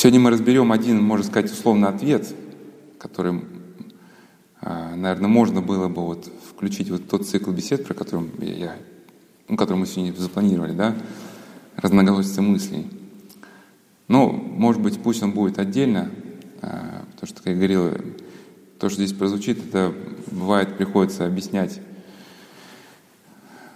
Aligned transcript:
Сегодня 0.00 0.18
мы 0.18 0.30
разберем 0.30 0.72
один, 0.72 1.02
можно 1.02 1.26
сказать, 1.26 1.52
условный 1.52 1.86
ответ, 1.86 2.34
который, 2.96 3.42
а, 4.62 4.96
наверное, 4.96 5.28
можно 5.28 5.60
было 5.60 5.88
бы 5.88 6.06
вот 6.06 6.26
включить 6.50 6.88
вот 6.88 7.06
тот 7.06 7.28
цикл 7.28 7.50
бесед, 7.50 7.84
про 7.84 7.92
который, 7.92 8.26
я, 8.40 8.76
ну, 9.46 9.58
который 9.58 9.76
мы 9.76 9.86
сегодня 9.86 10.14
запланировали, 10.14 10.72
да, 10.72 10.96
разноголосица 11.76 12.40
мыслей. 12.40 12.86
Но, 14.08 14.30
может 14.30 14.80
быть, 14.80 14.98
пусть 15.02 15.22
он 15.22 15.32
будет 15.32 15.58
отдельно, 15.58 16.10
а, 16.62 17.04
потому 17.12 17.26
что, 17.26 17.42
как 17.42 17.48
я 17.48 17.54
говорил, 17.56 17.90
то, 18.78 18.88
что 18.88 19.04
здесь 19.04 19.12
прозвучит, 19.12 19.58
это 19.68 19.92
бывает 20.30 20.78
приходится 20.78 21.26
объяснять 21.26 21.78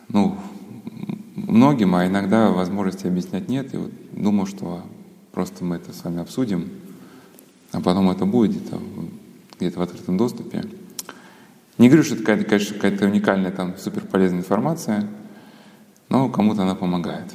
ну, 0.08 0.38
многим, 1.36 1.94
а 1.94 2.06
иногда 2.06 2.48
возможности 2.48 3.06
объяснять 3.06 3.50
нет. 3.50 3.74
И 3.74 3.76
вот 3.76 3.90
думал, 4.12 4.46
что 4.46 4.86
просто 5.34 5.64
мы 5.64 5.76
это 5.76 5.92
с 5.92 6.04
вами 6.04 6.20
обсудим, 6.22 6.70
а 7.72 7.80
потом 7.80 8.08
это 8.10 8.24
будет 8.24 8.52
где-то 8.52 8.80
где 9.58 9.70
в 9.70 9.82
открытом 9.82 10.16
доступе. 10.16 10.64
Не 11.76 11.88
говорю, 11.88 12.04
что 12.04 12.14
это, 12.14 12.22
какая-то, 12.22 12.48
конечно, 12.48 12.74
какая-то 12.76 13.04
уникальная, 13.06 13.50
там, 13.50 13.76
суперполезная 13.76 14.40
информация, 14.40 15.08
но 16.08 16.28
кому-то 16.28 16.62
она 16.62 16.76
помогает. 16.76 17.32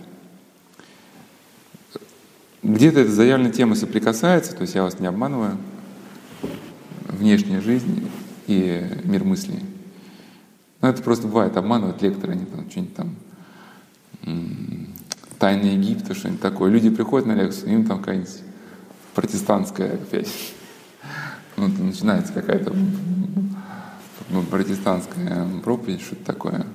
Где-то 2.63 3.01
эта 3.01 3.11
заявленная 3.11 3.51
тема 3.51 3.75
соприкасается, 3.75 4.55
то 4.55 4.61
есть 4.61 4.75
я 4.75 4.83
вас 4.83 4.99
не 4.99 5.07
обманываю, 5.07 5.57
внешняя 7.07 7.59
жизнь 7.59 8.09
и 8.47 8.85
мир 9.03 9.23
мыслей. 9.25 9.59
Но 10.81 10.87
это 10.87 11.01
просто 11.03 11.27
бывает, 11.27 11.57
обманывают 11.57 12.01
лекторы, 12.01 12.33
они 12.33 12.45
там 12.45 12.69
что-нибудь 12.69 12.95
там 12.95 13.15
тайны 15.39 15.67
Египта, 15.67 16.13
что-нибудь 16.13 16.41
такое. 16.41 16.69
Люди 16.69 16.89
приходят 16.89 17.27
на 17.27 17.33
лекцию, 17.33 17.73
им 17.73 17.85
там 17.85 17.99
какая-нибудь 17.99 18.41
протестантская 19.15 19.93
опять. 19.93 20.29
Ну, 21.57 21.67
начинается 21.67 22.33
какая-то 22.33 22.73
протестантская 24.51 25.47
проповедь, 25.63 26.01
что-то 26.01 26.25
такое. 26.25 26.65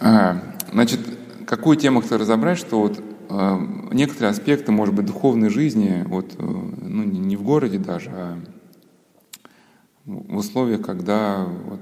А, 0.00 0.42
значит, 0.72 1.00
какую 1.46 1.76
тему 1.76 2.02
хотел 2.02 2.18
разобрать, 2.18 2.58
что 2.58 2.80
вот 2.80 3.00
э, 3.28 3.66
некоторые 3.92 4.30
аспекты, 4.30 4.72
может 4.72 4.94
быть, 4.94 5.06
духовной 5.06 5.48
жизни, 5.48 6.04
вот, 6.06 6.34
э, 6.38 6.42
ну, 6.42 7.04
не 7.04 7.36
в 7.36 7.42
городе 7.42 7.78
даже, 7.78 8.10
а 8.10 8.38
в 10.04 10.36
условиях, 10.36 10.82
когда 10.82 11.44
вот, 11.44 11.80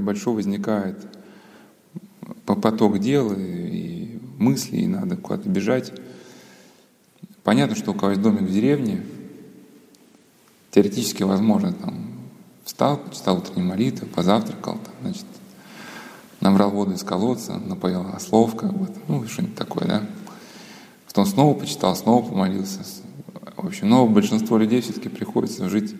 большой 0.00 0.34
возникает 0.34 0.98
поток 2.46 2.98
дел 2.98 3.32
и 3.36 4.18
мыслей, 4.38 4.82
и 4.82 4.86
надо 4.86 5.16
куда-то 5.16 5.48
бежать. 5.48 5.92
Понятно, 7.42 7.76
что 7.76 7.92
у 7.92 7.94
кого 7.94 8.10
есть 8.10 8.22
домик 8.22 8.42
в 8.42 8.52
деревне, 8.52 9.02
теоретически 10.70 11.22
возможно, 11.22 11.72
там, 11.72 12.06
встал, 12.64 12.96
почитал 12.98 13.38
утреннюю 13.38 13.68
молитву, 13.68 14.06
позавтракал, 14.06 14.74
там, 14.74 14.94
значит, 15.02 15.26
набрал 16.40 16.70
воду 16.70 16.92
из 16.92 17.02
колодца, 17.02 17.58
напоил 17.58 18.06
ослов, 18.14 18.56
как 18.56 18.72
бы, 18.72 18.88
ну, 19.08 19.26
что-нибудь 19.26 19.56
такое, 19.56 19.86
да. 19.86 20.06
Потом 21.06 21.26
снова 21.26 21.54
почитал, 21.54 21.94
снова 21.94 22.26
помолился. 22.26 22.80
В 23.56 23.66
общем, 23.66 23.88
но 23.88 24.06
большинство 24.06 24.58
людей 24.58 24.80
все-таки 24.80 25.08
приходится 25.08 25.68
жить 25.68 25.94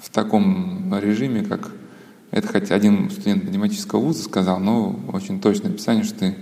в 0.00 0.10
таком 0.10 0.94
режиме, 0.98 1.42
как 1.42 1.72
это 2.32 2.48
хотя 2.48 2.74
один 2.74 3.10
студент 3.10 3.44
математического 3.44 4.00
вуза 4.00 4.22
сказал, 4.22 4.58
но 4.58 4.98
очень 5.12 5.38
точное 5.38 5.70
описание, 5.70 6.02
что 6.02 6.18
ты 6.18 6.36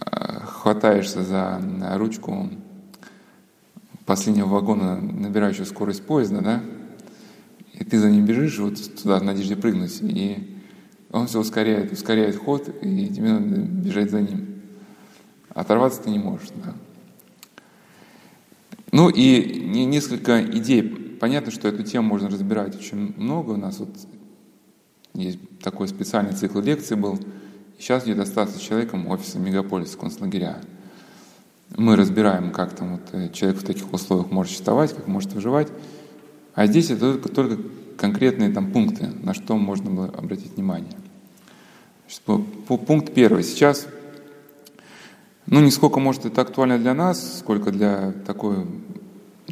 э, 0.00 0.40
хватаешься 0.44 1.24
за 1.24 1.60
ручку 1.96 2.48
последнего 4.06 4.46
вагона, 4.46 4.96
набирающего 4.96 5.64
скорость 5.64 6.06
поезда, 6.06 6.40
да, 6.40 6.62
и 7.74 7.84
ты 7.84 7.98
за 7.98 8.08
ним 8.08 8.24
бежишь 8.24 8.58
вот 8.60 8.78
туда 9.02 9.18
в 9.18 9.24
надежде 9.24 9.56
прыгнуть, 9.56 9.98
и 10.00 10.62
он 11.10 11.26
все 11.26 11.40
ускоряет, 11.40 11.92
ускоряет 11.92 12.36
ход, 12.36 12.68
и 12.80 13.08
тебе 13.08 13.32
надо 13.32 13.60
бежать 13.60 14.12
за 14.12 14.20
ним. 14.20 14.46
Оторваться 15.50 16.02
ты 16.02 16.10
не 16.10 16.20
можешь, 16.20 16.50
да. 16.54 16.74
Ну 18.92 19.08
и 19.08 19.60
несколько 19.84 20.40
идей. 20.40 20.82
Понятно, 21.20 21.50
что 21.50 21.66
эту 21.66 21.82
тему 21.82 22.08
можно 22.08 22.30
разбирать 22.30 22.76
очень 22.76 23.12
много. 23.16 23.50
У 23.50 23.56
нас 23.56 23.80
вот 23.80 23.90
есть 25.18 25.38
такой 25.60 25.88
специальный 25.88 26.32
цикл 26.32 26.60
лекций 26.60 26.96
был. 26.96 27.18
Сейчас 27.78 28.04
где-то 28.04 28.22
остаться 28.22 28.60
человеком 28.60 29.08
офиса 29.08 29.38
мегаполиса 29.38 29.98
концлагеря. 29.98 30.60
Мы 31.76 31.96
разбираем, 31.96 32.52
как 32.52 32.74
там 32.74 32.92
вот 32.92 33.02
э, 33.12 33.28
человек 33.32 33.60
в 33.60 33.64
таких 33.64 33.92
условиях 33.92 34.30
может 34.30 34.52
существовать, 34.52 34.94
как 34.94 35.06
может 35.08 35.32
выживать. 35.32 35.68
А 36.54 36.66
здесь 36.66 36.90
это 36.90 37.14
только, 37.14 37.28
только 37.28 37.62
конкретные 37.96 38.50
там 38.50 38.72
пункты, 38.72 39.08
на 39.22 39.34
что 39.34 39.56
можно 39.56 39.90
было 39.90 40.06
обратить 40.06 40.54
внимание. 40.56 40.94
Значит, 42.06 42.46
пункт 42.86 43.12
первый. 43.12 43.42
Сейчас, 43.42 43.86
ну, 45.46 45.60
не 45.60 45.72
сколько, 45.72 45.98
может, 45.98 46.26
это 46.26 46.40
актуально 46.42 46.78
для 46.78 46.94
нас, 46.94 47.40
сколько 47.40 47.72
для 47.72 48.12
такой 48.24 48.66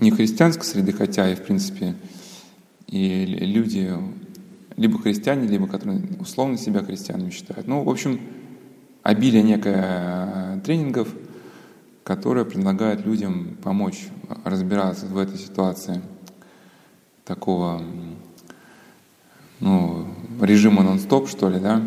нехристианской 0.00 0.64
среды, 0.64 0.92
хотя 0.92 1.30
и, 1.30 1.34
в 1.34 1.42
принципе, 1.42 1.96
и 2.86 3.24
люди 3.26 3.92
либо 4.76 4.98
христиане, 4.98 5.48
либо 5.48 5.66
которые 5.66 6.02
условно 6.20 6.58
себя 6.58 6.82
христианами 6.82 7.30
считают. 7.30 7.66
Ну, 7.66 7.82
в 7.82 7.88
общем, 7.88 8.20
обилие 9.02 9.42
некое 9.42 10.56
э, 10.56 10.60
тренингов, 10.64 11.08
которые 12.04 12.44
предлагают 12.44 13.04
людям 13.04 13.56
помочь 13.62 14.06
разбираться 14.44 15.06
в 15.06 15.16
этой 15.18 15.38
ситуации 15.38 16.02
такого 17.24 17.82
ну, 19.60 20.06
режима 20.40 20.82
нон-стоп, 20.82 21.28
что 21.28 21.48
ли, 21.48 21.58
да. 21.58 21.82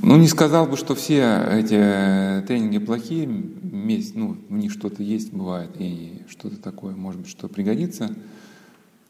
Ну, 0.00 0.16
не 0.16 0.28
сказал 0.28 0.66
бы, 0.66 0.76
что 0.76 0.94
все 0.94 1.44
эти 1.52 2.46
тренинги 2.46 2.78
плохие, 2.78 3.28
ну, 3.28 4.38
в 4.48 4.52
них 4.52 4.72
что-то 4.72 5.02
есть, 5.02 5.32
бывает, 5.32 5.70
и 5.78 6.22
что-то 6.28 6.56
такое, 6.56 6.96
может 6.96 7.20
быть, 7.20 7.30
что 7.30 7.48
пригодится– 7.48 8.14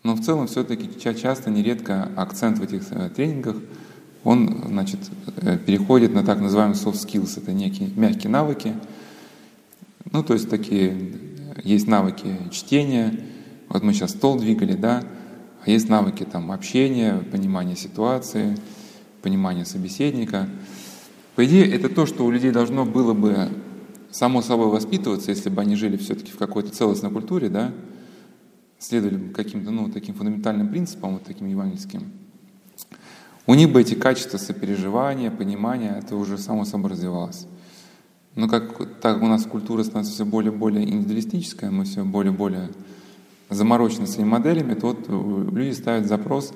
но 0.08 0.14
в 0.14 0.22
целом 0.22 0.46
все-таки 0.46 0.88
часто, 0.98 1.50
нередко 1.50 2.10
акцент 2.16 2.60
в 2.60 2.62
этих 2.62 2.90
э, 2.92 3.10
тренингах, 3.10 3.56
он 4.24 4.64
значит, 4.66 5.00
э, 5.36 5.58
переходит 5.58 6.14
на 6.14 6.24
так 6.24 6.40
называемые 6.40 6.78
soft 6.78 6.94
skills, 6.94 7.38
это 7.38 7.52
некие 7.52 7.90
мягкие 7.94 8.30
навыки. 8.30 8.72
Ну, 10.10 10.22
то 10.22 10.32
есть 10.32 10.48
такие, 10.48 10.92
э, 11.56 11.60
есть 11.62 11.86
навыки 11.88 12.38
чтения, 12.50 13.20
вот 13.68 13.82
мы 13.82 13.92
сейчас 13.92 14.12
стол 14.12 14.38
двигали, 14.38 14.72
да, 14.72 15.04
а 15.66 15.70
есть 15.70 15.90
навыки 15.90 16.24
там 16.24 16.52
общения, 16.52 17.22
понимания 17.30 17.76
ситуации, 17.76 18.56
понимания 19.20 19.66
собеседника. 19.66 20.48
По 21.36 21.44
идее, 21.44 21.70
это 21.70 21.90
то, 21.90 22.06
что 22.06 22.24
у 22.24 22.30
людей 22.30 22.50
должно 22.50 22.86
было 22.86 23.12
бы 23.12 23.50
само 24.10 24.40
собой 24.40 24.68
воспитываться, 24.68 25.32
если 25.32 25.50
бы 25.50 25.60
они 25.60 25.76
жили 25.76 25.98
все-таки 25.98 26.32
в 26.32 26.38
какой-то 26.38 26.70
целостной 26.70 27.10
культуре, 27.10 27.50
да, 27.50 27.72
следовали 28.78 29.32
каким-то 29.32 29.70
ну, 29.70 29.90
таким 29.90 30.14
фундаментальным 30.14 30.68
принципам, 30.68 31.14
вот 31.14 31.24
таким 31.24 31.48
евангельским, 31.48 32.12
у 33.46 33.54
них 33.54 33.72
бы 33.72 33.80
эти 33.80 33.94
качества 33.94 34.36
сопереживания, 34.36 35.30
понимания, 35.30 35.96
это 35.98 36.16
уже 36.16 36.36
само 36.36 36.64
собой 36.64 36.90
развивалось. 36.90 37.46
Но 38.34 38.46
как 38.46 39.00
так 39.00 39.22
у 39.22 39.26
нас 39.26 39.44
культура 39.44 39.82
становится 39.82 40.12
все 40.12 40.24
более 40.24 40.52
и 40.52 40.56
более 40.56 40.84
индивидуалистическая, 40.84 41.70
мы 41.70 41.84
все 41.84 42.04
более 42.04 42.32
и 42.32 42.36
более 42.36 42.70
заморочены 43.50 44.06
своими 44.06 44.28
моделями, 44.28 44.74
то 44.74 44.88
вот 44.88 45.08
люди 45.52 45.72
ставят 45.72 46.06
запрос, 46.06 46.52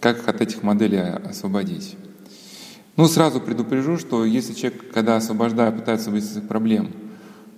как 0.00 0.28
от 0.28 0.40
этих 0.40 0.62
моделей 0.62 1.00
освободить. 1.00 1.96
Ну, 2.96 3.08
сразу 3.08 3.40
предупрежу, 3.40 3.96
что 3.96 4.26
если 4.26 4.52
человек, 4.52 4.92
когда 4.92 5.16
освобождая, 5.16 5.72
пытается 5.72 6.10
выйти 6.10 6.26
из 6.26 6.46
проблем, 6.46 6.90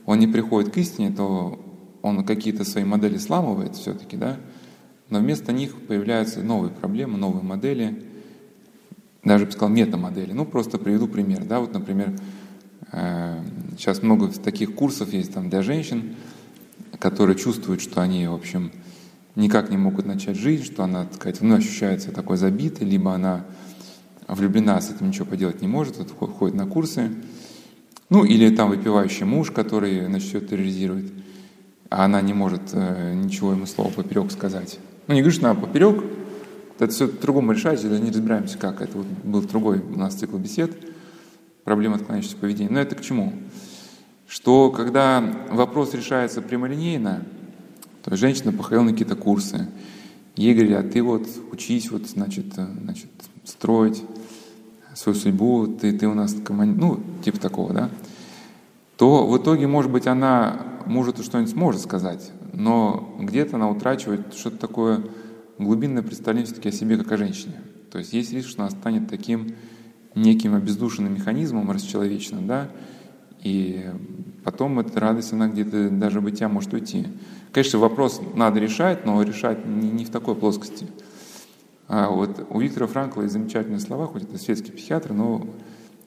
он 0.06 0.20
не 0.20 0.28
приходит 0.28 0.72
к 0.72 0.76
истине, 0.76 1.10
то 1.10 1.58
он 2.04 2.22
какие-то 2.22 2.64
свои 2.64 2.84
модели 2.84 3.16
сламывает 3.16 3.76
все-таки, 3.76 4.18
да, 4.18 4.36
но 5.08 5.20
вместо 5.20 5.54
них 5.54 5.74
появляются 5.86 6.42
новые 6.42 6.70
проблемы, 6.70 7.16
новые 7.16 7.42
модели, 7.42 8.04
даже, 9.24 9.46
бы 9.46 9.52
сказал, 9.52 9.70
метамодели. 9.70 10.32
Ну, 10.32 10.44
просто 10.44 10.76
приведу 10.76 11.08
пример, 11.08 11.44
да, 11.44 11.60
вот, 11.60 11.72
например, 11.72 12.12
э, 12.92 13.42
сейчас 13.78 14.02
много 14.02 14.28
таких 14.28 14.74
курсов 14.74 15.14
есть 15.14 15.32
там 15.32 15.48
для 15.48 15.62
женщин, 15.62 16.14
которые 16.98 17.38
чувствуют, 17.38 17.80
что 17.80 18.02
они, 18.02 18.26
в 18.28 18.34
общем, 18.34 18.70
никак 19.34 19.70
не 19.70 19.78
могут 19.78 20.04
начать 20.04 20.36
жизнь, 20.36 20.64
что 20.64 20.84
она, 20.84 21.04
так 21.04 21.14
сказать, 21.14 21.40
вновь 21.40 21.60
ощущается 21.60 22.12
такой 22.12 22.36
забитой, 22.36 22.86
либо 22.86 23.14
она 23.14 23.46
влюблена, 24.28 24.78
с 24.78 24.90
этим 24.90 25.08
ничего 25.08 25.24
поделать 25.24 25.62
не 25.62 25.68
может, 25.68 25.96
вот, 25.96 26.10
ходит 26.10 26.54
на 26.54 26.66
курсы, 26.66 27.12
ну, 28.10 28.24
или 28.24 28.54
там 28.54 28.68
выпивающий 28.68 29.24
муж, 29.24 29.50
который, 29.52 30.04
значит, 30.04 30.28
все 30.28 30.40
терроризирует– 30.40 31.10
а 31.94 32.04
она 32.04 32.20
не 32.20 32.32
может 32.34 32.62
э, 32.72 33.14
ничего 33.14 33.52
ему 33.52 33.66
слова 33.66 33.90
поперек 33.90 34.30
сказать. 34.30 34.78
Ну, 35.06 35.14
не 35.14 35.22
говоришь, 35.22 35.40
на 35.40 35.54
поперек, 35.54 36.04
это 36.78 36.92
все 36.92 37.08
по-другому 37.08 37.52
решается, 37.52 37.88
да 37.88 37.98
не 37.98 38.10
разбираемся, 38.10 38.58
как. 38.58 38.80
Это 38.80 38.98
вот 38.98 39.06
был 39.22 39.42
другой 39.42 39.80
у 39.80 39.98
нас 39.98 40.14
цикл 40.14 40.36
бесед, 40.36 40.72
проблема 41.64 41.96
отклоняющегося 41.96 42.36
поведения. 42.38 42.70
Но 42.70 42.80
это 42.80 42.94
к 42.94 43.00
чему? 43.00 43.32
что 44.34 44.70
когда 44.70 45.20
вопрос 45.50 45.94
решается 45.94 46.42
прямолинейно, 46.42 47.24
то 48.02 48.10
есть 48.10 48.20
женщина 48.20 48.52
походила 48.52 48.82
на 48.82 48.90
какие-то 48.90 49.16
курсы, 49.16 49.68
ей 50.34 50.54
говорят, 50.54 50.92
ты 50.92 51.02
вот 51.02 51.26
учись, 51.52 51.90
вот, 51.90 52.08
значит, 52.08 52.46
значит, 52.54 53.10
строить 53.44 54.02
свою 54.94 55.16
судьбу, 55.16 55.66
ты, 55.66 55.96
ты 55.96 56.08
у 56.08 56.14
нас 56.14 56.34
команд... 56.44 56.76
ну, 56.76 57.00
типа 57.24 57.38
такого, 57.38 57.72
да, 57.72 57.90
то 58.96 59.26
в 59.26 59.36
итоге, 59.36 59.66
может 59.66 59.90
быть, 59.90 60.06
она 60.06 60.60
может 60.86 61.22
что-нибудь 61.22 61.52
сможет 61.52 61.80
сказать, 61.80 62.32
но 62.52 63.16
где-то 63.20 63.56
она 63.56 63.68
утрачивает 63.68 64.34
что-то 64.34 64.58
такое 64.58 65.04
глубинное 65.58 66.02
представление 66.02 66.46
все-таки 66.46 66.68
о 66.68 66.72
себе 66.72 66.96
как 66.96 67.10
о 67.12 67.16
женщине. 67.16 67.54
То 67.90 67.98
есть 67.98 68.12
есть 68.12 68.32
риск, 68.32 68.48
что 68.48 68.62
она 68.62 68.70
станет 68.70 69.08
таким 69.08 69.54
неким 70.14 70.54
обездушенным 70.54 71.14
механизмом 71.14 71.70
расчеловеченным, 71.70 72.46
да, 72.46 72.68
и 73.42 73.84
потом 74.42 74.80
эта 74.80 74.98
радость, 75.00 75.32
она 75.32 75.48
где-то 75.48 75.90
даже 75.90 76.20
бытия 76.20 76.48
может 76.48 76.72
уйти. 76.72 77.06
Конечно, 77.52 77.78
вопрос 77.78 78.20
надо 78.34 78.58
решать, 78.58 79.04
но 79.04 79.22
решать 79.22 79.66
не, 79.66 79.90
не 79.90 80.04
в 80.04 80.10
такой 80.10 80.34
плоскости. 80.34 80.86
А 81.86 82.08
вот 82.08 82.46
у 82.48 82.60
Виктора 82.60 82.86
Франкла 82.86 83.22
есть 83.22 83.34
замечательные 83.34 83.80
слова, 83.80 84.06
хоть 84.06 84.22
это 84.22 84.38
светский 84.38 84.72
психиатр, 84.72 85.12
но 85.12 85.46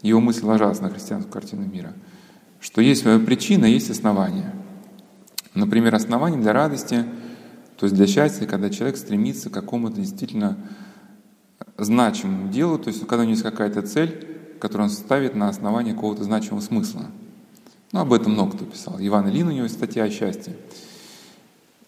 его 0.01 0.19
мысль 0.19 0.45
ложалась 0.45 0.81
на 0.81 0.89
христианскую 0.89 1.31
картину 1.31 1.65
мира, 1.67 1.93
что 2.59 2.81
есть 2.81 3.03
причина, 3.03 3.65
есть 3.65 3.89
основание. 3.89 4.53
Например, 5.53 5.93
основание 5.95 6.39
для 6.39 6.53
радости, 6.53 7.05
то 7.77 7.85
есть 7.85 7.95
для 7.95 8.07
счастья, 8.07 8.45
когда 8.45 8.69
человек 8.69 8.97
стремится 8.97 9.49
к 9.49 9.53
какому-то 9.53 9.99
действительно 10.01 10.57
значимому 11.77 12.49
делу, 12.49 12.79
то 12.79 12.89
есть 12.89 13.01
когда 13.01 13.17
у 13.17 13.23
него 13.23 13.31
есть 13.31 13.43
какая-то 13.43 13.81
цель, 13.83 14.37
которую 14.59 14.89
он 14.89 14.93
ставит 14.93 15.35
на 15.35 15.49
основании 15.49 15.93
какого-то 15.93 16.23
значимого 16.23 16.61
смысла. 16.61 17.05
Ну, 17.91 17.99
об 17.99 18.11
этом 18.13 18.33
много 18.33 18.53
кто 18.53 18.65
писал. 18.65 18.97
Иван 18.99 19.29
Ильин 19.29 19.47
у 19.47 19.51
него 19.51 19.63
есть 19.63 19.75
статья 19.75 20.03
о 20.03 20.09
счастье. 20.09 20.55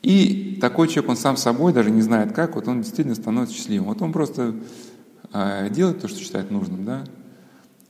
И 0.02 0.58
такой 0.62 0.88
человек, 0.88 1.10
он 1.10 1.18
сам 1.18 1.36
собой, 1.36 1.74
даже 1.74 1.92
не 1.92 2.02
знает 2.02 2.32
как, 2.32 2.56
вот 2.56 2.68
он 2.68 2.82
действительно 2.82 3.16
становится 3.16 3.56
счастливым. 3.56 3.90
Вот 3.90 4.02
он 4.02 4.14
просто 4.14 4.56
э, 5.34 5.70
делает 5.72 6.02
то, 6.02 6.08
что 6.08 6.20
считает 6.20 6.52
нужным, 6.52 6.86
да, 6.86 7.04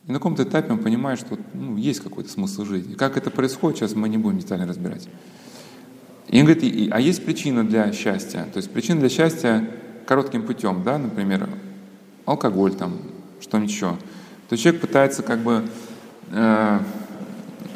и 0.10 0.12
на 0.12 0.18
каком-то 0.18 0.42
этапе 0.44 0.74
он 0.74 0.80
понимает, 0.80 1.20
что 1.20 1.38
ну, 1.54 1.78
есть 1.78 2.02
какой-то 2.02 2.30
смысл 2.30 2.66
жизни. 2.66 2.96
Как 2.96 3.16
это 3.16 3.30
происходит, 3.30 3.78
сейчас 3.78 3.94
мы 3.94 4.10
не 4.10 4.18
будем 4.18 4.40
детально 4.40 4.66
разбирать. 4.66 5.08
И 6.28 6.40
он 6.40 6.46
говорит, 6.46 6.92
а 6.92 7.00
есть 7.00 7.24
причина 7.24 7.64
для 7.64 7.94
счастья. 7.94 8.48
То 8.52 8.58
есть 8.58 8.72
причина 8.72 9.00
для 9.00 9.10
счастья 9.10 9.70
коротким 10.08 10.44
путем, 10.44 10.82
да, 10.84 10.98
например, 10.98 11.48
алкоголь 12.26 12.74
там, 12.74 12.98
что-нибудь 13.40 13.72
еще. 13.72 13.92
То 14.50 14.54
есть 14.54 14.64
человек 14.64 14.82
пытается 14.82 15.22
как 15.22 15.42
бы 15.42 15.64
э, 16.32 16.80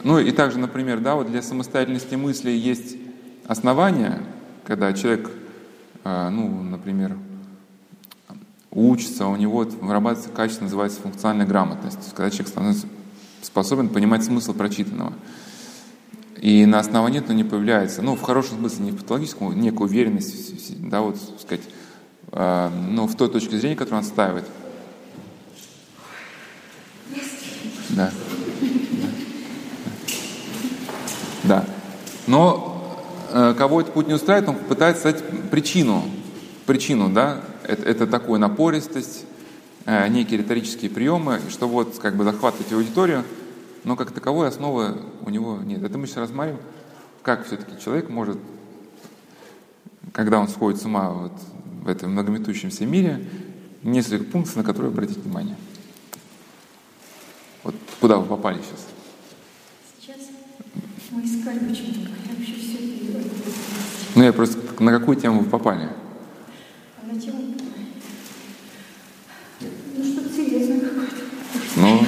ну 0.04 0.18
и 0.20 0.32
также, 0.32 0.58
например, 0.58 1.02
да, 1.02 1.16
вот 1.16 1.30
для 1.30 1.44
самостоятельности 1.44 2.16
мысли 2.16 2.50
есть 2.50 2.98
основания, 3.46 4.20
когда 4.66 4.92
человек, 4.92 5.30
а, 6.04 6.30
ну, 6.30 6.64
например, 6.64 7.16
учится, 8.74 9.28
у 9.28 9.36
него 9.36 9.68
вырабатывается 9.82 10.30
качество, 10.30 10.64
называется 10.64 11.02
функциональная 11.02 11.46
грамотность. 11.46 11.98
То 11.98 12.04
есть, 12.04 12.16
когда 12.16 12.30
человек 12.30 12.48
становится 12.48 12.88
способен 13.42 13.90
понимать 13.90 14.24
смысл 14.24 14.54
прочитанного. 14.54 15.14
И 16.42 16.66
на 16.66 16.80
основании 16.80 17.20
этого 17.20 17.36
не 17.36 17.44
появляется, 17.44 18.02
ну, 18.02 18.16
в 18.16 18.22
хорошем 18.22 18.58
смысле, 18.58 18.86
не 18.86 18.92
в 18.92 18.98
патологическом, 18.98 19.60
некая 19.60 19.84
уверенность, 19.84 20.90
да, 20.90 21.02
вот, 21.02 21.18
сказать, 21.40 21.64
э, 22.32 22.70
ну, 22.90 23.08
в 23.08 23.16
той 23.16 23.30
точке 23.30 23.58
зрения, 23.58 23.76
которую 23.76 24.02
он 24.02 24.06
отстаивает. 24.06 24.46
Да. 27.90 28.12
Да. 31.44 31.66
Но 32.28 32.98
э, 33.32 33.54
кого 33.58 33.82
этот 33.82 33.94
путь 33.94 34.08
не 34.08 34.14
устраивает, 34.14 34.50
он 34.50 34.56
пытается 34.56 35.04
дать 35.04 35.50
причину, 35.50 36.04
причину, 36.66 37.10
да, 37.10 37.42
это, 37.68 37.90
это 37.90 38.08
такую 38.08 38.40
напористость, 38.40 39.26
э, 39.86 40.08
некие 40.08 40.40
риторические 40.40 40.90
приемы, 40.90 41.42
чтобы 41.50 41.74
вот 41.74 41.98
как 42.00 42.16
бы 42.16 42.24
захватывать 42.24 42.72
аудиторию, 42.74 43.24
но 43.84 43.96
как 43.96 44.12
таковой 44.12 44.48
основы 44.48 44.98
у 45.26 45.30
него 45.30 45.60
нет. 45.64 45.84
Это 45.84 45.98
мы 45.98 46.08
сейчас 46.08 46.18
рассмотрим, 46.18 46.58
как 47.22 47.46
все-таки 47.46 47.82
человек 47.84 48.10
может, 48.10 48.38
когда 50.12 50.40
он 50.40 50.48
сходит 50.48 50.82
с 50.82 50.86
ума 50.86 51.10
вот 51.10 51.34
в 51.84 51.88
этом 51.88 52.12
многометущемся 52.12 52.86
мире, 52.86 53.28
несколько 53.84 54.24
пунктов, 54.26 54.56
на 54.56 54.64
которые 54.64 54.92
обратить 54.92 55.18
внимание. 55.18 55.58
Вот 57.64 57.76
куда 58.00 58.18
вы 58.18 58.26
попали 58.26 58.58
сейчас? 58.58 58.88
Мы 61.12 61.22
искали 61.26 61.60
много. 61.60 61.78
Я 61.78 62.36
вообще 62.36 62.54
все 62.56 62.78
Ну, 64.16 64.24
я 64.24 64.34
просто 64.34 64.58
на 64.82 64.92
какую 64.92 65.16
тему 65.16 65.42
вы 65.42 65.50
попали? 65.50 65.90
А 67.00 67.06
на 67.06 67.20
тему 67.20 67.53
Ну. 71.76 72.06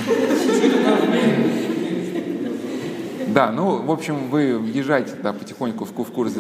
Да, 3.27 3.51
ну, 3.51 3.81
в 3.81 3.92
общем, 3.92 4.30
вы 4.30 4.57
въезжаете 4.57 5.13
да, 5.21 5.33
потихоньку 5.33 5.86
в, 5.86 5.92
в 5.92 6.12
курс. 6.12 6.33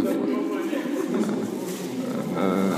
Э, 2.37 2.73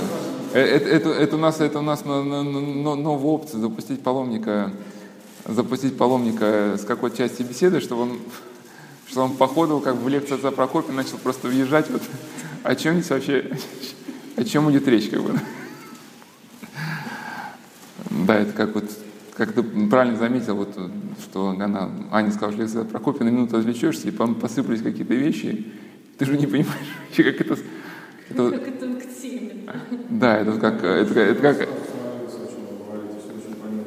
э, 0.54 0.60
это, 0.60 0.90
это, 0.90 1.10
это 1.10 1.36
у 1.36 1.40
нас, 1.40 1.60
это 1.60 1.80
у 1.80 1.84
нас 1.84 2.04
новая 2.06 3.26
опция 3.26 3.60
запустить 3.60 4.02
паломника, 4.02 4.72
запустить 5.46 5.98
паломника 5.98 6.78
с 6.78 6.86
какой 6.86 7.16
части 7.16 7.44
беседы, 7.44 7.80
чтобы 7.80 8.04
он 8.04 8.20
что 9.10 9.24
он 9.24 9.36
походу, 9.36 9.80
как 9.80 9.96
в 9.96 10.08
лекции 10.08 10.36
отца 10.36 10.52
Прокопия, 10.52 10.94
начал 10.94 11.18
просто 11.18 11.48
въезжать 11.48 11.90
вот 11.90 12.02
о 12.64 12.76
чем 12.76 12.96
здесь 12.96 13.10
вообще, 13.10 13.50
о 14.36 14.44
чем 14.44 14.70
идет 14.72 14.88
речь, 14.88 15.10
как 15.10 15.22
бы. 15.22 15.40
Да, 18.10 18.36
это 18.36 18.52
как 18.52 18.76
вот, 18.76 18.86
как 19.38 19.54
ты 19.54 19.62
правильно 19.62 20.18
заметил, 20.18 20.56
вот, 20.56 20.76
что 21.22 21.50
она, 21.50 21.92
Аня 22.12 22.32
сказала, 22.32 22.54
что 22.54 22.62
лекция 22.64 22.84
Прокопия, 22.84 23.24
на 23.24 23.30
минуту 23.30 23.58
отвлечешься, 23.58 24.08
и 24.08 24.12
посыпались 24.12 24.82
какие-то 24.82 25.14
вещи, 25.14 25.74
ты 26.18 26.26
же 26.26 26.38
не 26.38 26.48
понимаешь 26.48 26.76
вообще, 27.08 27.32
как 27.32 27.42
это... 27.42 27.58
это 28.30 28.52
как 28.52 28.68
это 28.68 28.88
к 28.88 29.22
теме. 29.22 29.54
Да, 30.10 30.38
это 30.40 30.54
как, 30.54 30.84
это, 30.84 31.20
это 31.20 31.42
как, 31.42 31.70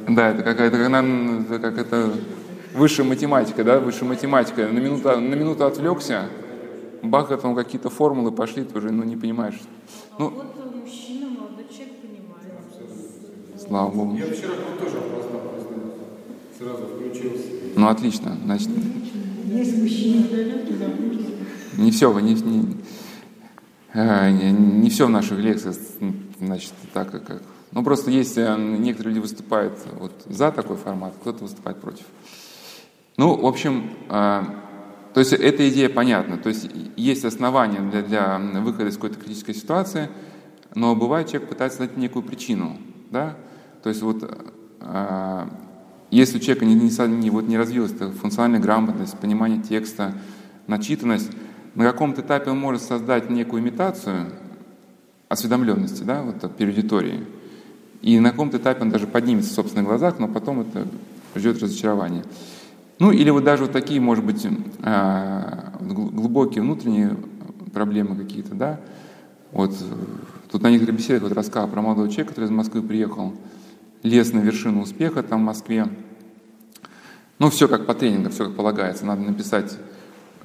да, 0.07 0.29
это 0.29 0.43
как, 0.43 0.59
это, 0.59 0.77
это, 0.77 1.59
как 1.59 1.77
это 1.77 2.13
высшая 2.73 3.03
математика, 3.03 3.63
да, 3.65 3.79
высшая 3.79 4.05
математика, 4.05 4.67
на 4.67 4.79
минуту, 4.79 5.09
на 5.09 5.35
минуту 5.35 5.65
отвлекся, 5.65 6.29
бах, 7.03 7.27
там 7.41 7.55
какие-то 7.55 7.89
формулы 7.89 8.31
пошли, 8.31 8.63
ты 8.63 8.77
уже 8.77 8.91
ну, 8.91 9.03
не 9.03 9.17
понимаешь. 9.17 9.59
Ну, 10.17 10.27
а 10.27 10.29
вот 10.29 10.75
мужчина, 10.75 11.27
молодой 11.29 11.65
человек 11.69 11.95
понимает. 12.01 13.61
Слава 13.67 13.91
Богу. 13.91 14.15
Я 14.15 14.25
вчера 14.25 14.53
тоже 14.79 14.97
опоздал, 14.97 15.50
сразу 16.61 16.85
включился. 16.85 17.47
Ну, 17.75 17.87
отлично, 17.87 18.37
значит... 18.43 18.69
Есть 19.45 19.75
Не 21.77 21.91
все, 21.91 22.17
не, 22.19 22.35
не, 22.35 22.77
э, 23.93 24.29
не, 24.29 24.51
не 24.51 24.89
все 24.89 25.07
в 25.07 25.09
наших 25.09 25.39
лекциях, 25.39 25.75
значит, 26.39 26.73
так 26.93 27.11
как... 27.11 27.41
Ну, 27.71 27.83
просто 27.83 28.11
есть, 28.11 28.37
э, 28.37 28.55
некоторые 28.57 29.15
люди 29.15 29.23
выступают 29.23 29.73
вот 29.99 30.11
за 30.27 30.51
такой 30.51 30.77
формат, 30.77 31.13
кто-то 31.21 31.43
выступает 31.43 31.79
против. 31.81 32.05
Ну, 33.17 33.35
в 33.35 33.45
общем, 33.45 33.89
а, 34.09 34.45
то 35.13 35.19
есть 35.19 35.33
эта 35.33 35.67
идея 35.69 35.89
понятна. 35.89 36.37
То 36.37 36.49
есть 36.49 36.69
есть 36.95 37.25
основания 37.25 37.79
для, 37.79 38.01
для 38.03 38.37
выхода 38.61 38.89
из 38.89 38.95
какой-то 38.95 39.19
критической 39.19 39.53
ситуации, 39.53 40.09
но 40.75 40.95
бывает 40.95 41.27
человек 41.29 41.49
пытается 41.49 41.79
найти 41.79 41.99
некую 41.99 42.23
причину. 42.23 42.77
Да? 43.09 43.35
То 43.83 43.89
есть 43.89 44.01
вот 44.01 44.23
если 46.11 46.37
у 46.37 46.39
человека 46.41 46.65
не, 46.65 46.75
не, 46.75 47.07
не, 47.07 47.29
вот 47.29 47.47
не 47.47 47.57
развилась 47.57 47.91
функциональная 47.91 48.59
грамотность, 48.59 49.17
понимание 49.17 49.61
текста, 49.61 50.13
начитанность, 50.67 51.31
на 51.73 51.85
каком-то 51.85 52.21
этапе 52.21 52.51
он 52.51 52.59
может 52.59 52.81
создать 52.81 53.29
некую 53.29 53.61
имитацию 53.61 54.27
осведомленности 55.29 56.03
да, 56.03 56.21
вот, 56.21 56.55
перед 56.57 56.75
аудиторией. 56.75 57.25
И 58.01 58.19
на 58.19 58.31
каком-то 58.31 58.57
этапе 58.57 58.81
он 58.81 58.89
даже 58.89 59.07
поднимется 59.07 59.51
в 59.51 59.53
собственных 59.53 59.87
глазах, 59.87 60.19
но 60.19 60.27
потом 60.27 60.61
это 60.61 60.85
ждет 61.35 61.61
разочарование. 61.61 62.23
Ну 62.99 63.11
или 63.11 63.29
вот 63.29 63.43
даже 63.43 63.63
вот 63.63 63.71
такие, 63.71 64.01
может 64.01 64.25
быть, 64.25 64.45
а, 64.83 65.73
глубокие 65.79 66.61
внутренние 66.61 67.15
проблемы 67.73 68.15
какие-то, 68.15 68.53
да. 68.53 68.79
Вот 69.51 69.73
тут 70.51 70.61
на 70.61 70.69
некоторых 70.69 70.99
беседах 70.99 71.23
вот 71.23 71.31
рассказал 71.31 71.69
про 71.69 71.81
молодого 71.81 72.09
человека, 72.09 72.29
который 72.29 72.45
из 72.45 72.51
Москвы 72.51 72.81
приехал, 72.81 73.33
лез 74.03 74.33
на 74.33 74.39
вершину 74.39 74.81
успеха 74.81 75.23
там 75.23 75.41
в 75.41 75.45
Москве. 75.45 75.87
Ну, 77.39 77.49
все 77.49 77.67
как 77.67 77.85
по 77.85 77.93
тренингу, 77.93 78.29
все 78.29 78.45
как 78.45 78.55
полагается. 78.55 79.05
Надо 79.05 79.21
написать... 79.21 79.77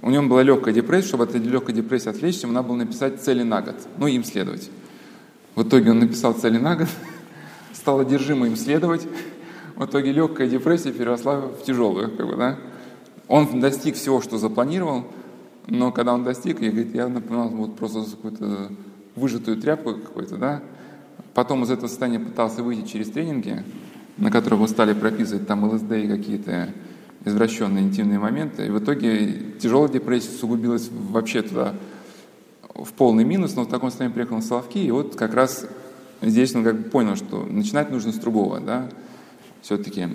У 0.02 0.10
него 0.10 0.24
была 0.24 0.42
легкая 0.42 0.74
депрессия, 0.74 1.08
чтобы 1.08 1.24
от 1.24 1.34
этой 1.34 1.46
легкой 1.46 1.74
депрессии 1.74 2.10
отвлечься, 2.10 2.46
ему 2.46 2.52
надо 2.52 2.68
было 2.68 2.76
написать 2.76 3.20
цели 3.20 3.42
на 3.42 3.62
год, 3.62 3.76
ну, 3.96 4.06
им 4.06 4.24
следовать. 4.24 4.70
В 5.54 5.62
итоге 5.62 5.90
он 5.90 6.00
написал 6.00 6.34
цели 6.34 6.58
на 6.58 6.76
год, 6.76 6.88
стал 7.72 8.00
одержимо 8.00 8.46
им 8.46 8.56
следовать, 8.56 9.06
в 9.74 9.84
итоге 9.84 10.12
легкая 10.12 10.48
депрессия 10.48 10.92
переросла 10.92 11.40
в 11.40 11.62
тяжелую, 11.64 12.14
как 12.14 12.26
бы, 12.26 12.36
да. 12.36 12.58
он 13.26 13.58
достиг 13.58 13.96
всего, 13.96 14.20
что 14.20 14.36
запланировал, 14.36 15.06
но 15.66 15.92
когда 15.92 16.12
он 16.12 16.24
достиг, 16.24 16.60
я, 16.60 16.70
говорит, 16.70 16.94
я 16.94 17.08
напоминал 17.08 17.48
вот 17.48 17.76
просто 17.76 18.04
какую-то 18.04 18.70
выжатую 19.16 19.56
тряпку 19.56 19.94
какой-то, 19.94 20.36
да, 20.36 20.62
потом 21.36 21.64
из 21.64 21.70
этого 21.70 21.86
состояния 21.86 22.18
пытался 22.18 22.62
выйти 22.62 22.88
через 22.88 23.10
тренинги, 23.10 23.62
на 24.16 24.30
которых 24.30 24.60
вы 24.60 24.68
стали 24.68 24.94
прописывать 24.94 25.46
там 25.46 25.70
ЛСД 25.70 25.92
и 25.92 26.08
какие-то 26.08 26.70
извращенные 27.26 27.84
интимные 27.84 28.18
моменты, 28.18 28.66
и 28.66 28.70
в 28.70 28.78
итоге 28.78 29.52
тяжелая 29.60 29.90
депрессия 29.90 30.30
сугубилась 30.30 30.88
вообще 30.90 31.42
туда 31.42 31.74
в 32.74 32.90
полный 32.94 33.24
минус, 33.24 33.54
но 33.54 33.64
в 33.64 33.68
таком 33.68 33.90
состоянии 33.90 34.14
приехал 34.14 34.36
на 34.36 34.42
Соловки, 34.42 34.78
и 34.78 34.90
вот 34.90 35.16
как 35.16 35.34
раз 35.34 35.66
здесь 36.22 36.54
он 36.54 36.64
как 36.64 36.78
бы 36.78 36.88
понял, 36.88 37.16
что 37.16 37.44
начинать 37.44 37.90
нужно 37.90 38.12
с 38.12 38.16
другого, 38.16 38.58
да, 38.60 38.88
все-таки. 39.60 40.08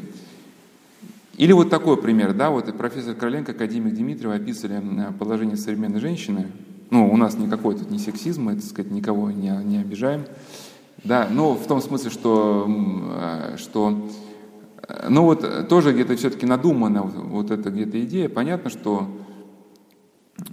Или 1.38 1.52
вот 1.52 1.70
такой 1.70 2.02
пример, 2.02 2.34
да, 2.34 2.50
вот 2.50 2.68
и 2.68 2.72
профессор 2.72 3.14
Короленко, 3.14 3.52
академик 3.52 3.94
Дмитриева 3.94 4.34
описывали 4.34 4.82
положение 5.20 5.56
современной 5.56 6.00
женщины. 6.00 6.48
Ну, 6.90 7.12
у 7.12 7.16
нас 7.16 7.38
никакой 7.38 7.76
тут 7.76 7.92
не 7.92 8.00
сексизм, 8.00 8.46
мы, 8.46 8.56
так 8.56 8.66
сказать, 8.66 8.92
никого 8.92 9.30
не, 9.30 9.50
не 9.64 9.78
обижаем. 9.78 10.26
Да, 11.04 11.28
но 11.30 11.56
в 11.56 11.66
том 11.68 11.82
смысле, 11.82 12.10
что, 12.12 12.66
э, 12.68 13.58
что 13.58 14.10
э, 14.88 15.08
ну 15.10 15.24
вот 15.24 15.68
тоже 15.68 15.94
где-то 15.94 16.16
все-таки 16.16 16.46
надумана 16.46 17.02
вот 17.04 17.52
эта 17.52 17.70
где-то 17.72 18.04
идея. 18.06 18.30
Понятно, 18.30 18.70
что, 18.70 19.08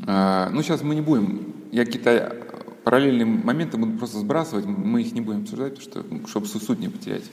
ну 0.07 0.62
сейчас 0.62 0.83
мы 0.83 0.95
не 0.95 1.00
будем, 1.00 1.55
я 1.71 1.85
какие-то 1.85 2.49
параллельные 2.85 3.26
моменты 3.26 3.76
буду 3.76 3.99
просто 3.99 4.19
сбрасывать, 4.19 4.64
мы 4.64 5.02
их 5.02 5.12
не 5.12 5.21
будем 5.21 5.43
обсуждать, 5.43 5.81
что, 5.83 6.05
чтобы 6.26 6.47
суть 6.47 6.78
не 6.78 6.88
потерять. 6.88 7.25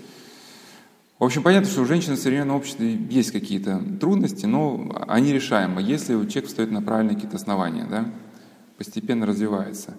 В 1.17 1.23
общем, 1.23 1.43
понятно, 1.43 1.69
что 1.69 1.81
у 1.81 1.85
женщин 1.85 2.15
в 2.15 2.19
современном 2.19 2.57
обществе 2.57 2.93
есть 3.09 3.31
какие-то 3.31 3.81
трудности, 4.01 4.45
но 4.45 4.93
они 5.07 5.31
решаемы, 5.31 5.81
если 5.81 6.13
человек 6.27 6.47
встает 6.47 6.71
на 6.71 6.81
правильные 6.81 7.15
какие-то 7.15 7.37
основания, 7.37 7.87
да, 7.89 8.11
постепенно 8.77 9.25
развивается. 9.25 9.97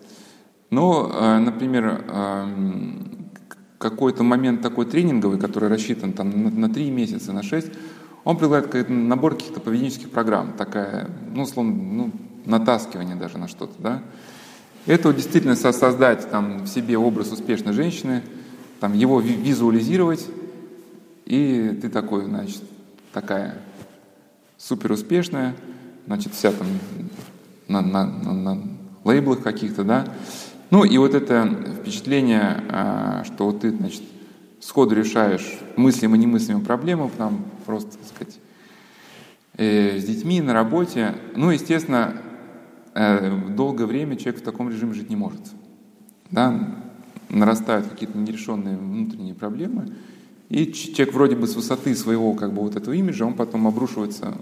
Но, 0.70 1.10
э, 1.12 1.38
например, 1.38 2.04
эм, 2.08 3.30
какой-то 3.78 4.22
момент 4.22 4.62
такой 4.62 4.86
тренинговый, 4.86 5.38
который 5.38 5.68
рассчитан 5.68 6.12
там 6.12 6.30
на, 6.30 6.50
на 6.50 6.68
3 6.68 6.90
месяца, 6.90 7.32
на 7.32 7.42
6, 7.42 7.68
он 8.24 8.36
предлагает 8.36 8.88
набор 8.88 9.36
каких-то 9.36 9.60
поведенческих 9.60 10.10
программ, 10.10 10.54
такая, 10.54 11.08
ну, 11.34 11.42
условно, 11.42 11.72
ну, 11.72 12.10
натаскивание 12.44 13.16
даже 13.16 13.38
на 13.38 13.48
что-то, 13.48 13.74
да. 13.78 14.02
Это 14.86 15.12
действительно 15.12 15.56
создать 15.56 16.30
там 16.30 16.64
в 16.64 16.68
себе 16.68 16.96
образ 16.96 17.32
успешной 17.32 17.72
женщины, 17.72 18.22
там 18.80 18.94
его 18.94 19.20
визуализировать, 19.20 20.26
и 21.24 21.78
ты 21.80 21.88
такой, 21.88 22.24
значит, 22.24 22.62
такая 23.12 23.56
супер 24.58 24.92
успешная, 24.92 25.54
значит, 26.06 26.34
вся 26.34 26.52
там 26.52 26.66
на, 27.68 27.80
на, 27.80 28.06
на, 28.06 28.32
на 28.32 28.62
лейблах 29.04 29.42
каких-то, 29.42 29.84
да. 29.84 30.06
Ну 30.70 30.84
и 30.84 30.98
вот 30.98 31.14
это 31.14 31.48
впечатление, 31.80 32.64
а, 32.68 33.24
что 33.24 33.46
вот 33.46 33.60
ты, 33.60 33.70
значит, 33.70 34.02
сходу 34.60 34.96
решаешь 34.96 35.58
мыслимо 35.76 36.16
и 36.16 36.20
немыслимые 36.20 36.64
проблемы, 36.64 37.08
там 37.16 37.44
просто, 37.66 37.92
так 37.92 38.08
сказать, 38.08 38.38
э, 39.56 39.98
с 39.98 40.04
детьми, 40.04 40.40
на 40.40 40.52
работе. 40.52 41.14
Ну, 41.36 41.50
естественно, 41.50 42.14
э, 42.94 43.30
долгое 43.50 43.86
время 43.86 44.16
человек 44.16 44.40
в 44.40 44.44
таком 44.44 44.68
режиме 44.68 44.94
жить 44.94 45.08
не 45.08 45.16
может. 45.16 45.40
Да? 46.30 46.76
Нарастают 47.28 47.86
какие-то 47.86 48.18
нерешенные 48.18 48.76
внутренние 48.76 49.34
проблемы, 49.34 49.92
и 50.48 50.72
человек 50.72 51.14
вроде 51.14 51.36
бы 51.36 51.46
с 51.46 51.56
высоты 51.56 51.94
своего 51.94 52.34
как 52.34 52.52
бы 52.52 52.62
вот 52.62 52.76
этого 52.76 52.94
имиджа, 52.94 53.24
он 53.24 53.34
потом 53.34 53.66
обрушивается 53.66 54.34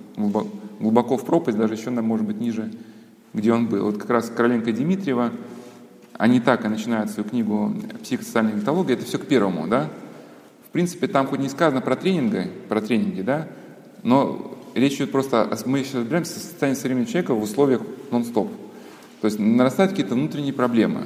глубоко 0.78 1.16
в 1.16 1.24
пропасть, 1.24 1.56
даже 1.56 1.74
еще, 1.74 1.90
может 1.90 2.26
быть, 2.26 2.40
ниже, 2.40 2.72
где 3.32 3.52
он 3.52 3.66
был. 3.68 3.84
Вот 3.84 3.98
как 3.98 4.10
раз 4.10 4.30
Короленко 4.30 4.72
Дмитриева, 4.72 5.32
они 6.18 6.40
так 6.40 6.64
и 6.64 6.68
начинают 6.68 7.10
свою 7.10 7.28
книгу 7.28 7.74
«Психосоциальная 8.02 8.54
диетология», 8.54 8.96
это 8.96 9.04
все 9.04 9.18
к 9.18 9.26
первому, 9.26 9.66
да? 9.66 9.90
В 10.68 10.70
принципе, 10.70 11.06
там 11.06 11.26
хоть 11.26 11.40
не 11.40 11.48
сказано 11.48 11.80
про 11.80 11.96
тренинги, 11.96 12.50
про 12.68 12.80
тренинги, 12.80 13.22
да, 13.22 13.48
но 14.02 14.58
речь 14.74 14.94
идет 14.94 15.12
просто, 15.12 15.56
мы 15.66 15.82
сейчас 15.82 15.94
разбираемся 15.94 16.34
в 16.34 16.42
состоянии 16.42 16.78
современного 16.78 17.10
человека 17.10 17.34
в 17.34 17.42
условиях 17.42 17.82
нон-стоп. 18.10 18.50
То 19.20 19.26
есть 19.26 19.38
нарастают 19.38 19.92
какие-то 19.92 20.14
внутренние 20.14 20.52
проблемы. 20.52 21.04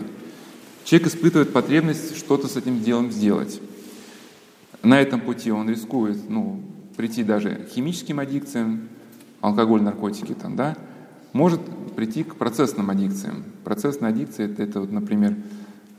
Человек 0.84 1.08
испытывает 1.08 1.52
потребность 1.52 2.16
что-то 2.16 2.48
с 2.48 2.56
этим 2.56 2.82
делом 2.82 3.12
сделать. 3.12 3.60
На 4.82 5.00
этом 5.00 5.20
пути 5.20 5.52
он 5.52 5.68
рискует 5.68 6.28
ну, 6.28 6.62
прийти 6.96 7.22
даже 7.22 7.50
к 7.50 7.68
химическим 7.68 8.20
аддикциям, 8.20 8.88
алкоголь, 9.40 9.82
наркотики, 9.82 10.34
там, 10.34 10.56
да, 10.56 10.76
может 11.32 11.60
прийти 11.96 12.24
к 12.24 12.36
процессным 12.36 12.90
аддикциям. 12.90 13.44
Процессная 13.64 14.10
аддикция 14.10 14.46
это, 14.46 14.62
это 14.62 14.80
вот, 14.80 14.92
например, 14.92 15.36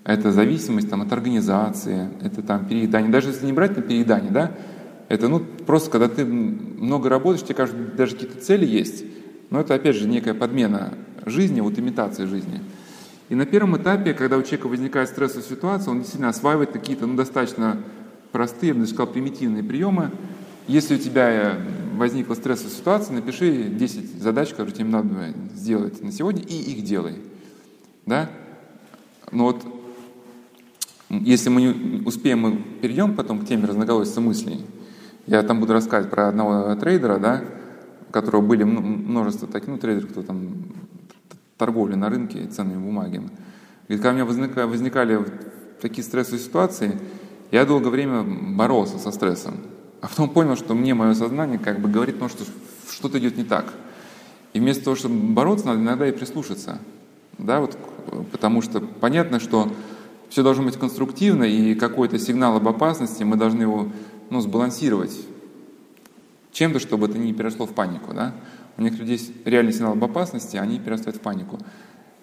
это 0.04 0.32
зависимость 0.32 0.90
там, 0.90 1.02
от 1.02 1.12
организации, 1.12 2.10
это 2.22 2.42
там 2.42 2.66
переедание. 2.66 3.12
Даже 3.12 3.30
если 3.30 3.46
не 3.46 3.54
брать 3.54 3.76
на 3.76 3.84
переедание, 3.84 4.32
да, 4.32 4.52
это 5.08 5.28
ну, 5.28 5.40
просто 5.40 5.92
когда 5.92 6.08
ты 6.08 6.26
много 6.26 7.10
работаешь, 7.10 7.44
тебе 7.44 7.56
кажется, 7.56 7.82
даже 7.98 8.16
какие-то 8.16 8.40
цели 8.42 8.66
есть, 8.66 9.04
но 9.50 9.60
это 9.62 9.74
опять 9.74 9.96
же 9.96 10.08
некая 10.08 10.34
подмена 10.34 10.94
жизни, 11.26 11.62
вот 11.62 11.78
имитация 11.78 12.28
жизни. 12.28 12.62
И 13.30 13.36
на 13.36 13.46
первом 13.46 13.78
этапе, 13.78 14.14
когда 14.14 14.38
у 14.38 14.42
человека 14.42 14.68
возникает 14.68 15.10
стрессовая 15.10 15.44
ситуация, 15.44 15.92
он 15.92 16.00
действительно 16.00 16.30
осваивает 16.30 16.72
какие-то 16.72 17.06
ну, 17.06 17.16
достаточно 17.16 17.78
простые, 18.32 18.70
я 18.70 18.80
бы 18.80 18.86
сказал, 18.88 19.08
примитивные 19.08 19.64
приемы. 19.64 20.12
Если 20.68 20.96
у 20.96 20.98
тебя 20.98 21.30
э, 21.30 21.58
возникла 22.00 22.34
стрессовая 22.34 22.72
ситуация, 22.72 23.14
напиши 23.16 23.66
10 23.66 24.22
задач, 24.22 24.50
которые 24.50 24.74
тебе 24.74 24.86
надо 24.86 25.34
сделать 25.54 26.02
на 26.02 26.12
сегодня, 26.12 26.42
и 26.42 26.56
их 26.56 26.84
делай. 26.84 27.16
Да? 28.06 28.30
Но 29.32 29.44
вот 29.46 29.64
если 31.10 31.50
мы 31.50 31.62
не 31.62 32.02
успеем, 32.06 32.40
мы 32.40 32.58
перейдем 32.82 33.16
потом 33.16 33.40
к 33.40 33.48
теме 33.48 33.66
разноголосия 33.66 34.22
мыслей. 34.22 34.66
Я 35.28 35.44
там 35.44 35.60
буду 35.60 35.74
рассказывать 35.74 36.10
про 36.12 36.30
одного 36.30 36.74
трейдера, 36.76 37.20
да, 37.20 37.44
у 38.08 38.12
которого 38.12 38.42
были 38.42 38.64
множество 38.64 39.48
таких, 39.48 39.70
ну, 39.70 39.78
трейдеров, 39.78 40.10
кто 40.10 40.24
там 40.24 40.50
торговли 41.58 41.96
на 41.96 42.10
рынке 42.10 42.48
ценными 42.48 42.84
бумагами. 42.84 43.30
Говорит, 43.88 44.04
когда 44.04 44.10
у 44.10 44.14
меня 44.14 44.26
возникали, 44.26 44.68
возникали 44.68 45.26
такие 45.82 46.04
стрессовые 46.04 46.42
ситуации, 46.42 46.98
я 47.52 47.66
долгое 47.66 47.90
время 47.90 48.24
боролся 48.24 48.98
со 48.98 49.12
стрессом, 49.12 49.58
а 50.02 50.08
потом 50.08 50.30
понял, 50.30 50.56
что 50.56 50.74
мне 50.74 50.94
мое 50.94 51.14
сознание 51.14 51.60
как 51.60 51.80
бы 51.80 51.90
говорит, 51.90 52.18
ну, 52.20 52.30
что 52.30 52.44
что-то 52.90 53.20
идет 53.20 53.38
не 53.38 53.44
так. 53.44 53.74
И 54.54 54.60
вместо 54.60 54.86
того, 54.86 54.96
чтобы 54.96 55.16
бороться, 55.16 55.68
надо 55.68 55.80
иногда 55.82 56.08
и 56.08 56.12
прислушаться. 56.12 56.80
Да, 57.38 57.62
вот, 57.62 57.78
потому 58.32 58.62
что 58.62 58.82
понятно, 58.82 59.40
что 59.40 59.72
все 60.30 60.44
должно 60.44 60.64
быть 60.64 60.78
конструктивно, 60.78 61.44
и 61.44 61.76
какой-то 61.76 62.20
сигнал 62.20 62.58
об 62.58 62.68
опасности 62.68 63.24
мы 63.24 63.36
должны 63.36 63.64
его 63.64 63.90
ну, 64.30 64.42
сбалансировать 64.42 65.18
чем-то, 66.52 66.80
чтобы 66.80 67.08
это 67.08 67.18
не 67.18 67.34
перешло 67.34 67.66
в 67.66 67.74
панику. 67.74 68.14
Да? 68.14 68.34
У 68.78 68.82
некоторых 68.82 69.10
людей 69.10 69.36
реальный 69.46 69.74
сигнал 69.74 69.94
об 69.94 70.04
опасности, 70.04 70.58
они 70.58 70.80
перерастают 70.80 71.18
в 71.18 71.22
панику. 71.22 71.60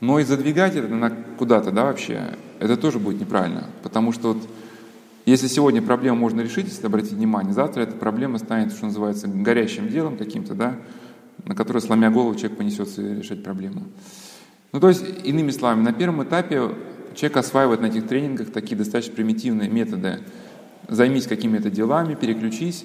Но 0.01 0.19
и 0.19 0.25
задвигать 0.25 0.77
это 0.77 1.17
куда-то, 1.39 1.71
да, 1.71 1.85
вообще, 1.85 2.35
это 2.61 2.77
тоже 2.77 2.99
будет 2.99 3.21
неправильно. 3.21 3.65
Потому 3.83 4.13
что 4.13 4.35
вот 4.35 4.49
если 5.27 5.49
сегодня 5.49 5.83
проблему 5.83 6.19
можно 6.19 6.41
решить, 6.41 6.69
если 6.69 6.87
обратить 6.87 7.13
внимание, 7.13 7.53
завтра 7.53 7.83
эта 7.83 7.97
проблема 7.97 8.39
станет, 8.39 8.73
что 8.73 8.87
называется, 8.87 9.27
горящим 9.27 9.89
делом 9.89 10.17
каким-то, 10.17 10.55
да, 10.55 10.77
на 11.45 11.57
которое, 11.57 11.81
сломя 11.81 12.13
голову, 12.13 12.37
человек 12.37 12.57
понесется 12.57 13.03
решать 13.03 13.43
проблему. 13.43 13.83
Ну, 14.73 14.79
то 14.79 14.89
есть, 14.89 15.05
иными 15.25 15.51
словами, 15.51 15.83
на 15.83 15.93
первом 15.93 16.23
этапе 16.23 16.71
человек 17.17 17.39
осваивает 17.39 17.81
на 17.81 17.87
этих 17.87 18.07
тренингах 18.07 18.53
такие 18.53 18.77
достаточно 18.77 19.15
примитивные 19.15 19.69
методы. 19.69 20.21
Займись 20.89 21.27
какими-то 21.27 21.71
делами, 21.71 22.15
переключись. 22.15 22.85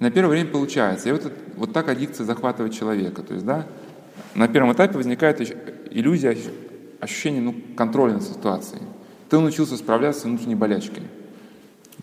На 0.00 0.10
первое 0.10 0.32
время 0.32 0.50
получается. 0.50 1.08
И 1.08 1.12
вот, 1.12 1.32
вот 1.56 1.72
так 1.72 1.88
аддикция 1.88 2.26
захватывает 2.26 2.74
человека. 2.74 3.22
То 3.22 3.32
есть, 3.32 3.46
да, 3.46 3.66
на 4.34 4.48
первом 4.48 4.74
этапе 4.74 4.98
возникает 4.98 5.40
иллюзия, 5.90 6.36
ощущение 7.00 7.40
ну, 7.40 7.54
контроля 7.74 8.14
над 8.14 8.22
ситуацией. 8.22 8.82
Ты 9.30 9.38
научился 9.40 9.78
справляться 9.78 10.22
с 10.22 10.24
внутренней 10.24 10.56
болячкой 10.56 11.04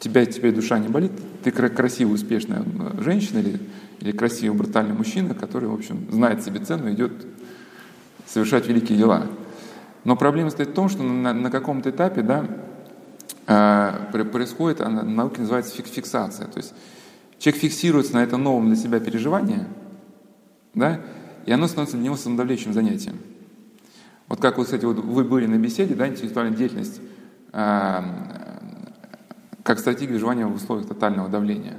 тебя 0.01 0.25
теперь 0.25 0.53
душа 0.53 0.79
не 0.79 0.89
болит, 0.89 1.12
ты 1.43 1.51
красивая, 1.51 2.15
успешная 2.15 2.63
э, 2.63 3.01
женщина 3.01 3.38
или, 3.38 3.60
или 4.00 4.12
красивый, 4.12 4.58
брутальный 4.58 4.96
мужчина, 4.96 5.36
который, 5.36 5.70
в 5.70 5.74
общем, 5.74 6.08
знает 6.12 6.43
себе 6.43 6.60
цену 6.60 6.89
и 6.89 6.93
идет 6.93 7.12
совершать 8.25 8.67
великие 8.67 8.98
дела. 8.98 9.27
Но 10.03 10.15
проблема 10.15 10.50
стоит 10.50 10.70
в 10.70 10.74
том, 10.74 10.89
что 10.89 11.03
на, 11.03 11.34
на 11.34 11.51
каком-то 11.51 11.91
этапе 11.91 12.24
да, 12.24 12.46
э, 13.46 14.24
происходит, 14.31 14.81
она, 14.81 15.03
на 15.03 15.25
называется 15.25 15.79
фиксация. 15.79 16.48
То 16.48 16.58
есть 16.58 16.74
человек 17.38 17.62
фиксируется 17.62 18.15
на 18.15 18.24
это 18.24 18.38
новом 18.38 18.67
для 18.67 18.77
себя 18.77 19.00
переживании, 19.00 19.65
да, 20.74 21.00
и 21.46 21.51
оно 21.51 21.67
становится 21.67 21.98
для 21.98 22.05
него 22.05 22.17
самодавляющим 22.17 22.74
занятием. 22.74 23.20
Вот 24.27 24.41
как 24.41 24.58
вы, 24.58 24.63
кстати, 24.65 24.84
вот 24.84 24.98
вы 24.98 25.24
были 25.25 25.46
на 25.46 25.60
беседе, 25.60 25.93
да, 25.93 26.08
интеллектуальная 26.08 26.58
деятельность, 26.58 27.01
э, 27.53 28.50
как 29.63 29.80
стратегия 29.80 30.13
выживания 30.13 30.46
в 30.46 30.56
условиях 30.56 30.88
тотального 30.88 31.30
давления. 31.30 31.77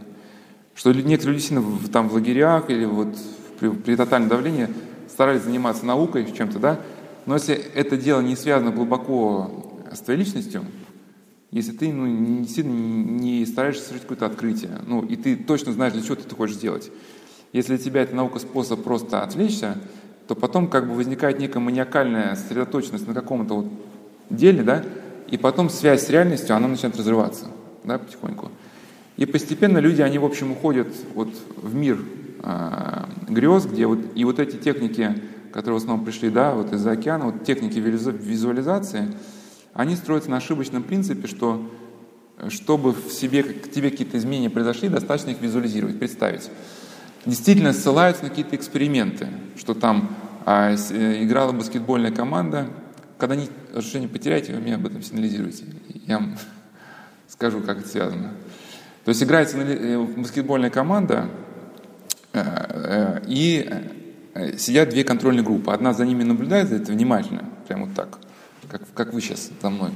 Что 0.75 0.93
некоторые 0.93 1.35
люди 1.35 1.49
действительно 1.49 1.89
там 1.93 2.09
в 2.09 2.15
лагерях 2.15 2.71
или 2.71 2.85
вот 2.85 3.17
в 3.17 3.43
при, 3.63 3.69
при 3.71 3.97
тотальном 3.97 4.29
давлении 4.29 4.69
старались 5.09 5.43
заниматься 5.43 5.87
наукой, 5.87 6.31
чем-то, 6.33 6.59
да, 6.59 6.81
но 7.27 7.35
если 7.35 7.55
это 7.55 7.97
дело 7.97 8.21
не 8.21 8.35
связано 8.35 8.73
глубоко 8.73 9.83
с 9.93 10.01
твоей 10.01 10.19
личностью, 10.21 10.65
если 11.53 11.73
ты 11.73 11.93
ну, 11.93 12.07
не, 12.07 12.49
сильно 12.49 12.73
не 12.73 13.45
стараешься 13.47 13.83
совершить 13.83 14.03
какое-то 14.03 14.27
открытие, 14.27 14.79
ну, 14.87 15.03
и 15.03 15.17
ты 15.17 15.37
точно 15.37 15.73
знаешь, 15.73 15.93
для 15.93 16.03
чего 16.03 16.17
ты 16.17 16.23
это 16.23 16.35
хочешь 16.35 16.57
сделать. 16.57 16.91
Если 17.53 17.77
для 17.77 17.85
тебя 17.85 18.03
эта 18.03 18.17
наука 18.17 18.39
способ 18.39 18.83
просто 18.83 19.23
отвлечься, 19.23 19.77
то 20.27 20.35
потом 20.35 20.69
как 20.69 20.89
бы 20.89 20.95
возникает 20.95 21.39
некая 21.39 21.59
маниакальная 21.59 22.35
сосредоточенность 22.35 23.07
на 23.07 23.15
каком-то 23.15 23.55
вот 23.55 23.67
деле, 24.31 24.63
да, 24.63 24.83
и 25.29 25.37
потом 25.37 25.69
связь 25.69 26.07
с 26.07 26.11
реальностью, 26.11 26.57
она 26.57 26.69
начинает 26.69 26.97
разрываться, 26.97 27.47
да, 27.85 27.99
потихоньку. 27.99 28.51
И 29.17 29.27
постепенно 29.27 29.79
люди, 29.79 30.03
они, 30.03 30.19
в 30.19 30.25
общем, 30.25 30.53
уходят 30.53 30.89
вот 31.15 31.29
в 31.57 31.75
мир 31.75 31.99
э, 32.43 33.05
грез, 33.29 33.67
где 33.67 33.87
вот, 33.87 33.99
и 34.15 34.25
вот 34.25 34.39
эти 34.39 34.57
техники, 34.57 35.23
которые 35.53 35.79
в 35.79 35.83
основном 35.83 36.05
пришли, 36.05 36.31
да, 36.31 36.55
вот 36.55 36.73
из-за 36.73 36.93
океана, 36.93 37.27
вот 37.27 37.45
техники 37.45 37.79
визуализации, 37.79 39.15
они 39.75 39.97
строятся 39.97 40.31
на 40.31 40.39
ошибочном 40.39 40.83
принципе, 40.83 41.27
что 41.27 41.71
чтобы 42.49 42.93
в 42.93 43.13
себе, 43.13 43.43
к 43.43 43.71
тебе 43.71 43.91
какие-то 43.91 44.19
изменения 44.19 44.51
произошли, 44.51 44.89
достаточно 44.89 45.31
их 45.31 45.41
визуализировать, 45.41 45.99
представить. 45.99 46.51
Действительно 47.25 47.73
ссылаются 47.73 48.25
на 48.25 48.31
какие-то 48.31 48.57
эксперименты, 48.57 49.29
что 49.57 49.75
там 49.75 50.17
а, 50.45 50.77
с, 50.77 50.91
э, 50.91 51.23
играла 51.23 51.53
баскетбольная 51.53 52.11
команда. 52.11 52.69
Когда 53.17 53.37
не, 53.37 53.49
разрешение 53.73 54.09
потеряете, 54.09 54.55
вы 54.55 54.61
мне 54.61 54.75
об 54.75 54.87
этом 54.87 55.03
сигнализируете. 55.03 55.65
Я 56.07 56.35
скажу, 57.33 57.61
как 57.61 57.79
это 57.79 57.89
связано. 57.89 58.33
То 59.05 59.09
есть 59.09 59.23
играется 59.23 59.59
э, 59.59 59.99
баскетбольная 60.17 60.71
команда, 60.71 61.29
э, 62.33 62.41
э, 62.43 63.23
и 63.27 63.71
сидят 64.57 64.91
две 64.91 65.05
контрольные 65.05 65.45
группы. 65.45 65.73
Одна 65.73 65.93
за 65.93 66.07
ними 66.07 66.23
наблюдает 66.23 66.69
за 66.69 66.77
это 66.77 66.93
внимательно, 66.93 67.45
прямо 67.67 67.87
вот 67.87 67.95
так, 67.95 68.19
как, 68.71 68.83
как 68.95 69.13
вы 69.13 69.21
сейчас 69.21 69.51
за 69.61 69.71
мной. 69.71 69.91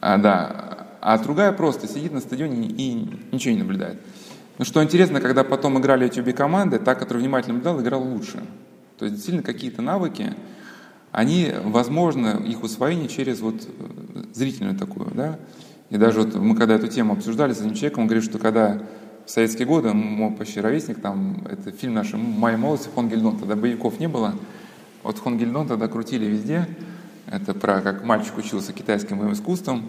А, 0.00 0.16
да. 0.16 0.86
а 1.00 1.18
другая 1.18 1.52
просто 1.52 1.88
сидит 1.88 2.12
на 2.12 2.20
стадионе 2.20 2.68
и 2.68 3.08
ничего 3.32 3.54
не 3.54 3.60
наблюдает. 3.60 4.00
Но 4.58 4.64
что 4.64 4.82
интересно, 4.82 5.20
когда 5.20 5.44
потом 5.44 5.78
играли 5.78 6.06
эти 6.06 6.20
обе 6.20 6.32
команды, 6.32 6.78
та, 6.78 6.94
которая 6.94 7.22
внимательно 7.22 7.54
наблюдала, 7.54 7.80
играла 7.80 8.04
лучше. 8.04 8.42
То 8.98 9.04
есть 9.04 9.16
действительно 9.16 9.42
какие-то 9.42 9.82
навыки, 9.82 10.34
они, 11.12 11.52
возможно, 11.64 12.42
их 12.46 12.62
усвоение 12.62 13.08
через 13.08 13.40
вот 13.40 13.56
зрительную 14.34 14.76
такую, 14.76 15.10
да, 15.14 15.38
и 15.90 15.96
даже 15.96 16.22
вот 16.22 16.34
мы 16.34 16.54
когда 16.54 16.74
эту 16.74 16.88
тему 16.88 17.14
обсуждали 17.14 17.52
с 17.52 17.60
этим 17.60 17.74
человеком, 17.74 18.02
он 18.02 18.08
говорит, 18.08 18.24
что 18.24 18.38
когда 18.38 18.82
в 19.24 19.30
советские 19.30 19.66
годы, 19.66 19.92
мой 19.92 20.32
почти 20.32 20.60
ровесник, 20.60 21.00
там, 21.00 21.46
это 21.48 21.70
фильм 21.70 21.94
наш 21.94 22.12
«Моя 22.14 22.56
молодость», 22.56 22.90
Хонгельдон, 22.94 23.38
тогда 23.38 23.56
боевиков 23.56 24.00
не 24.00 24.08
было. 24.08 24.34
Вот 25.02 25.18
Хонгельдон 25.18 25.68
тогда 25.68 25.88
крутили 25.88 26.26
везде. 26.26 26.66
Это 27.26 27.52
про 27.52 27.80
как 27.82 28.04
мальчик 28.04 28.38
учился 28.38 28.72
китайским 28.72 29.18
боевым 29.18 29.34
искусством, 29.34 29.88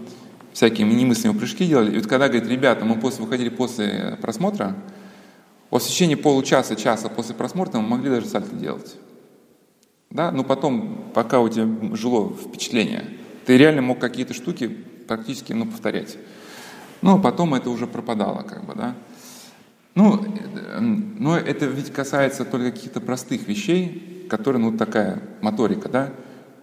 всякие 0.51 0.85
немыслимые 0.87 1.39
прыжки 1.39 1.65
делали. 1.65 1.93
И 1.93 1.97
вот 1.97 2.07
когда, 2.07 2.27
говорит, 2.27 2.49
ребята, 2.49 2.83
мы 2.83 2.99
после, 2.99 3.23
выходили 3.23 3.49
после 3.49 4.17
просмотра, 4.21 4.75
вот 5.69 5.83
в 5.83 5.87
течение 5.87 6.17
получаса, 6.17 6.75
часа 6.75 7.07
после 7.07 7.35
просмотра 7.35 7.79
мы 7.79 7.87
могли 7.87 8.09
даже 8.09 8.27
сальто 8.27 8.55
делать. 8.55 8.97
Да, 10.09 10.31
но 10.31 10.43
потом, 10.43 11.11
пока 11.13 11.39
у 11.39 11.47
тебя 11.47 11.95
жило 11.95 12.33
впечатление, 12.33 13.05
ты 13.45 13.57
реально 13.57 13.83
мог 13.83 13.99
какие-то 13.99 14.33
штуки 14.33 14.85
практически 15.09 15.53
ну, 15.53 15.65
повторять. 15.65 16.17
Но 17.01 17.19
потом 17.19 17.55
это 17.55 17.69
уже 17.71 17.87
пропадало, 17.87 18.43
как 18.43 18.63
бы, 18.65 18.75
да. 18.75 18.95
Ну, 19.95 20.23
но 20.79 21.35
это 21.35 21.65
ведь 21.65 21.91
касается 21.91 22.45
только 22.45 22.71
каких-то 22.71 23.01
простых 23.01 23.47
вещей, 23.47 24.27
которые, 24.29 24.61
ну, 24.61 24.77
такая 24.77 25.21
моторика, 25.41 25.89
да. 25.89 26.11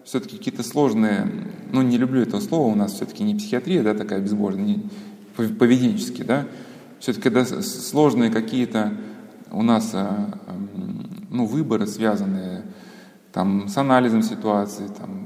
Все-таки 0.04 0.38
какие-то 0.38 0.62
сложные, 0.62 1.28
ну, 1.72 1.82
не 1.82 1.98
люблю 1.98 2.22
этого 2.22 2.40
слова, 2.40 2.72
у 2.72 2.76
нас 2.76 2.92
все-таки 2.92 3.24
не 3.24 3.34
психиатрия, 3.34 3.82
да, 3.82 3.94
такая 3.94 4.20
безбожная, 4.20 4.64
не, 4.64 4.88
поведенчески, 5.34 6.22
да. 6.22 6.46
Все-таки 7.00 7.28
да, 7.30 7.44
сложные 7.44 8.30
какие-то 8.30 8.92
у 9.50 9.62
нас, 9.62 9.90
а, 9.92 10.30
ну, 11.30 11.46
выборы, 11.46 11.88
связанные 11.88 12.62
там, 13.32 13.68
с 13.68 13.76
анализом 13.76 14.22
ситуации, 14.22 14.86
там, 14.86 15.25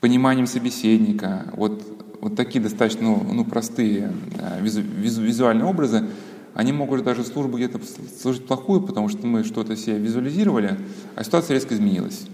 пониманием 0.00 0.46
собеседника. 0.46 1.46
Вот, 1.52 1.82
вот 2.20 2.36
такие 2.36 2.60
достаточно 2.60 3.02
ну, 3.02 3.26
ну, 3.32 3.44
простые 3.44 4.12
визу, 4.60 4.80
визу, 4.80 5.22
визуальные 5.22 5.66
образы, 5.66 6.06
они 6.54 6.72
могут 6.72 7.04
даже 7.04 7.24
службу 7.24 7.56
где-то 7.56 7.80
служить 8.20 8.46
плохую, 8.46 8.80
потому 8.82 9.08
что 9.08 9.26
мы 9.26 9.44
что-то 9.44 9.76
себе 9.76 9.98
визуализировали, 9.98 10.78
а 11.14 11.24
ситуация 11.24 11.54
резко 11.54 11.74
изменилась. 11.74 12.26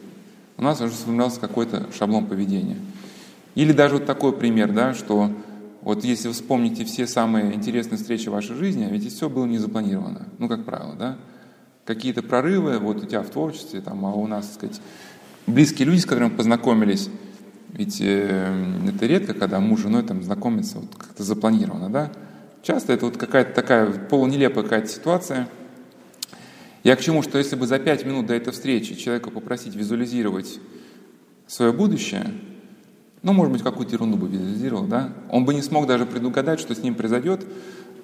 У 0.56 0.62
нас 0.62 0.80
уже 0.80 0.94
сформировался 0.94 1.40
какой-то 1.40 1.86
шаблон 1.96 2.26
поведения. 2.26 2.78
Или 3.54 3.72
даже 3.72 3.96
вот 3.96 4.06
такой 4.06 4.32
пример, 4.32 4.72
да, 4.72 4.94
что 4.94 5.30
вот 5.82 6.02
если 6.04 6.28
вы 6.28 6.34
вспомните 6.34 6.84
все 6.84 7.06
самые 7.06 7.54
интересные 7.54 7.98
встречи 7.98 8.28
в 8.28 8.32
вашей 8.32 8.56
жизни, 8.56 8.88
ведь 8.90 9.12
все 9.12 9.28
было 9.28 9.44
не 9.44 9.58
запланировано, 9.58 10.26
ну, 10.38 10.48
как 10.48 10.64
правило, 10.64 10.94
да. 10.94 11.16
Какие-то 11.84 12.22
прорывы, 12.22 12.78
вот 12.78 13.04
у 13.04 13.06
тебя 13.06 13.22
в 13.22 13.30
творчестве, 13.30 13.80
там, 13.80 14.04
а 14.04 14.12
у 14.12 14.26
нас, 14.26 14.46
так 14.46 14.54
сказать, 14.54 14.80
близкие 15.46 15.86
люди, 15.86 16.00
с 16.00 16.06
которыми 16.06 16.30
познакомились, 16.30 17.08
ведь 17.76 18.00
э, 18.00 18.88
это 18.88 19.06
редко, 19.06 19.34
когда 19.34 19.60
муж 19.60 19.80
с 19.80 19.82
женой 19.82 20.02
там 20.02 20.22
знакомятся 20.22 20.78
вот 20.78 20.94
как-то 20.96 21.22
запланировано, 21.22 21.90
да? 21.90 22.10
Часто 22.62 22.94
это 22.94 23.04
вот 23.04 23.18
какая-то 23.18 23.52
такая 23.52 23.90
полунелепая 23.90 24.64
какая-то 24.64 24.88
ситуация. 24.88 25.48
Я 26.84 26.96
к 26.96 27.00
чему, 27.00 27.22
что 27.22 27.36
если 27.36 27.54
бы 27.54 27.66
за 27.66 27.78
пять 27.78 28.06
минут 28.06 28.26
до 28.26 28.34
этой 28.34 28.52
встречи 28.52 28.94
человека 28.94 29.30
попросить 29.30 29.74
визуализировать 29.74 30.58
свое 31.46 31.72
будущее, 31.72 32.32
ну, 33.22 33.34
может 33.34 33.52
быть, 33.52 33.62
какую-то 33.62 33.92
ерунду 33.92 34.16
бы 34.16 34.28
визуализировал, 34.28 34.84
да, 34.86 35.12
он 35.30 35.44
бы 35.44 35.52
не 35.52 35.62
смог 35.62 35.86
даже 35.86 36.06
предугадать, 36.06 36.60
что 36.60 36.74
с 36.74 36.78
ним 36.78 36.94
произойдет, 36.94 37.44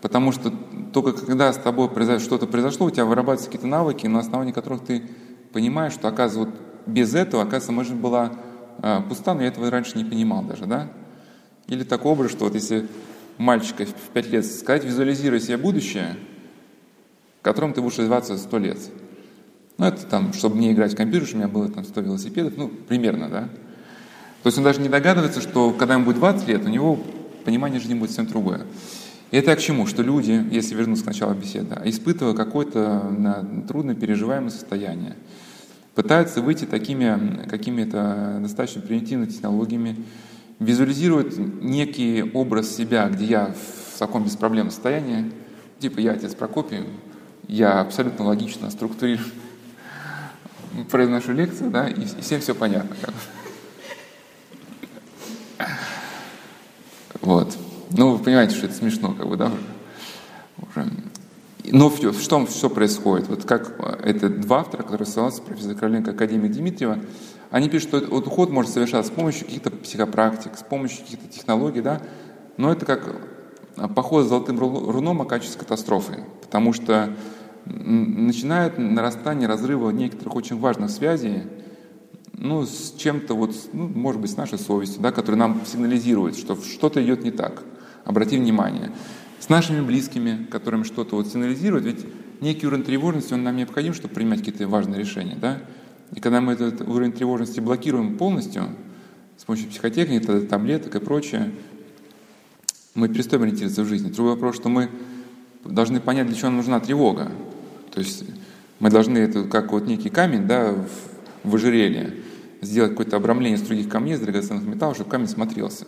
потому 0.02 0.32
что 0.32 0.52
только 0.92 1.12
когда 1.12 1.50
с 1.50 1.56
тобой 1.56 1.88
что-то 2.18 2.46
произошло, 2.46 2.86
у 2.86 2.90
тебя 2.90 3.06
вырабатываются 3.06 3.46
какие-то 3.46 3.68
навыки, 3.68 4.06
на 4.06 4.18
основании 4.18 4.52
которых 4.52 4.84
ты 4.84 5.02
понимаешь, 5.52 5.94
что, 5.94 6.08
оказывается, 6.08 6.54
вот 6.54 6.60
без 6.86 7.14
этого, 7.14 7.44
оказывается, 7.44 7.72
может 7.72 7.94
была 7.94 8.32
а, 8.82 9.00
пуста, 9.00 9.32
но 9.34 9.42
я 9.42 9.48
этого 9.48 9.70
раньше 9.70 9.96
не 9.96 10.04
понимал 10.04 10.42
даже, 10.42 10.66
да? 10.66 10.90
Или 11.68 11.84
такой 11.84 12.12
образ, 12.12 12.32
что 12.32 12.44
вот 12.44 12.54
если 12.54 12.88
мальчика 13.38 13.86
в 13.86 14.10
5 14.12 14.26
лет 14.30 14.44
сказать, 14.44 14.84
визуализируй 14.84 15.40
себе 15.40 15.56
будущее, 15.56 16.16
в 17.40 17.44
котором 17.44 17.72
ты 17.72 17.80
будешь 17.80 17.98
развиваться 17.98 18.36
100 18.36 18.58
лет. 18.58 18.78
Ну, 19.78 19.86
это 19.86 20.04
там, 20.06 20.32
чтобы 20.32 20.56
мне 20.56 20.72
играть 20.72 20.92
в 20.92 20.96
компьютер, 20.96 21.28
у 21.32 21.36
меня 21.36 21.48
было 21.48 21.68
там 21.68 21.84
100 21.84 22.00
велосипедов, 22.00 22.54
ну, 22.56 22.68
примерно, 22.68 23.28
да? 23.28 23.48
То 24.42 24.48
есть 24.48 24.58
он 24.58 24.64
даже 24.64 24.80
не 24.80 24.88
догадывается, 24.88 25.40
что 25.40 25.70
когда 25.70 25.94
ему 25.94 26.04
будет 26.04 26.16
20 26.16 26.48
лет, 26.48 26.64
у 26.64 26.68
него 26.68 26.98
понимание 27.44 27.80
жизни 27.80 27.94
будет 27.94 28.10
совсем 28.10 28.26
другое. 28.26 28.62
И 29.30 29.36
это 29.36 29.54
к 29.56 29.60
чему? 29.60 29.86
Что 29.86 30.02
люди, 30.02 30.44
если 30.50 30.74
вернуться 30.74 31.04
к 31.04 31.06
началу 31.06 31.34
беседы, 31.34 31.80
испытывая 31.84 32.34
какое-то 32.34 33.64
трудно 33.66 33.94
переживаемое 33.94 34.50
состояние, 34.50 35.14
пытаются 35.94 36.40
выйти 36.40 36.64
такими 36.64 37.46
какими-то 37.48 38.38
достаточно 38.40 38.80
примитивными 38.80 39.30
технологиями, 39.30 39.96
визуализируют 40.58 41.36
некий 41.36 42.22
образ 42.34 42.74
себя, 42.74 43.08
где 43.08 43.24
я 43.24 43.54
в 43.94 43.98
таком 43.98 44.24
беспроблемном 44.24 44.70
состоянии, 44.70 45.32
типа 45.78 46.00
я 46.00 46.12
отец 46.12 46.34
Прокопий, 46.34 46.80
я 47.48 47.80
абсолютно 47.80 48.24
логично 48.24 48.70
структурирую, 48.70 49.26
произношу 50.90 51.32
лекцию, 51.32 51.70
да, 51.70 51.88
и, 51.88 52.02
и 52.02 52.20
всем 52.20 52.40
все 52.40 52.54
понятно. 52.54 52.96
Как. 53.00 53.14
Вот. 57.20 57.56
Ну, 57.90 58.16
вы 58.16 58.24
понимаете, 58.24 58.56
что 58.56 58.66
это 58.66 58.74
смешно, 58.74 59.12
как 59.12 59.28
бы, 59.28 59.36
да, 59.36 59.52
уже. 60.58 60.90
Но 61.64 61.88
в, 61.88 62.00
в 62.00 62.28
том, 62.28 62.48
что 62.48 62.68
происходит? 62.68 63.28
Вот 63.28 63.44
как 63.44 63.74
э, 63.78 64.10
это 64.10 64.28
два 64.28 64.60
автора, 64.60 64.82
которые 64.82 65.06
ссылаются, 65.06 65.42
профессор 65.42 65.74
Короленко, 65.74 66.10
академик 66.10 66.52
Дмитриева, 66.52 66.98
они 67.50 67.68
пишут, 67.68 67.88
что 67.88 68.00
вот 68.10 68.26
уход 68.26 68.50
может 68.50 68.72
совершаться 68.72 69.12
с 69.12 69.14
помощью 69.14 69.46
каких-то 69.46 69.70
психопрактик, 69.70 70.56
с 70.56 70.62
помощью 70.62 71.04
каких-то 71.04 71.28
технологий, 71.28 71.80
да, 71.80 72.00
но 72.56 72.72
это 72.72 72.84
как 72.84 73.14
э, 73.76 73.88
поход 73.94 74.24
с 74.26 74.28
золотым 74.28 74.58
руном 74.58 75.22
оканчивается 75.22 75.58
катастрофой, 75.58 76.24
потому 76.42 76.72
что 76.72 77.14
начинает 77.64 78.76
нарастание 78.76 79.46
разрыва 79.46 79.90
некоторых 79.90 80.34
очень 80.34 80.58
важных 80.58 80.90
связей, 80.90 81.44
ну, 82.32 82.66
с 82.66 82.94
чем-то 82.96 83.34
вот, 83.34 83.54
ну, 83.72 83.86
может 83.86 84.20
быть, 84.20 84.32
с 84.32 84.36
нашей 84.36 84.58
совестью, 84.58 85.00
да, 85.00 85.12
которая 85.12 85.38
нам 85.38 85.60
сигнализирует, 85.64 86.36
что 86.36 86.56
что-то 86.56 87.02
идет 87.04 87.22
не 87.22 87.30
так. 87.30 87.62
Обрати 88.04 88.36
внимание 88.36 88.90
с 89.42 89.48
нашими 89.48 89.80
близкими, 89.80 90.46
которым 90.48 90.84
что-то 90.84 91.16
вот 91.16 91.26
сигнализирует, 91.26 91.84
ведь 91.84 92.06
некий 92.40 92.64
уровень 92.68 92.84
тревожности, 92.84 93.34
он 93.34 93.42
нам 93.42 93.56
необходим, 93.56 93.92
чтобы 93.92 94.14
принимать 94.14 94.38
какие-то 94.38 94.68
важные 94.68 95.00
решения, 95.00 95.34
да? 95.34 95.60
И 96.14 96.20
когда 96.20 96.40
мы 96.40 96.52
этот 96.52 96.82
уровень 96.82 97.10
тревожности 97.10 97.58
блокируем 97.58 98.16
полностью, 98.18 98.68
с 99.36 99.44
помощью 99.44 99.68
психотехники, 99.68 100.24
таблеток 100.46 100.94
и 100.94 101.00
прочее, 101.00 101.50
мы 102.94 103.08
перестаем 103.08 103.42
ориентироваться 103.42 103.82
в 103.82 103.88
жизни. 103.88 104.10
Другой 104.10 104.34
вопрос, 104.34 104.54
что 104.54 104.68
мы 104.68 104.88
должны 105.64 105.98
понять, 105.98 106.28
для 106.28 106.36
чего 106.36 106.48
нам 106.48 106.58
нужна 106.58 106.78
тревога. 106.78 107.32
То 107.92 107.98
есть 107.98 108.24
Мы 108.78 108.90
должны 108.90 109.18
это 109.18 109.44
как 109.44 109.70
вот 109.70 109.86
некий 109.86 110.08
камень, 110.08 110.48
да, 110.48 110.74
в, 111.44 111.54
ожерелье, 111.54 112.14
сделать 112.60 112.90
какое-то 112.90 113.16
обрамление 113.16 113.56
из 113.56 113.62
других 113.62 113.88
камней, 113.88 114.14
из 114.14 114.20
драгоценных 114.20 114.64
металлов, 114.64 114.96
чтобы 114.96 115.10
камень 115.10 115.28
смотрелся. 115.28 115.86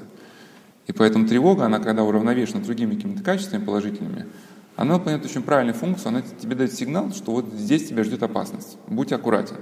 И 0.87 0.93
поэтому 0.93 1.27
тревога, 1.27 1.65
она 1.65 1.79
когда 1.79 2.05
уравновешена 2.05 2.61
другими 2.61 2.95
какими-то 2.95 3.23
качествами 3.23 3.65
положительными, 3.65 4.27
она 4.77 4.95
выполняет 4.95 5.25
очень 5.25 5.43
правильную 5.43 5.75
функцию, 5.75 6.09
она 6.09 6.23
тебе 6.23 6.57
дает 6.57 6.73
сигнал, 6.73 7.13
что 7.13 7.33
вот 7.33 7.47
здесь 7.55 7.89
тебя 7.89 8.05
ждет 8.05 8.23
опасность, 8.23 8.77
будь 8.89 9.13
аккуратен. 9.13 9.57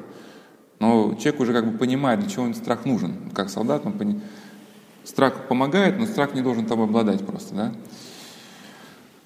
Но 0.81 1.15
человек 1.15 1.41
уже 1.41 1.53
как 1.53 1.71
бы 1.71 1.79
понимает, 1.79 2.21
для 2.21 2.29
чего 2.29 2.45
он 2.45 2.55
страх 2.55 2.87
нужен. 2.87 3.31
Как 3.35 3.51
солдат, 3.51 3.87
он 3.87 3.93
пони... 3.93 4.21
страх 5.05 5.47
помогает, 5.49 5.99
но 5.99 6.07
страх 6.07 6.35
не 6.35 6.41
должен 6.41 6.67
тобой 6.67 6.87
обладать 6.87 7.25
просто, 7.25 7.55
да? 7.55 7.73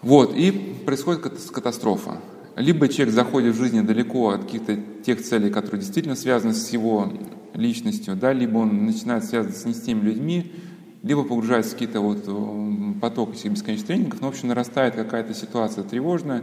Вот, 0.03 0.37
и 0.37 0.51
происходит 0.85 1.23
катастрофа. 1.51 2.21
Либо 2.57 2.89
человек 2.89 3.15
заходит 3.15 3.55
в 3.55 3.59
жизни 3.59 3.81
далеко 3.81 4.31
от 4.31 4.45
каких-то 4.45 4.77
тех 5.05 5.23
целей, 5.23 5.51
которые 5.51 5.81
действительно 5.81 6.17
связаны 6.17 6.53
с 6.53 6.69
его 6.71 7.13
личностью, 7.55 8.17
да, 8.17 8.33
либо 8.33 8.59
он 8.59 8.85
начинает 8.85 9.25
связываться 9.25 9.69
не 9.69 9.75
с 9.75 9.81
теми 9.81 10.01
людьми, 10.01 10.53
либо 11.07 11.23
погружается 11.23 11.71
в 11.71 11.75
какие-то 11.75 12.01
вот 12.01 12.25
э, 12.27 13.01
потоки 13.01 13.37
этих 13.37 13.53
бесконечных 13.53 13.87
тренингов, 13.87 14.21
но, 14.21 14.27
в 14.27 14.31
общем, 14.31 14.49
нарастает 14.49 14.97
какая-то 14.97 15.35
ситуация 15.35 15.85
тревожная, 15.85 16.43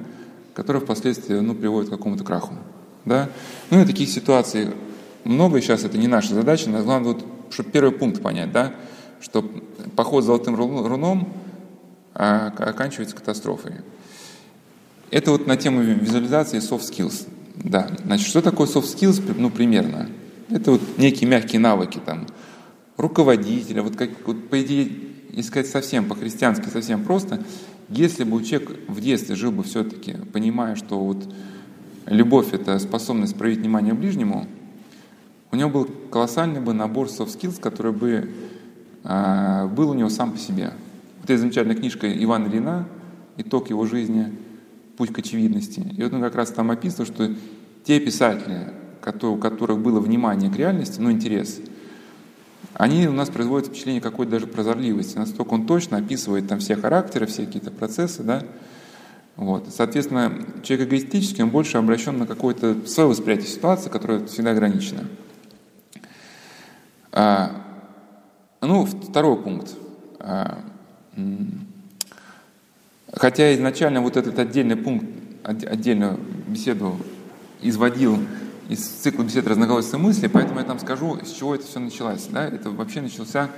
которая 0.54 0.82
впоследствии 0.82 1.36
ну, 1.36 1.54
приводит 1.54 1.90
к 1.90 1.92
какому-то 1.92 2.24
краху. 2.24 2.54
Да? 3.04 3.30
Ну 3.70 3.82
и 3.82 3.86
таких 3.86 4.10
ситуаций 4.10 4.70
много, 5.26 5.60
сейчас 5.60 5.84
это 5.84 5.98
не 5.98 6.08
наша 6.08 6.34
задача, 6.34 6.70
но 6.70 6.82
главное, 6.82 7.14
вот, 7.14 7.26
чтобы 7.50 7.72
первый 7.72 7.92
пункт 7.92 8.22
понять, 8.22 8.54
да, 8.54 8.74
что 9.20 9.50
поход 9.98 10.24
золотым 10.24 10.56
руном 10.56 11.34
а, 12.14 12.54
оканчивается 12.58 13.18
катастрофой. 13.18 13.74
Это 15.12 15.32
вот 15.32 15.46
на 15.46 15.58
тему 15.58 15.82
визуализации 15.82 16.60
soft 16.60 16.90
skills. 16.90 17.28
Да. 17.56 17.90
Значит, 18.06 18.28
что 18.28 18.42
такое 18.42 18.68
soft 18.68 18.96
skills? 18.96 19.22
Ну, 19.38 19.50
примерно. 19.50 20.10
Это 20.50 20.72
вот 20.72 20.82
некие 20.98 21.30
мягкие 21.30 21.60
навыки, 21.60 22.00
там, 22.06 22.28
руководителя, 22.98 23.82
вот 23.82 23.96
как, 23.96 24.10
вот, 24.26 24.50
по 24.50 24.62
идее, 24.62 24.90
если 25.30 25.50
сказать 25.50 25.68
совсем 25.68 26.06
по-христиански, 26.06 26.70
совсем 26.70 27.04
просто, 27.04 27.44
если 27.90 28.24
бы 28.24 28.44
человек 28.44 28.72
в 28.88 29.02
детстве 29.02 29.36
жил 29.36 29.52
бы 29.52 29.64
все-таки, 29.64 30.16
понимая, 30.32 30.76
что 30.76 31.00
вот 31.00 31.28
любовь— 32.06 32.48
это 32.54 32.80
способность 32.80 33.36
проявить 33.36 33.60
внимание 33.60 33.94
ближнему, 33.94 34.48
у 35.52 35.56
него 35.56 35.70
был 35.70 35.86
колоссальный 36.10 36.62
бы 36.62 36.74
набор 36.74 37.08
soft 37.08 37.40
skills, 37.40 37.60
который 37.60 37.92
бы 37.92 38.32
э, 39.04 39.68
был 39.68 39.92
у 39.92 39.94
него 39.94 40.10
сам 40.10 40.32
по 40.32 40.40
себе. 40.40 40.74
Вот 41.22 41.30
эта 41.30 41.38
замечательная 41.38 41.76
книжка 41.76 42.12
Ивана 42.12 42.48
Ильина 42.48 42.88
«Итог 43.38 43.70
его 43.70 43.86
жизни. 43.86 44.34
Путь 44.98 45.14
к 45.14 45.20
очевидности». 45.20 45.80
И 45.96 46.04
вот 46.04 46.14
он 46.14 46.22
как 46.22 46.36
раз 46.36 46.50
там 46.50 46.72
описывал, 46.72 47.06
что 47.06 47.30
те 47.84 48.00
писатели, 48.00 48.74
у 49.22 49.38
которых 49.38 49.80
было 49.80 50.00
внимание 50.00 50.52
к 50.52 50.56
реальности, 50.56 51.00
ну, 51.00 51.12
интерес, 51.12 51.60
они 52.74 53.08
у 53.08 53.12
нас 53.12 53.30
производят 53.30 53.68
впечатление 53.68 54.02
какой-то 54.02 54.32
даже 54.34 54.48
прозорливости. 54.48 55.18
Настолько 55.18 55.54
он 55.54 55.68
точно 55.68 55.98
описывает 55.98 56.48
там 56.48 56.60
все 56.60 56.76
характеры, 56.76 57.26
все 57.28 57.46
какие-то 57.46 57.72
процессы, 57.72 58.24
да. 58.24 58.44
Вот. 59.36 59.68
Соответственно, 59.74 60.46
человек 60.64 60.90
эгоистический, 60.90 61.44
он 61.44 61.50
больше 61.50 61.78
обращен 61.78 62.18
на 62.18 62.28
какое-то 62.28 62.86
свое 62.88 63.10
восприятие 63.10 63.48
ситуации, 63.48 63.90
которое 63.90 64.26
всегда 64.26 64.52
ограничено. 64.52 65.06
А, 67.12 67.62
ну, 68.62 68.86
второй 68.86 69.42
пункт. 69.42 69.76
А, 70.20 70.60
Хотя 73.16 73.54
изначально 73.54 74.02
вот 74.02 74.18
этот 74.18 74.40
отдельный 74.40 74.76
пункт, 74.76 75.06
отдельную 75.44 76.20
беседу 76.48 76.98
изводил 77.62 78.18
из 78.70 78.80
цикла 78.80 79.24
бесед 79.24 79.48
разноголосия 79.48 79.98
мысли, 79.98 80.28
поэтому 80.28 80.60
я 80.60 80.66
там 80.66 80.80
скажу, 80.80 81.20
с 81.24 81.32
чего 81.32 81.56
это 81.56 81.66
все 81.66 81.80
началось. 81.80 82.28
Да? 82.32 82.46
Это 82.46 82.70
вообще 82.70 83.02
начался, 83.02 83.50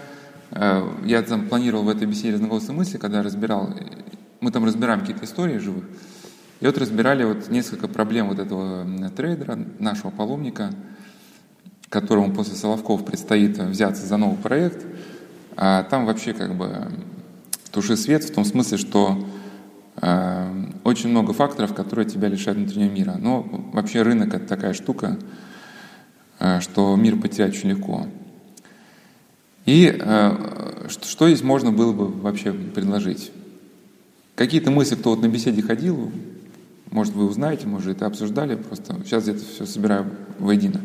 э, 0.52 0.90
я 1.06 1.22
там 1.22 1.48
планировал 1.48 1.84
в 1.84 1.90
этой 1.90 2.08
беседе 2.08 2.34
разноголосия 2.34 2.74
мысли, 2.74 2.98
когда 2.98 3.22
разбирал, 3.24 3.70
мы 4.42 4.52
там 4.52 4.66
разбираем 4.66 5.02
какие-то 5.02 5.26
истории 5.26 5.58
живых, 5.58 5.86
и 6.60 6.66
вот 6.66 6.78
разбирали 6.78 7.24
вот 7.24 7.50
несколько 7.50 7.88
проблем 7.88 8.30
вот 8.30 8.40
этого 8.40 8.86
трейдера, 9.16 9.60
нашего 9.80 10.10
паломника, 10.10 10.72
которому 11.90 12.34
после 12.34 12.56
Соловков 12.56 13.06
предстоит 13.06 13.58
взяться 13.58 14.06
за 14.06 14.18
новый 14.18 14.38
проект, 14.38 14.86
а 15.56 15.84
там 15.84 16.06
вообще 16.06 16.34
как 16.34 16.56
бы 16.56 16.92
туши 17.72 17.96
свет 17.98 18.24
в 18.24 18.34
том 18.34 18.46
смысле, 18.46 18.78
что 18.78 19.18
э, 19.18 19.35
очень 19.98 21.10
много 21.10 21.34
факторов, 21.34 21.74
которые 21.74 22.06
тебя 22.06 22.28
лишают 22.28 22.60
внутреннего 22.60 22.92
мира. 22.92 23.16
Но 23.20 23.42
вообще 23.74 24.02
рынок 24.02 24.34
это 24.34 24.46
такая 24.46 24.74
штука, 24.74 25.18
э, 26.40 26.60
что 26.60 26.96
мир 26.96 27.16
потерять 27.16 27.54
очень 27.54 27.70
легко. 27.70 28.08
И 29.66 29.98
э, 30.00 30.88
что, 30.90 31.28
здесь 31.28 31.42
можно 31.42 31.72
было 31.72 31.94
бы 31.94 32.08
вообще 32.08 32.54
предложить? 32.54 33.32
Какие-то 34.36 34.70
мысли, 34.70 34.96
кто 34.96 35.12
вот 35.12 35.22
на 35.22 35.28
беседе 35.28 35.62
ходил, 35.62 36.12
может, 36.92 37.14
вы 37.14 37.26
узнаете, 37.26 37.68
может, 37.68 37.96
это 37.96 38.06
обсуждали, 38.06 38.56
просто 38.56 38.96
сейчас 39.06 39.24
где-то 39.24 39.44
все 39.46 39.66
собираю 39.66 40.06
воедино. 40.40 40.82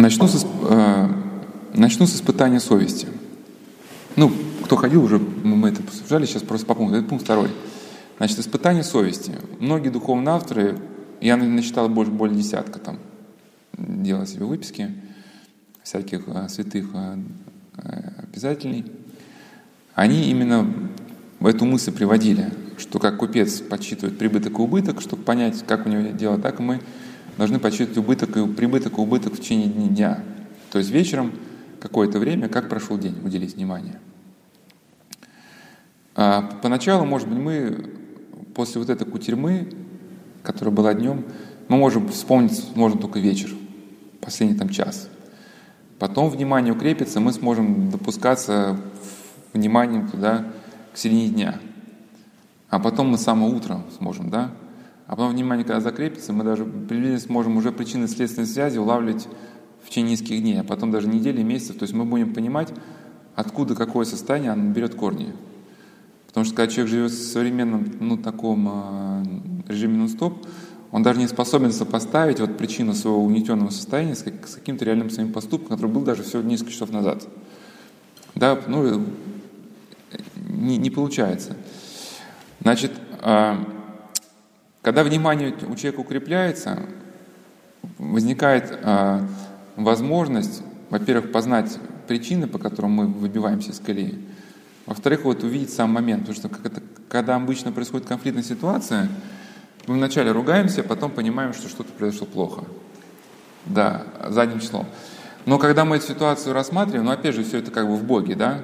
Начну 0.00 0.28
с, 0.28 0.46
э, 0.62 1.08
начну 1.74 2.06
с 2.06 2.14
испытания 2.14 2.58
совести. 2.58 3.06
Ну, 4.16 4.32
кто 4.64 4.76
ходил 4.76 5.04
уже, 5.04 5.18
мы 5.18 5.68
это 5.68 5.82
обсуждали, 5.82 6.24
сейчас 6.24 6.42
просто 6.42 6.66
по 6.66 6.74
пункту. 6.74 6.96
Это 6.96 7.06
пункт 7.06 7.24
второй. 7.24 7.50
Значит, 8.16 8.38
испытание 8.38 8.82
совести. 8.82 9.34
Многие 9.58 9.90
духовные 9.90 10.34
авторы, 10.34 10.78
я 11.20 11.36
насчитал 11.36 11.90
больше, 11.90 12.12
более 12.12 12.38
десятка 12.38 12.78
там, 12.78 12.98
делал 13.76 14.26
себе 14.26 14.46
выписки 14.46 14.90
всяких 15.82 16.22
э, 16.28 16.48
святых 16.48 16.86
э, 16.94 17.18
обязательней, 18.22 18.86
они 19.94 20.30
именно 20.30 20.66
в 21.40 21.46
эту 21.46 21.66
мысль 21.66 21.92
приводили, 21.92 22.50
что 22.78 22.98
как 23.00 23.18
купец 23.18 23.60
подсчитывает 23.60 24.16
прибыток 24.16 24.52
и 24.52 24.62
убыток, 24.62 25.02
чтобы 25.02 25.24
понять, 25.24 25.62
как 25.66 25.84
у 25.84 25.90
него 25.90 26.08
дело, 26.12 26.38
так 26.38 26.58
и 26.58 26.62
мы 26.62 26.80
должны 27.40 27.58
подсчитывать 27.58 27.96
убыток 27.96 28.36
и 28.36 28.46
прибыток 28.46 28.98
и 28.98 29.00
убыток 29.00 29.32
в 29.32 29.40
течение 29.40 29.68
дня. 29.68 30.22
То 30.70 30.78
есть 30.78 30.90
вечером 30.90 31.32
какое-то 31.80 32.18
время, 32.18 32.50
как 32.50 32.68
прошел 32.68 32.98
день, 32.98 33.16
уделить 33.24 33.54
внимание. 33.54 33.98
А 36.14 36.42
поначалу, 36.60 37.06
может 37.06 37.28
быть, 37.28 37.38
мы 37.38 37.94
после 38.54 38.78
вот 38.78 38.90
этой 38.90 39.06
кутерьмы, 39.06 39.72
которая 40.42 40.74
была 40.74 40.92
днем, 40.92 41.24
мы 41.68 41.78
можем 41.78 42.10
вспомнить, 42.10 42.62
можно 42.74 43.00
только 43.00 43.20
вечер, 43.20 43.48
последний 44.20 44.58
там 44.58 44.68
час. 44.68 45.08
Потом 45.98 46.28
внимание 46.28 46.74
укрепится, 46.74 47.20
мы 47.20 47.32
сможем 47.32 47.90
допускаться 47.90 48.78
вниманием 49.54 50.10
туда 50.10 50.44
к 50.92 50.98
середине 50.98 51.30
дня. 51.30 51.60
А 52.68 52.78
потом 52.78 53.08
мы 53.08 53.16
самое 53.16 53.50
утро 53.50 53.80
сможем, 53.96 54.28
да, 54.28 54.50
а 55.10 55.16
потом 55.16 55.32
внимание, 55.32 55.66
когда 55.66 55.80
закрепится, 55.80 56.32
мы 56.32 56.44
даже 56.44 56.64
приблизительно 56.64 57.18
сможем 57.18 57.56
уже 57.56 57.72
причины 57.72 58.06
следственной 58.06 58.46
связи 58.46 58.78
улавливать 58.78 59.26
в 59.82 59.88
течение 59.88 60.12
нескольких 60.12 60.40
дней, 60.40 60.60
а 60.60 60.62
потом 60.62 60.92
даже 60.92 61.08
недели, 61.08 61.42
месяцев. 61.42 61.78
То 61.78 61.82
есть 61.82 61.92
мы 61.92 62.04
будем 62.04 62.32
понимать, 62.32 62.72
откуда 63.34 63.74
какое 63.74 64.04
состояние 64.04 64.52
оно 64.52 64.70
берет 64.70 64.94
корни. 64.94 65.34
Потому 66.28 66.46
что 66.46 66.54
когда 66.54 66.70
человек 66.70 66.90
живет 66.92 67.10
в 67.10 67.32
современном, 67.32 67.90
ну, 67.98 68.18
таком 68.18 68.68
э, 68.70 69.24
режиме 69.72 69.98
нон-стоп, 69.98 70.46
он 70.92 71.02
даже 71.02 71.18
не 71.18 71.26
способен 71.26 71.72
сопоставить 71.72 72.38
вот 72.38 72.56
причину 72.56 72.94
своего 72.94 73.24
угнетенного 73.24 73.70
состояния 73.70 74.14
с, 74.14 74.22
как, 74.22 74.46
с 74.46 74.54
каким-то 74.54 74.84
реальным 74.84 75.10
своим 75.10 75.32
поступком, 75.32 75.70
который 75.70 75.90
был 75.90 76.02
даже 76.02 76.22
всего 76.22 76.40
несколько 76.42 76.70
часов 76.70 76.92
назад. 76.92 77.26
Да, 78.36 78.60
ну, 78.68 79.04
не, 80.36 80.76
не 80.76 80.90
получается. 80.90 81.56
Значит, 82.60 82.92
э, 83.22 83.56
когда 84.82 85.02
внимание 85.02 85.54
у 85.68 85.74
человека 85.74 86.00
укрепляется, 86.00 86.86
возникает 87.98 88.70
э, 88.70 89.26
возможность, 89.76 90.62
во-первых, 90.88 91.32
познать 91.32 91.78
причины, 92.06 92.46
по 92.46 92.58
которым 92.58 92.92
мы 92.92 93.06
выбиваемся 93.06 93.70
из 93.70 93.78
колеи. 93.78 94.18
Во-вторых, 94.86 95.24
вот 95.24 95.44
увидеть 95.44 95.72
сам 95.72 95.90
момент, 95.92 96.26
потому 96.26 96.36
что 96.36 96.50
это, 96.66 96.82
когда 97.08 97.36
обычно 97.36 97.72
происходит 97.72 98.08
конфликтная 98.08 98.42
ситуация, 98.42 99.08
мы 99.86 99.94
вначале 99.94 100.32
ругаемся, 100.32 100.82
потом 100.82 101.10
понимаем, 101.10 101.52
что 101.52 101.68
что-то 101.68 101.92
произошло 101.92 102.26
плохо. 102.26 102.64
Да, 103.66 104.04
задним 104.28 104.60
числом. 104.60 104.86
Но 105.46 105.58
когда 105.58 105.84
мы 105.84 105.96
эту 105.96 106.06
ситуацию 106.06 106.54
рассматриваем, 106.54 107.04
ну 107.04 107.12
опять 107.12 107.34
же, 107.34 107.44
все 107.44 107.58
это 107.58 107.70
как 107.70 107.86
бы 107.86 107.96
в 107.96 108.04
Боге, 108.04 108.34
да, 108.34 108.62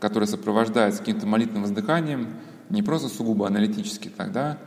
который 0.00 0.28
сопровождается 0.28 1.00
каким-то 1.00 1.26
молитвенным 1.26 1.62
воздыханием, 1.62 2.28
не 2.70 2.82
просто 2.82 3.08
сугубо 3.08 3.46
аналитически 3.46 4.08
тогда, 4.08 4.58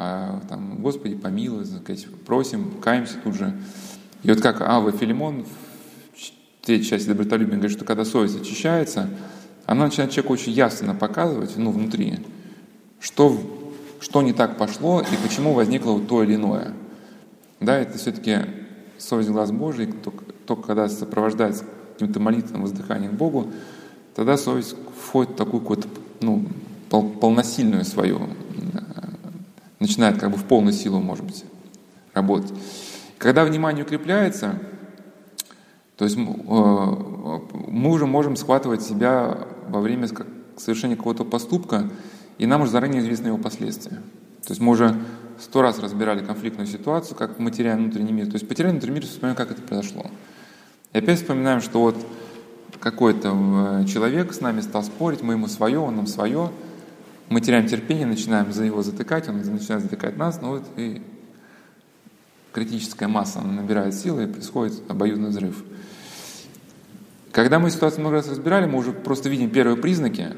а, 0.00 0.40
там, 0.48 0.80
Господи, 0.80 1.16
помилуй, 1.16 1.66
сказать, 1.66 2.06
просим, 2.24 2.80
каемся 2.80 3.16
тут 3.22 3.34
же. 3.34 3.52
И 4.22 4.30
вот 4.30 4.40
как 4.40 4.60
Ава 4.60 4.92
Филимон 4.92 5.44
в 5.44 6.64
третьей 6.64 6.88
части 6.88 7.08
добротолюбия 7.08 7.56
говорит, 7.56 7.76
что 7.76 7.84
когда 7.84 8.04
совесть 8.04 8.40
очищается, 8.40 9.10
она 9.66 9.86
начинает 9.86 10.12
человеку 10.12 10.34
очень 10.34 10.52
ясно 10.52 10.94
показывать, 10.94 11.56
ну, 11.56 11.72
внутри, 11.72 12.20
что, 13.00 13.36
что 14.00 14.22
не 14.22 14.32
так 14.32 14.56
пошло 14.56 15.00
и 15.00 15.26
почему 15.26 15.52
возникло 15.52 15.92
вот 15.92 16.06
то 16.06 16.22
или 16.22 16.36
иное. 16.36 16.74
Да, 17.58 17.76
это 17.76 17.98
все-таки 17.98 18.38
совесть 18.98 19.30
глаз 19.30 19.50
Божий, 19.50 19.86
только, 19.86 20.24
только 20.46 20.62
когда 20.62 20.88
сопровождается 20.88 21.64
каким-то 21.94 22.20
молитвенным 22.20 22.62
воздыханием 22.62 23.16
Богу, 23.16 23.48
тогда 24.14 24.36
совесть 24.36 24.76
входит 25.04 25.32
в 25.32 25.36
такую 25.36 25.60
какую-то, 25.60 25.88
ну, 26.20 26.46
пол, 26.88 27.10
полносильную 27.10 27.84
свою, 27.84 28.28
начинает 29.80 30.18
как 30.18 30.30
бы 30.30 30.36
в 30.36 30.44
полную 30.44 30.72
силу, 30.72 31.00
может 31.00 31.24
быть, 31.24 31.44
работать. 32.14 32.52
Когда 33.18 33.44
внимание 33.44 33.84
укрепляется, 33.84 34.58
то 35.96 36.04
есть 36.04 36.16
э, 36.16 36.20
мы 36.20 37.90
уже 37.90 38.06
можем 38.06 38.36
схватывать 38.36 38.82
себя 38.82 39.46
во 39.68 39.80
время 39.80 40.08
совершения 40.56 40.96
какого-то 40.96 41.24
поступка, 41.24 41.90
и 42.38 42.46
нам 42.46 42.62
уже 42.62 42.70
заранее 42.70 43.02
известны 43.02 43.28
его 43.28 43.38
последствия. 43.38 43.96
То 44.46 44.52
есть 44.52 44.60
мы 44.60 44.72
уже 44.72 44.96
сто 45.40 45.62
раз 45.62 45.78
разбирали 45.80 46.24
конфликтную 46.24 46.66
ситуацию, 46.66 47.16
как 47.16 47.38
мы 47.38 47.50
теряем 47.50 47.78
внутренний 47.78 48.12
мир. 48.12 48.26
То 48.26 48.34
есть 48.34 48.48
потеряли 48.48 48.72
внутренний 48.72 48.96
мир, 48.96 49.06
вспоминаем, 49.06 49.36
как 49.36 49.50
это 49.50 49.60
произошло. 49.62 50.06
И 50.92 50.98
опять 50.98 51.18
вспоминаем, 51.18 51.60
что 51.60 51.80
вот 51.80 51.96
какой-то 52.80 53.82
э, 53.82 53.84
человек 53.86 54.32
с 54.32 54.40
нами 54.40 54.60
стал 54.60 54.84
спорить, 54.84 55.22
мы 55.22 55.34
ему 55.34 55.48
свое, 55.48 55.78
он 55.78 55.96
нам 55.96 56.06
свое. 56.06 56.50
Мы 57.28 57.40
теряем 57.40 57.66
терпение, 57.66 58.06
начинаем 58.06 58.52
за 58.52 58.64
его 58.64 58.82
затыкать, 58.82 59.28
он 59.28 59.36
начинает 59.36 59.82
затыкать 59.82 60.16
нас, 60.16 60.40
ну 60.40 60.50
вот 60.50 60.64
и 60.76 61.02
критическая 62.52 63.06
масса 63.06 63.40
набирает 63.40 63.94
силы, 63.94 64.24
и 64.24 64.26
происходит 64.26 64.82
обоюдный 64.88 65.28
взрыв. 65.28 65.62
Когда 67.32 67.58
мы 67.58 67.70
ситуацию 67.70 68.00
много 68.00 68.16
раз 68.16 68.28
разбирали, 68.28 68.66
мы 68.66 68.78
уже 68.78 68.92
просто 68.92 69.28
видим 69.28 69.50
первые 69.50 69.76
признаки. 69.76 70.28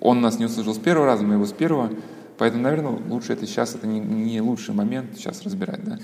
Он 0.00 0.20
нас 0.20 0.38
не 0.38 0.46
услышал 0.46 0.74
с 0.74 0.78
первого 0.78 1.06
раза, 1.06 1.24
мы 1.24 1.34
его 1.34 1.44
с 1.44 1.52
первого. 1.52 1.90
Поэтому, 2.38 2.62
наверное, 2.62 2.98
лучше 3.08 3.32
это 3.32 3.46
сейчас, 3.46 3.74
это 3.74 3.86
не, 3.86 3.98
не 3.98 4.40
лучший 4.40 4.74
момент 4.74 5.10
сейчас 5.16 5.42
разбирать, 5.42 5.84
да? 5.84 5.98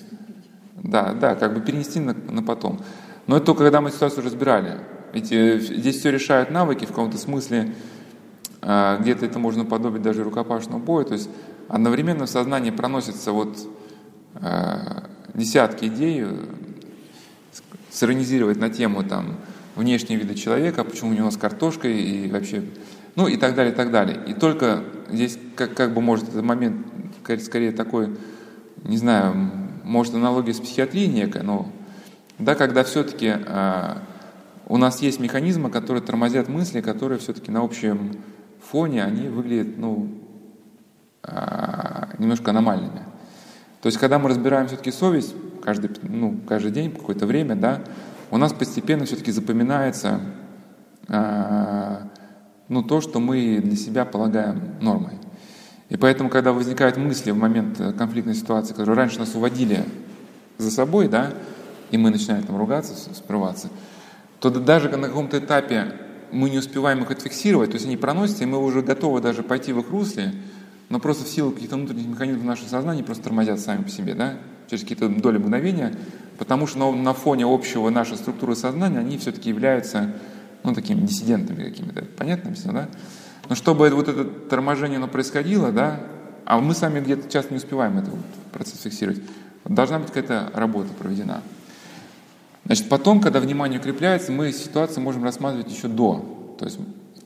Да, 0.82 1.12
да, 1.12 1.34
как 1.36 1.54
бы 1.54 1.60
перенести 1.60 2.00
на, 2.00 2.14
на 2.14 2.42
потом. 2.42 2.80
Но 3.26 3.36
это 3.36 3.46
только 3.46 3.62
когда 3.62 3.80
мы 3.80 3.90
ситуацию 3.90 4.24
разбирали. 4.24 4.80
Ведь 5.12 5.30
э, 5.30 5.60
здесь 5.60 6.00
все 6.00 6.10
решают 6.10 6.50
навыки 6.50 6.84
в 6.84 6.88
каком-то 6.88 7.18
смысле, 7.18 7.74
где-то 8.62 9.26
это 9.26 9.38
можно 9.40 9.64
подобить 9.64 10.02
даже 10.02 10.22
рукопашному 10.22 10.78
бою, 10.78 11.04
то 11.04 11.14
есть 11.14 11.28
одновременно 11.68 12.26
в 12.26 12.30
сознании 12.30 12.70
проносятся 12.70 13.32
вот 13.32 13.58
а, 14.36 15.10
десятки 15.34 15.86
идей, 15.86 16.24
сиронизировать 17.90 18.58
на 18.58 18.70
тему 18.70 19.02
там 19.02 19.36
внешние 19.74 20.18
виды 20.18 20.34
человека, 20.34 20.84
почему 20.84 21.10
у 21.10 21.14
него 21.14 21.30
с 21.30 21.36
картошкой 21.36 22.00
и 22.00 22.30
вообще, 22.30 22.62
ну 23.16 23.26
и 23.26 23.36
так 23.36 23.54
далее, 23.54 23.72
и 23.72 23.76
так 23.76 23.90
далее. 23.90 24.20
И 24.26 24.34
только 24.34 24.84
здесь 25.10 25.38
как, 25.56 25.74
как 25.74 25.92
бы 25.92 26.00
может 26.00 26.28
этот 26.28 26.44
момент, 26.44 26.86
скорее 27.40 27.72
такой, 27.72 28.16
не 28.84 28.96
знаю, 28.96 29.34
может 29.82 30.14
аналогия 30.14 30.54
с 30.54 30.60
психиатрией 30.60 31.08
некая, 31.08 31.42
но 31.42 31.70
да, 32.38 32.54
когда 32.54 32.84
все-таки 32.84 33.28
а, 33.28 33.98
у 34.66 34.76
нас 34.76 35.02
есть 35.02 35.20
механизмы, 35.20 35.70
которые 35.70 36.02
тормозят 36.02 36.48
мысли, 36.48 36.80
которые 36.80 37.18
все-таки 37.18 37.50
на 37.50 37.62
общем 37.62 38.12
фоне, 38.72 39.04
они 39.04 39.28
выглядят, 39.28 39.76
ну, 39.76 40.08
а, 41.22 42.08
немножко 42.18 42.50
аномальными. 42.50 43.02
То 43.82 43.86
есть, 43.86 43.98
когда 43.98 44.18
мы 44.18 44.30
разбираем 44.30 44.66
все-таки 44.66 44.90
совесть, 44.90 45.34
каждый, 45.62 45.90
ну, 46.02 46.40
каждый 46.48 46.72
день, 46.72 46.90
какое-то 46.90 47.26
время, 47.26 47.54
да, 47.54 47.82
у 48.30 48.38
нас 48.38 48.54
постепенно 48.54 49.04
все-таки 49.04 49.30
запоминается 49.30 50.20
а, 51.08 52.08
ну, 52.68 52.82
то, 52.82 53.02
что 53.02 53.20
мы 53.20 53.60
для 53.62 53.76
себя 53.76 54.06
полагаем 54.06 54.62
нормой. 54.80 55.18
И 55.90 55.98
поэтому, 55.98 56.30
когда 56.30 56.54
возникают 56.54 56.96
мысли 56.96 57.30
в 57.30 57.36
момент 57.36 57.78
конфликтной 57.98 58.34
ситуации, 58.34 58.72
которые 58.72 58.96
раньше 58.96 59.18
нас 59.18 59.34
уводили 59.34 59.84
за 60.56 60.70
собой, 60.70 61.08
да, 61.08 61.34
и 61.90 61.98
мы 61.98 62.08
начинаем 62.08 62.42
там 62.44 62.56
ругаться, 62.56 62.94
скрываться, 63.14 63.68
то 64.40 64.48
даже 64.48 64.88
на 64.88 65.08
каком-то 65.08 65.38
этапе 65.38 65.92
мы 66.32 66.50
не 66.50 66.58
успеваем 66.58 67.02
их 67.02 67.10
отфиксировать, 67.10 67.70
то 67.70 67.74
есть 67.74 67.86
они 67.86 67.96
проносятся, 67.96 68.44
и 68.44 68.46
мы 68.46 68.58
уже 68.58 68.82
готовы 68.82 69.20
даже 69.20 69.42
пойти 69.42 69.72
в 69.72 69.80
их 69.80 69.90
русле, 69.90 70.32
но 70.88 70.98
просто 70.98 71.24
в 71.24 71.28
силу 71.28 71.52
каких-то 71.52 71.76
внутренних 71.76 72.08
механизмов 72.08 72.44
нашего 72.44 72.68
сознания 72.68 73.02
просто 73.02 73.24
тормозят 73.24 73.60
сами 73.60 73.82
по 73.82 73.88
себе, 73.88 74.14
да, 74.14 74.38
через 74.68 74.82
какие-то 74.82 75.08
доли 75.08 75.38
мгновения, 75.38 75.94
потому 76.38 76.66
что 76.66 76.92
на, 76.92 77.14
фоне 77.14 77.44
общего 77.46 77.90
нашей 77.90 78.16
структуры 78.16 78.56
сознания 78.56 78.98
они 78.98 79.18
все-таки 79.18 79.50
являются, 79.50 80.12
ну, 80.64 80.74
такими 80.74 81.00
диссидентами 81.00 81.64
какими-то. 81.64 82.04
Понятно 82.16 82.54
все, 82.54 82.72
да? 82.72 82.88
Но 83.48 83.54
чтобы 83.54 83.88
вот 83.90 84.08
это 84.08 84.24
торможение 84.24 84.98
оно 84.98 85.08
происходило, 85.08 85.72
да, 85.72 86.00
а 86.44 86.58
мы 86.58 86.74
сами 86.74 87.00
где-то 87.00 87.30
часто 87.30 87.52
не 87.52 87.58
успеваем 87.58 87.98
этот 87.98 88.10
вот 88.10 88.20
процесс 88.52 88.80
фиксировать, 88.80 89.20
должна 89.64 89.98
быть 89.98 90.08
какая-то 90.08 90.50
работа 90.54 90.92
проведена. 90.94 91.42
Значит, 92.64 92.88
потом, 92.88 93.20
когда 93.20 93.40
внимание 93.40 93.80
укрепляется, 93.80 94.32
мы 94.32 94.52
ситуацию 94.52 95.02
можем 95.02 95.24
рассматривать 95.24 95.72
еще 95.72 95.88
до. 95.88 96.54
То 96.58 96.64
есть 96.64 96.78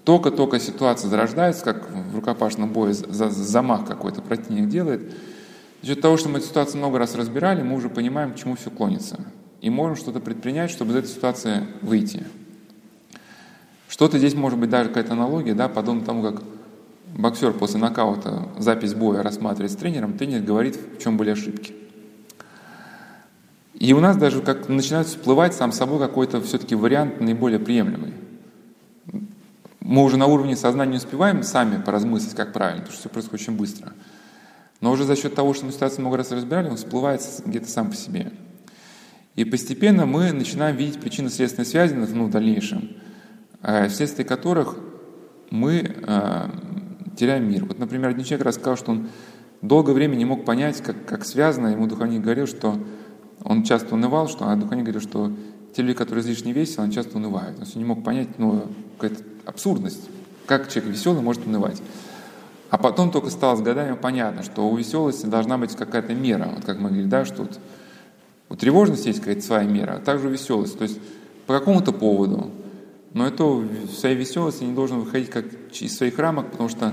только-только 0.04 0.58
ситуация 0.60 1.10
зарождается, 1.10 1.64
как 1.64 1.90
в 1.90 2.14
рукопашном 2.14 2.72
бое 2.72 2.92
замах 2.92 3.86
какой-то 3.86 4.22
противник 4.22 4.68
делает. 4.68 5.12
За 5.82 5.88
счет 5.88 6.00
того, 6.00 6.16
что 6.16 6.28
мы 6.28 6.38
эту 6.38 6.46
ситуацию 6.46 6.78
много 6.78 6.98
раз 6.98 7.14
разбирали, 7.14 7.62
мы 7.62 7.76
уже 7.76 7.88
понимаем, 7.88 8.32
к 8.32 8.36
чему 8.36 8.56
все 8.56 8.70
клонится. 8.70 9.18
И 9.60 9.68
можем 9.68 9.96
что-то 9.96 10.20
предпринять, 10.20 10.70
чтобы 10.70 10.92
из 10.92 10.96
этой 10.96 11.08
ситуации 11.08 11.66
выйти. 11.82 12.24
Что-то 13.88 14.18
здесь 14.18 14.34
может 14.34 14.58
быть 14.58 14.70
даже 14.70 14.88
какая-то 14.88 15.12
аналогия, 15.12 15.54
да, 15.54 15.68
подобно 15.68 16.04
тому, 16.04 16.22
как 16.22 16.42
боксер 17.16 17.52
после 17.52 17.78
нокаута 17.78 18.48
запись 18.58 18.94
боя 18.94 19.22
рассматривает 19.22 19.72
с 19.72 19.76
тренером, 19.76 20.16
тренер 20.16 20.40
говорит, 20.40 20.78
в 20.98 21.02
чем 21.02 21.16
были 21.16 21.30
ошибки. 21.30 21.74
И 23.78 23.92
у 23.92 24.00
нас 24.00 24.16
даже 24.16 24.40
как 24.40 24.68
начинает 24.68 25.06
всплывать 25.06 25.54
сам 25.54 25.70
собой 25.70 25.98
какой-то 25.98 26.40
все-таки 26.40 26.74
вариант 26.74 27.20
наиболее 27.20 27.58
приемлемый. 27.58 28.14
Мы 29.80 30.02
уже 30.02 30.16
на 30.16 30.26
уровне 30.26 30.56
сознания 30.56 30.96
успеваем 30.96 31.42
сами 31.42 31.80
поразмыслить, 31.80 32.34
как 32.34 32.52
правильно, 32.52 32.80
потому 32.80 32.92
что 32.92 33.02
все 33.02 33.08
происходит 33.10 33.42
очень 33.42 33.56
быстро. 33.56 33.92
Но 34.80 34.90
уже 34.90 35.04
за 35.04 35.14
счет 35.14 35.34
того, 35.34 35.52
что 35.54 35.66
мы 35.66 35.72
ситуацию 35.72 36.00
много 36.00 36.16
раз 36.16 36.32
разбирали, 36.32 36.68
он 36.68 36.76
всплывает 36.76 37.20
где-то 37.44 37.68
сам 37.68 37.90
по 37.90 37.96
себе. 37.96 38.32
И 39.36 39.44
постепенно 39.44 40.06
мы 40.06 40.32
начинаем 40.32 40.76
видеть 40.76 40.98
причинно-следственные 41.00 41.66
связи 41.66 41.94
ну, 41.94 42.24
в 42.24 42.30
дальнейшем, 42.30 42.90
э, 43.62 43.88
вследствие 43.88 44.26
которых 44.26 44.76
мы 45.50 45.94
э, 45.94 46.50
теряем 47.16 47.48
мир. 47.48 47.66
Вот, 47.66 47.78
например, 47.78 48.08
один 48.10 48.24
человек 48.24 48.46
рассказал, 48.46 48.76
что 48.76 48.92
он 48.92 49.08
долгое 49.60 49.92
время 49.92 50.16
не 50.16 50.24
мог 50.24 50.46
понять, 50.46 50.82
как, 50.82 51.04
как 51.04 51.24
связано, 51.26 51.68
ему 51.68 51.86
духовник 51.86 52.22
говорил, 52.22 52.46
что 52.46 52.78
он 53.48 53.62
часто 53.62 53.94
унывал, 53.94 54.28
что, 54.28 54.48
а 54.48 54.56
духовник 54.56 54.84
говорил, 54.84 55.00
что 55.00 55.32
те 55.74 55.82
люди, 55.82 55.94
которые 55.94 56.24
излишне 56.24 56.52
веселы, 56.52 56.84
они 56.84 56.92
часто 56.92 57.16
унывают. 57.16 57.58
Он 57.58 57.66
не 57.74 57.84
мог 57.84 58.02
понять, 58.02 58.38
ну, 58.38 58.66
какая-то 58.98 59.22
абсурдность. 59.44 60.08
Как 60.46 60.68
человек 60.68 60.94
веселый 60.94 61.22
может 61.22 61.46
унывать? 61.46 61.80
А 62.70 62.78
потом 62.78 63.10
только 63.10 63.30
стало 63.30 63.56
с 63.56 63.60
годами 63.60 63.94
понятно, 63.94 64.42
что 64.42 64.68
у 64.68 64.76
веселости 64.76 65.26
должна 65.26 65.58
быть 65.58 65.76
какая-то 65.76 66.14
мера. 66.14 66.50
Вот 66.54 66.64
как 66.64 66.78
мы 66.78 66.88
говорили, 66.88 67.06
да, 67.06 67.24
что 67.24 67.42
вот 67.42 67.60
у 68.48 68.56
тревожности 68.56 69.08
есть 69.08 69.20
какая-то 69.20 69.42
своя 69.42 69.64
мера, 69.64 69.94
а 69.94 70.00
также 70.00 70.26
у 70.26 70.30
веселости. 70.30 70.76
То 70.76 70.84
есть 70.84 70.98
по 71.46 71.58
какому-то 71.58 71.92
поводу. 71.92 72.50
Но 73.12 73.26
это 73.26 73.44
в 73.44 73.92
своей 73.92 74.16
веселости 74.16 74.64
не 74.64 74.74
должен 74.74 75.00
выходить 75.00 75.30
как 75.30 75.46
из 75.72 75.96
своих 75.96 76.18
рамок, 76.18 76.50
потому 76.50 76.68
что 76.68 76.92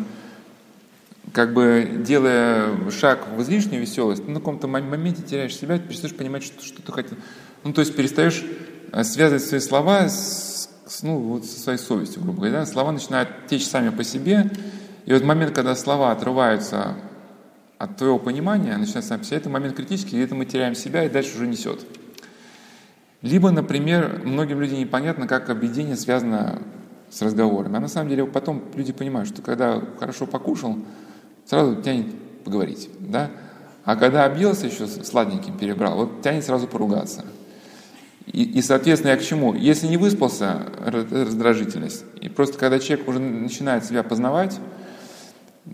как 1.34 1.54
бы 1.54 2.02
делая 2.06 2.90
шаг 2.92 3.28
в 3.36 3.42
излишнюю 3.42 3.82
веселость, 3.82 4.26
на 4.28 4.36
каком-то 4.36 4.68
моменте 4.68 5.24
теряешь 5.24 5.56
себя, 5.56 5.80
перестаешь 5.80 6.16
понимать, 6.16 6.44
что, 6.44 6.64
что 6.64 6.82
ты 6.82 6.92
хотел. 6.92 7.18
Ну, 7.64 7.74
то 7.74 7.82
есть 7.82 7.96
перестаешь 7.96 8.46
э, 8.92 9.04
связывать 9.04 9.44
свои 9.44 9.60
слова 9.60 10.08
с, 10.08 10.70
ну, 11.02 11.18
вот 11.18 11.46
со 11.46 11.60
своей 11.60 11.80
совестью, 11.80 12.22
грубо 12.22 12.38
говоря. 12.38 12.60
Да? 12.60 12.66
Слова 12.68 12.92
начинают 12.92 13.30
течь 13.48 13.66
сами 13.66 13.90
по 13.90 14.04
себе, 14.04 14.52
и 15.06 15.14
вот 15.14 15.24
момент, 15.24 15.56
когда 15.56 15.76
слова 15.76 16.12
отрываются 16.12 16.96
от 17.80 17.98
твоего 17.98 18.20
понимания, 18.20 18.78
начинается 18.78 19.10
сам 19.10 19.20
по 19.20 19.26
себе, 19.26 19.38
это 19.38 19.50
момент 19.50 19.76
критический, 19.76 20.20
это 20.20 20.36
мы 20.36 20.46
теряем 20.46 20.76
себя, 20.76 21.04
и 21.04 21.10
дальше 21.10 21.36
уже 21.36 21.48
несет. 21.48 21.86
Либо, 23.24 23.50
например, 23.50 24.22
многим 24.24 24.62
людям 24.62 24.78
непонятно, 24.78 25.28
как 25.28 25.50
объединение 25.50 25.96
связано 25.96 26.62
с 27.10 27.22
разговорами. 27.24 27.78
А 27.78 27.80
на 27.80 27.88
самом 27.88 28.10
деле 28.10 28.26
потом 28.26 28.64
люди 28.76 28.94
понимают, 28.94 29.30
что 29.30 29.42
когда 29.42 29.82
хорошо 30.00 30.28
покушал, 30.28 30.78
сразу 31.46 31.82
тянет 31.82 32.08
поговорить, 32.44 32.90
да? 33.00 33.32
А 33.84 33.96
когда 33.96 34.26
объелся 34.26 34.68
еще 34.68 34.88
сладеньким 34.88 35.58
перебрал, 35.58 35.98
вот 35.98 36.22
тянет 36.22 36.46
сразу 36.46 36.68
поругаться. 36.68 37.26
И, 38.26 38.44
и 38.44 38.62
соответственно, 38.62 39.12
я 39.12 39.18
к 39.18 39.22
чему? 39.22 39.54
Если 39.54 39.88
не 39.88 39.98
выспался, 39.98 40.62
раздражительность. 40.80 42.06
И 42.22 42.30
просто 42.30 42.58
когда 42.58 42.80
человек 42.80 43.08
уже 43.08 43.20
начинает 43.20 43.84
себя 43.84 44.04
познавать, 44.04 44.58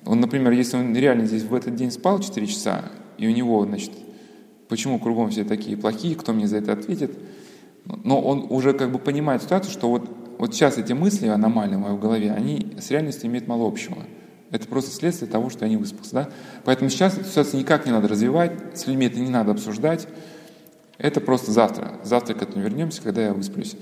он, 0.05 0.19
например, 0.19 0.51
если 0.53 0.77
он 0.77 0.95
реально 0.95 1.25
здесь 1.25 1.43
в 1.43 1.53
этот 1.53 1.75
день 1.75 1.91
спал 1.91 2.19
4 2.19 2.47
часа, 2.47 2.85
и 3.17 3.27
у 3.27 3.31
него, 3.31 3.63
значит, 3.65 3.91
почему 4.67 4.99
кругом 4.99 5.29
все 5.29 5.43
такие 5.43 5.77
плохие, 5.77 6.15
кто 6.15 6.33
мне 6.33 6.47
за 6.47 6.57
это 6.57 6.73
ответит, 6.73 7.11
но 7.85 8.19
он 8.19 8.47
уже 8.49 8.73
как 8.73 8.91
бы 8.91 8.97
понимает 8.97 9.43
ситуацию, 9.43 9.71
что 9.71 9.89
вот 9.89 10.09
вот 10.39 10.53
сейчас 10.53 10.77
эти 10.77 10.93
мысли 10.93 11.27
аномальные 11.27 11.77
в 11.77 11.81
моей 11.81 11.97
голове, 11.97 12.31
они 12.31 12.71
с 12.79 12.89
реальностью 12.91 13.29
имеют 13.29 13.47
мало 13.47 13.67
общего. 13.67 13.97
Это 14.51 14.67
просто 14.67 14.91
следствие 14.91 15.29
того, 15.29 15.49
что 15.49 15.65
я 15.65 15.69
не 15.69 15.77
выспался. 15.77 16.13
Да? 16.13 16.29
Поэтому 16.65 16.89
сейчас 16.89 17.15
ситуацию 17.15 17.59
никак 17.59 17.85
не 17.85 17.91
надо 17.91 18.07
развивать, 18.07 18.51
с 18.73 18.87
людьми 18.87 19.05
это 19.05 19.19
не 19.19 19.29
надо 19.29 19.51
обсуждать. 19.51 20.07
Это 20.97 21.21
просто 21.21 21.51
завтра. 21.51 21.99
Завтра 22.03 22.33
к 22.33 22.41
этому 22.41 22.63
вернемся, 22.63 23.01
когда 23.01 23.21
я 23.21 23.33
высплюсь. 23.33 23.75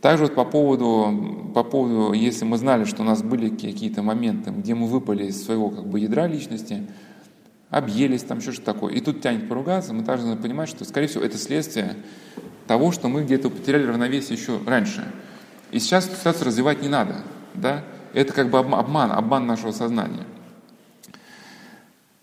Также 0.00 0.24
вот 0.24 0.34
по 0.34 0.44
поводу, 0.44 1.50
по 1.54 1.64
поводу, 1.64 2.12
если 2.12 2.44
мы 2.44 2.58
знали, 2.58 2.84
что 2.84 3.02
у 3.02 3.04
нас 3.04 3.22
были 3.22 3.48
какие-то 3.48 4.02
моменты, 4.02 4.50
где 4.50 4.74
мы 4.74 4.86
выпали 4.86 5.26
из 5.26 5.44
своего 5.44 5.70
как 5.70 5.86
бы 5.86 6.00
ядра 6.00 6.26
личности, 6.26 6.86
объелись, 7.70 8.22
там 8.22 8.38
еще 8.38 8.52
что-то 8.52 8.72
такое, 8.72 8.94
и 8.94 9.00
тут 9.00 9.20
тянет 9.20 9.48
поругаться, 9.48 9.92
мы 9.92 10.04
также 10.04 10.26
надо 10.26 10.42
понимать, 10.42 10.68
что, 10.68 10.84
скорее 10.84 11.08
всего, 11.08 11.24
это 11.24 11.38
следствие 11.38 11.96
того, 12.66 12.92
что 12.92 13.08
мы 13.08 13.24
где-то 13.24 13.50
потеряли 13.50 13.86
равновесие 13.86 14.38
еще 14.38 14.60
раньше. 14.66 15.04
И 15.72 15.78
сейчас 15.78 16.06
ситуацию 16.06 16.46
развивать 16.46 16.82
не 16.82 16.88
надо. 16.88 17.22
Да? 17.54 17.84
Это 18.16 18.32
как 18.32 18.48
бы 18.48 18.58
обман, 18.58 19.12
обман 19.12 19.46
нашего 19.46 19.72
сознания. 19.72 20.24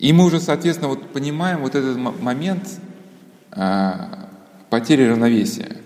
И 0.00 0.12
мы 0.12 0.24
уже, 0.24 0.40
соответственно, 0.40 0.88
вот 0.88 1.12
понимаем 1.12 1.60
вот 1.60 1.76
этот 1.76 1.96
момент 1.96 2.68
а, 3.52 4.28
потери 4.70 5.04
равновесия. 5.04 5.76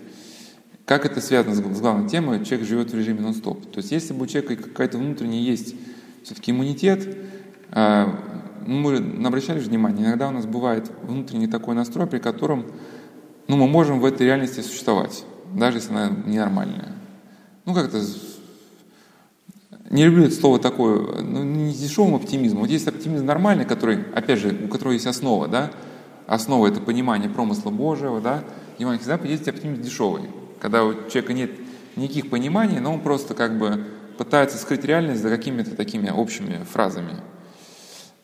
Как 0.86 1.04
это 1.04 1.20
связано 1.20 1.54
с 1.54 1.60
главной 1.60 2.08
темой? 2.08 2.42
Человек 2.42 2.66
живет 2.66 2.90
в 2.90 2.96
режиме 2.96 3.20
нон-стоп. 3.20 3.70
То 3.70 3.80
есть 3.80 3.92
если 3.92 4.14
бы 4.14 4.22
у 4.22 4.26
человека 4.26 4.56
какая-то 4.56 4.96
внутренняя 4.96 5.42
есть 5.42 5.74
все-таки 6.22 6.52
иммунитет, 6.52 7.18
а, 7.70 8.18
мы 8.66 8.96
обращали 9.26 9.58
внимание, 9.58 10.06
иногда 10.06 10.28
у 10.28 10.32
нас 10.32 10.46
бывает 10.46 10.90
внутренний 11.02 11.48
такой 11.48 11.74
настрой, 11.74 12.06
при 12.06 12.18
котором 12.18 12.64
ну, 13.46 13.58
мы 13.58 13.68
можем 13.68 14.00
в 14.00 14.06
этой 14.06 14.26
реальности 14.26 14.62
существовать, 14.62 15.26
даже 15.52 15.76
если 15.76 15.92
она 15.92 16.08
ненормальная. 16.24 16.94
Ну, 17.66 17.74
как-то 17.74 18.00
не 19.90 20.04
люблю 20.04 20.24
это 20.24 20.34
слово 20.34 20.58
такое, 20.58 21.22
ну, 21.22 21.42
не 21.44 21.72
дешевым 21.72 22.16
оптимизмом. 22.16 22.62
Вот 22.62 22.70
есть 22.70 22.86
оптимизм 22.86 23.24
нормальный, 23.24 23.64
который, 23.64 24.04
опять 24.14 24.38
же, 24.38 24.56
у 24.64 24.68
которого 24.68 24.92
есть 24.92 25.06
основа, 25.06 25.48
да, 25.48 25.70
основа 26.26 26.66
это 26.66 26.80
понимание 26.80 27.30
промысла 27.30 27.70
Божьего, 27.70 28.20
да, 28.20 28.44
Евангелие 28.78 29.16
всегда 29.16 29.28
есть 29.28 29.48
оптимизм 29.48 29.82
дешевый 29.82 30.22
когда 30.60 30.84
у 30.84 30.94
человека 31.08 31.32
нет 31.32 31.50
никаких 31.96 32.30
пониманий, 32.30 32.78
но 32.80 32.94
он 32.94 33.00
просто 33.00 33.34
как 33.34 33.58
бы 33.58 33.84
пытается 34.16 34.58
скрыть 34.58 34.84
реальность 34.84 35.22
за 35.22 35.30
какими-то 35.30 35.74
такими 35.74 36.10
общими 36.10 36.64
фразами. 36.70 37.16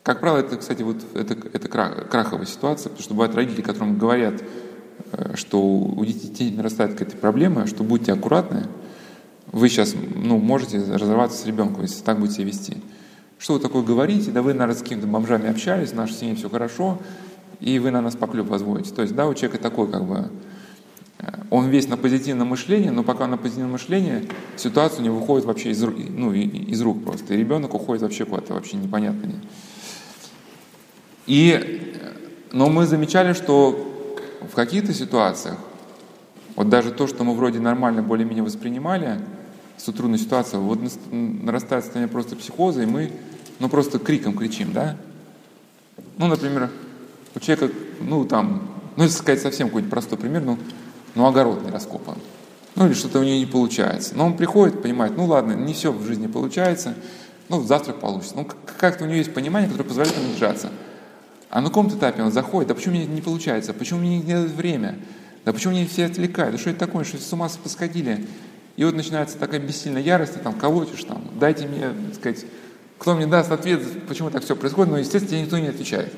Как 0.03 0.19
правило, 0.19 0.39
это, 0.39 0.57
кстати, 0.57 0.83
вот 0.83 0.97
это, 1.13 1.33
это 1.33 1.67
краховая 1.67 2.45
ситуация, 2.45 2.89
потому 2.89 3.03
что 3.03 3.13
бывают 3.13 3.35
родители, 3.35 3.61
которым 3.61 3.97
говорят, 3.97 4.43
э, 5.13 5.35
что 5.35 5.59
у 5.61 6.05
детей 6.05 6.51
нарастает 6.51 6.91
какая-то 6.91 7.17
проблема, 7.17 7.65
что 7.65 7.83
будьте 7.83 8.13
аккуратны, 8.13 8.67
вы 9.51 9.69
сейчас 9.69 9.95
ну, 10.15 10.37
можете 10.37 10.79
разорваться 10.79 11.37
с 11.37 11.45
ребенком, 11.45 11.83
если 11.83 12.03
так 12.03 12.19
будете 12.19 12.43
вести. 12.43 12.77
Что 13.37 13.53
вы 13.53 13.59
такое 13.59 13.83
говорите? 13.83 14.31
Да 14.31 14.41
вы, 14.41 14.53
наверное, 14.53 14.75
с 14.75 14.81
какими-то 14.81 15.07
бомжами 15.07 15.49
общались, 15.49 15.91
в 15.91 15.95
нашей 15.95 16.13
семье 16.13 16.35
все 16.35 16.49
хорошо, 16.49 16.99
и 17.59 17.79
вы 17.79 17.91
на 17.91 18.01
нас 18.01 18.15
поклеп 18.15 18.47
позволите. 18.47 18.93
То 18.93 19.01
есть, 19.01 19.15
да, 19.15 19.27
у 19.27 19.33
человека 19.33 19.61
такой 19.61 19.89
как 19.89 20.05
бы 20.05 20.29
он 21.49 21.69
весь 21.69 21.87
на 21.87 21.97
позитивном 21.97 22.49
мышлении, 22.49 22.89
но 22.89 23.03
пока 23.03 23.27
на 23.27 23.37
позитивном 23.37 23.73
мышлении 23.73 24.27
ситуация 24.57 25.01
у 25.01 25.03
него 25.03 25.19
выходит 25.19 25.45
вообще 25.45 25.71
из, 25.71 25.81
ну, 25.81 26.33
из 26.33 26.81
рук 26.81 27.03
просто. 27.03 27.33
И 27.33 27.37
ребенок 27.37 27.73
уходит 27.73 28.03
вообще 28.03 28.25
куда-то 28.25 28.53
вообще 28.53 28.77
непонятно. 28.77 29.31
И, 31.27 31.93
но 32.51 32.69
мы 32.69 32.85
замечали, 32.85 33.33
что 33.33 34.19
в 34.41 34.53
каких-то 34.53 34.93
ситуациях, 34.93 35.57
вот 36.55 36.69
даже 36.69 36.91
то, 36.91 37.07
что 37.07 37.23
мы 37.23 37.35
вроде 37.35 37.59
нормально 37.59 38.01
более-менее 38.01 38.43
воспринимали, 38.43 39.19
с 39.77 39.91
трудной 39.91 40.17
ситуацией, 40.17 40.61
вот 40.61 40.79
нарастает 41.11 41.83
состояние 41.83 42.11
просто 42.11 42.35
психоза, 42.35 42.83
и 42.83 42.85
мы 42.85 43.11
ну, 43.59 43.69
просто 43.69 43.99
криком 43.99 44.35
кричим, 44.35 44.71
да? 44.71 44.97
Ну, 46.17 46.27
например, 46.27 46.69
у 47.35 47.39
человека, 47.39 47.73
ну, 47.99 48.25
там, 48.25 48.69
ну, 48.95 49.03
если 49.03 49.17
сказать 49.17 49.41
совсем 49.41 49.67
какой-нибудь 49.67 49.91
простой 49.91 50.17
пример, 50.17 50.43
ну, 50.43 50.57
ну 51.13 51.25
огород 51.25 51.63
не 51.63 51.71
раскопан. 51.71 52.15
Ну 52.75 52.87
или 52.87 52.93
что-то 52.93 53.19
у 53.19 53.23
нее 53.23 53.39
не 53.39 53.45
получается. 53.45 54.15
Но 54.15 54.25
он 54.25 54.35
приходит, 54.35 54.81
понимает, 54.81 55.15
ну 55.15 55.25
ладно, 55.25 55.53
не 55.53 55.73
все 55.73 55.91
в 55.93 56.05
жизни 56.05 56.27
получается, 56.27 56.93
ну 57.47 57.63
завтра 57.63 57.93
получится. 57.93 58.35
Ну 58.35 58.47
как-то 58.77 59.05
у 59.05 59.07
него 59.07 59.17
есть 59.17 59.33
понимание, 59.33 59.69
которое 59.69 59.87
позволяет 59.87 60.17
ему 60.17 60.31
держаться. 60.33 60.71
А 61.49 61.61
на 61.61 61.69
каком-то 61.69 61.95
этапе 61.95 62.21
он 62.21 62.33
заходит, 62.33 62.67
да 62.67 62.75
почему 62.75 62.95
мне 62.95 63.05
не 63.05 63.21
получается, 63.21 63.73
почему 63.73 64.01
мне 64.01 64.17
не 64.17 64.33
дают 64.33 64.51
время, 64.51 64.99
да 65.45 65.53
почему 65.53 65.73
мне 65.73 65.85
все 65.85 66.05
отвлекают, 66.05 66.55
да 66.55 66.59
что 66.59 66.71
это 66.71 66.79
такое, 66.79 67.03
что 67.03 67.17
с 67.17 67.31
ума 67.31 67.47
посходили. 67.63 68.25
И 68.75 68.83
вот 68.83 68.95
начинается 68.95 69.37
такая 69.37 69.59
бессильная 69.59 70.01
ярость, 70.01 70.33
ты 70.33 70.39
там 70.39 70.53
колотишь, 70.55 71.03
там, 71.03 71.23
дайте 71.39 71.67
мне, 71.67 71.89
так 72.07 72.15
сказать, 72.15 72.45
кто 72.97 73.15
мне 73.15 73.27
даст 73.27 73.51
ответ, 73.51 73.81
почему 74.07 74.29
так 74.29 74.43
все 74.43 74.55
происходит, 74.55 74.91
но, 74.91 74.97
естественно, 74.97 75.41
никто 75.41 75.57
не 75.57 75.67
отвечает. 75.67 76.11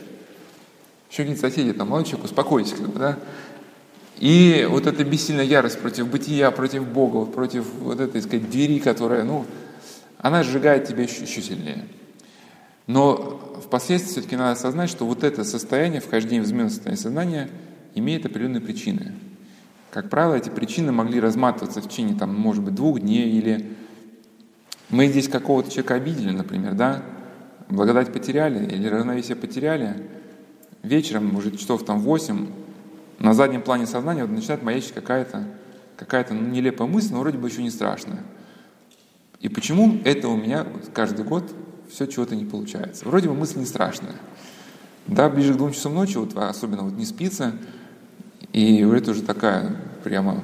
Еще 1.11 1.23
какие-то 1.23 1.41
соседи, 1.41 1.73
там, 1.73 1.89
молодой 1.89 2.09
человек, 2.09 2.25
успокойтесь, 2.25 2.73
да, 2.95 3.19
и 4.19 4.65
вот 4.67 4.87
эта 4.87 5.03
бессильная 5.03 5.45
ярость 5.45 5.79
против 5.79 6.07
бытия, 6.07 6.49
против 6.49 6.87
Бога, 6.87 7.29
против 7.29 7.65
вот 7.79 7.99
этой, 7.99 8.21
так 8.21 8.23
сказать, 8.23 8.49
двери, 8.49 8.79
которая, 8.79 9.23
ну, 9.23 9.45
она 10.17 10.41
сжигает 10.43 10.87
тебя 10.87 11.03
еще, 11.03 11.23
еще 11.23 11.41
сильнее. 11.41 11.85
Но 12.87 13.61
впоследствии 13.63 14.13
все-таки 14.13 14.35
надо 14.35 14.53
осознать, 14.53 14.89
что 14.89 15.05
вот 15.05 15.23
это 15.23 15.43
состояние, 15.43 16.01
вхождение 16.01 16.41
в 16.41 16.45
измененное 16.45 16.69
состояние 16.69 17.03
сознания, 17.03 17.49
имеет 17.95 18.25
определенные 18.25 18.61
причины. 18.61 19.13
Как 19.91 20.09
правило, 20.09 20.35
эти 20.35 20.49
причины 20.49 20.91
могли 20.91 21.19
разматываться 21.19 21.81
в 21.81 21.87
течение, 21.87 22.17
там, 22.17 22.35
может 22.35 22.63
быть, 22.63 22.75
двух 22.75 22.99
дней, 22.99 23.31
или 23.31 23.75
мы 24.89 25.07
здесь 25.07 25.27
какого-то 25.27 25.69
человека 25.69 25.95
обидели, 25.95 26.31
например, 26.31 26.73
да, 26.73 27.03
благодать 27.69 28.13
потеряли, 28.13 28.65
или 28.65 28.87
равновесие 28.87 29.35
потеряли, 29.35 30.07
вечером, 30.83 31.35
уже 31.35 31.51
часов 31.51 31.85
там 31.85 31.99
8, 31.99 32.47
на 33.19 33.33
заднем 33.33 33.61
плане 33.61 33.85
сознания 33.87 34.23
вот 34.23 34.31
начинает 34.31 34.63
маячить 34.63 34.93
какая-то 34.93 35.47
какая-то 35.97 36.33
ну, 36.33 36.47
нелепая 36.47 36.87
мысль, 36.87 37.11
но 37.11 37.19
вроде 37.19 37.37
бы 37.37 37.49
еще 37.49 37.61
не 37.61 37.71
страшная. 37.71 38.23
И 39.39 39.49
почему 39.49 39.99
это 40.05 40.29
у 40.29 40.37
меня 40.37 40.65
каждый 40.93 41.25
год 41.25 41.51
все 41.89 42.05
чего-то 42.05 42.35
не 42.35 42.45
получается? 42.45 43.05
Вроде 43.07 43.27
бы 43.27 43.35
мысль 43.35 43.59
не 43.59 43.65
страшная. 43.65 44.13
Да, 45.07 45.29
ближе 45.29 45.53
к 45.53 45.57
двум 45.57 45.71
часам 45.71 45.95
ночи, 45.95 46.17
вот 46.17 46.35
особенно 46.35 46.83
вот 46.83 46.93
не 46.93 47.05
спится, 47.05 47.53
и 48.51 48.81
это 48.81 49.11
уже 49.11 49.23
такая 49.23 49.77
прямо, 50.03 50.43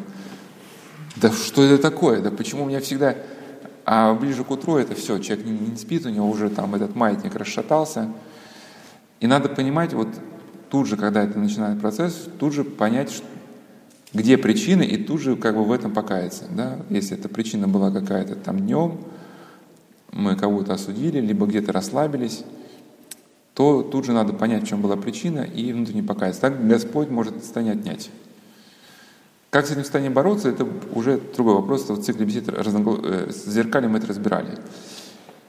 да 1.17 1.31
что 1.31 1.63
это 1.63 1.81
такое, 1.81 2.21
да 2.21 2.31
почему 2.31 2.63
у 2.63 2.67
меня 2.67 2.79
всегда, 2.79 3.15
а 3.85 4.13
ближе 4.13 4.45
к 4.45 4.51
утру 4.51 4.77
это 4.77 4.95
все, 4.95 5.19
человек 5.19 5.45
не, 5.45 5.51
не 5.51 5.75
спит, 5.75 6.05
у 6.05 6.09
него 6.09 6.29
уже 6.29 6.49
там 6.49 6.75
этот 6.75 6.95
маятник 6.95 7.35
расшатался, 7.35 8.09
и 9.19 9.27
надо 9.27 9.49
понимать, 9.49 9.93
вот 9.93 10.07
тут 10.69 10.87
же, 10.87 10.95
когда 10.95 11.23
это 11.23 11.37
начинает 11.37 11.81
процесс, 11.81 12.27
тут 12.39 12.53
же 12.53 12.63
понять, 12.63 13.21
где 14.13 14.37
причины, 14.37 14.83
и 14.83 14.97
тут 14.97 15.21
же 15.21 15.35
как 15.35 15.55
бы 15.55 15.63
в 15.63 15.71
этом 15.71 15.91
покаяться. 15.91 16.45
Да? 16.49 16.79
Если 16.89 17.17
эта 17.17 17.29
причина 17.29 17.67
была 17.67 17.91
какая-то 17.91 18.35
там 18.35 18.59
днем, 18.59 18.99
мы 20.11 20.35
кого-то 20.35 20.73
осудили, 20.73 21.19
либо 21.19 21.45
где-то 21.45 21.71
расслабились, 21.71 22.43
то 23.53 23.83
тут 23.83 24.05
же 24.05 24.13
надо 24.13 24.33
понять, 24.33 24.63
в 24.63 24.67
чем 24.67 24.81
была 24.81 24.95
причина, 24.95 25.41
и 25.41 25.71
внутренне 25.73 26.03
покаяться. 26.03 26.41
Так 26.41 26.67
Господь 26.67 27.09
может 27.09 27.43
состояние 27.43 27.75
отнять. 27.75 28.09
Как 29.51 29.67
с 29.67 29.71
этим 29.71 29.83
состоянием 29.83 30.13
бороться, 30.13 30.49
это 30.49 30.67
уже 30.95 31.21
другой 31.35 31.55
вопрос. 31.55 31.83
Это 31.83 31.93
в 31.93 32.01
цикле 32.03 32.25
бесед 32.25 32.49
э, 32.49 33.31
с 33.31 33.45
мы 33.87 33.97
это 33.99 34.07
разбирали. 34.07 34.57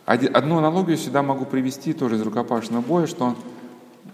Одну 0.04 0.58
аналогию 0.58 0.98
сюда 0.98 1.22
могу 1.22 1.46
привести 1.46 1.94
тоже 1.94 2.16
из 2.16 2.20
рукопашного 2.20 2.82
боя, 2.82 3.06
что 3.06 3.34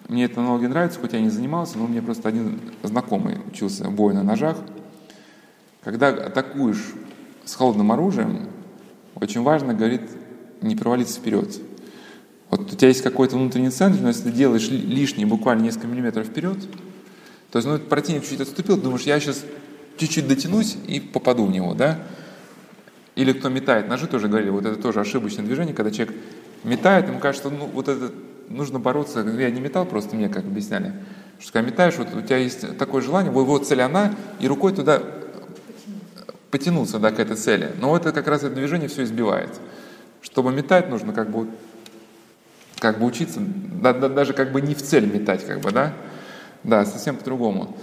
мне 0.06 0.26
эта 0.26 0.40
аналогия 0.40 0.68
нравится, 0.68 1.00
хоть 1.00 1.12
я 1.12 1.20
не 1.20 1.30
занимался, 1.30 1.78
но 1.78 1.88
мне 1.88 2.00
просто 2.00 2.28
один 2.28 2.60
знакомый 2.84 3.38
учился 3.50 3.90
бою 3.90 4.14
на 4.14 4.22
ножах. 4.22 4.56
Когда 5.82 6.08
атакуешь 6.10 6.94
с 7.44 7.56
холодным 7.56 7.90
оружием, 7.90 8.48
очень 9.16 9.42
важно, 9.42 9.74
говорит, 9.74 10.02
не 10.60 10.76
провалиться 10.76 11.18
вперед. 11.18 11.60
Вот 12.50 12.72
у 12.72 12.76
тебя 12.76 12.88
есть 12.88 13.02
какой-то 13.02 13.36
внутренний 13.36 13.70
центр, 13.70 14.00
но 14.00 14.08
если 14.08 14.24
ты 14.24 14.32
делаешь 14.32 14.68
лишние 14.68 15.26
буквально 15.26 15.62
несколько 15.62 15.86
миллиметров 15.86 16.26
вперед, 16.26 16.58
то 17.50 17.58
есть, 17.58 17.68
ну, 17.68 17.78
противник 17.78 18.22
чуть-чуть 18.22 18.40
отступил, 18.40 18.76
думаешь, 18.76 19.02
я 19.02 19.18
сейчас 19.20 19.44
чуть-чуть 19.96 20.26
дотянусь 20.26 20.76
и 20.86 21.00
попаду 21.00 21.46
в 21.46 21.50
него, 21.50 21.74
да? 21.74 21.98
Или 23.14 23.32
кто 23.32 23.48
метает 23.48 23.88
ножи, 23.88 24.06
тоже 24.06 24.28
говорили, 24.28 24.50
вот 24.50 24.64
это 24.64 24.80
тоже 24.80 25.00
ошибочное 25.00 25.44
движение, 25.44 25.74
когда 25.74 25.90
человек 25.90 26.14
метает, 26.64 27.08
ему 27.08 27.18
кажется, 27.18 27.50
ну, 27.50 27.66
вот 27.66 27.88
этот 27.88 28.12
нужно 28.48 28.78
бороться, 28.78 29.20
я 29.20 29.50
не 29.50 29.60
метал, 29.60 29.86
просто 29.86 30.16
мне 30.16 30.28
как 30.28 30.44
объясняли, 30.44 30.92
что 31.38 31.52
когда 31.52 31.70
метаешь, 31.70 31.96
вот 31.96 32.08
у 32.14 32.20
тебя 32.20 32.36
есть 32.36 32.76
такое 32.76 33.00
желание, 33.00 33.32
вот, 33.32 33.44
вот 33.44 33.66
цель 33.66 33.80
она, 33.80 34.14
и 34.40 34.48
рукой 34.48 34.72
туда 34.72 35.02
потянуться 36.50 36.98
да, 36.98 37.10
к 37.12 37.18
этой 37.18 37.36
цели. 37.36 37.72
Но 37.80 37.96
это 37.96 38.12
как 38.12 38.26
раз 38.26 38.42
это 38.42 38.54
движение 38.54 38.88
все 38.88 39.04
избивает. 39.04 39.50
Чтобы 40.20 40.52
метать, 40.52 40.90
нужно 40.90 41.12
как 41.12 41.30
бы, 41.30 41.48
как 42.80 42.98
бы 42.98 43.06
учиться, 43.06 43.40
да, 43.40 43.92
да, 43.92 44.08
даже 44.08 44.32
как 44.32 44.52
бы 44.52 44.60
не 44.60 44.74
в 44.74 44.82
цель 44.82 45.06
метать, 45.06 45.46
как 45.46 45.60
бы, 45.60 45.70
да? 45.70 45.92
Да, 46.64 46.84
совсем 46.84 47.16
по-другому. 47.16 47.76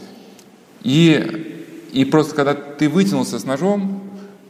И, 0.81 1.87
и 1.93 2.03
просто 2.03 2.35
когда 2.35 2.55
ты 2.55 2.89
вытянулся 2.89 3.39
с 3.39 3.45
ножом, 3.45 4.03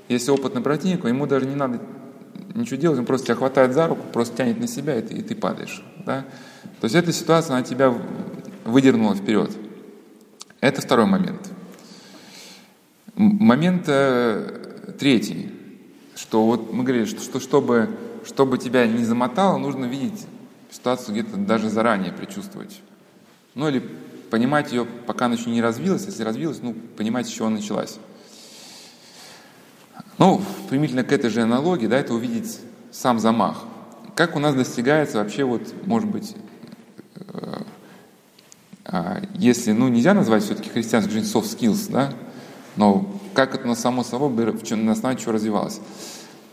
если 0.07 0.31
опытный 0.31 0.61
противник, 0.61 1.05
ему 1.05 1.27
даже 1.27 1.45
не 1.45 1.55
надо 1.55 1.79
ничего 2.55 2.77
делать, 2.77 2.97
он 2.97 3.05
просто 3.05 3.27
тебя 3.27 3.35
хватает 3.35 3.73
за 3.73 3.87
руку, 3.87 4.01
просто 4.13 4.37
тянет 4.37 4.59
на 4.59 4.67
себя, 4.67 4.97
и 4.97 5.01
ты, 5.01 5.15
и 5.15 5.21
ты 5.21 5.35
падаешь. 5.35 5.83
Да? 6.05 6.25
То 6.79 6.85
есть 6.85 6.95
эта 6.95 7.11
ситуация, 7.11 7.55
она 7.55 7.63
тебя 7.63 7.93
выдернула 8.63 9.15
вперед. 9.15 9.51
Это 10.61 10.81
второй 10.81 11.05
момент. 11.07 11.51
Момент 13.15 13.83
э, 13.87 14.93
третий, 14.97 15.51
что 16.15 16.45
вот 16.45 16.71
мы 16.71 16.83
говорили, 16.83 17.05
что, 17.05 17.21
что 17.21 17.39
чтобы, 17.39 17.89
чтобы 18.25 18.57
тебя 18.57 18.87
не 18.87 19.03
замотало, 19.03 19.57
нужно 19.57 19.85
видеть 19.85 20.25
ситуацию 20.71 21.13
где-то 21.13 21.37
даже 21.37 21.69
заранее 21.69 22.11
предчувствовать. 22.11 22.81
Ну 23.55 23.67
или 23.67 23.79
понимать 24.29 24.71
ее, 24.71 24.85
пока 24.85 25.25
она 25.25 25.35
еще 25.35 25.49
не 25.49 25.61
развилась, 25.61 26.05
если 26.05 26.23
развилась, 26.23 26.59
ну, 26.61 26.73
понимать, 26.73 27.27
с 27.27 27.29
чего 27.29 27.47
она 27.47 27.57
началась. 27.57 27.97
Ну, 30.17 30.41
примительно 30.69 31.03
к 31.03 31.11
этой 31.11 31.29
же 31.29 31.41
аналогии, 31.41 31.87
да, 31.87 31.97
это 31.97 32.13
увидеть 32.13 32.59
сам 32.91 33.19
замах. 33.19 33.63
Как 34.15 34.35
у 34.35 34.39
нас 34.39 34.55
достигается 34.55 35.17
вообще, 35.17 35.43
вот, 35.43 35.61
может 35.85 36.09
быть, 36.09 36.35
э, 37.15 37.61
э, 38.85 39.21
если, 39.35 39.71
ну, 39.71 39.87
нельзя 39.89 40.13
назвать 40.13 40.43
все-таки 40.43 40.69
христианской 40.69 41.13
жизнь 41.13 41.31
soft 41.31 41.55
skills, 41.55 41.91
да, 41.91 42.13
но 42.75 43.19
как 43.33 43.53
это 43.53 43.67
на 43.67 43.75
само 43.75 44.03
собой, 44.03 44.31
на 44.31 44.91
основании 44.91 45.21
чего 45.21 45.33
развивалось. 45.33 45.79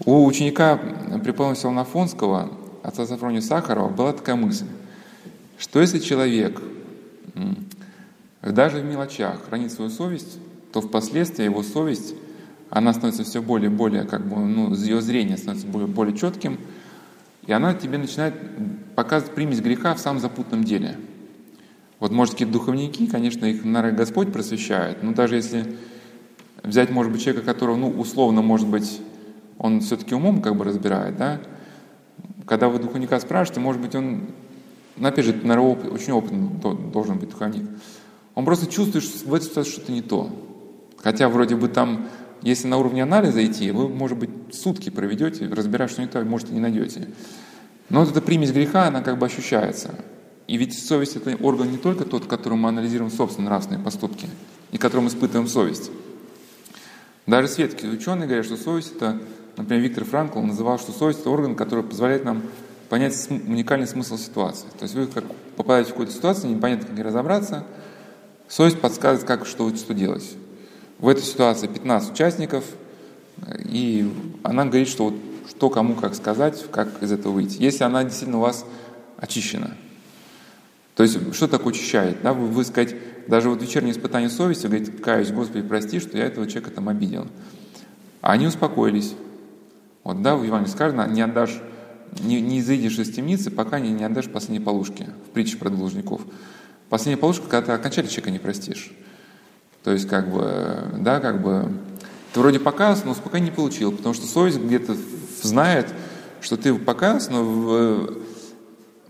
У 0.04 0.26
ученика 0.26 0.76
преподобного 0.76 1.80
Афонского, 1.80 2.50
отца 2.84 3.06
Сафрония 3.06 3.40
Сахарова, 3.40 3.88
была 3.88 4.12
такая 4.12 4.36
мысль, 4.36 4.66
что 5.58 5.80
если 5.80 5.98
человек 5.98 6.60
даже 8.42 8.78
в 8.78 8.84
мелочах 8.84 9.46
хранит 9.48 9.72
свою 9.72 9.90
совесть, 9.90 10.38
то 10.70 10.82
впоследствии 10.82 11.44
его 11.44 11.62
совесть, 11.62 12.14
она 12.68 12.92
становится 12.92 13.24
все 13.24 13.40
более 13.40 13.70
и 13.70 13.74
более, 13.74 14.04
как 14.04 14.26
бы, 14.26 14.36
ну, 14.36 14.74
ее 14.74 15.00
зрение 15.00 15.38
становится 15.38 15.66
более, 15.66 15.88
более 15.88 16.16
четким, 16.16 16.58
и 17.46 17.52
она 17.52 17.72
тебе 17.72 17.96
начинает 17.96 18.34
показывать 18.94 19.34
примесь 19.34 19.60
греха 19.60 19.94
в 19.94 19.98
самом 19.98 20.20
запутанном 20.20 20.64
деле. 20.64 20.98
Вот, 22.00 22.10
может, 22.12 22.34
какие-то 22.34 22.52
духовники, 22.52 23.06
конечно, 23.06 23.46
их, 23.46 23.64
наверное, 23.64 23.96
Господь 23.96 24.30
просвещает, 24.32 25.02
но 25.02 25.12
даже 25.12 25.36
если 25.36 25.76
взять, 26.62 26.90
может 26.90 27.12
быть, 27.12 27.22
человека, 27.22 27.46
которого, 27.46 27.76
ну, 27.76 27.88
условно, 27.88 28.42
может 28.42 28.68
быть, 28.68 29.00
он 29.58 29.80
все-таки 29.80 30.14
умом 30.14 30.42
как 30.42 30.56
бы 30.56 30.64
разбирает, 30.64 31.16
да, 31.16 31.40
когда 32.46 32.68
вы 32.68 32.78
духовника 32.78 33.18
спрашиваете, 33.20 33.60
может 33.60 33.80
быть, 33.80 33.94
он, 33.94 34.28
ну, 34.96 35.08
опять 35.08 35.24
же, 35.24 35.32
наверное, 35.32 35.90
очень 35.90 36.12
опытный 36.12 36.48
должен 36.90 37.18
быть 37.18 37.30
духовник, 37.30 37.68
он 38.34 38.44
просто 38.44 38.66
чувствует, 38.66 39.04
что 39.04 39.28
в 39.28 39.34
этой 39.34 39.44
ситуации 39.44 39.70
что-то 39.70 39.92
не 39.92 40.02
то. 40.02 40.30
Хотя 40.98 41.28
вроде 41.28 41.56
бы 41.56 41.68
там, 41.68 42.08
если 42.42 42.66
на 42.66 42.78
уровне 42.78 43.02
анализа 43.02 43.44
идти, 43.44 43.70
вы, 43.70 43.88
может 43.88 44.18
быть, 44.18 44.30
сутки 44.52 44.90
проведете, 44.90 45.46
разбирая, 45.46 45.88
что 45.88 46.02
не 46.02 46.08
то, 46.08 46.22
может, 46.24 46.50
и 46.50 46.54
не 46.54 46.60
найдете. 46.60 47.08
Но 47.90 48.00
вот 48.00 48.10
эта 48.10 48.20
примесь 48.20 48.52
греха, 48.52 48.86
она 48.86 49.02
как 49.02 49.18
бы 49.18 49.26
ощущается. 49.26 49.94
И 50.46 50.56
ведь 50.56 50.78
совесть– 50.78 51.16
это 51.16 51.36
орган 51.36 51.70
не 51.70 51.78
только 51.78 52.04
тот, 52.04 52.26
которым 52.26 52.60
мы 52.60 52.68
анализируем 52.70 53.10
собственные 53.10 53.48
нравственные 53.48 53.82
поступки, 53.82 54.28
и 54.72 54.78
которым 54.78 55.08
испытываем 55.08 55.48
совесть. 55.48 55.90
Даже 57.26 57.48
светские 57.48 57.92
ученые 57.92 58.26
говорят, 58.26 58.44
что 58.44 58.56
совесть– 58.56 58.92
это, 58.96 59.20
например, 59.56 59.82
Виктор 59.82 60.04
Франкл 60.04 60.40
называл, 60.40 60.78
что 60.78 60.92
совесть– 60.92 61.20
это 61.20 61.30
орган, 61.30 61.54
который 61.54 61.84
позволяет 61.84 62.24
нам 62.24 62.42
понять 62.88 63.14
уникальный 63.30 63.86
смысл 63.86 64.16
ситуации. 64.16 64.66
То 64.78 64.82
есть 64.84 64.94
вы 64.94 65.06
как 65.06 65.24
попадаете 65.56 65.90
в 65.90 65.92
какую-то 65.92 66.12
ситуацию, 66.12 66.54
непонятно, 66.54 66.88
как 66.88 67.04
разобраться– 67.04 67.66
Совесть 68.48 68.80
подсказывает, 68.80 69.26
как 69.26 69.46
что, 69.46 69.74
что 69.74 69.94
делать. 69.94 70.36
В 70.98 71.08
этой 71.08 71.22
ситуации 71.22 71.66
15 71.66 72.12
участников, 72.12 72.64
и 73.64 74.10
она 74.42 74.64
говорит, 74.64 74.88
что 74.88 75.06
вот 75.06 75.14
что 75.48 75.68
кому 75.70 75.94
как 75.94 76.14
сказать, 76.14 76.64
как 76.70 77.02
из 77.02 77.12
этого 77.12 77.32
выйти. 77.32 77.62
Если 77.62 77.84
она 77.84 78.02
действительно 78.02 78.38
у 78.38 78.42
вас 78.42 78.64
очищена. 79.18 79.76
То 80.94 81.02
есть, 81.02 81.34
что 81.34 81.48
такое 81.48 81.72
очищает? 81.72 82.22
Да? 82.22 82.32
Вы, 82.32 82.46
вы 82.46 82.64
сказать, 82.64 82.94
даже 83.28 83.50
вот 83.50 83.60
вечернее 83.60 83.92
испытание 83.92 84.30
совести, 84.30 84.66
говорит, 84.66 85.02
каюсь, 85.02 85.30
Господи, 85.32 85.66
прости, 85.66 86.00
что 86.00 86.16
я 86.16 86.24
этого 86.24 86.46
человека 86.46 86.70
там 86.70 86.88
обидел. 86.88 87.26
А 88.20 88.32
они 88.32 88.46
успокоились. 88.46 89.14
Вот, 90.04 90.20
да, 90.22 90.36
в 90.36 90.44
Евангелии 90.44 90.70
сказано, 90.70 91.08
не 91.08 91.22
отдашь, 91.22 91.60
не, 92.20 92.40
не 92.40 92.60
изыдешь 92.60 92.98
из 92.98 93.10
темницы, 93.10 93.50
пока 93.50 93.80
не, 93.80 93.90
не 93.90 94.04
отдашь 94.04 94.28
последние 94.28 94.60
полушки 94.60 95.08
в 95.26 95.30
притче 95.30 95.56
про 95.56 95.70
должников. 95.70 96.20
Последняя 96.90 97.16
полушка, 97.16 97.48
когда 97.48 97.66
ты 97.66 97.72
окончательно 97.72 98.10
человека 98.10 98.30
не 98.30 98.38
простишь. 98.38 98.92
То 99.82 99.90
есть, 99.90 100.06
как 100.06 100.30
бы, 100.30 100.84
да, 101.00 101.20
как 101.20 101.42
бы, 101.42 101.72
ты 102.32 102.40
вроде 102.40 102.60
покаялся, 102.60 103.06
но 103.06 103.12
успокоение 103.12 103.50
не 103.50 103.56
получил, 103.56 103.92
потому 103.92 104.14
что 104.14 104.26
совесть 104.26 104.58
где-то 104.58 104.96
знает, 105.42 105.88
что 106.40 106.56
ты 106.56 106.74
покаялся, 106.74 107.32
но 107.32 107.42
в, 107.42 108.18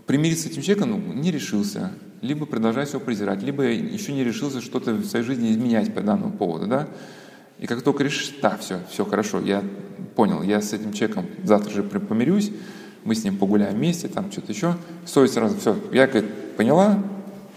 примириться 0.05 0.47
с 0.47 0.51
этим 0.51 0.61
человеком 0.61 0.91
ну, 0.91 1.13
не 1.13 1.31
решился. 1.31 1.91
Либо 2.21 2.45
продолжать 2.45 2.89
его 2.91 3.01
презирать, 3.01 3.43
либо 3.43 3.63
еще 3.63 4.13
не 4.13 4.23
решился 4.23 4.61
что-то 4.61 4.93
в 4.93 5.05
своей 5.05 5.25
жизни 5.25 5.51
изменять 5.51 5.93
по 5.93 6.01
данному 6.01 6.31
поводу, 6.31 6.67
да. 6.67 6.87
И 7.59 7.67
как 7.67 7.81
только 7.81 8.03
решишь, 8.03 8.35
да, 8.41 8.57
все, 8.57 8.81
все 8.89 9.05
хорошо, 9.05 9.39
я 9.39 9.63
понял, 10.15 10.41
я 10.41 10.61
с 10.61 10.73
этим 10.73 10.93
человеком 10.93 11.25
завтра 11.43 11.71
же 11.71 11.83
помирюсь, 11.83 12.51
мы 13.03 13.15
с 13.15 13.23
ним 13.23 13.37
погуляем 13.37 13.75
вместе, 13.75 14.07
там 14.07 14.31
что-то 14.31 14.51
еще, 14.51 14.75
совесть 15.05 15.35
сразу, 15.35 15.57
все, 15.57 15.77
я, 15.91 16.07
говорит, 16.07 16.29
поняла, 16.57 17.01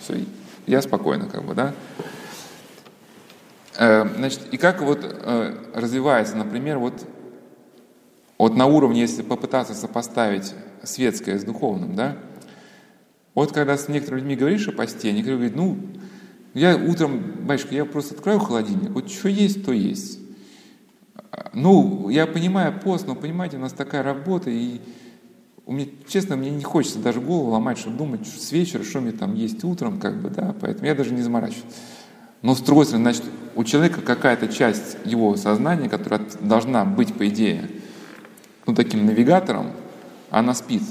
все, 0.00 0.24
я 0.66 0.82
спокойно, 0.82 1.26
как 1.26 1.44
бы, 1.44 1.54
да. 1.54 1.74
Э, 3.76 4.06
значит, 4.16 4.40
и 4.52 4.56
как 4.56 4.82
вот 4.82 5.00
э, 5.02 5.54
развивается, 5.74 6.36
например, 6.36 6.78
вот, 6.78 7.06
вот 8.36 8.54
на 8.54 8.66
уровне, 8.66 9.00
если 9.00 9.22
попытаться 9.22 9.74
сопоставить 9.74 10.54
светское 10.82 11.38
с 11.38 11.44
духовным, 11.44 11.96
да, 11.96 12.16
вот 13.34 13.52
когда 13.52 13.76
с 13.76 13.88
некоторыми 13.88 14.20
людьми 14.20 14.36
говоришь 14.36 14.68
о 14.68 14.72
посте, 14.72 15.10
они 15.10 15.22
говорят, 15.22 15.54
ну, 15.54 15.78
я 16.58 16.76
утром, 16.76 17.22
батюшка, 17.40 17.74
я 17.74 17.84
просто 17.84 18.14
открою 18.14 18.40
холодильник, 18.40 18.90
вот 18.90 19.10
что 19.10 19.28
есть, 19.28 19.64
то 19.64 19.72
есть. 19.72 20.18
Ну, 21.52 22.08
я 22.08 22.26
понимаю 22.26 22.78
пост, 22.78 23.06
но 23.06 23.14
понимаете, 23.14 23.56
у 23.56 23.60
нас 23.60 23.72
такая 23.72 24.02
работа, 24.02 24.50
и 24.50 24.80
меня, 25.66 25.86
честно, 26.08 26.36
мне 26.36 26.50
не 26.50 26.64
хочется 26.64 26.98
даже 26.98 27.20
голову 27.20 27.50
ломать, 27.50 27.78
чтобы 27.78 27.98
думать 27.98 28.26
с 28.26 28.52
вечера, 28.52 28.82
что 28.82 29.00
мне 29.00 29.12
там 29.12 29.34
есть 29.34 29.62
утром, 29.64 30.00
как 30.00 30.20
бы, 30.20 30.30
да, 30.30 30.54
поэтому 30.58 30.86
я 30.86 30.94
даже 30.94 31.12
не 31.12 31.22
заморачиваюсь. 31.22 31.64
Но 32.40 32.54
стороны, 32.54 32.84
значит, 32.84 33.24
у 33.54 33.64
человека 33.64 34.00
какая-то 34.00 34.48
часть 34.48 34.96
его 35.04 35.36
сознания, 35.36 35.88
которая 35.88 36.22
должна 36.40 36.84
быть, 36.84 37.14
по 37.14 37.28
идее, 37.28 37.68
ну, 38.66 38.74
таким 38.74 39.04
навигатором, 39.06 39.72
она 40.30 40.54
спит. 40.54 40.82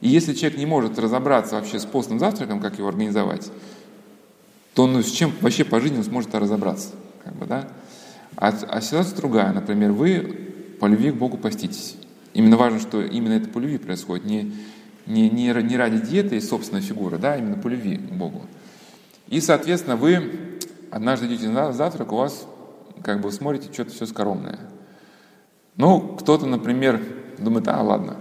И 0.00 0.08
если 0.08 0.34
человек 0.34 0.58
не 0.58 0.66
может 0.66 0.98
разобраться 0.98 1.56
вообще 1.56 1.78
с 1.78 1.84
постным 1.84 2.18
завтраком, 2.18 2.60
как 2.60 2.78
его 2.78 2.88
организовать, 2.88 3.50
то 4.80 4.86
ну, 4.86 5.02
с 5.02 5.10
чем 5.10 5.34
вообще 5.42 5.62
по 5.62 5.78
жизни 5.78 5.98
он 5.98 6.04
сможет 6.04 6.34
разобраться. 6.34 6.88
Как 7.22 7.34
бы, 7.34 7.44
да? 7.44 7.68
а, 8.34 8.48
а 8.48 8.80
ситуация 8.80 9.14
другая. 9.14 9.52
Например, 9.52 9.92
вы 9.92 10.20
по 10.80 10.86
любви 10.86 11.10
к 11.10 11.16
Богу 11.16 11.36
поститесь. 11.36 11.96
Именно 12.32 12.56
важно, 12.56 12.80
что 12.80 13.02
именно 13.02 13.34
это 13.34 13.50
по 13.50 13.58
любви 13.58 13.76
происходит, 13.76 14.24
не, 14.24 14.54
не, 15.04 15.28
не, 15.28 15.52
не 15.52 15.76
ради 15.76 15.98
диеты 15.98 16.38
и 16.38 16.40
собственной 16.40 16.80
фигуры, 16.80 17.18
да, 17.18 17.34
а 17.34 17.36
именно 17.36 17.56
по 17.56 17.68
любви 17.68 17.98
к 17.98 18.10
Богу. 18.12 18.46
И, 19.28 19.42
соответственно, 19.42 19.96
вы 19.96 20.58
однажды 20.90 21.26
идете 21.26 21.50
на 21.50 21.74
завтрак, 21.74 22.12
у 22.12 22.16
вас 22.16 22.46
как 23.02 23.20
бы 23.20 23.30
смотрите 23.32 23.70
что-то 23.70 23.90
все 23.90 24.06
скоромное. 24.06 24.60
Ну, 25.76 26.16
кто-то, 26.16 26.46
например, 26.46 27.02
думает, 27.36 27.68
а, 27.68 27.82
ладно, 27.82 28.16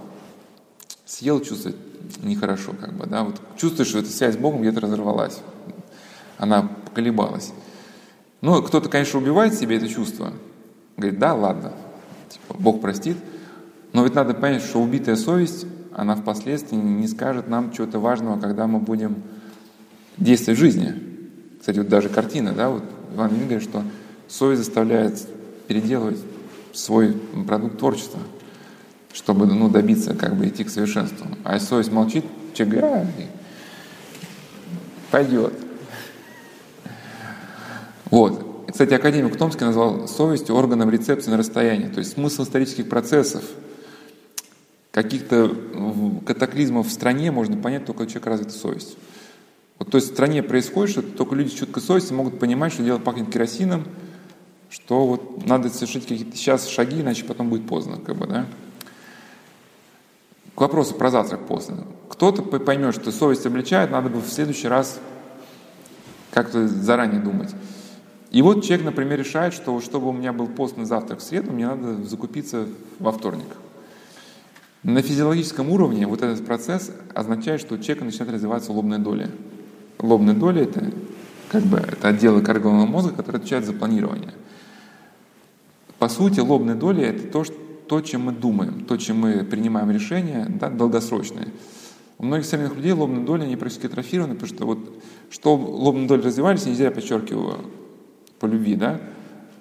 съел, 1.06 1.40
чувствует 1.40 1.78
нехорошо, 2.22 2.74
как 2.78 2.92
бы, 2.96 3.06
да, 3.06 3.24
вот 3.24 3.40
чувствуешь, 3.56 3.88
что 3.88 4.00
эта 4.00 4.10
связь 4.10 4.36
с 4.36 4.38
Богом 4.38 4.60
где-то 4.60 4.82
разорвалась, 4.82 5.42
она 6.40 6.64
поколебалась. 6.86 7.54
Ну, 8.42 8.64
кто-то, 8.64 8.90
конечно, 8.90 9.20
убивает 9.20 9.54
себе 9.54 9.76
это 9.76 9.88
чувство, 9.88 10.34
говорит, 10.98 11.20
да, 11.20 11.36
ладно, 11.36 11.74
типа, 12.30 12.56
Бог 12.58 12.82
простит, 12.82 13.18
но 13.92 14.04
ведь 14.04 14.16
надо 14.16 14.34
понять, 14.34 14.64
что 14.64 14.82
убитая 14.82 15.18
совесть, 15.18 15.66
она 15.94 16.16
впоследствии 16.16 16.78
не 16.78 17.08
скажет 17.08 17.50
нам 17.50 17.72
чего-то 17.72 18.00
важного, 18.00 18.40
когда 18.40 18.66
мы 18.66 18.80
будем 18.80 19.22
действовать 20.18 20.58
в 20.58 20.62
жизни. 20.62 20.96
Кстати, 21.60 21.80
вот 21.80 21.90
даже 21.90 22.08
картина, 22.08 22.54
да, 22.54 22.70
вот 22.70 22.84
Иван 23.14 23.32
Ильин 23.32 23.48
говорит, 23.48 23.64
что 23.64 23.84
совесть 24.30 24.64
заставляет 24.64 25.28
переделывать 25.68 26.20
свой 26.72 27.14
продукт 27.46 27.78
творчества, 27.78 28.22
чтобы 29.12 29.46
ну, 29.48 29.70
добиться, 29.70 30.14
как 30.14 30.36
бы 30.36 30.48
идти 30.48 30.64
к 30.64 30.70
совершенству. 30.70 31.28
А 31.44 31.56
если 31.56 31.68
совесть 31.68 31.92
молчит, 31.92 32.24
человек 32.54 32.82
говорит, 32.82 33.08
а, 33.08 33.26
пойдет. 35.12 35.54
Вот. 38.12 38.66
Кстати, 38.72 38.94
академик 38.94 39.38
Томский 39.38 39.66
назвал 39.66 40.08
совесть 40.08 40.50
органом 40.50 40.90
рецепции 40.90 41.32
на 41.32 41.38
расстоянии. 41.38 41.88
То 41.88 42.00
есть 42.00 42.14
смысл 42.14 42.44
исторических 42.44 42.90
процессов– 42.90 43.44
каких-то 44.92 45.56
катаклизмов 46.26 46.88
в 46.88 46.92
стране 46.92 47.32
можно 47.32 47.58
понять 47.58 47.86
только 47.86 48.02
у 48.02 48.06
человека 48.06 48.32
развита 48.32 48.52
совесть. 48.52 48.98
Вот, 49.78 49.90
то 49.90 49.96
есть 49.96 50.10
в 50.10 50.14
стране 50.14 50.44
происходит 50.44 50.92
что-то, 50.92 51.12
только 51.12 51.36
люди 51.36 51.50
с 51.50 51.54
чуткой 51.54 51.82
совести 51.82 52.12
могут 52.12 52.40
понимать, 52.40 52.74
что 52.74 52.84
дело 52.84 52.98
пахнет 52.98 53.32
керосином, 53.32 53.86
что 54.70 55.08
вот 55.08 55.46
надо 55.46 55.70
совершить 55.70 56.06
какие-то 56.06 56.36
сейчас 56.36 56.68
шаги, 56.68 57.02
иначе 57.02 57.24
потом 57.24 57.50
будет 57.50 57.66
поздно, 57.66 57.98
как 57.98 58.18
бы, 58.18 58.28
да. 58.28 58.46
К 60.56 60.62
вопросу 60.62 60.96
про 60.96 61.10
завтрак 61.10 61.48
поздно. 61.48 61.86
Кто-то 62.10 62.42
поймет, 62.42 62.94
что 62.94 63.12
совесть 63.14 63.46
обличает, 63.46 63.92
надо 63.92 64.10
бы 64.10 64.20
в 64.20 64.28
следующий 64.28 64.68
раз 64.68 65.00
как-то 66.32 66.68
заранее 66.68 67.22
думать. 67.22 67.56
И 68.32 68.42
вот 68.42 68.64
человек, 68.64 68.86
например, 68.86 69.20
решает, 69.20 69.54
что 69.54 69.80
чтобы 69.82 70.10
у 70.10 70.12
меня 70.12 70.34
был 70.34 70.48
постный 70.48 70.86
завтрак 70.86 71.20
в 71.20 71.24
среду, 71.24 71.52
мне 71.52 71.68
надо 71.68 72.04
закупиться 72.04 72.68
во 73.00 73.12
вторник. 73.12 73.48
На 74.84 75.02
физиологическом 75.02 75.70
уровне 75.70 76.08
вот 76.08 76.22
этот 76.22 76.46
процесс 76.46 76.92
означает, 77.14 77.60
что 77.60 77.76
у 77.76 77.78
человека 77.78 78.06
начинает 78.06 78.34
развиваться 78.34 78.72
лобная 78.72 79.00
доля. 79.00 79.30
Лобная 79.98 80.36
доля– 80.36 80.62
это 80.64 80.92
как 81.50 81.64
бы 81.64 81.80
это 81.80 82.08
отделы 82.10 82.42
коры 82.42 82.62
мозга, 82.62 83.12
которые 83.12 83.40
отвечают 83.40 83.66
за 83.66 83.74
планирование. 83.74 84.34
По 85.98 86.08
сути, 86.08 86.40
лобная 86.40 86.76
доля– 86.76 87.08
это 87.10 87.28
то, 87.28 87.44
что, 87.44 87.56
то, 87.88 88.00
чем 88.02 88.22
мы 88.22 88.32
думаем, 88.32 88.86
то, 88.86 88.96
чем 88.96 89.20
мы 89.20 89.44
принимаем 89.44 89.90
решения, 89.92 90.46
да, 90.48 90.70
долгосрочные. 90.70 91.48
У 92.20 92.26
многих 92.26 92.46
современных 92.46 92.78
людей 92.78 92.94
лобная 92.94 93.26
доля 93.26 93.46
не 93.46 93.58
практически 93.58 93.88
атрофирована, 93.88 94.36
потому 94.36 94.54
что 94.54 94.66
вот 94.66 95.04
что 95.30 95.56
лобная 95.56 96.08
доля 96.08 96.24
развивались, 96.24 96.66
я 96.66 96.92
подчеркиваю, 96.92 97.58
по 98.40 98.46
любви, 98.46 98.76
да, 98.76 99.00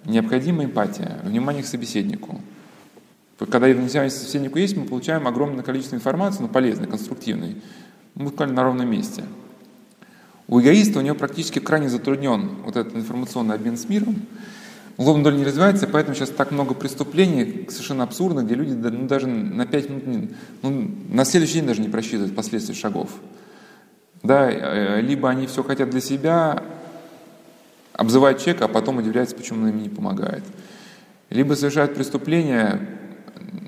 необходима 0.05 0.64
эмпатия, 0.64 1.18
внимание 1.24 1.62
к 1.62 1.66
собеседнику. 1.66 2.41
Когда 3.39 3.66
внимание 3.66 4.09
к 4.09 4.12
собеседнику 4.12 4.59
есть, 4.59 4.76
мы 4.76 4.85
получаем 4.85 5.26
огромное 5.29 5.62
количество 5.62 5.97
информации, 5.97 6.43
но 6.43 6.49
полезной, 6.49 6.89
конструктивной. 6.89 7.57
Мы 8.14 8.26
буквально 8.26 8.55
на 8.55 8.64
ровном 8.64 8.91
месте. 8.91 9.24
У 10.49 10.61
эгоиста 10.61 10.99
у 10.99 11.03
него 11.03 11.14
практически 11.14 11.59
крайне 11.59 11.89
затруднен 11.89 12.51
вот 12.64 12.76
этот 12.76 12.97
информационный 12.97 13.55
обмен 13.55 13.76
с 13.76 13.89
миром. 13.89 14.16
Лобная 14.97 15.24
доля 15.24 15.37
не 15.37 15.45
развивается, 15.45 15.87
поэтому 15.87 16.16
сейчас 16.16 16.31
так 16.31 16.51
много 16.51 16.74
преступлений, 16.74 17.66
совершенно 17.68 18.03
абсурдных, 18.03 18.47
где 18.47 18.57
люди 18.57 18.72
ну, 18.72 19.07
даже 19.07 19.29
на 19.29 19.64
5 19.64 19.91
минут, 19.91 20.31
ну, 20.62 20.91
на 21.11 21.24
следующий 21.24 21.55
день 21.55 21.66
даже 21.66 21.81
не 21.81 21.89
просчитывают 21.89 22.35
последствия 22.35 22.74
шагов. 22.74 23.11
Да, 24.24 24.51
э, 24.51 25.01
либо 25.01 25.31
они 25.31 25.47
все 25.47 25.62
хотят 25.62 25.91
для 25.91 26.01
себя, 26.01 26.64
обзывают 27.99 28.39
человека, 28.39 28.65
а 28.65 28.69
потом 28.69 28.99
удивляются, 28.99 29.37
почему 29.37 29.65
он 29.65 29.71
им 29.71 29.83
не 29.83 29.89
помогает. 29.89 30.45
Либо 31.31 31.55
совершают 31.55 31.95
преступления, 31.95 32.81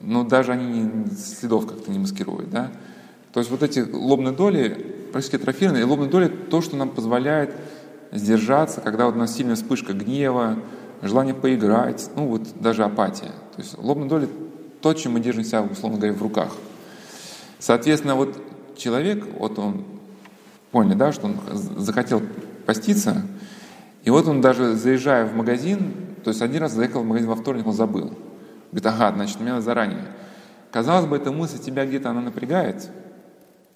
но 0.02 0.22
даже 0.24 0.52
они 0.52 0.88
следов 1.18 1.66
как-то 1.66 1.90
не 1.90 1.98
маскируют. 1.98 2.48
Да? 2.48 2.70
То 3.32 3.40
есть 3.40 3.50
вот 3.50 3.62
эти 3.62 3.80
лобные 3.80 4.32
доли 4.32 5.08
практически 5.12 5.36
атрофированы, 5.36 5.78
и 5.78 5.82
лобные 5.82 6.08
доли– 6.08 6.28
то, 6.50 6.62
что 6.62 6.76
нам 6.76 6.90
позволяет 6.90 7.52
сдержаться, 8.12 8.80
когда 8.80 9.06
вот 9.06 9.16
у 9.16 9.18
нас 9.18 9.34
сильная 9.34 9.56
вспышка 9.56 9.92
гнева, 9.92 10.56
желание 11.02 11.34
поиграть, 11.34 12.08
ну 12.14 12.28
вот 12.28 12.42
даже 12.60 12.84
апатия. 12.84 13.32
То 13.56 13.62
есть 13.62 13.76
лобные 13.78 14.08
доли– 14.08 14.28
то, 14.80 14.94
чем 14.94 15.12
мы 15.12 15.20
держим 15.20 15.44
себя, 15.44 15.62
условно 15.62 15.98
говоря, 15.98 16.14
в 16.14 16.22
руках. 16.22 16.52
Соответственно, 17.58 18.14
вот 18.14 18.40
человек, 18.76 19.26
вот 19.38 19.58
он 19.58 19.84
понял, 20.70 20.96
да, 20.96 21.12
что 21.12 21.26
он 21.26 21.36
захотел 21.52 22.22
поститься, 22.64 23.22
и 24.04 24.10
вот 24.10 24.26
он 24.26 24.40
даже 24.40 24.74
заезжая 24.74 25.26
в 25.26 25.34
магазин, 25.34 25.92
то 26.24 26.30
есть 26.30 26.42
один 26.42 26.62
раз 26.62 26.72
заехал 26.72 27.02
в 27.02 27.06
магазин 27.06 27.28
во 27.28 27.36
вторник, 27.36 27.66
он 27.66 27.74
забыл. 27.74 28.12
Говорит, 28.72 28.86
ага, 28.86 29.12
значит, 29.14 29.40
мне 29.40 29.50
надо 29.50 29.62
заранее. 29.62 30.06
Казалось 30.70 31.06
бы, 31.06 31.16
эта 31.16 31.32
мысль 31.32 31.58
тебя 31.58 31.84
где-то 31.84 32.10
она 32.10 32.20
напрягает, 32.20 32.90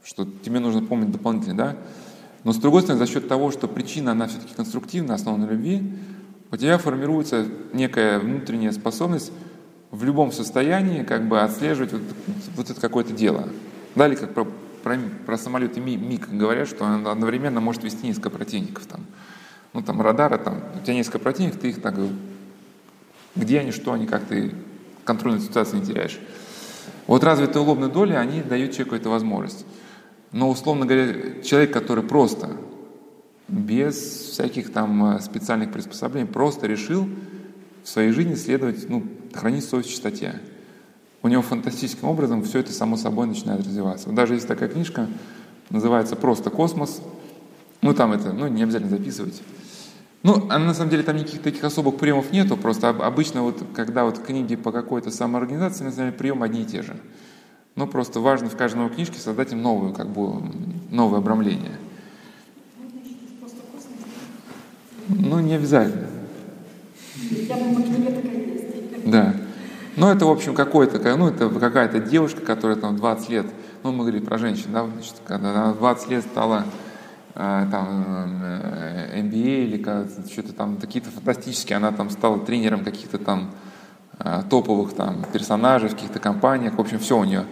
что 0.03 0.25
тебе 0.25 0.61
нужно 0.61 0.83
помнить 0.83 1.11
дополнительно, 1.11 1.57
да? 1.57 1.77
Но 2.45 2.53
с 2.53 2.57
другой 2.57 2.83
стороны, 2.83 3.05
за 3.05 3.11
счет 3.11 3.27
того, 3.27 3.51
что 3.51 3.69
причина, 3.69 4.13
она 4.13 4.27
все-таки 4.29 4.55
конструктивна, 4.55 5.15
основана 5.15 5.47
на 5.47 5.51
любви, 5.51 5.95
у 6.51 6.57
тебя 6.57 6.79
формируется 6.79 7.47
некая 7.73 8.19
внутренняя 8.19 8.71
способность 8.71 9.33
в 9.91 10.05
любом 10.05 10.31
состоянии 10.31 11.03
как 11.03 11.27
бы 11.27 11.41
отслеживать 11.41 11.93
вот, 11.93 12.03
вот 12.57 12.71
это 12.71 12.81
какое-то 12.81 13.13
дело. 13.13 13.49
Далее, 13.95 14.17
как 14.17 14.35
про, 14.35 14.47
про, 14.83 14.99
про 15.27 15.37
самолеты 15.37 15.81
МиГ 15.81 16.29
говорят, 16.29 16.69
что 16.69 16.85
он 16.85 17.07
одновременно 17.07 17.61
может 17.61 17.83
вести 17.83 18.07
несколько 18.07 18.31
противников 18.31 18.87
там 18.87 19.01
ну 19.75 19.83
там 19.83 20.01
радары, 20.01 20.39
там, 20.39 20.63
у 20.81 20.85
тебя 20.85 20.95
несколько 20.95 21.19
противников, 21.19 21.61
ты 21.61 21.71
их 21.71 21.83
так, 21.83 21.97
где 23.35 23.61
они, 23.61 23.73
что 23.73 23.93
они, 23.93 24.07
как 24.07 24.25
ты 24.25 24.55
контроль 25.05 25.35
над 25.35 25.43
ситуацией 25.43 25.81
не 25.81 25.87
теряешь. 25.87 26.19
Вот 27.07 27.23
развитые 27.25 27.63
лобные 27.63 27.91
доли, 27.91 28.15
они 28.15 28.41
дают 28.41 28.73
человеку 28.73 28.95
эту 28.95 29.11
возможность. 29.11 29.67
Но, 30.33 30.49
условно 30.49 30.87
говоря, 30.87 31.43
человек, 31.43 31.73
который 31.73 32.03
просто, 32.03 32.51
без 33.49 33.97
всяких 33.97 34.73
там 34.73 35.17
э, 35.17 35.21
специальных 35.21 35.71
приспособлений, 35.73 36.27
просто 36.27 36.67
решил 36.67 37.09
в 37.83 37.89
своей 37.89 38.11
жизни 38.13 38.35
следовать, 38.35 38.89
ну, 38.89 39.05
хранить 39.35 39.65
совесть 39.65 39.91
в 39.91 39.93
чистоте. 39.93 40.41
У 41.23 41.29
него 41.29 41.43
фантастическим 41.43 42.09
образом 42.09 42.43
все 42.43 42.61
это 42.61 42.73
само 42.73 42.97
собой 42.97 43.27
начинает 43.27 43.61
развиваться. 43.61 44.11
даже 44.11 44.35
есть 44.35 44.49
такая 44.49 44.69
книжка, 44.69 45.09
называется 45.71 46.17
«Просто 46.17 46.51
космос». 46.51 47.03
Ну, 47.83 47.93
там 47.93 48.13
это, 48.13 48.33
ну, 48.33 48.47
не 48.47 48.63
обязательно 48.63 48.91
записывать. 48.91 49.43
Ну, 50.25 50.47
а 50.49 50.59
на 50.59 50.73
самом 50.73 50.91
деле 50.91 51.03
там 51.03 51.17
никаких 51.17 51.43
таких 51.43 51.63
особых 51.65 51.99
приемов 51.99 52.33
нету, 52.33 52.57
просто 52.57 52.89
обычно 52.89 53.43
вот, 53.43 53.63
когда 53.75 54.05
вот 54.05 54.19
книги 54.19 54.57
по 54.57 54.73
какой-то 54.73 55.11
самоорганизации, 55.11 55.85
на 55.85 55.91
самом 55.91 56.07
деле 56.07 56.19
приемы 56.19 56.47
одни 56.47 56.63
и 56.63 56.65
те 56.65 56.81
же. 56.81 56.97
Но 57.77 57.87
просто 57.87 58.21
важно 58.21 58.49
в 58.49 58.57
каждой 58.57 58.79
новой 58.79 58.95
книжке 58.95 59.19
создать 59.19 59.53
им 59.53 59.61
новую, 59.61 59.93
как 59.93 60.09
бы, 60.09 60.41
новое 60.91 61.19
обрамление. 61.19 61.73
Ну, 65.09 65.41
не 65.41 65.53
обязательно. 65.55 66.07
Я 67.31 67.57
думаю, 67.57 67.85
книга 67.85 68.13
такая 68.13 68.47
есть. 68.47 69.11
Да. 69.11 69.35
Ну, 69.97 70.09
это, 70.09 70.25
в 70.25 70.31
общем, 70.31 70.55
какой-то, 70.55 71.17
ну, 71.19 71.29
это 71.29 71.51
какая-то 71.51 72.01
девушка, 72.01 72.41
которая 72.41 72.79
там 72.79 72.97
20 72.97 73.29
лет, 73.29 73.47
ну, 73.83 73.93
мы 73.93 73.99
говорили 74.05 74.25
про 74.25 74.39
женщин, 74.39 74.73
да, 74.73 74.87
значит, 74.87 75.17
когда 75.27 75.51
она 75.51 75.75
20 75.75 76.09
лет 76.09 76.25
стала 76.25 76.65
там 77.35 78.41
MBA 79.13 79.45
э, 79.45 79.65
или 79.65 80.29
что-то 80.33 80.53
там 80.53 80.77
какие-то 80.77 81.11
фантастические, 81.11 81.77
она 81.79 81.91
там 81.91 82.11
стала 82.11 82.39
тренером 82.39 82.85
каких-то 82.85 83.19
там 83.19 83.51
э, 84.21 84.43
топовых 84.49 84.95
там 84.95 85.25
персонажей 85.33 85.89
в 85.89 85.95
каких-то 85.95 86.21
компаниях, 86.21 86.75
в 86.75 86.81
общем, 86.81 87.01
все 87.01 87.19
у 87.19 87.25
нее. 87.25 87.45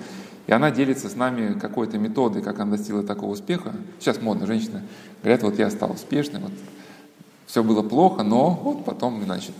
И 0.46 0.52
она 0.52 0.70
делится 0.70 1.08
с 1.08 1.16
нами 1.16 1.58
какой-то 1.58 1.98
методой, 1.98 2.42
как 2.42 2.60
она 2.60 2.76
достигла 2.76 3.02
такого 3.02 3.32
успеха. 3.32 3.72
Сейчас 3.98 4.20
модно, 4.20 4.46
женщины 4.46 4.82
говорят, 5.22 5.42
вот 5.42 5.58
я 5.58 5.68
стал 5.70 5.92
успешным, 5.92 6.42
вот 6.42 6.52
все 7.46 7.64
было 7.64 7.82
плохо, 7.82 8.22
но 8.22 8.50
вот 8.50 8.84
потом, 8.84 9.22
значит, 9.24 9.54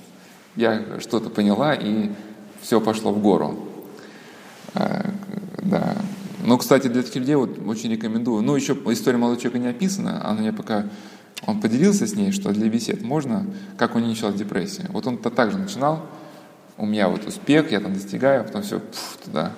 я 0.54 1.00
что-то 1.00 1.30
поняла, 1.30 1.74
и 1.74 2.10
все 2.60 2.80
пошло 2.80 3.12
в 3.12 3.20
гору. 3.20 3.58
Да. 4.74 5.96
Ну, 6.42 6.58
кстати, 6.58 6.88
для 6.88 7.02
таких 7.02 7.16
людей 7.16 7.36
вот 7.36 7.58
очень 7.66 7.90
рекомендую. 7.90 8.42
Ну, 8.42 8.56
еще 8.56 8.76
история 8.86 9.16
молодого 9.16 9.40
человека 9.40 9.58
не 9.64 9.68
описана, 9.68 10.28
она 10.28 10.40
мне 10.40 10.52
пока... 10.52 10.88
Он 11.44 11.60
поделился 11.60 12.06
с 12.06 12.14
ней, 12.14 12.30
что 12.30 12.52
для 12.52 12.68
бесед 12.68 13.02
можно, 13.02 13.46
как 13.76 13.96
у 13.96 13.98
него 13.98 14.10
началась 14.10 14.36
депрессия. 14.36 14.88
Вот 14.92 15.08
он-то 15.08 15.28
так 15.28 15.50
же 15.50 15.58
начинал, 15.58 16.06
у 16.78 16.86
меня 16.86 17.08
вот 17.08 17.26
успех, 17.26 17.72
я 17.72 17.80
там 17.80 17.94
достигаю, 17.94 18.42
а 18.42 18.44
потом 18.44 18.62
все 18.62 18.78
пфф, 18.78 19.18
туда. 19.24 19.52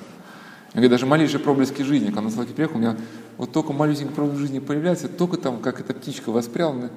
Я 0.72 0.80
говорю, 0.80 0.88
даже 0.88 1.04
малейшие 1.04 1.40
проблески 1.40 1.82
жизни, 1.82 2.06
когда 2.06 2.22
на 2.22 2.30
Славке 2.30 2.54
приехал, 2.54 2.76
у 2.76 2.78
меня 2.78 2.96
вот 3.36 3.52
только 3.52 3.74
маленький 3.74 4.06
проблеск 4.06 4.40
жизни 4.40 4.60
появляется, 4.60 5.08
только 5.08 5.36
там, 5.36 5.60
как 5.60 5.78
эта 5.80 5.92
птичка 5.92 6.30
воспряла, 6.30 6.90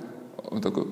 он 0.44 0.62
такой... 0.62 0.88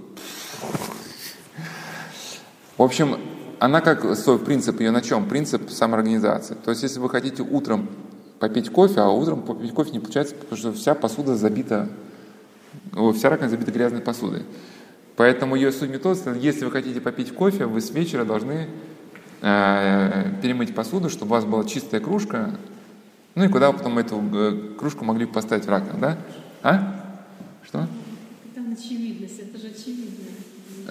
В 2.78 2.84
общем, 2.84 3.18
она 3.60 3.80
как 3.80 4.16
свой 4.18 4.40
принцип 4.40 4.82
ее 4.82 4.92
на 4.92 5.02
чем? 5.02 5.30
Принцип 5.30 5.70
самоорганизации. 5.70 6.56
То 6.56 6.72
есть, 6.72 6.84
если 6.84 7.00
вы 7.00 7.10
хотите 7.10 7.42
утром 7.42 7.90
попить 8.40 8.70
кофе, 8.70 9.02
а 9.02 9.10
утром 9.10 9.42
попить 9.42 9.74
кофе 9.74 9.92
не 9.92 10.00
получается, 10.00 10.36
потому 10.36 10.58
что 10.58 10.74
вся 10.74 10.96
посуда 10.96 11.36
забита, 11.36 11.90
вся 13.14 13.30
раковина 13.30 13.50
забита 13.50 13.72
грязной 13.72 14.02
посудой. 14.02 14.44
Поэтому 15.16 15.56
ее 15.56 15.72
суть 15.72 15.90
метода, 15.90 16.34
если 16.34 16.66
вы 16.66 16.72
хотите 16.72 17.00
попить 17.00 17.34
кофе, 17.34 17.66
вы 17.66 17.80
с 17.80 17.92
вечера 17.92 18.26
должны 18.26 18.68
э, 19.42 20.32
перемыть 20.42 20.76
посуду, 20.76 21.10
чтобы 21.10 21.32
у 21.32 21.36
вас 21.36 21.46
была 21.46 21.64
чистая 21.64 22.02
кружка, 22.02 22.58
ну 23.36 23.46
и 23.46 23.48
куда 23.48 23.72
вы 23.72 23.78
потом 23.78 23.98
эту 23.98 24.22
э, 24.34 24.74
кружку 24.78 25.06
могли 25.06 25.26
поставить 25.26 25.66
в 25.66 25.70
раковину, 25.70 26.00
да? 26.00 26.18
А? 26.64 27.02
Что? 27.66 27.88
Это 28.54 28.62
очевидность, 28.72 29.40
это 29.40 29.58
же 29.58 29.68
очевидно. 29.68 30.26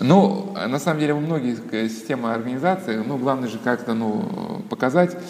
Ну, 0.01 0.53
на 0.55 0.79
самом 0.79 1.01
деле, 1.01 1.15
у 1.15 1.21
многих 1.21 1.61
э, 1.73 1.89
системы 1.89 2.33
организации, 2.33 2.97
ну, 2.97 3.19
главное 3.19 3.49
же 3.49 3.59
как-то, 3.59 3.93
ну, 3.93 4.63
показать, 4.71 5.17
но 5.17 5.21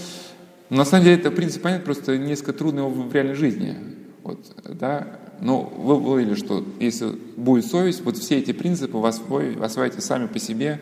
на 0.74 0.84
самом 0.84 1.04
деле 1.04 1.16
это 1.16 1.30
принцип 1.30 1.62
понять 1.62 1.84
просто 1.84 2.18
несколько 2.18 2.52
трудно 2.52 2.80
его 2.80 2.90
в 2.90 3.12
реальной 3.14 3.34
жизни. 3.34 3.76
Вот, 4.22 4.40
да? 4.64 5.18
Но 5.40 5.62
вы 5.62 6.00
говорили, 6.00 6.34
что 6.34 6.64
если 6.80 7.08
будет 7.36 7.66
совесть, 7.66 8.02
вот 8.02 8.16
все 8.16 8.38
эти 8.38 8.52
принципы 8.52 8.96
вы 8.96 9.08
освоите 9.08 10.00
сами 10.00 10.26
по 10.26 10.38
себе, 10.38 10.80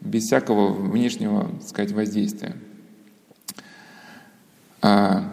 без 0.00 0.24
всякого 0.24 0.72
внешнего, 0.72 1.50
так 1.60 1.68
сказать, 1.68 1.92
воздействия. 1.92 2.56
А, 4.82 5.30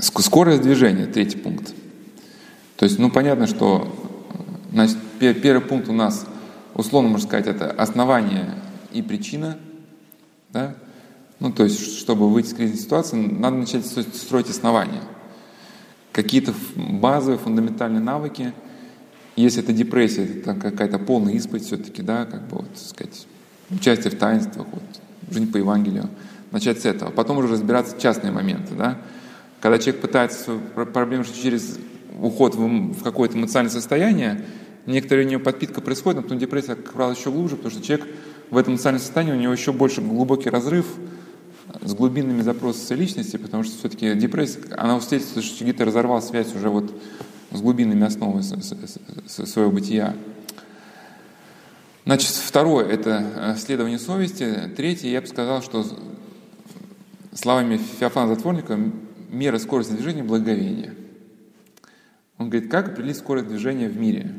скорость 0.00 0.62
движения, 0.62 1.06
третий 1.06 1.38
пункт. 1.38 1.72
То 2.76 2.84
есть, 2.84 2.98
ну, 2.98 3.10
понятно, 3.10 3.46
что 3.46 3.94
значит, 4.72 4.98
первый 5.18 5.60
пункт 5.60 5.88
у 5.88 5.92
нас– 5.92 6.26
условно 6.76 7.08
можно 7.08 7.26
сказать, 7.26 7.46
это 7.46 7.70
основание 7.70 8.54
и 8.92 9.02
причина, 9.02 9.58
да? 10.56 10.74
Ну, 11.38 11.52
то 11.52 11.64
есть, 11.64 11.98
чтобы 11.98 12.30
выйти 12.30 12.48
из 12.48 12.54
кризисной 12.54 12.82
ситуации, 12.82 13.16
надо 13.16 13.56
начать 13.58 13.84
строить 13.84 14.48
основания. 14.48 15.02
Какие-то 16.12 16.54
базовые, 16.74 17.38
фундаментальные 17.38 18.00
навыки. 18.00 18.54
Если 19.36 19.62
это 19.62 19.74
депрессия, 19.74 20.24
это 20.24 20.54
какая-то 20.54 20.98
полная 20.98 21.34
исповедь 21.34 21.66
все-таки, 21.66 22.00
да, 22.00 22.24
как 22.24 22.48
бы, 22.48 22.56
вот, 22.58 22.72
так 22.72 22.82
сказать, 22.82 23.26
участие 23.68 24.10
в 24.10 24.18
таинствах, 24.18 24.66
вот, 24.72 24.82
жизнь 25.30 25.52
по 25.52 25.58
Евангелию. 25.58 26.08
Начать 26.52 26.80
с 26.80 26.86
этого. 26.86 27.10
Потом 27.10 27.36
уже 27.36 27.48
разбираться 27.48 28.00
частные 28.00 28.32
моменты, 28.32 28.74
да. 28.74 28.98
Когда 29.60 29.78
человек 29.78 30.00
пытается 30.00 30.42
свою 30.42 30.60
проблему 30.86 31.24
через 31.24 31.78
уход 32.18 32.54
в, 32.54 32.66
в 32.94 33.02
какое-то 33.02 33.36
эмоциональное 33.36 33.74
состояние, 33.74 34.42
некоторая 34.86 35.26
у 35.26 35.28
него 35.28 35.42
подпитка 35.42 35.82
происходит, 35.82 36.16
но 36.16 36.22
потом 36.22 36.38
депрессия, 36.38 36.76
как 36.76 36.94
правило, 36.94 37.14
еще 37.14 37.30
глубже, 37.30 37.56
потому 37.56 37.72
что 37.74 37.82
человек 37.82 38.08
в 38.50 38.56
этом 38.56 38.74
эмоциональном 38.74 39.02
состоянии, 39.02 39.32
у 39.32 39.40
него 39.40 39.52
еще 39.52 39.72
больше 39.72 40.00
глубокий 40.00 40.50
разрыв 40.50 40.86
с 41.82 41.94
глубинными 41.94 42.42
запросами 42.42 42.98
личности, 42.98 43.36
потому 43.36 43.64
что 43.64 43.76
все-таки 43.78 44.14
депрессия, 44.14 44.60
она 44.76 45.00
свидетельствует, 45.00 45.46
что 45.46 45.64
где-то 45.64 45.84
разорвал 45.84 46.22
связь 46.22 46.54
уже 46.54 46.68
вот 46.68 46.92
с 47.50 47.60
глубинными 47.60 48.04
основами 48.04 48.42
своего 48.42 49.70
бытия. 49.70 50.14
Значит, 52.04 52.30
второе– 52.30 52.86
это 52.88 53.24
э, 53.34 53.56
следование 53.56 53.98
совести. 53.98 54.70
Третье, 54.76 55.08
я 55.08 55.20
бы 55.20 55.26
сказал, 55.26 55.60
что 55.60 55.84
словами 57.34 57.80
Феофана 57.98 58.32
Затворника, 58.32 58.78
мера 59.28 59.58
скорости 59.58 59.90
движения– 59.92 60.22
благоговение. 60.24 60.94
Он 62.38 62.48
говорит, 62.48 62.70
как 62.70 62.90
определить 62.90 63.16
скорость 63.16 63.48
движения 63.48 63.88
в 63.88 63.96
мире? 63.96 64.32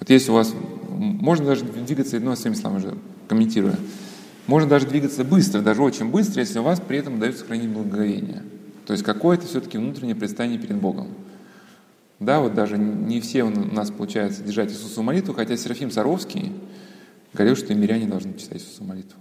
Вот 0.00 0.08
если 0.08 0.30
у 0.30 0.34
вас, 0.34 0.54
можно 0.88 1.44
даже 1.44 1.64
двигаться, 1.64 2.18
ну, 2.20 2.34
своими 2.36 2.56
словами 2.56 2.94
комментируя, 3.28 3.76
можно 4.46 4.68
даже 4.68 4.86
двигаться 4.86 5.24
быстро, 5.24 5.60
даже 5.60 5.82
очень 5.82 6.10
быстро, 6.10 6.40
если 6.40 6.58
у 6.58 6.62
вас 6.62 6.80
при 6.80 6.98
этом 6.98 7.16
удается 7.16 7.40
сохранить 7.40 7.68
благоговение. 7.68 8.42
То 8.86 8.92
есть 8.92 9.04
какое-то 9.04 9.46
все-таки 9.46 9.76
внутреннее 9.76 10.16
предстание 10.16 10.58
перед 10.58 10.76
Богом. 10.76 11.08
Да, 12.18 12.40
вот 12.40 12.54
даже 12.54 12.78
не 12.78 13.20
все 13.20 13.44
у 13.44 13.50
нас 13.50 13.90
получается 13.90 14.42
держать 14.42 14.72
Иисусу 14.72 15.02
молитву, 15.02 15.34
хотя 15.34 15.56
Серафим 15.56 15.90
Саровский 15.90 16.52
говорил, 17.32 17.54
что 17.54 17.72
и 17.72 17.76
миряне 17.76 18.06
должны 18.06 18.36
читать 18.36 18.62
Иисусу 18.62 18.82
молитву. 18.82 19.20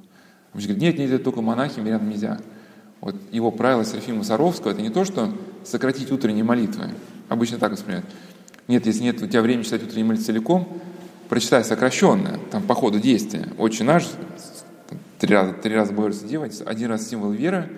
Он 0.53 0.61
говорит, 0.61 0.81
нет, 0.81 0.97
нет, 0.97 1.23
только 1.23 1.41
монахи, 1.41 1.79
мирянам 1.79 2.09
нельзя. 2.09 2.39
Вот 3.01 3.15
его 3.31 3.51
правило 3.51 3.85
Серафима 3.85 4.23
Саровского– 4.23 4.71
это 4.71 4.81
не 4.81 4.89
то, 4.89 5.05
что 5.05 5.31
сократить 5.63 6.11
утренние 6.11 6.43
молитвы. 6.43 6.85
Обычно 7.29 7.57
так 7.57 7.73
воспринимают. 7.73 8.07
Нет, 8.67 8.85
если 8.85 9.03
нет 9.03 9.21
у 9.21 9.27
тебя 9.27 9.41
времени 9.41 9.63
читать 9.63 9.83
утренние 9.83 10.05
молитвы 10.05 10.25
целиком, 10.25 10.81
прочитай 11.29 11.63
сокращенное, 11.63 12.39
там 12.51 12.63
по 12.63 12.73
ходу 12.75 12.99
действия. 12.99 13.47
Очень 13.57 13.85
наш, 13.85 14.07
три 15.19 15.33
раза, 15.33 15.53
три 15.53 15.73
раза 15.75 15.93
Богородица 15.93 16.27
делать, 16.27 16.61
один 16.65 16.89
раз 16.89 17.07
символ 17.07 17.31
веры, 17.31 17.69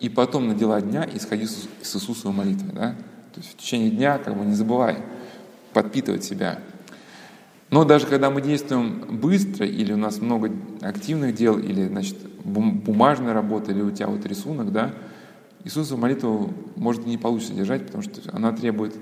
и 0.00 0.08
потом 0.08 0.48
на 0.48 0.54
дела 0.54 0.80
дня 0.80 1.08
исходи 1.12 1.46
с 1.46 1.68
Иисусовой 1.82 2.36
молитвой. 2.36 2.72
Да? 2.72 2.94
То 3.34 3.40
есть 3.40 3.52
в 3.52 3.56
течение 3.56 3.90
дня 3.90 4.18
как 4.18 4.36
бы 4.36 4.44
не 4.44 4.54
забывай 4.54 4.98
подпитывать 5.72 6.24
себя. 6.24 6.58
Но 7.70 7.84
даже 7.84 8.06
когда 8.06 8.30
мы 8.30 8.40
действуем 8.40 9.18
быстро, 9.20 9.66
или 9.66 9.92
у 9.92 9.96
нас 9.96 10.20
много 10.20 10.52
активных 10.80 11.34
дел, 11.34 11.58
или 11.58 11.88
значит, 11.88 12.16
бумажная 12.44 13.32
работа, 13.32 13.72
или 13.72 13.80
у 13.82 13.90
тебя 13.90 14.06
вот 14.06 14.24
рисунок, 14.26 14.70
да, 14.70 14.92
Иисусову 15.64 16.00
молитву 16.00 16.52
может 16.76 17.06
не 17.06 17.16
получится 17.16 17.54
держать, 17.54 17.86
потому 17.86 18.02
что 18.02 18.20
она 18.32 18.52
требует 18.52 18.94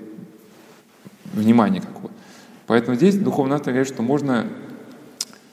внимания 1.33 1.81
какого-то. 1.81 2.13
Поэтому 2.67 2.95
здесь 2.95 3.15
духовный 3.15 3.55
автор 3.55 3.73
говорит, 3.73 3.93
что 3.93 4.01
можно 4.01 4.47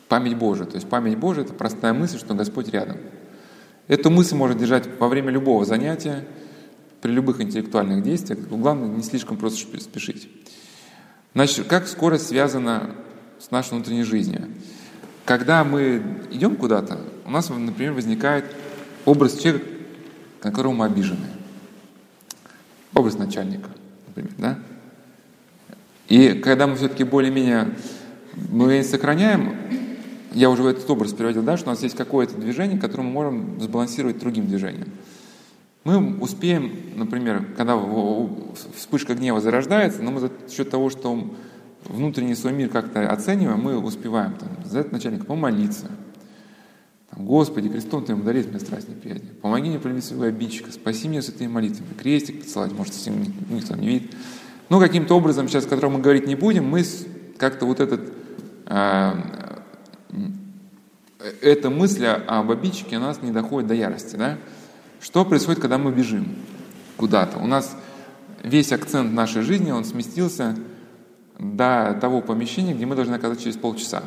память 0.09 0.37
Божия. 0.37 0.67
То 0.67 0.77
есть 0.77 0.89
память 0.89 1.19
Божия– 1.19 1.45
это 1.45 1.53
простая 1.55 1.93
мысль, 1.93 2.19
что 2.19 2.35
Господь 2.35 2.69
рядом. 2.69 2.97
Эту 3.89 4.11
мысль 4.11 4.37
можно 4.37 4.59
держать 4.59 4.89
во 4.99 5.09
время 5.09 5.31
любого 5.31 5.65
занятия, 5.65 6.25
при 7.01 7.13
любых 7.13 7.41
интеллектуальных 7.41 8.03
действиях. 8.03 8.41
Главное, 8.49 8.89
не 8.89 9.03
слишком 9.03 9.37
просто 9.37 9.59
спешить. 9.81 10.29
Значит, 11.35 11.67
как 11.67 11.89
скорость 11.89 12.29
связана 12.29 12.91
с 13.39 13.51
нашей 13.51 13.71
внутренней 13.71 14.03
жизнью? 14.03 14.49
Когда 15.25 15.65
мы 15.65 16.03
идем 16.31 16.57
куда-то, 16.57 17.01
у 17.25 17.31
нас, 17.31 17.49
например, 17.49 17.93
возникает 17.93 18.45
образ 19.05 19.39
человека, 19.39 19.67
на 20.43 20.51
которого 20.51 20.73
мы 20.73 20.85
обижены. 20.87 21.27
Образ 22.95 23.17
начальника, 23.17 23.71
например, 24.09 24.33
да? 24.39 24.59
И 26.11 26.35
когда 26.35 26.67
мы 26.67 26.75
все-таки 26.75 27.05
более-менее 27.05 27.77
мы 28.51 28.83
сохраняем, 28.83 29.55
я 30.33 30.51
уже 30.51 30.63
в 30.63 30.67
этот 30.67 30.89
образ 30.91 31.13
переводил, 31.13 31.43
да, 31.43 31.57
что 31.57 31.71
у 31.71 31.73
нас 31.73 31.83
есть 31.83 31.97
какое-то 31.97 32.37
движение, 32.37 32.79
которое 32.79 33.05
мы 33.05 33.11
можем 33.11 33.61
сбалансировать 33.61 34.19
другим 34.19 34.47
движением. 34.47 34.89
Мы 35.85 36.19
успеем, 36.19 36.73
например, 36.97 37.47
когда 37.57 37.81
вспышка 38.77 39.15
гнева 39.15 39.41
зарождается, 39.41 40.03
но 40.03 40.11
мы 40.11 40.21
за 40.21 40.31
счет 40.51 40.69
того, 40.69 40.91
что 40.91 41.33
внутренний 41.85 42.35
свой 42.35 42.53
мир 42.53 42.69
как-то 42.69 43.09
оцениваем, 43.09 43.61
мы 43.61 43.79
успеваем 43.79 44.35
там, 44.35 44.49
за 44.65 44.81
этот 44.81 44.93
начальник 44.93 45.27
помолиться. 45.27 45.87
Там, 47.11 47.25
Господи, 47.25 47.69
крестом 47.69 48.05
Ты 48.05 48.15
ударить 48.15 48.49
мне 48.49 48.59
страсть 48.59 48.89
неприятнее. 48.89 49.33
Помоги 49.41 49.69
мне 49.69 49.79
полюбить 49.79 50.05
своего 50.05 50.25
обидчика, 50.25 50.73
спаси 50.73 51.09
меня 51.09 51.23
с 51.23 51.29
этой 51.29 51.47
молитвой. 51.47 51.87
Крестик 51.99 52.43
поцеловать, 52.43 52.73
может, 52.73 52.95
никто 53.49 53.77
не 53.77 53.87
видит. 53.87 54.13
Ну, 54.71 54.79
каким-то 54.79 55.17
образом, 55.17 55.49
сейчас, 55.49 55.67
о 55.67 55.69
котором 55.69 55.95
мы 55.95 55.99
говорить 55.99 56.29
не 56.29 56.37
будем, 56.37 56.65
мы 56.65 56.85
как-то 57.39 57.67
вот 57.67 57.81
этот, 57.81 58.01
э, 58.67 59.13
эта 61.43 61.71
мысль 61.71 62.07
об 62.07 62.53
обидчике 62.53 62.99
у 62.99 63.01
нас 63.01 63.21
не 63.21 63.33
доходит 63.33 63.67
до 63.69 63.75
ярости. 63.75 64.15
Да? 64.15 64.39
Что 65.01 65.25
происходит, 65.25 65.61
когда 65.61 65.77
мы 65.77 65.91
бежим 65.91 66.37
куда-то? 66.97 67.39
У 67.39 67.49
нас 67.49 67.77
весь 68.45 68.71
акцент 68.71 69.13
нашей 69.13 69.43
жизни, 69.43 69.73
он 69.73 69.85
сместился 69.85 70.57
до 71.37 71.99
того 72.01 72.21
помещения, 72.21 72.73
где 72.73 72.87
мы 72.87 72.95
должны 72.95 73.15
оказаться 73.15 73.43
через 73.43 73.57
полчаса. 73.57 74.05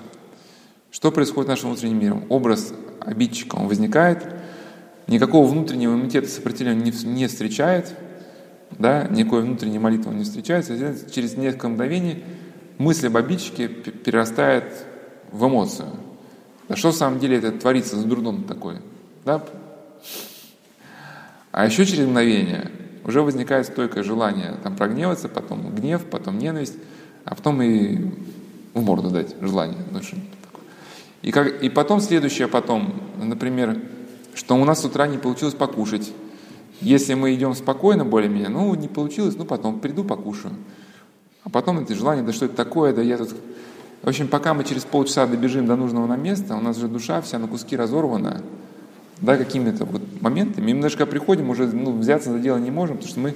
Что 0.91 1.11
происходит 1.11 1.47
с 1.47 1.49
нашим 1.49 1.71
внутренним 1.71 1.99
миром? 1.99 2.23
Образ 2.29 2.73
обидчика, 3.01 3.57
он 3.57 3.67
возникает, 3.67 4.33
никакого 5.07 5.45
внутреннего 5.45 5.93
иммунитета 5.93 6.29
сопротивления 6.29 6.93
не 7.03 7.27
встречает, 7.27 7.93
да, 8.79 9.07
никакой 9.07 9.41
внутренней 9.41 9.79
молитвы 9.79 10.13
не 10.13 10.23
встречается, 10.23 10.75
через 11.11 11.37
несколько 11.37 11.69
мгновений 11.69 12.23
мысль 12.77 13.07
об 13.07 13.17
обидчике 13.17 13.67
перерастает 13.67 14.65
в 15.31 15.45
эмоцию. 15.45 15.89
Да 16.69 16.75
что 16.75 16.91
в 16.91 16.95
самом 16.95 17.19
деле 17.19 17.37
это 17.37 17.51
творится 17.51 17.97
за 17.97 18.07
дурдом 18.07 18.43
такой? 18.43 18.77
Да? 19.25 19.43
А 21.51 21.65
еще 21.65 21.85
через 21.85 22.05
мгновение 22.05 22.71
уже 23.03 23.21
возникает 23.21 23.67
стойкое 23.67 24.03
желание 24.03 24.55
там 24.63 24.75
прогневаться, 24.75 25.29
потом 25.29 25.73
гнев, 25.75 26.03
потом 26.05 26.37
ненависть, 26.39 26.75
а 27.25 27.35
потом 27.35 27.61
и 27.61 28.11
в 28.73 28.81
морду 28.81 29.09
дать 29.09 29.35
желание. 29.41 29.77
И, 31.21 31.31
как, 31.31 31.61
и 31.61 31.69
потом 31.69 32.01
следующее 32.01 32.47
потом, 32.47 32.93
например, 33.21 33.79
что 34.33 34.55
у 34.55 34.65
нас 34.65 34.81
с 34.81 34.85
утра 34.85 35.07
не 35.07 35.17
получилось 35.17 35.53
покушать, 35.53 36.11
если 36.81 37.13
мы 37.13 37.33
идем 37.33 37.53
спокойно 37.55 38.05
более-менее, 38.05 38.49
ну, 38.49 38.73
не 38.75 38.87
получилось, 38.87 39.35
ну, 39.37 39.45
потом 39.45 39.79
приду, 39.79 40.03
покушаю. 40.03 40.53
А 41.43 41.49
потом 41.49 41.79
это 41.79 41.93
желание, 41.95 42.23
да 42.23 42.33
что 42.33 42.45
это 42.45 42.55
такое, 42.55 42.93
да 42.93 43.01
я 43.01 43.17
тут... 43.17 43.35
В 44.01 44.07
общем, 44.09 44.27
пока 44.27 44.53
мы 44.53 44.65
через 44.65 44.83
полчаса 44.83 45.25
добежим 45.25 45.65
до 45.65 45.75
нужного 45.75 46.07
нам 46.07 46.21
места, 46.21 46.57
у 46.57 46.61
нас 46.61 46.77
же 46.77 46.87
душа 46.87 47.21
вся 47.21 47.39
на 47.39 47.47
куски 47.47 47.77
разорвана, 47.77 48.41
да, 49.21 49.37
какими-то 49.37 49.85
вот 49.85 50.01
моментами. 50.21 50.71
И 50.71 50.73
мы 50.73 50.81
даже 50.81 50.97
когда 50.97 51.09
приходим, 51.09 51.49
уже 51.49 51.67
ну, 51.67 51.97
взяться 51.97 52.31
за 52.31 52.39
дело 52.39 52.57
не 52.57 52.71
можем, 52.71 52.97
потому 52.97 53.11
что 53.11 53.19
мы 53.21 53.35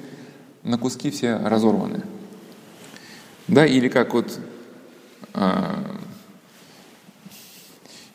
на 0.63 0.77
куски 0.77 1.09
все 1.09 1.37
разорваны. 1.37 2.01
Да, 3.47 3.65
или 3.65 3.87
как 3.87 4.13
вот... 4.13 4.39
А, 5.33 5.85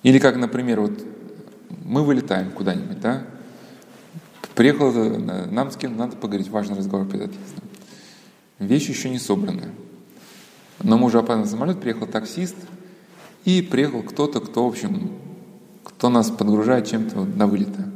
или 0.02 0.18
как, 0.18 0.36
например, 0.36 0.80
вот 0.80 0.92
мы 1.84 2.02
вылетаем 2.02 2.50
куда-нибудь, 2.50 3.00
да, 3.00 3.22
Приехал, 4.54 4.92
э, 4.94 5.46
нам 5.50 5.70
с 5.70 5.76
кем 5.76 5.96
надо 5.96 6.16
поговорить, 6.16 6.48
важный 6.48 6.76
разговор 6.76 7.06
перед 7.06 7.24
отъездом. 7.24 7.64
Вещи 8.58 8.90
еще 8.90 9.08
не 9.08 9.18
собраны. 9.18 9.70
Но 10.82 10.98
мы 10.98 11.06
уже 11.06 11.18
опаздываем 11.18 11.48
самолет, 11.48 11.80
приехал 11.80 12.06
таксист, 12.06 12.56
и 13.44 13.62
приехал 13.62 14.02
кто-то, 14.02 14.40
кто, 14.40 14.64
в 14.64 14.68
общем, 14.68 15.12
кто 15.82 16.08
нас 16.08 16.30
подгружает 16.30 16.86
чем-то 16.86 17.24
на 17.24 17.46
вылета. 17.46 17.90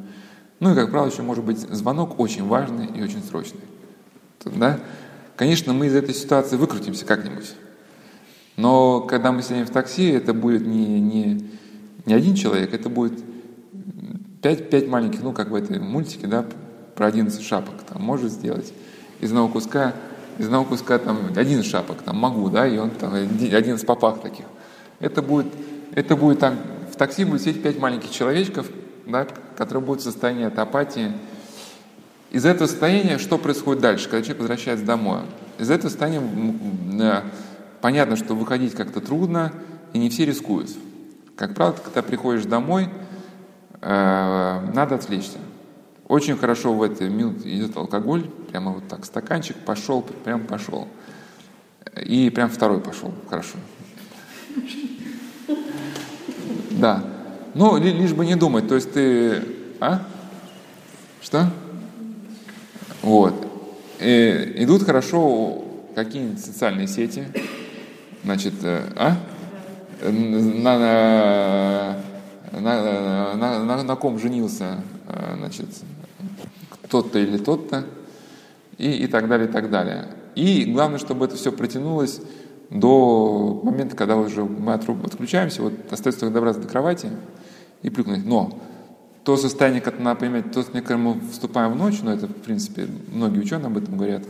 Ну 0.61 0.73
и, 0.73 0.75
как 0.75 0.91
правило, 0.91 1.11
еще 1.11 1.23
может 1.23 1.45
быть 1.45 1.59
звонок 1.59 2.19
очень 2.19 2.45
важный 2.47 2.87
и 2.87 3.03
очень 3.03 3.23
срочный. 3.23 3.61
Да? 4.45 4.81
Конечно, 5.37 5.73
мы 5.73 5.87
из 5.87 5.95
этой 5.95 6.15
ситуации 6.15 6.57
выкрутимся 6.57 7.05
как-нибудь. 7.05 7.53
Но 8.57 9.01
когда 9.03 9.33
мы 9.33 9.43
сидим 9.43 9.67
в 9.67 9.71
такси, 9.71 10.09
это 10.09 10.33
будет 10.33 10.67
не, 10.67 11.01
не, 11.01 11.51
не 12.07 12.15
один 12.15 12.35
человек, 12.35 12.73
это 12.73 12.89
будет 12.89 13.13
Пять, 14.47 14.71
пять 14.71 14.87
маленьких, 14.87 15.25
ну, 15.25 15.33
как 15.33 15.51
в 15.51 15.57
этой 15.57 15.81
мультике, 15.81 16.29
да, 16.29 16.45
про 16.95 17.07
11 17.07 17.43
шапок, 17.43 17.83
там, 17.83 18.01
может 18.01 18.31
сделать. 18.31 18.73
Из 19.21 19.31
одного 19.31 19.49
куска, 19.49 19.93
из 20.39 20.45
одного 20.45 20.65
куска, 20.67 21.01
там, 21.01 21.19
один 21.35 21.65
шапок, 21.65 22.03
там, 22.03 22.17
могу, 22.17 22.49
да, 22.49 22.65
и 22.65 22.79
он 22.79 22.91
там, 22.91 23.13
один 23.13 23.75
из 23.75 23.85
попах 23.85 24.21
таких. 24.21 24.45
Это 25.01 25.21
будет 25.21 25.49
это 25.97 26.15
будет 26.15 26.39
там, 26.39 26.59
в 26.93 26.95
такси 26.95 27.25
будет 27.25 27.41
сидеть 27.41 27.61
пять 27.61 27.81
маленьких 27.81 28.09
человечков, 28.13 28.69
да, 29.05 29.27
которые 29.57 29.83
будут 29.83 30.03
в 30.03 30.05
состоянии 30.05 30.45
от 30.45 30.57
апатии. 30.61 31.11
Из 32.31 32.45
этого 32.45 32.69
состояния 32.69 33.19
что 33.19 33.39
происходит 33.39 33.83
дальше, 33.83 34.09
когда 34.09 34.23
человек 34.23 34.39
возвращается 34.39 34.87
домой? 34.87 35.23
Из 35.59 35.69
этого 35.73 35.91
состояния 35.91 37.25
понятно, 37.81 38.15
что 38.15 38.37
выходить 38.37 38.77
как-то 38.77 39.01
трудно, 39.01 39.53
и 39.93 39.99
не 39.99 40.09
все 40.09 40.25
рискуют. 40.25 40.71
Как 41.35 41.57
правило, 41.57 41.75
когда 41.85 42.03
приходишь 42.03 42.45
домой, 42.45 42.89
надо 43.81 44.95
отвлечься. 44.95 45.39
Очень 46.09 46.37
хорошо 46.37 46.73
в 46.73 46.83
этой 46.83 47.09
минуте 47.09 47.53
идет 47.57 47.77
алкоголь, 47.77 48.25
прямо 48.51 48.73
вот 48.73 48.87
так, 48.89 49.05
стаканчик 49.05 49.57
пошел, 49.57 50.03
прям 50.03 50.47
пошел. 50.47 50.87
И 52.05 52.31
прям 52.31 52.49
второй 52.49 52.81
пошел, 52.81 53.13
хорошо. 53.29 53.57
Да. 56.71 57.03
Ну, 57.55 57.79
лишь 57.79 58.13
бы 58.13 58.25
не 58.25 58.37
думать, 58.37 58.69
то 58.69 58.75
есть 58.75 58.93
ты... 58.93 59.43
А? 59.81 60.03
Что? 61.23 61.51
Вот. 63.03 63.47
И 63.99 64.53
идут 64.57 64.85
хорошо 64.85 65.65
какие-нибудь 65.95 66.45
социальные 66.45 66.87
сети, 66.87 67.25
значит, 68.23 68.53
э, 68.63 68.83
а? 68.95 69.17
На, 70.03 70.79
на, 70.79 71.97
на, 72.53 73.35
на, 73.35 73.65
на, 73.65 73.83
на 73.83 73.97
ком 73.97 74.19
женился, 74.19 74.83
э, 75.09 75.35
значит, 75.39 75.69
тот-то 76.89 77.19
или 77.19 77.39
тот-то, 77.39 77.85
и, 78.79 78.91
и 78.91 79.07
так 79.07 79.29
далее, 79.29 79.49
и 79.49 79.53
так 79.53 79.71
далее. 79.71 80.09
И 80.35 80.65
главное, 80.65 80.99
чтобы 80.99 81.25
это 81.25 81.37
все 81.37 81.53
протянулось 81.53 82.21
до 82.71 83.61
момента, 83.63 83.97
когда 83.97 84.17
уже 84.17 84.45
мы 84.45 84.75
отключаемся, 84.75 85.63
вот 85.63 85.73
остается 85.91 86.21
только 86.21 86.35
добраться 86.35 86.63
до 86.63 86.69
кровати 86.69 87.11
и 87.83 87.91
плюнуть. 87.91 88.27
Но 88.27 88.59
то 89.25 89.37
состояние, 89.37 89.81
как 89.81 89.99
надо 89.99 90.21
понимать, 90.21 90.53
то 90.53 90.63
когда 90.63 90.97
мы 90.97 91.21
вступаем 91.33 91.73
в 91.73 91.77
ночь, 91.77 92.01
но 92.03 92.13
это, 92.13 92.27
в 92.27 92.35
принципе, 92.35 92.89
многие 93.13 93.41
ученые 93.41 93.67
об 93.67 93.77
этом 93.77 93.97
говорят, 93.97 94.23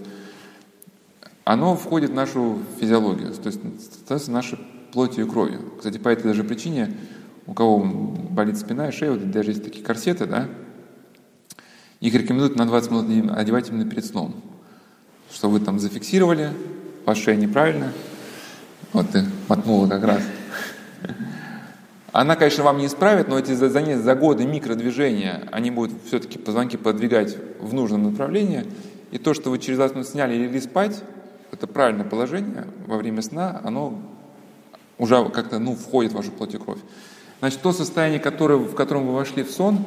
оно 1.44 1.76
входит 1.76 2.10
в 2.10 2.14
нашу 2.14 2.58
физиологию, 2.80 3.32
то 3.32 3.46
есть 3.46 3.60
становится 4.02 4.30
нашей 4.30 4.58
плотью 4.92 5.26
и 5.26 5.28
кровью. 5.28 5.60
Кстати, 5.76 5.98
по 5.98 6.08
этой 6.08 6.24
даже 6.24 6.44
причине, 6.44 6.96
у 7.47 7.55
кого 7.55 7.78
болит 7.78 8.59
спина 8.59 8.88
и 8.88 8.92
шея, 8.92 9.12
вот 9.12 9.30
даже 9.30 9.51
есть 9.51 9.64
такие 9.64 9.84
корсеты, 9.84 10.26
да, 10.26 10.49
их 12.01 12.14
рекомендуют 12.14 12.57
на 12.57 12.66
20 12.66 12.90
минут 12.90 13.36
одевать 13.36 13.68
именно 13.68 13.88
перед 13.88 14.05
сном, 14.05 14.34
что 15.30 15.49
вы 15.49 15.61
там 15.61 15.78
зафиксировали, 15.78 16.51
ваша 17.05 17.22
шея 17.22 17.36
неправильно, 17.36 17.92
вот 18.92 19.11
ты 19.11 19.24
мотнула 19.49 19.88
как 19.88 20.05
раз. 20.05 20.22
Она, 22.12 22.34
конечно, 22.34 22.64
вам 22.64 22.78
не 22.78 22.86
исправит, 22.86 23.28
но 23.28 23.38
эти 23.38 23.53
за, 23.53 23.68
за, 23.68 24.14
годы 24.14 24.47
микродвижения, 24.47 25.42
они 25.53 25.70
будут 25.70 25.92
все-таки 26.07 26.38
позвонки 26.38 26.76
подвигать 26.78 27.36
в 27.61 27.74
нужном 27.74 28.05
направлении. 28.05 28.64
И 29.11 29.18
то, 29.18 29.34
что 29.34 29.51
вы 29.51 29.59
через 29.59 29.76
20 29.76 29.97
минут 29.97 30.09
сняли 30.09 30.34
и 30.34 30.38
легли 30.38 30.61
спать, 30.62 31.03
это 31.53 31.66
правильное 31.66 32.07
положение 32.07 32.64
во 32.86 32.97
время 32.97 33.20
сна, 33.20 33.61
оно 33.62 34.01
уже 34.97 35.28
как-то 35.28 35.59
ну, 35.59 35.76
входит 35.76 36.12
в 36.12 36.16
вашу 36.16 36.30
плоть 36.30 36.55
и 36.55 36.59
кровь. 36.59 36.78
Значит, 37.41 37.61
то 37.61 37.72
состояние, 37.72 38.20
которое, 38.20 38.57
в 38.57 38.74
котором 38.74 39.07
вы 39.07 39.14
вошли 39.14 39.43
в 39.43 39.51
сон, 39.51 39.78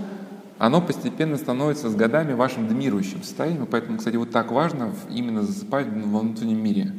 оно 0.59 0.81
постепенно 0.81 1.37
становится 1.37 1.89
с 1.89 1.95
годами 1.95 2.33
вашим 2.33 2.67
домирующим 2.67 3.23
состоянием. 3.23 3.65
Поэтому, 3.65 3.97
кстати, 3.97 4.17
вот 4.17 4.29
так 4.31 4.51
важно 4.51 4.93
именно 5.09 5.41
засыпать 5.43 5.87
во 5.87 6.19
внутреннем 6.19 6.61
мире. 6.61 6.93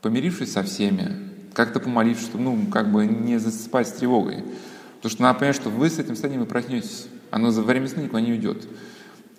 Помирившись 0.00 0.52
со 0.52 0.62
всеми, 0.62 1.16
как-то 1.52 1.80
помолившись, 1.80 2.26
чтобы, 2.26 2.44
ну, 2.44 2.66
как 2.70 2.90
бы 2.90 3.06
не 3.06 3.38
засыпать 3.38 3.88
с 3.88 3.92
тревогой. 3.92 4.44
Потому 4.96 5.10
что 5.10 5.22
надо 5.22 5.38
понять, 5.38 5.56
что 5.56 5.70
вы 5.70 5.90
с 5.90 5.98
этим 5.98 6.14
состоянием 6.14 6.44
и 6.44 6.46
проснетесь. 6.46 7.06
Оно 7.30 7.50
за 7.50 7.62
время 7.62 7.88
сна 7.88 8.02
никуда 8.02 8.20
не 8.20 8.32
уйдет. 8.32 8.66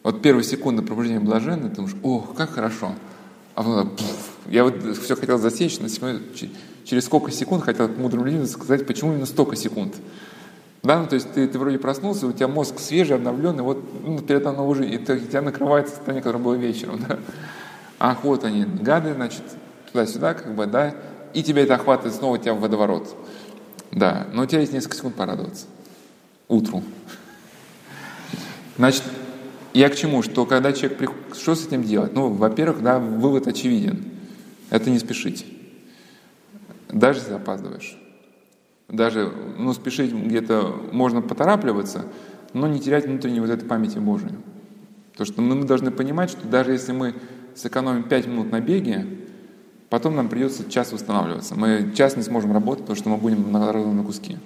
Вот 0.04 0.22
первые 0.22 0.44
секунды 0.44 0.82
пробуждения 0.82 1.20
блаженны, 1.20 1.70
ты 1.70 1.76
думаешь, 1.76 1.96
ох, 2.04 2.36
как 2.36 2.52
хорошо. 2.52 2.94
А 3.56 3.64
потом, 3.64 3.92
я 4.48 4.64
вот 4.64 4.82
все 4.98 5.16
хотел 5.16 5.38
засечь, 5.38 5.80
но 5.80 5.88
через 6.86 7.06
сколько 7.06 7.32
секунд 7.32 7.64
хотел 7.64 7.90
мудрым 7.90 8.26
людям 8.26 8.46
сказать, 8.46 8.88
почему 8.88 9.12
именно 9.12 9.26
столько 9.26 9.56
секунд. 9.56 9.96
Да, 10.82 11.00
ну, 11.00 11.08
то 11.08 11.16
есть 11.16 11.34
ты, 11.34 11.48
ты 11.48 11.60
вроде 11.60 11.78
проснулся, 11.78 12.26
у 12.26 12.32
тебя 12.32 12.48
мозг 12.48 12.80
свежий, 12.80 13.16
обновленный, 13.16 13.64
вот 13.64 13.84
ну, 14.04 14.20
перед 14.20 14.44
тобой 14.44 14.66
уже, 14.66 14.88
и 14.88 14.98
тебя 14.98 15.42
накрывает 15.42 15.90
состояние, 15.90 16.24
которое 16.24 16.44
было 16.44 16.54
вечером. 16.54 17.04
Да? 17.08 17.20
Ах, 18.00 18.24
вот 18.24 18.46
они, 18.46 18.64
гады, 18.64 19.14
значит, 19.14 19.44
туда-сюда, 19.92 20.34
как 20.34 20.56
бы, 20.56 20.66
да, 20.68 20.96
и 21.34 21.44
тебя 21.44 21.64
это 21.64 21.76
охватывает 21.76 22.16
снова 22.16 22.38
тебя 22.38 22.54
в 22.54 22.62
водоворот. 22.62 23.14
Да, 23.92 24.28
но 24.34 24.44
у 24.44 24.46
тебя 24.46 24.62
есть 24.62 24.72
несколько 24.72 24.96
секунд 24.96 25.16
порадоваться. 25.16 25.66
Утру. 26.48 26.84
Значит, 28.78 29.04
я 29.74 29.90
к 29.90 29.96
чему? 29.96 30.24
Что 30.24 30.46
когда 30.46 30.72
человек 30.72 30.98
приходит, 30.98 31.36
что 31.36 31.56
с 31.56 31.68
этим 31.68 31.84
делать? 31.84 32.14
Ну, 32.14 32.30
во-первых, 32.30 32.82
да, 32.82 33.00
вывод 33.00 33.48
очевиден. 33.48 34.06
Это 34.70 34.90
не 34.90 35.00
спешить. 35.00 35.46
Даже 36.88 37.20
если 37.20 37.34
опаздываешь. 37.34 37.99
Даже, 38.90 39.32
ну, 39.58 39.74
спешить 39.74 40.14
где-то 40.14 40.76
можно 40.92 41.22
поторапливаться, 41.22 42.06
но 42.54 42.68
не 42.68 42.80
терять 42.80 43.06
внутренней 43.06 43.40
вот 43.40 43.50
этой 43.50 43.66
памяти 43.66 44.00
Божией. 44.00 44.34
Потому 45.12 45.28
что 45.28 45.42
мы 45.42 45.66
должны 45.66 45.92
понимать, 45.92 46.32
что 46.32 46.48
даже 46.48 46.72
если 46.72 46.92
мы 46.92 47.14
сэкономим 47.56 48.04
5 48.04 48.28
минут 48.28 48.52
на 48.52 48.62
беге, 48.62 49.06
потом 49.90 50.16
нам 50.16 50.30
придется 50.30 50.70
час 50.70 50.92
восстанавливаться. 50.92 51.56
Мы 51.56 51.92
час 51.96 52.16
не 52.16 52.24
сможем 52.24 52.54
работать, 52.54 52.82
потому 52.86 52.98
что 52.98 53.10
мы 53.10 53.18
будем 53.18 53.56
разорваны 53.56 53.94
на 53.94 54.04
куски. 54.04 54.38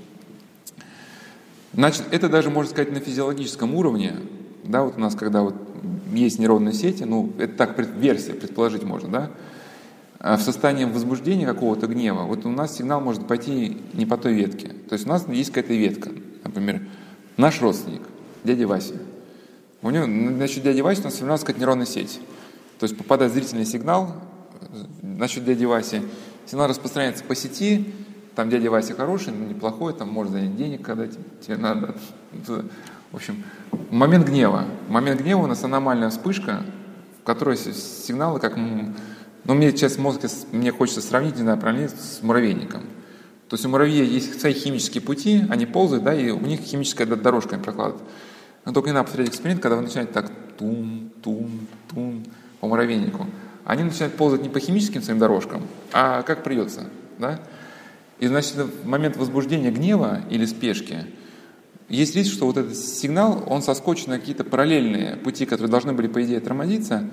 Значит, 1.74 2.04
это 2.12 2.30
даже, 2.30 2.50
можно 2.50 2.70
сказать, 2.70 2.92
на 2.92 3.00
физиологическом 3.00 3.74
уровне, 3.76 4.14
да, 4.64 4.84
вот 4.84 4.98
у 4.98 5.00
нас, 5.00 5.16
когда 5.16 5.42
вот 5.42 5.56
есть 6.12 6.38
нейронные 6.38 6.74
сети, 6.74 7.04
ну, 7.04 7.32
это 7.40 7.56
так 7.56 7.78
версия, 7.96 8.34
предположить 8.34 8.84
можно, 8.84 9.10
да, 9.10 9.32
в 10.24 10.40
состоянии 10.40 10.86
возбуждения 10.86 11.46
какого-то 11.46 11.86
гнева, 11.88 12.24
вот 12.24 12.46
у 12.46 12.50
нас 12.50 12.78
сигнал 12.78 13.02
может 13.02 13.28
пойти 13.28 13.78
не 13.94 14.06
по 14.06 14.18
той 14.18 14.34
ветке. 14.34 14.70
То 14.70 14.94
есть 14.94 15.06
у 15.06 15.10
нас 15.10 15.28
есть 15.28 15.52
какая-то 15.52 15.74
ветка, 15.74 16.12
например, 16.46 16.82
наш 17.36 17.62
родственник, 17.62 18.02
дядя 18.46 18.66
Вася. 18.66 18.96
У 19.82 19.90
него, 19.90 20.06
значит, 20.06 20.64
дядя 20.64 20.82
Вася 20.82 21.02
у 21.02 21.04
нас 21.06 21.16
формируется 21.16 21.46
как 21.46 21.58
нейронная 21.58 21.86
сеть. 21.86 22.22
То 22.80 22.86
есть 22.86 22.98
попадает 22.98 23.34
зрительный 23.34 23.66
сигнал, 23.66 24.16
насчет 25.02 25.44
дяди 25.44 25.66
Васи, 25.66 26.02
сигнал 26.46 26.68
распространяется 26.68 27.24
по 27.26 27.36
сети, 27.36 27.94
там 28.36 28.50
дядя 28.50 28.72
Вася 28.72 28.94
хороший, 28.94 29.34
неплохой, 29.34 29.94
там 29.94 30.28
занять 30.30 30.56
денег, 30.56 30.84
когда 30.84 31.08
тебе 31.08 31.58
надо. 31.58 31.96
В 33.12 33.16
общем, 33.16 33.44
момент 33.92 34.26
гнева. 34.26 34.66
Момент 34.88 35.22
гнева 35.22 35.42
у 35.42 35.48
нас 35.48 35.64
аномальная 35.64 36.10
вспышка, 36.10 36.64
в 37.22 37.26
которой 37.26 37.58
сигналы 37.58 38.40
как 38.40 38.58
но 39.46 39.54
мне 39.54 39.72
сейчас 39.72 39.98
мозг, 39.98 40.22
мне 40.52 40.72
хочется 40.72 41.02
сравнить, 41.02 41.36
не 41.36 41.42
знаю, 41.42 41.60
параллельно 41.60 41.90
с 41.90 42.22
муравейником. 42.22 42.82
То 43.50 43.56
есть 43.56 43.66
у 43.66 43.70
муравья 43.70 44.04
есть 44.04 44.40
свои 44.40 44.54
химические 44.54 45.02
пути, 45.02 45.46
они 45.50 45.66
ползают, 45.66 46.04
да, 46.04 46.14
и 46.14 46.30
у 46.32 46.40
них 46.40 46.62
химическая 46.62 47.06
дорожка 47.06 47.56
им 47.56 47.62
прокладывает. 47.62 48.04
Но 48.66 48.72
только 48.72 48.90
не 48.90 48.94
надо 48.94 49.06
повторять 49.06 49.30
эксперимент, 49.30 49.62
когда 49.62 49.76
вы 49.76 49.84
начинаете 49.84 50.14
так 50.14 50.32
тум, 50.58 51.12
тум, 51.22 51.68
тум 51.94 52.24
по 52.60 52.68
муравейнику. 52.68 53.28
Они 53.66 53.84
начинают 53.84 54.16
ползать 54.16 54.42
не 54.42 54.50
по 54.50 54.60
химическим 54.60 55.02
своим 55.02 55.20
дорожкам, 55.20 55.64
а 55.92 56.22
как 56.24 56.44
придется, 56.44 56.86
да. 57.20 57.40
И 58.20 58.28
значит, 58.28 58.56
в 58.56 58.88
момент 58.88 59.18
возбуждения 59.18 59.72
гнева 59.72 60.22
или 60.30 60.46
спешки 60.46 61.06
есть 61.90 62.16
риск, 62.16 62.34
что 62.34 62.46
вот 62.46 62.58
этот 62.58 62.76
сигнал, 62.76 63.44
он 63.48 63.62
соскочит 63.62 64.08
на 64.08 64.18
какие-то 64.20 64.44
параллельные 64.44 65.18
пути, 65.18 65.46
которые 65.46 65.70
должны 65.70 65.94
были, 65.94 66.08
по 66.08 66.24
идее, 66.24 66.40
тормозиться, 66.40 67.10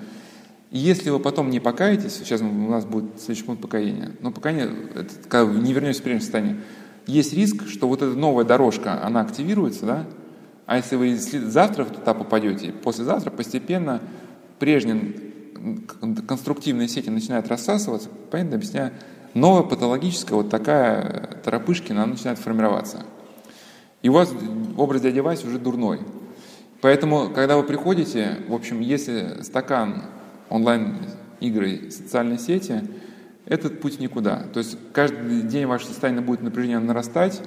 и 0.71 0.77
если 0.77 1.09
вы 1.09 1.19
потом 1.19 1.49
не 1.49 1.59
покаетесь, 1.59 2.15
сейчас 2.15 2.41
у 2.41 2.45
нас 2.45 2.85
будет 2.85 3.19
следующий 3.19 3.43
пункт 3.43 3.61
покаяния, 3.61 4.13
но 4.21 4.31
покаяние, 4.31 4.69
это, 4.95 5.13
когда 5.27 5.45
вы 5.45 5.59
не 5.59 5.73
вернетесь 5.73 5.99
в 5.99 6.03
прежнее 6.03 6.21
состояние, 6.21 6.61
есть 7.07 7.33
риск, 7.33 7.67
что 7.67 7.89
вот 7.89 8.01
эта 8.01 8.15
новая 8.17 8.45
дорожка, 8.45 9.03
она 9.03 9.19
активируется, 9.19 9.85
да, 9.85 10.05
а 10.65 10.77
если 10.77 10.95
вы 10.95 11.17
завтра 11.17 11.83
туда 11.83 12.13
попадете, 12.13 12.71
послезавтра 12.71 13.31
постепенно 13.31 14.01
прежние 14.59 15.13
конструктивные 16.27 16.87
сети 16.87 17.09
начинают 17.09 17.49
рассасываться, 17.49 18.07
понятно, 18.31 18.55
объясняю, 18.55 18.93
новая 19.33 19.63
патологическая 19.63 20.35
вот 20.35 20.49
такая 20.49 21.37
торопышкина, 21.43 22.03
она 22.03 22.13
начинает 22.13 22.39
формироваться. 22.39 23.03
И 24.01 24.09
у 24.09 24.13
вас 24.13 24.33
образ 24.77 25.01
дяди 25.01 25.19
Васи 25.19 25.45
уже 25.45 25.59
дурной. 25.59 25.99
Поэтому, 26.79 27.29
когда 27.29 27.57
вы 27.57 27.63
приходите, 27.63 28.37
в 28.47 28.53
общем, 28.53 28.79
если 28.79 29.41
стакан 29.43 30.03
онлайн-игры, 30.51 31.89
социальные 31.89 32.37
сети, 32.37 32.81
этот 33.45 33.81
путь 33.81 33.99
никуда. 33.99 34.43
То 34.53 34.59
есть 34.59 34.77
каждый 34.93 35.41
день 35.41 35.65
ваше 35.65 35.87
состояние 35.87 36.21
будет 36.21 36.41
напряжение 36.41 36.79
нарастать, 36.79 37.41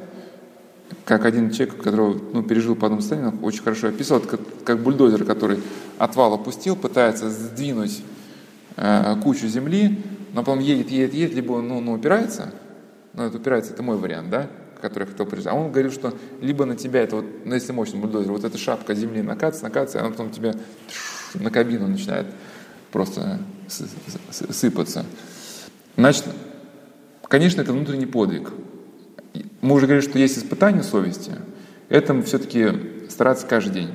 как 1.05 1.24
один 1.24 1.50
человек, 1.50 1.76
который 1.76 2.20
ну, 2.32 2.42
пережил 2.42 2.74
подобное 2.74 3.00
состояние, 3.00 3.32
очень 3.42 3.62
хорошо 3.62 3.88
описывал, 3.88 4.20
как, 4.20 4.40
как 4.64 4.82
бульдозер, 4.82 5.24
который 5.24 5.61
отвал 5.98 6.34
опустил, 6.34 6.76
пытается 6.76 7.30
сдвинуть 7.30 8.02
э, 8.76 9.16
кучу 9.22 9.46
земли, 9.46 10.02
но 10.32 10.42
потом 10.42 10.61
едет, 10.61 10.90
едет, 10.90 11.14
едет, 11.14 11.34
либо 11.34 11.61
ну, 11.61 11.80
ну, 11.80 11.94
упирается, 11.94 12.52
ну, 13.12 13.22
это 13.24 13.38
упирается, 13.38 13.72
это 13.72 13.82
мой 13.82 13.96
вариант, 13.96 14.30
да, 14.30 14.48
которую 14.80 15.07
я 15.07 15.12
хотел 15.12 15.26
прежде. 15.26 15.48
А 15.50 15.55
он 15.55 15.70
говорил, 15.70 15.90
что 15.90 16.12
либо 16.40 16.64
на 16.64 16.76
тебя 16.76 17.02
это 17.02 17.16
вот, 17.16 17.26
ну 17.44 17.55
если 17.55 17.72
мощный 17.72 18.00
бульдозер, 18.00 18.32
вот 18.32 18.44
эта 18.44 18.59
шапка 18.59 18.94
земли 18.94 19.22
накатывается, 19.22 19.64
накатывается, 19.64 19.98
и 19.98 20.00
она 20.00 20.11
потом 20.11 20.30
тебя 20.30 20.55
на 21.34 21.50
кабину 21.50 21.88
начинает 21.88 22.26
просто 22.95 23.40
сыпаться. 24.30 25.05
Значит, 25.97 26.26
конечно, 27.26 27.61
это 27.61 27.72
внутренний 27.72 28.07
подвиг. 28.07 28.53
Мы 29.62 29.74
уже 29.74 29.86
говорили, 29.86 30.09
что 30.09 30.16
есть 30.16 30.38
испытание 30.38 30.84
совести. 30.84 31.32
Это 31.88 32.22
все-таки 32.22 32.68
стараться 33.11 33.49
каждый 33.49 33.72
день. 33.72 33.90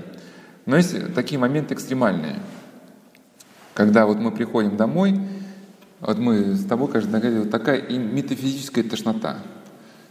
Но 0.66 0.76
есть 0.76 1.14
такие 1.16 1.39
моменты 1.39 1.76
экстремальные, 1.76 2.41
когда 3.74 4.06
вот 4.06 4.18
мы 4.18 4.32
приходим 4.32 4.76
домой, 4.76 5.18
вот 6.02 6.18
мы 6.18 6.56
с 6.56 6.66
тобой, 6.66 6.89
кажется, 6.89 7.14
наговорили, 7.14 7.43
вот 7.43 7.52
такая 7.52 7.78
и 7.78 7.97
метафизическая 7.97 8.84
тошнота. 8.84 9.38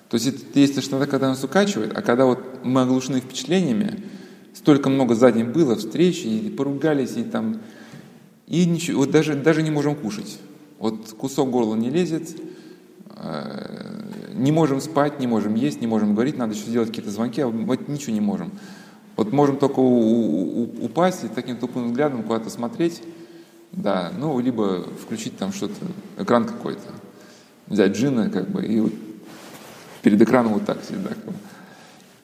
То 0.09 0.14
есть 0.14 0.28
это 0.28 0.59
есть 0.59 0.74
тошнота, 0.74 1.05
когда 1.05 1.28
нас 1.28 1.45
укачивает, 1.45 1.95
а 1.95 2.01
когда 2.01 2.24
вот 2.24 2.64
мы 2.64 2.80
оглушены 2.80 3.20
впечатлениями, 3.20 4.03
столько 4.55 4.89
много 4.89 5.14
за 5.14 5.30
день 5.30 5.45
было, 5.45 5.76
встречи, 5.76 6.26
и 6.26 6.49
поругались, 6.49 7.18
и 7.18 7.22
там, 7.22 7.61
и 8.49 8.64
ничего, 8.64 9.01
вот 9.01 9.11
даже, 9.11 9.34
даже 9.34 9.62
не 9.62 9.70
можем 9.70 9.94
кушать. 9.94 10.38
Вот 10.78 11.12
кусок 11.18 11.51
горла 11.51 11.74
не 11.74 11.90
лезет, 11.90 12.36
э, 13.16 14.32
не 14.34 14.53
можем 14.53 14.80
спать, 14.80 15.20
не 15.20 15.26
можем 15.26 15.55
есть, 15.55 15.80
не 15.80 15.86
можем 15.86 16.14
говорить, 16.14 16.38
надо 16.38 16.55
еще 16.55 16.64
сделать 16.64 16.88
какие-то 16.88 17.11
звонки, 17.11 17.40
а 17.42 17.49
вот 17.49 17.88
ничего 17.88 18.12
не 18.12 18.20
можем. 18.20 18.53
Вот 19.16 19.32
можем 19.32 19.59
только 19.59 19.80
упасть 19.80 21.24
и 21.24 21.28
таким 21.28 21.57
тупым 21.57 21.88
взглядом 21.88 22.22
куда-то 22.22 22.49
смотреть, 22.49 23.03
да, 23.72 24.12
ну, 24.16 24.38
либо 24.40 24.84
включить 25.03 25.36
там 25.36 25.53
что-то, 25.53 25.74
экран 26.16 26.46
какой-то, 26.46 26.88
взять 27.66 27.96
джина, 27.96 28.30
как 28.30 28.49
бы, 28.49 28.64
и 28.64 28.80
вот 28.80 28.92
перед 30.03 30.22
экраном 30.22 30.55
вот 30.55 30.64
так 30.64 30.78
сидеть, 30.84 31.03
да, 31.03 31.11
как 31.11 31.24
бы. 31.24 31.34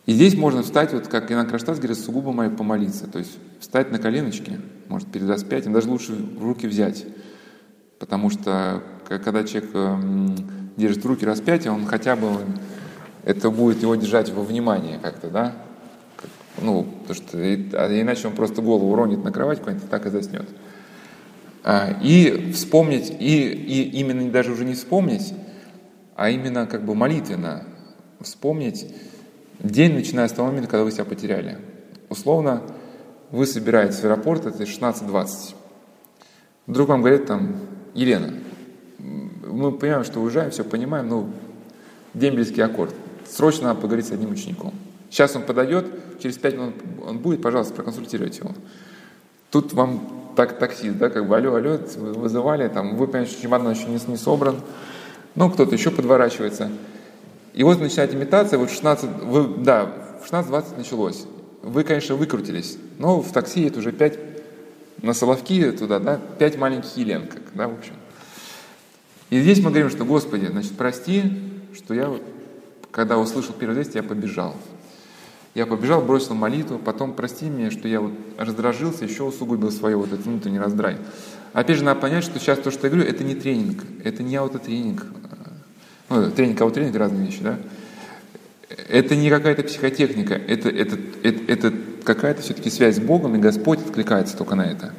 И 0.07 0.13
здесь 0.13 0.35
можно 0.37 0.63
встать, 0.63 0.93
вот 0.93 1.09
как 1.09 1.33
Инан 1.33 1.49
Краштас 1.49 1.79
говорит, 1.79 1.99
сугубо 1.99 2.51
помолиться, 2.51 3.07
то 3.07 3.19
есть 3.19 3.39
встать 3.59 3.91
на 3.91 3.99
коленочки, 3.99 4.61
может, 4.89 5.09
перед 5.11 5.29
распятием, 5.29 5.73
даже 5.73 5.89
лучше 5.89 6.13
в 6.13 6.43
руки 6.43 6.67
взять, 6.67 7.07
потому 7.99 8.29
что 8.29 8.83
когда 9.09 9.45
человек 9.45 9.71
эм, 9.73 10.37
держит 10.77 11.05
в 11.05 11.07
руки 11.07 11.25
распятие, 11.25 11.73
он 11.73 11.87
хотя 11.87 12.17
бы, 12.17 12.29
это 13.25 13.51
будет 13.51 13.81
его 13.81 13.95
держать 13.95 14.31
во 14.31 14.43
внимание 14.43 14.99
как-то, 14.99 15.31
да, 15.31 15.55
ну, 16.61 16.85
потому 17.07 17.15
что 17.15 17.39
а 17.39 18.01
иначе 18.01 18.29
он 18.29 18.35
просто 18.35 18.61
голову 18.61 18.93
уронит 18.93 19.25
на 19.25 19.33
кровать, 19.33 19.61
куда-нибудь 19.61 19.89
так 19.89 20.07
и 20.07 20.11
заснет. 20.11 20.49
А, 21.65 21.99
и 22.03 22.53
вспомнить, 22.53 23.11
и, 23.11 23.49
и 23.49 23.99
именно 23.99 24.31
даже 24.31 24.53
уже 24.53 24.67
не 24.67 24.75
вспомнить, 24.75 25.33
а 26.15 26.29
именно 26.29 26.67
как 26.67 26.85
бы 26.85 26.95
молитвенно 26.95 27.65
вспомнить 28.21 28.87
день, 29.61 29.95
начиная 29.95 30.29
с 30.29 30.33
того 30.33 30.49
момента, 30.49 30.69
когда 30.69 30.85
вы 30.85 30.93
себя 30.93 31.05
потеряли. 31.05 31.59
Условно, 32.09 32.63
вы 33.31 33.47
собираетесь 33.47 34.01
в 34.01 34.05
аэропорт, 34.05 34.47
это 34.47 34.63
16.20. 34.65 35.55
Вдруг 36.67 36.89
вам 36.89 37.01
говорят 37.01 37.27
там, 37.27 37.57
Елена, 37.95 38.33
мы 38.99 39.73
понимаем, 39.73 40.05
что 40.05 40.21
уезжаем, 40.21 40.51
все 40.51 40.65
понимаем, 40.65 41.09
но 41.09 41.31
дембельский 42.15 42.63
аккорд. 42.63 42.95
Срочно 43.29 43.69
надо 43.69 43.81
поговорить 43.81 44.07
с 44.07 44.13
одним 44.13 44.33
учеником. 44.33 44.73
Сейчас 45.11 45.37
он 45.37 45.43
подойдет, 45.43 45.87
через 46.21 46.39
пять 46.39 46.55
минут 46.55 46.75
он 47.07 47.19
будет, 47.19 47.43
пожалуйста, 47.43 47.75
проконсультируйте 47.75 48.41
его. 48.41 48.53
Тут 49.51 49.73
вам 49.73 50.33
так, 50.37 50.59
таксист, 50.59 50.99
да, 50.99 51.11
как 51.11 51.29
бы, 51.29 51.37
алло, 51.37 51.55
алло, 51.55 51.79
вызывали, 51.97 52.69
там, 52.69 52.97
вы 52.97 53.07
понимаете, 53.07 53.33
что 53.33 53.43
чемодан 53.43 53.73
еще 53.73 53.87
не, 53.87 53.99
не 54.09 54.17
собран, 54.17 54.57
ну, 55.35 55.51
кто-то 55.51 55.75
еще 55.75 55.91
подворачивается. 55.91 56.71
И 57.55 57.63
вот 57.63 57.81
начинает 57.81 58.13
имитация, 58.13 58.59
вот 58.59 58.71
16, 58.71 59.23
вы, 59.23 59.49
да, 59.63 59.87
в 60.21 60.31
16.20 60.31 60.77
началось. 60.77 61.25
Вы, 61.63 61.85
конечно, 61.85 62.17
выкрутились, 62.17 62.77
но 62.99 63.21
в 63.21 63.33
такси 63.33 63.63
это 63.63 63.79
уже 63.79 63.93
5 63.93 64.19
на 65.03 65.15
Соловки 65.15 65.71
туда, 65.71 65.99
да, 65.99 66.21
5 66.39 66.59
маленьких 66.59 66.97
Елен, 66.97 67.27
как, 67.29 67.43
да, 67.55 67.69
в 67.69 67.75
общем. 67.79 67.95
И 69.31 69.41
здесь 69.41 69.59
мы 69.61 69.71
говорим, 69.71 69.89
что, 69.89 70.05
Господи, 70.05 70.47
значит, 70.47 70.73
прости, 70.77 71.23
что 71.75 71.95
я, 71.95 72.13
когда 72.91 73.19
услышал 73.19 73.55
первое 73.55 73.77
известие, 73.77 74.03
я 74.03 74.09
побежал. 74.09 74.57
Я 75.55 75.67
побежал, 75.67 76.03
бросил 76.03 76.35
молитву, 76.35 76.79
потом 76.79 77.15
прости 77.15 77.47
меня, 77.47 77.71
что 77.71 77.87
я 77.87 78.01
вот 78.01 78.13
раздражился, 78.37 79.05
еще 79.05 79.23
усугубил 79.23 79.71
свое 79.71 79.97
вот 79.97 80.13
этот 80.13 80.27
внутренний 80.27 80.59
раздрай. 80.59 80.97
Опять 81.53 81.79
же, 81.79 81.85
надо 81.85 82.01
понять, 82.01 82.25
что 82.25 82.41
сейчас 82.41 82.59
то, 82.59 82.73
что 82.73 82.89
я 82.89 82.93
говорю, 82.93 83.09
это 83.09 83.23
не 83.23 83.37
тренинг, 83.37 83.85
это 84.03 84.25
не 84.25 84.35
аутотренинг. 84.35 85.07
Ну, 86.09 86.31
тренинг, 86.31 86.61
аутотренинг– 86.61 86.97
разные 86.97 87.27
вещи, 87.27 87.41
да? 87.43 87.59
Это 88.89 89.17
не 89.17 89.31
какая-то 89.31 89.63
психотехника, 89.63 90.35
это, 90.35 90.69
это, 90.69 90.97
это, 91.23 91.53
это 91.53 91.73
какая-то 92.05 92.43
все-таки 92.43 92.71
связь 92.71 92.97
с 92.97 93.01
Богом, 93.01 93.37
и 93.37 93.39
Господь 93.39 93.81
откликается 93.81 94.37
только 94.37 94.55
на 94.55 94.63
это. 94.63 94.93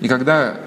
И 0.00 0.08
когда 0.08 0.60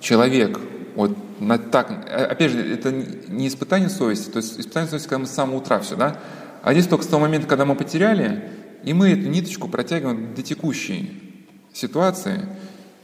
человек 0.00 0.58
вот 0.96 1.16
на 1.40 1.58
так, 1.58 1.90
опять 2.10 2.50
же, 2.50 2.74
это 2.74 2.92
не 2.92 3.48
испытание 3.48 3.88
совести, 3.88 4.30
то 4.30 4.38
есть 4.38 4.58
испытание 4.58 4.90
совести, 4.90 5.08
когда 5.08 5.20
мы 5.20 5.26
с 5.26 5.30
самого 5.30 5.56
утра 5.56 5.78
все, 5.80 5.96
да, 5.96 6.18
а 6.62 6.72
здесь 6.72 6.86
только 6.86 7.04
с 7.04 7.06
того 7.06 7.22
момента, 7.22 7.46
когда 7.46 7.64
мы 7.64 7.74
потеряли, 7.74 8.50
и 8.82 8.92
мы 8.92 9.10
эту 9.10 9.28
ниточку 9.28 9.68
протягиваем 9.68 10.34
до 10.34 10.42
текущей 10.42 11.38
ситуации. 11.72 12.46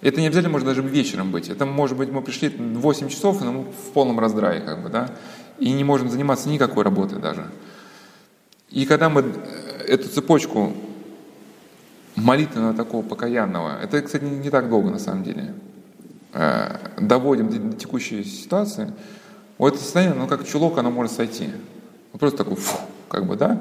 Это 0.03 0.21
не 0.21 0.27
обязательно 0.27 0.53
может 0.53 0.67
даже 0.67 0.83
вечером 0.83 1.33
быть. 1.33 1.49
Это 1.49 1.65
может 1.65 1.97
быть, 1.97 2.11
мы 2.11 2.23
пришли 2.23 2.49
в 2.49 2.81
8 2.81 3.09
часов, 3.09 3.41
но 3.43 3.53
мы 3.53 3.63
в 3.63 3.93
полном 3.93 4.21
раздрае, 4.21 4.61
как 4.61 4.83
бы, 4.83 4.89
да, 4.89 5.11
и 5.59 5.73
не 5.73 5.85
можем 5.85 6.11
заниматься 6.11 6.49
никакой 6.49 6.85
работой 6.85 7.19
даже. 7.19 7.51
И 8.71 8.85
когда 8.87 9.09
мы 9.09 9.23
э, 9.23 9.85
эту 9.89 10.09
цепочку 10.09 10.73
молитвенного 12.17 12.75
такого 12.75 13.03
покаянного, 13.03 13.79
это, 13.81 14.03
кстати, 14.03 14.25
не 14.25 14.51
так 14.51 14.69
долго 14.69 14.91
на 14.91 14.99
самом 14.99 15.23
деле, 15.23 15.55
э, 16.33 16.77
доводим 17.01 17.49
до 17.49 17.77
текущей 17.77 18.25
ситуации, 18.25 18.93
вот 19.59 19.75
это 19.75 19.83
состояние, 19.83 20.19
ну, 20.19 20.27
как 20.27 20.47
чулок, 20.47 20.79
оно 20.79 20.91
может 20.91 21.13
сойти. 21.13 21.49
Вот 22.13 22.21
просто 22.21 22.39
такой, 22.39 22.57
фу, 22.57 22.79
как 23.09 23.27
бы, 23.27 23.37
да, 23.37 23.61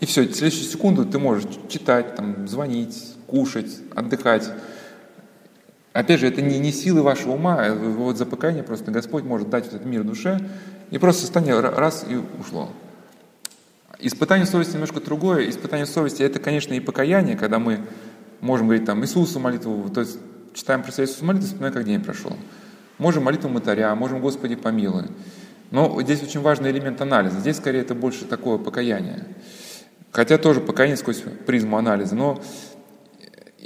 и 0.00 0.06
все, 0.06 0.22
в 0.22 0.34
следующую 0.34 0.68
секунду 0.68 1.04
ты 1.04 1.18
можешь 1.18 1.46
читать, 1.68 2.14
там, 2.14 2.46
звонить, 2.46 3.14
кушать, 3.26 3.78
отдыхать. 3.94 4.48
Опять 5.92 6.20
же, 6.20 6.28
это 6.28 6.42
не, 6.42 6.58
не 6.58 6.72
силы 6.72 7.02
вашего 7.02 7.32
ума, 7.32 7.56
а 7.60 7.74
вот 7.74 8.18
за 8.18 8.26
покаяние 8.26 8.62
просто 8.62 8.90
Господь 8.90 9.24
может 9.24 9.50
дать 9.50 9.66
этот 9.66 9.84
мир 9.84 10.04
душе, 10.04 10.38
и 10.90 10.98
просто 10.98 11.22
состояние 11.22 11.60
раз 11.60 12.04
и 12.08 12.16
ушло. 12.38 12.70
Испытание 13.98 14.46
совести 14.46 14.74
немножко 14.74 15.00
другое. 15.00 15.48
Испытание 15.50 15.86
совести– 15.86 16.22
это, 16.24 16.38
конечно, 16.38 16.72
и 16.72 16.80
покаяние, 16.80 17.36
когда 17.36 17.58
мы 17.58 17.80
можем 18.40 18.68
говорить 18.68 18.86
там 18.86 19.02
Иисусу 19.02 19.40
молитву, 19.40 19.90
то 19.90 20.00
есть 20.00 20.18
читаем 20.54 20.82
про 20.82 20.92
себя 20.92 21.06
молитву, 21.22 21.46
вспоминаем, 21.46 21.74
как 21.74 21.84
день 21.84 22.02
прошел. 22.02 22.36
Можем 22.98 23.24
молитву 23.24 23.48
Матаря, 23.48 23.94
можем 23.94 24.20
Господи 24.20 24.54
помилуй. 24.54 25.04
Но 25.70 26.00
здесь 26.02 26.22
очень 26.22 26.40
важный 26.40 26.70
элемент 26.70 27.00
анализа. 27.00 27.40
Здесь 27.40 27.56
скорее 27.56 27.80
это 27.80 27.94
больше 27.94 28.24
такое 28.24 28.58
покаяние. 28.58 29.24
Хотя 30.10 30.38
тоже 30.38 30.60
покаяние 30.60 30.96
сквозь 30.96 31.22
призму 31.46 31.76
анализа. 31.76 32.14
Но 32.14 32.40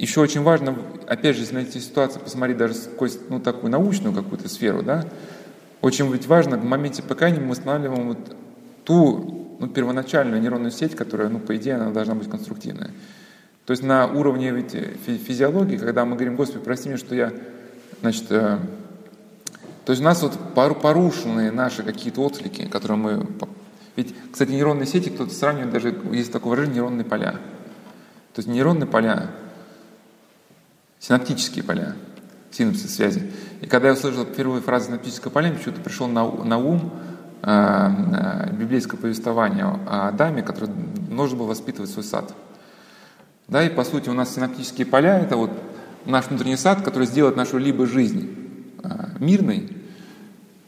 еще 0.03 0.21
очень 0.21 0.43
важно, 0.43 0.77
опять 1.07 1.37
же, 1.37 1.43
если 1.43 1.55
на 1.55 1.59
эти 1.61 1.79
посмотреть 2.19 2.57
даже 2.57 2.75
сквозь 2.75 3.19
ну, 3.29 3.39
такую 3.39 3.71
научную 3.71 4.13
какую-то 4.13 4.49
сферу, 4.49 4.83
да, 4.83 5.05
очень 5.81 6.11
ведь 6.13 6.27
важно, 6.27 6.57
в 6.57 6.65
моменте 6.65 7.05
покаяния 7.05 7.41
мы 7.41 7.53
устанавливаем 7.53 8.09
вот 8.09 8.37
ту 8.85 9.57
ну, 9.61 9.69
первоначальную 9.69 10.43
нейронную 10.43 10.73
сеть, 10.73 10.97
которая, 10.97 11.29
ну, 11.29 11.39
по 11.39 11.57
идее, 11.57 11.77
она 11.77 11.93
должна 11.93 12.17
быть 12.17 12.29
конструктивная. 12.29 12.91
То 13.65 13.71
есть 13.71 13.85
на 13.85 14.09
уровне 14.09 14.51
ведь 14.51 14.73
физиологии, 15.07 15.77
когда 15.77 16.05
мы 16.05 16.17
говорим, 16.17 16.35
Господи, 16.35 16.65
прости 16.65 16.89
меня, 16.89 16.99
что 16.99 17.15
я, 17.15 17.33
значит, 18.01 18.25
э, 18.31 18.59
то 19.85 19.93
есть 19.93 20.03
у 20.03 20.05
нас 20.05 20.21
вот 20.21 20.37
порушенные 20.55 21.53
наши 21.53 21.85
какие-то 21.85 22.23
отклики, 22.23 22.67
которые 22.67 22.99
мы... 22.99 23.27
Ведь, 23.95 24.13
кстати, 24.33 24.51
нейронные 24.51 24.87
сети 24.87 25.11
кто-то 25.11 25.33
сравнивает, 25.33 25.73
даже 25.73 25.97
есть 26.11 26.33
такое 26.33 26.51
выражение 26.51 26.83
нейронные 26.83 27.05
поля. 27.05 27.33
То 28.33 28.39
есть 28.39 28.49
нейронные 28.49 28.89
поля, 28.89 29.31
синаптические 31.03 31.65
поля, 31.65 31.97
синапсы 32.53 32.89
связи. 32.89 33.31
И 33.61 33.67
когда 33.67 33.89
я 33.89 33.95
услышал 33.95 34.25
первую 34.25 34.63
фразу 34.63 34.87
синаптическое 34.87 35.33
поля, 35.33 35.53
почему-то 35.53 35.81
пришел 35.81 36.07
на, 36.07 36.31
на 36.31 36.59
ум 36.59 36.93
э, 37.43 37.51
э, 37.51 38.55
библейское 38.55 38.99
повествование 38.99 39.65
о 39.65 40.09
Адаме, 40.09 40.43
который 40.43 40.71
нужно 41.09 41.39
было 41.39 41.49
воспитывать 41.49 41.91
свой 41.91 42.05
сад. 42.05 42.33
Да, 43.49 43.65
и 43.65 43.69
по 43.69 43.83
сути 43.83 44.09
у 44.09 44.13
нас 44.13 44.33
синаптические 44.33 44.87
поля– 44.87 45.19
это 45.21 45.37
вот 45.37 45.51
наш 46.07 46.29
внутренний 46.29 46.57
сад, 46.57 46.83
который 46.83 47.07
сделает 47.07 47.37
нашу 47.37 47.59
либо 47.59 47.87
жизнь 47.87 48.31
а, 48.83 49.11
мирной, 49.19 49.77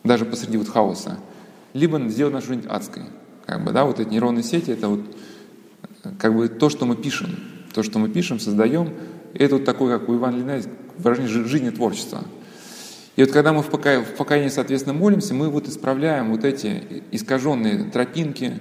даже 0.02 0.24
посреди 0.24 0.58
вот 0.58 0.68
хаоса, 0.68 1.16
либо 1.72 2.00
сделать 2.08 2.34
нашу 2.34 2.48
жизнь 2.48 2.66
адской. 2.68 3.04
Как 3.46 3.62
бы, 3.62 3.72
да, 3.72 3.84
вот 3.84 4.00
эти 4.00 4.08
нейронные 4.08 4.42
сети, 4.42 4.70
это 4.70 4.88
вот 4.88 5.00
как 6.18 6.34
бы 6.34 6.48
то, 6.48 6.68
что 6.68 6.86
мы 6.86 6.96
пишем, 6.96 7.38
то, 7.72 7.82
что 7.82 7.98
мы 7.98 8.08
пишем, 8.08 8.40
создаем, 8.40 8.90
это 9.34 9.56
вот 9.56 9.64
такое, 9.64 9.98
как 9.98 10.08
у 10.08 10.16
Ивана 10.16 10.36
Ильина 10.36 10.62
выражение 10.98 11.44
жизни 11.44 11.70
творчества. 11.70 12.24
И 13.16 13.22
вот 13.22 13.32
когда 13.32 13.52
мы 13.52 13.62
в, 13.62 13.70
пока, 13.70 14.00
в 14.00 14.14
покаянии, 14.16 14.48
соответственно, 14.48 14.94
молимся, 14.94 15.34
мы 15.34 15.48
вот 15.48 15.68
исправляем 15.68 16.30
вот 16.30 16.44
эти 16.44 17.02
искаженные 17.12 17.84
тропинки, 17.84 18.60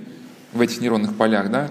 в 0.54 0.62
этих 0.62 0.82
нейронных 0.82 1.18
полях, 1.18 1.50
да. 1.50 1.70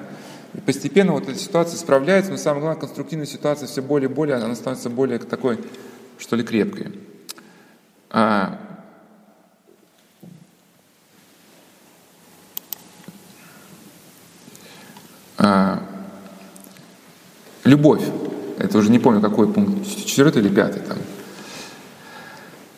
И 0.54 0.60
постепенно 0.60 1.12
вот 1.12 1.28
эта 1.28 1.38
ситуация 1.38 1.78
справляется, 1.78 2.30
но 2.30 2.36
самое 2.36 2.62
главное, 2.62 2.80
конструктивная 2.80 3.26
ситуация 3.26 3.66
все 3.66 3.80
более 3.80 4.10
и 4.10 4.12
более, 4.12 4.36
она 4.36 4.54
становится 4.54 4.90
более 4.90 5.18
такой, 5.18 5.58
что 6.18 6.36
ли, 6.36 6.42
крепкой. 6.42 6.92
А, 8.10 8.58
а, 15.38 15.82
любовь. 17.64 18.02
Это 18.62 18.78
уже 18.78 18.92
не 18.92 19.00
помню, 19.00 19.20
какой 19.20 19.52
пункт, 19.52 19.84
четвертый 20.06 20.40
или 20.40 20.48
пятый 20.48 20.82
там. 20.82 20.96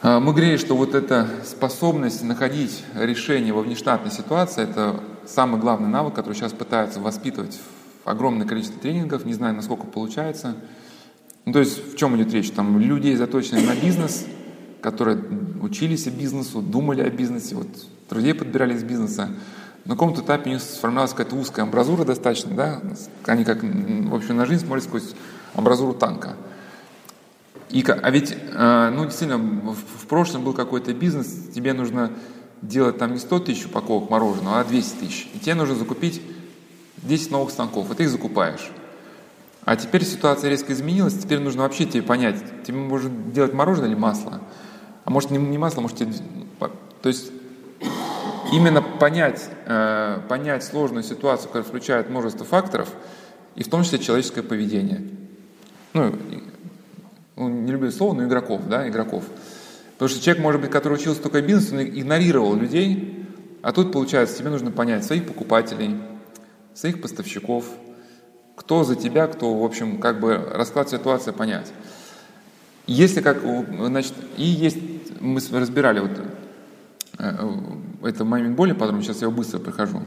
А, 0.01 0.19
мы 0.19 0.33
говорили, 0.33 0.57
что 0.57 0.75
вот 0.75 0.95
эта 0.95 1.29
способность 1.45 2.23
находить 2.23 2.83
решение 2.95 3.53
во 3.53 3.61
внештатной 3.61 4.11
ситуации, 4.11 4.63
это 4.63 4.99
самый 5.27 5.61
главный 5.61 5.89
навык, 5.89 6.15
который 6.15 6.33
сейчас 6.33 6.55
пытаются 6.55 7.01
воспитывать 7.01 7.61
в 8.03 8.09
огромное 8.09 8.47
количество 8.47 8.81
тренингов, 8.81 9.27
не 9.27 9.35
знаю, 9.35 9.55
насколько 9.55 9.85
получается. 9.85 10.55
Ну, 11.45 11.53
то 11.53 11.59
есть 11.59 11.93
в 11.93 11.97
чем 11.99 12.17
идет 12.17 12.33
речь? 12.33 12.51
Там 12.51 12.79
людей 12.79 13.15
заточенных 13.15 13.67
на 13.67 13.79
бизнес, 13.79 14.25
которые 14.81 15.23
учились 15.61 16.07
бизнесу, 16.07 16.63
думали 16.63 17.03
о 17.03 17.11
бизнесе, 17.11 17.57
вот 17.57 17.69
друзей 18.09 18.33
подбирали 18.33 18.73
из 18.73 18.83
бизнеса. 18.83 19.29
На 19.85 19.97
каком-то 19.97 20.23
этапе 20.23 20.49
у 20.49 20.53
них 20.55 20.63
сформировалась 20.63 21.11
какая-то 21.11 21.37
узкая 21.37 21.67
амбразура 21.67 22.07
достаточно, 22.07 22.57
да? 22.57 22.81
Они 23.27 23.45
как, 23.45 23.63
в 23.63 24.15
общем, 24.15 24.39
на 24.39 24.47
жизнь 24.47 24.65
смотрят 24.65 24.85
сквозь 24.85 25.15
амбразуру 25.55 25.95
танка. 25.95 26.37
И, 27.71 27.85
а 27.89 28.11
ведь, 28.11 28.33
э, 28.33 28.91
ну, 28.95 29.05
действительно, 29.05 29.39
в 29.73 30.07
прошлом 30.07 30.45
был 30.45 30.53
какой-то 30.53 30.93
бизнес, 30.93 31.49
тебе 31.55 31.73
нужно 31.73 32.13
делать 32.63 32.99
там 32.99 33.13
не 33.13 33.19
100 33.19 33.41
тысяч 33.41 33.67
упаковок 33.67 34.11
мороженого, 34.11 34.61
а 34.61 34.65
200 34.65 34.97
тысяч. 34.99 35.29
И 35.35 35.39
тебе 35.39 35.55
нужно 35.55 35.75
закупить 35.75 36.23
10 36.99 37.31
новых 37.31 37.51
станков, 37.51 37.91
и 37.91 37.95
ты 37.95 38.05
их 38.05 38.11
закупаешь. 38.11 38.71
А 39.65 39.77
теперь 39.77 40.05
ситуация 40.05 40.51
резко 40.51 40.73
изменилась, 40.73 41.19
теперь 41.19 41.41
нужно 41.41 41.63
вообще 41.63 41.87
тебе 41.87 42.03
понять, 42.03 42.37
тебе 42.65 42.77
может 42.77 43.33
делать 43.33 43.55
мороженое 43.55 43.89
или 43.89 43.97
масло. 43.97 44.41
А 45.05 45.11
может 45.11 45.31
не, 45.31 45.39
масло, 45.39 45.81
может 45.81 45.97
тебе... 45.97 46.13
То 47.03 47.09
есть 47.09 47.31
именно 48.53 48.83
понять, 48.83 49.49
э, 49.67 50.21
понять 50.29 50.65
сложную 50.65 51.03
ситуацию, 51.03 51.49
которая 51.49 51.65
включает 51.65 52.11
множество 52.11 52.45
факторов, 52.45 52.91
и 53.57 53.63
в 53.63 53.69
том 53.69 53.85
числе 53.85 53.99
человеческое 53.99 54.43
поведение. 54.43 55.03
Ну, 55.95 56.13
ну 57.37 57.49
не 57.49 57.73
люблю 57.73 57.91
слово, 57.93 58.15
но 58.15 58.25
игроков, 58.25 58.63
да, 58.69 58.89
игроков. 58.89 59.25
Потому 59.93 60.09
что 60.09 60.21
человек, 60.21 60.43
может 60.43 60.61
быть, 60.61 60.71
который 60.71 60.95
учился 60.95 61.23
только 61.23 61.41
бизнесу, 61.41 61.77
он 61.77 61.83
игнорировал 61.83 62.57
людей, 62.57 63.27
а 63.63 63.73
тут, 63.73 63.93
получается, 63.93 64.37
тебе 64.37 64.51
нужно 64.51 64.73
понять 64.73 65.05
своих 65.05 65.27
покупателей, 65.27 65.97
своих 66.75 67.01
поставщиков, 67.01 67.65
кто 68.57 68.83
за 68.83 68.97
тебя, 68.97 69.29
кто, 69.29 69.55
в 69.55 69.65
общем, 69.65 69.99
как 69.99 70.21
бы 70.21 70.37
расклад 70.53 70.91
ситуации 70.91 71.31
понять. 71.31 71.73
Если 72.87 73.21
как, 73.21 73.39
значит, 73.41 74.15
и 74.37 74.45
есть, 74.45 74.79
мы 75.21 75.41
разбирали 75.53 76.01
вот 76.01 76.11
э, 77.19 77.49
это 78.03 78.25
момент 78.25 78.57
более 78.57 78.75
подробно, 78.75 79.03
сейчас 79.03 79.23
я 79.23 79.29
его 79.29 79.37
быстро 79.37 79.61
прохожу. 79.61 80.03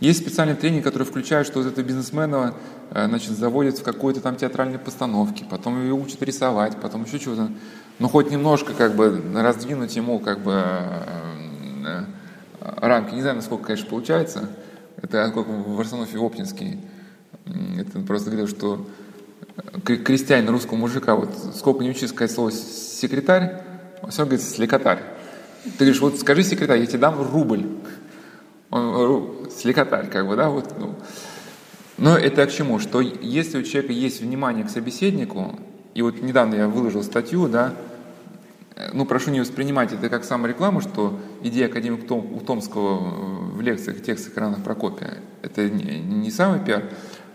Есть 0.00 0.20
специальный 0.20 0.54
тренинг, 0.54 0.82
который 0.84 1.04
включает, 1.04 1.46
что 1.46 1.58
вот 1.58 1.68
этого 1.68 1.84
бизнесмена 1.84 2.54
э, 2.90 3.06
значит, 3.06 3.32
заводят 3.32 3.78
в 3.78 3.82
какой-то 3.82 4.20
там 4.20 4.36
театральной 4.36 4.78
постановке, 4.78 5.44
потом 5.48 5.84
его 5.84 5.98
учат 5.98 6.22
рисовать, 6.22 6.80
потом 6.80 7.04
еще 7.04 7.18
чего-то. 7.18 7.50
Ну, 7.98 8.08
хоть 8.08 8.30
немножко 8.30 8.72
как 8.72 8.94
бы 8.94 9.22
раздвинуть 9.34 9.94
ему 9.94 10.18
как 10.18 10.40
бы 10.40 10.52
э, 10.54 12.04
рамки. 12.60 13.14
Не 13.14 13.20
знаю, 13.20 13.36
насколько, 13.36 13.66
конечно, 13.66 13.88
получается. 13.90 14.48
Это 14.96 15.30
как 15.34 15.46
в 15.46 15.78
Арсенофе 15.78 16.18
Оптинский. 16.18 16.80
Это 17.78 18.00
просто 18.00 18.30
говорил, 18.30 18.48
что 18.48 18.86
крестьянин 19.84 20.48
русского 20.48 20.76
мужика, 20.76 21.14
вот 21.14 21.30
сколько 21.54 21.82
не 21.82 21.90
учи 21.90 22.06
сказать 22.06 22.30
слово 22.30 22.52
секретарь, 22.52 23.62
он 24.02 24.10
все 24.10 24.24
говорит 24.24 24.42
сликотарь. 24.42 25.02
Ты 25.64 25.70
говоришь, 25.84 26.00
вот 26.00 26.18
скажи 26.18 26.42
секретарь, 26.42 26.80
я 26.80 26.86
тебе 26.86 26.98
дам 26.98 27.20
рубль. 27.20 27.66
Он, 28.70 29.39
сликотарь, 29.60 30.08
как 30.08 30.26
бы, 30.26 30.36
да, 30.36 30.48
вот, 30.48 30.78
ну. 30.78 30.94
Но 31.98 32.16
это 32.16 32.46
к 32.46 32.52
чему? 32.52 32.78
Что 32.78 33.00
если 33.00 33.58
у 33.58 33.62
человека 33.62 33.92
есть 33.92 34.20
внимание 34.22 34.64
к 34.64 34.70
собеседнику, 34.70 35.58
и 35.94 36.02
вот 36.02 36.22
недавно 36.22 36.54
я 36.54 36.68
выложил 36.68 37.02
статью, 37.02 37.46
да, 37.48 37.74
ну, 38.94 39.04
прошу 39.04 39.30
не 39.30 39.40
воспринимать 39.40 39.92
это 39.92 40.08
как 40.08 40.24
саморекламу, 40.24 40.80
что 40.80 41.18
идея 41.42 41.66
академика 41.66 42.06
Том, 42.06 42.32
у 42.32 42.40
Томского 42.40 43.50
в 43.54 43.60
лекциях, 43.60 44.02
текстах 44.02 44.38
Иранов 44.38 44.62
Прокопия, 44.62 45.18
это 45.42 45.68
не, 45.68 46.00
не 46.00 46.30
самый 46.30 46.64
пиар. 46.64 46.84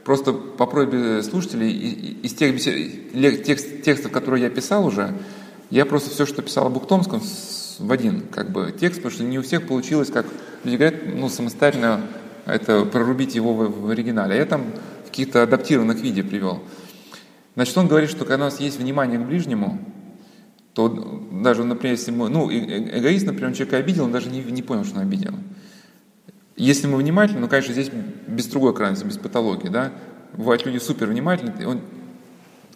Просто 0.03 0.33
по 0.33 0.65
просьбе 0.65 1.21
слушателей, 1.23 1.71
из 1.71 2.33
тех 2.33 2.59
текст, 3.43 3.83
текстов, 3.83 4.11
которые 4.11 4.43
я 4.43 4.49
писал 4.49 4.85
уже, 4.85 5.15
я 5.69 5.85
просто 5.85 6.09
все, 6.09 6.25
что 6.25 6.41
писал 6.41 6.67
об 6.67 6.77
Ухтомском, 6.77 7.21
в 7.79 7.91
один 7.91 8.21
как 8.31 8.51
бы 8.51 8.73
текст, 8.77 8.97
потому 8.97 9.13
что 9.13 9.23
не 9.23 9.39
у 9.39 9.41
всех 9.41 9.67
получилось, 9.67 10.09
как 10.09 10.25
люди 10.63 10.77
говорят, 10.77 11.01
ну, 11.05 11.29
самостоятельно 11.29 12.01
это 12.45 12.85
прорубить 12.85 13.35
его 13.35 13.53
в, 13.53 13.87
в 13.87 13.89
оригинале. 13.89 14.37
Я 14.37 14.45
там 14.45 14.65
в 15.05 15.09
каких-то 15.09 15.43
адаптированных 15.43 15.99
виде 15.99 16.23
привел. 16.23 16.61
Значит, 17.55 17.77
он 17.77 17.87
говорит, 17.87 18.09
что 18.09 18.25
когда 18.25 18.45
у 18.45 18.49
нас 18.49 18.59
есть 18.59 18.79
внимание 18.79 19.17
к 19.17 19.23
ближнему, 19.23 19.79
то 20.73 20.89
даже, 21.31 21.63
например, 21.63 21.95
если 21.95 22.11
мы, 22.11 22.29
ну, 22.29 22.49
э, 22.49 22.55
э, 22.55 22.99
эгоист, 22.99 23.25
например, 23.25 23.53
человека 23.53 23.77
обидел, 23.77 24.03
он 24.03 24.11
даже 24.11 24.29
не, 24.29 24.41
не 24.41 24.61
понял, 24.61 24.83
что 24.83 24.97
он 24.97 25.03
обидел. 25.03 25.33
Если 26.57 26.87
мы 26.87 26.97
внимательны, 26.97 27.39
ну, 27.39 27.47
конечно, 27.47 27.73
здесь 27.73 27.89
без 28.27 28.45
другой 28.47 28.73
крайности, 28.73 29.05
без 29.05 29.17
патологии, 29.17 29.69
да, 29.69 29.91
бывают 30.33 30.65
люди 30.65 30.77
супер 30.77 31.07
внимательные, 31.07 31.67
он, 31.67 31.81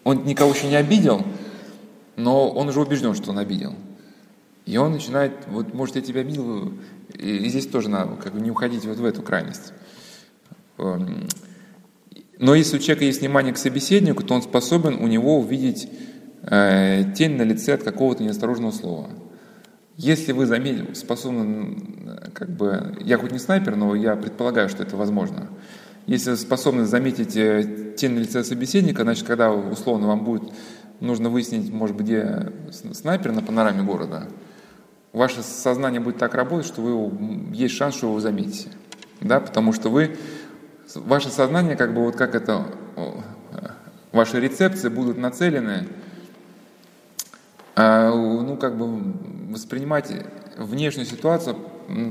он 0.04 0.24
никого 0.24 0.54
еще 0.54 0.68
не 0.68 0.76
обидел, 0.76 1.26
но 2.16 2.50
он 2.50 2.70
уже 2.70 2.80
убежден, 2.80 3.16
что 3.16 3.32
он 3.32 3.39
обидел. 3.39 3.76
И 4.66 4.78
он 4.78 4.91
начинает, 4.91 5.34
вот, 5.47 5.74
может, 5.74 5.95
я 5.95 6.01
тебя 6.01 6.22
обидел, 6.22 6.74
и, 7.14 7.49
здесь 7.49 7.68
тоже 7.68 7.89
надо 7.89 8.16
как 8.16 8.34
бы 8.34 8.41
не 8.41 8.51
уходить 8.51 8.86
вот 8.86 8.97
в 8.97 9.05
эту 9.05 9.22
крайность. 9.22 9.74
Эм, 10.78 11.28
но 12.38 12.55
если 12.55 12.78
у 12.78 12.80
человека 12.80 13.05
есть 13.05 13.22
внимание 13.22 13.53
к 13.53 13.57
собеседнику, 13.57 14.24
то 14.24 14.34
он 14.34 14.41
способен 14.41 14.95
у 14.95 15.07
него 15.07 15.39
увидеть 15.39 15.89
э, 16.43 17.03
тень 17.16 17.36
на 17.36 17.41
лице 17.41 17.74
от 17.74 17.84
какого-то 17.84 18.24
неосторожного 18.24 18.72
слова. 18.72 19.10
Если 19.97 20.32
вы 20.32 20.45
заметили, 20.45 20.93
способны, 20.93 22.32
как 22.34 22.49
бы, 22.49 22.95
я 23.01 23.18
хоть 23.18 23.32
не 23.32 23.39
снайпер, 23.39 23.76
но 23.76 23.95
я 23.95 24.16
предполагаю, 24.16 24.70
что 24.70 24.84
это 24.84 24.95
возможно. 24.95 25.49
Если 26.05 26.36
способны 26.36 26.86
заметить 26.86 27.36
э, 27.36 27.95
тень 27.97 28.12
на 28.12 28.20
лице 28.20 28.43
собеседника, 28.43 29.03
значит, 29.03 29.28
когда 29.28 29.51
условно 29.51 30.07
вам 30.07 30.24
будет 30.24 30.43
нужно 30.99 31.30
выяснить, 31.30 31.72
может 31.72 31.95
быть, 31.95 32.05
где 32.05 32.51
снайпер 32.72 33.32
на 33.32 33.41
панораме 33.41 33.84
города, 33.84 34.28
ваше 35.14 35.41
сознание 35.41 35.99
будет 35.99 36.18
так 36.18 36.34
работать, 36.34 36.68
что 36.68 36.82
вы, 36.82 37.53
есть 37.53 37.76
шанс, 37.76 37.95
что 37.95 38.07
вы 38.07 38.12
его 38.14 38.20
заметите. 38.20 38.70
Да? 39.22 39.39
Потому 39.39 39.74
что 39.74 39.89
вы, 39.89 40.18
ваше 40.95 41.30
сознание, 41.30 41.76
как 41.76 41.93
бы 41.93 42.03
вот 42.03 42.16
как 42.16 42.36
это, 42.36 42.66
ваши 44.12 44.39
рецепции 44.39 44.89
будут 44.89 45.18
нацелены, 45.18 45.88
а, 47.76 48.12
ну, 48.12 48.57
как 48.57 48.78
бы 48.78 49.14
воспринимать 49.51 50.12
внешнюю 50.57 51.05
ситуацию 51.05 51.55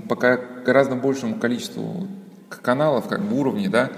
по 0.08 0.16
гораздо 0.16 0.96
большему 0.96 1.36
количеству 1.36 2.08
каналов, 2.48 3.08
как 3.08 3.22
бы 3.22 3.38
уровней, 3.38 3.68
да. 3.68 3.90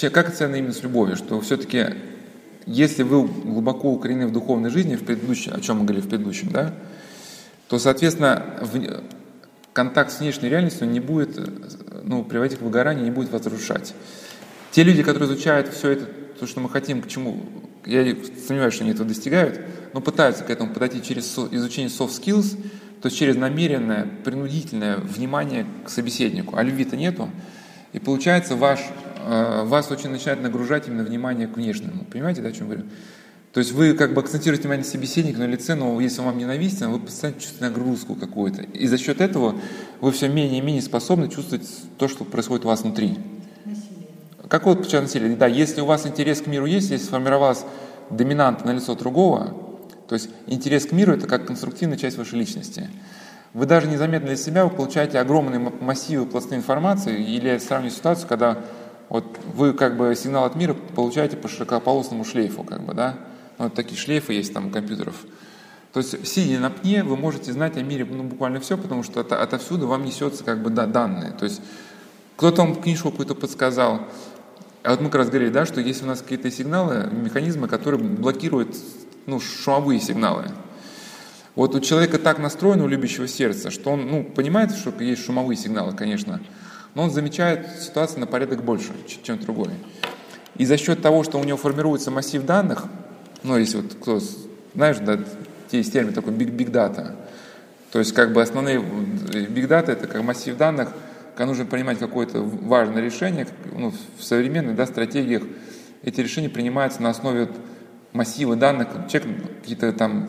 Как 0.00 0.28
это 0.28 0.44
именно 0.46 0.72
с 0.72 0.82
любовью, 0.82 1.16
что 1.16 1.40
все-таки 1.40 1.86
если 2.66 3.02
вы 3.02 3.26
глубоко 3.26 3.92
укореneны 3.92 4.28
в 4.28 4.32
духовной 4.32 4.70
жизни, 4.70 4.96
в 4.96 5.04
предыдущем, 5.04 5.54
о 5.54 5.60
чем 5.60 5.78
мы 5.78 5.84
говорили 5.84 6.04
в 6.04 6.08
предыдущем, 6.08 6.50
да, 6.50 6.74
то, 7.72 7.78
соответственно, 7.78 8.44
в, 8.60 9.02
контакт 9.72 10.12
с 10.12 10.20
внешней 10.20 10.50
реальностью 10.50 10.86
не 10.86 11.00
будет 11.00 11.40
ну, 12.04 12.22
приводить 12.22 12.58
к 12.58 12.60
выгоранию, 12.60 13.02
не 13.02 13.10
будет 13.10 13.32
разрушать. 13.32 13.94
Те 14.72 14.82
люди, 14.82 15.02
которые 15.02 15.26
изучают 15.26 15.68
все 15.68 15.92
это, 15.92 16.04
то, 16.38 16.46
что 16.46 16.60
мы 16.60 16.68
хотим, 16.68 17.00
к 17.00 17.08
чему, 17.08 17.40
я 17.86 18.14
сомневаюсь, 18.46 18.74
что 18.74 18.84
они 18.84 18.92
этого 18.92 19.08
достигают, 19.08 19.58
но 19.94 20.02
пытаются 20.02 20.44
к 20.44 20.50
этому 20.50 20.74
подойти 20.74 21.02
через 21.02 21.24
изучение 21.50 21.88
soft 21.88 22.10
skills, 22.10 22.62
то 23.00 23.06
есть 23.08 23.16
через 23.16 23.36
намеренное, 23.36 24.06
принудительное 24.22 24.98
внимание 24.98 25.64
к 25.86 25.88
собеседнику. 25.88 26.58
А 26.58 26.62
любви-то 26.62 26.98
нету. 26.98 27.30
И 27.94 27.98
получается, 27.98 28.54
ваш, 28.54 28.80
э, 29.24 29.62
вас 29.64 29.90
очень 29.90 30.10
начинает 30.10 30.42
нагружать 30.42 30.88
именно 30.88 31.04
внимание 31.04 31.48
к 31.48 31.56
внешнему. 31.56 32.04
Понимаете, 32.04 32.42
да, 32.42 32.50
о 32.50 32.52
чем 32.52 32.66
говорю? 32.66 32.84
То 33.52 33.60
есть 33.60 33.72
вы 33.72 33.92
как 33.92 34.14
бы 34.14 34.22
акцентируете 34.22 34.62
внимание 34.62 34.84
собеседника 34.84 35.38
на 35.38 35.46
лице, 35.46 35.74
но 35.74 36.00
если 36.00 36.20
он 36.20 36.26
вам 36.26 36.38
ненавистен, 36.38 36.90
вы 36.90 36.98
постоянно 36.98 37.38
чувствуете 37.38 37.64
нагрузку 37.66 38.14
какую-то. 38.14 38.62
И 38.62 38.86
за 38.86 38.96
счет 38.96 39.20
этого 39.20 39.56
вы 40.00 40.10
все 40.12 40.28
менее 40.28 40.58
и 40.58 40.62
менее 40.62 40.80
способны 40.80 41.28
чувствовать 41.28 41.68
то, 41.98 42.08
что 42.08 42.24
происходит 42.24 42.64
у 42.64 42.68
вас 42.68 42.80
внутри. 42.80 43.18
Насилие. 43.66 44.08
Какое 44.48 44.74
вот 44.74 44.90
насилие? 44.90 45.36
Да, 45.36 45.46
если 45.48 45.82
у 45.82 45.84
вас 45.84 46.06
интерес 46.06 46.40
к 46.40 46.46
миру 46.46 46.64
есть, 46.64 46.90
если 46.90 47.04
сформировалась 47.04 47.64
доминанта 48.08 48.66
на 48.66 48.72
лицо 48.72 48.94
другого, 48.94 49.54
то 50.08 50.14
есть 50.14 50.30
интерес 50.46 50.86
к 50.86 50.92
миру– 50.92 51.12
это 51.14 51.26
как 51.26 51.46
конструктивная 51.46 51.98
часть 51.98 52.16
вашей 52.16 52.38
личности. 52.38 52.88
вы 53.52 53.66
даже 53.66 53.86
незаметно 53.86 54.28
для 54.28 54.36
себя 54.36 54.64
вы 54.64 54.70
получаете 54.70 55.18
огромные 55.18 55.58
массивы 55.58 56.24
пласты 56.24 56.54
информации, 56.54 57.22
или 57.22 57.48
я 57.48 57.60
сравниваю 57.60 57.94
ситуацию, 57.94 58.28
когда 58.28 58.58
вот 59.10 59.38
вы 59.54 59.74
как 59.74 59.98
бы 59.98 60.14
сигнал 60.16 60.44
от 60.44 60.56
мира 60.56 60.72
получаете 60.72 61.36
по 61.36 61.48
широкополосному 61.48 62.24
шлейфу, 62.24 62.62
как 62.62 62.82
бы, 62.82 62.94
да, 62.94 63.18
вот 63.58 63.74
такие 63.74 63.98
шлейфы 63.98 64.32
есть 64.34 64.52
там 64.52 64.68
у 64.68 64.70
компьютеров. 64.70 65.16
То 65.92 66.00
есть, 66.00 66.26
сидя 66.26 66.58
на 66.58 66.70
пне, 66.70 67.04
вы 67.04 67.16
можете 67.16 67.52
знать 67.52 67.76
о 67.76 67.82
мире 67.82 68.06
ну, 68.10 68.24
буквально 68.24 68.60
все, 68.60 68.78
потому 68.78 69.02
что 69.02 69.20
это, 69.20 69.42
отовсюду 69.42 69.86
вам 69.86 70.04
несется 70.04 70.42
как 70.42 70.62
бы 70.62 70.70
да, 70.70 70.86
данные. 70.86 71.32
То 71.32 71.44
есть, 71.44 71.60
кто-то 72.36 72.62
вам 72.62 72.76
книжку 72.76 73.10
какую-то 73.10 73.34
подсказал. 73.34 74.06
А 74.82 74.90
вот 74.90 75.00
мы 75.00 75.06
как 75.06 75.16
раз 75.16 75.28
говорили, 75.28 75.50
да, 75.50 75.66
что 75.66 75.80
есть 75.80 76.02
у 76.02 76.06
нас 76.06 76.22
какие-то 76.22 76.50
сигналы, 76.50 77.08
механизмы, 77.12 77.68
которые 77.68 78.02
блокируют 78.02 78.74
ну, 79.26 79.38
шумовые 79.38 80.00
сигналы. 80.00 80.46
Вот 81.54 81.74
у 81.74 81.80
человека 81.80 82.18
так 82.18 82.38
настроено, 82.38 82.84
у 82.84 82.88
любящего 82.88 83.28
сердца, 83.28 83.70
что 83.70 83.90
он 83.90 84.06
ну, 84.06 84.24
понимает, 84.24 84.72
что 84.72 84.90
есть 85.02 85.24
шумовые 85.24 85.56
сигналы, 85.58 85.94
конечно, 85.94 86.40
но 86.94 87.04
он 87.04 87.10
замечает 87.10 87.68
ситуацию 87.80 88.20
на 88.20 88.26
порядок 88.26 88.64
больше, 88.64 88.92
чем 89.22 89.38
другой. 89.38 89.70
И 90.56 90.64
за 90.64 90.78
счет 90.78 91.02
того, 91.02 91.22
что 91.24 91.38
у 91.38 91.44
него 91.44 91.58
формируется 91.58 92.10
массив 92.10 92.44
данных, 92.44 92.84
ну, 93.42 93.56
если 93.56 93.78
вот 93.78 93.94
кто, 94.00 94.20
знаешь, 94.74 94.98
да, 94.98 95.18
есть 95.70 95.92
термин 95.92 96.12
такой 96.12 96.32
big, 96.32 96.54
big 96.54 96.70
data, 96.70 97.16
то 97.90 97.98
есть 97.98 98.12
как 98.12 98.32
бы 98.32 98.42
основные 98.42 98.78
big 98.78 99.68
data 99.68 99.92
это 99.92 100.06
как 100.06 100.22
массив 100.22 100.56
данных, 100.56 100.90
когда 101.34 101.46
нужно 101.46 101.64
принимать 101.64 101.98
какое-то 101.98 102.40
важное 102.42 103.02
решение, 103.02 103.46
ну, 103.72 103.92
в 104.18 104.24
современных 104.24 104.76
да, 104.76 104.86
стратегиях 104.86 105.42
эти 106.02 106.20
решения 106.20 106.48
принимаются 106.48 107.02
на 107.02 107.10
основе 107.10 107.48
массива 108.12 108.56
данных, 108.56 108.88
человек 109.10 109.60
какие-то 109.60 109.92
там 109.92 110.28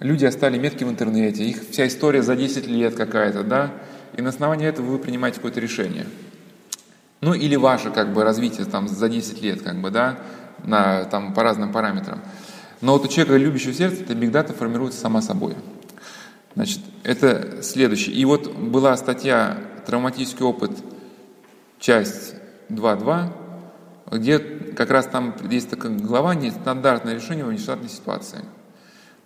люди 0.00 0.24
оставили 0.24 0.58
метки 0.58 0.84
в 0.84 0.90
интернете, 0.90 1.44
их 1.44 1.62
вся 1.70 1.86
история 1.86 2.22
за 2.22 2.36
10 2.36 2.66
лет 2.66 2.94
какая-то, 2.94 3.42
да, 3.42 3.72
и 4.16 4.22
на 4.22 4.30
основании 4.30 4.66
этого 4.66 4.86
вы 4.86 4.98
принимаете 4.98 5.36
какое-то 5.36 5.60
решение. 5.60 6.06
Ну 7.20 7.32
или 7.32 7.56
ваше 7.56 7.90
как 7.90 8.12
бы 8.12 8.22
развитие 8.22 8.66
там 8.66 8.86
за 8.86 9.08
10 9.08 9.40
лет, 9.40 9.62
как 9.62 9.80
бы, 9.80 9.90
да, 9.90 10.18
на, 10.62 11.04
там, 11.04 11.32
по 11.32 11.42
разным 11.42 11.72
параметрам. 11.72 12.20
Но 12.84 12.92
вот 12.92 13.06
у 13.06 13.08
человека, 13.08 13.38
любящего 13.38 13.72
сердца, 13.72 14.02
эта 14.02 14.14
бигдата 14.14 14.52
формируется 14.52 15.00
сама 15.00 15.22
собой. 15.22 15.56
Значит, 16.54 16.80
это 17.02 17.62
следующее. 17.62 18.14
И 18.14 18.22
вот 18.26 18.54
была 18.54 18.94
статья 18.98 19.56
«Травматический 19.86 20.44
опыт», 20.44 20.70
часть 21.80 22.34
2.2, 22.68 24.18
где 24.18 24.38
как 24.38 24.90
раз 24.90 25.06
там 25.06 25.34
есть 25.50 25.70
такая 25.70 25.92
глава 25.92 26.34
«Нестандартное 26.34 27.14
решение 27.14 27.46
в 27.46 27.52
нештатной 27.54 27.88
ситуации». 27.88 28.44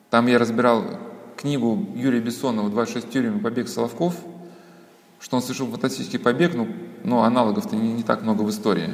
Там 0.09 0.29
я 0.29 0.39
разбирал 0.39 0.85
книгу 1.37 1.85
Юрия 1.97 2.21
Бессонова 2.21 2.69
«26 2.69 3.11
тюрем 3.11 3.41
побег 3.41 3.67
Соловков», 3.67 4.15
что 5.19 5.35
он 5.35 5.43
совершил 5.43 5.67
фантастический 5.67 6.21
побег, 6.21 6.55
ну, 6.55 6.69
но 7.03 7.25
аналогов-то 7.25 7.75
не, 7.75 7.93
не 7.93 8.03
так 8.05 8.23
много 8.23 8.43
в 8.43 8.51
истории. 8.51 8.91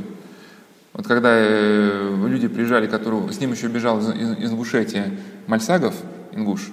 Вот 0.95 1.09
когда 1.09 1.31
э, 1.33 2.27
люди 2.27 2.47
приезжали, 2.47 2.87
которые, 2.87 3.33
с 3.33 3.41
ним 3.41 3.53
еще 3.53 3.67
бежал 3.67 3.99
из, 3.99 4.09
из, 4.11 4.39
из 4.39 4.53
Ингушетии 4.53 5.19
Мальсагов, 5.49 5.95
ингуш, 6.33 6.71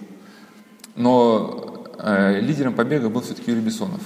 но 0.96 1.88
э, 1.98 2.40
лидером 2.40 2.76
побега 2.76 3.10
был 3.10 3.22
все-таки 3.22 3.50
Юрий 3.50 3.64
Бессонов. 3.64 4.02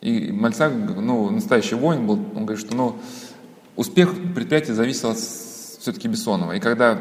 И 0.00 0.32
Мальцаг, 0.32 0.72
ну, 0.72 1.28
настоящий 1.30 1.74
воин 1.74 2.06
был, 2.06 2.14
он 2.34 2.46
говорит, 2.46 2.64
что 2.64 2.74
ну, 2.74 2.98
успех 3.76 4.14
предприятия 4.34 4.72
зависел 4.72 5.10
от 5.10 5.18
все-таки 5.18 6.08
Бессонова. 6.08 6.52
И 6.52 6.60
когда 6.60 6.98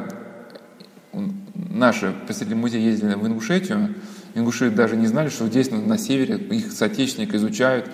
наши 1.56 2.14
представители 2.26 2.56
музея 2.56 2.82
ездили 2.82 3.14
в 3.14 3.26
Ингушетию, 3.26 3.96
ингуши 4.36 4.70
даже 4.70 4.98
не 4.98 5.08
знали, 5.08 5.30
что 5.30 5.48
здесь, 5.48 5.72
на, 5.72 5.78
на 5.80 5.98
севере, 5.98 6.36
их 6.36 6.72
соотечественник 6.72 7.34
изучают. 7.36 7.90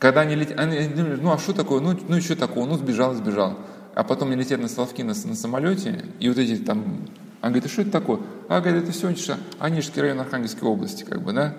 Когда 0.00 0.22
они 0.22 0.34
летят, 0.34 0.58
они 0.58 0.88
ну 0.96 1.30
а 1.30 1.38
что 1.38 1.52
такое, 1.52 1.80
ну, 1.80 1.96
ну 2.08 2.20
что 2.22 2.34
такого, 2.34 2.66
ну 2.66 2.76
сбежал, 2.76 3.14
сбежал. 3.14 3.58
А 3.94 4.02
потом 4.02 4.28
они 4.30 4.40
летят 4.40 4.58
на 4.58 4.66
Соловки 4.66 5.02
на, 5.02 5.12
на 5.12 5.34
самолете, 5.34 6.06
и 6.18 6.28
вот 6.30 6.38
эти 6.38 6.56
там, 6.56 7.06
он 7.42 7.48
говорит, 7.50 7.66
а 7.66 7.68
что 7.68 7.82
это 7.82 7.90
такое? 7.90 8.20
А, 8.48 8.60
говорит, 8.62 8.84
это 8.84 8.92
все 8.92 9.14
Анежский 9.58 10.00
район 10.00 10.20
Архангельской 10.20 10.66
области, 10.66 11.04
как 11.04 11.22
бы, 11.22 11.34
да? 11.34 11.54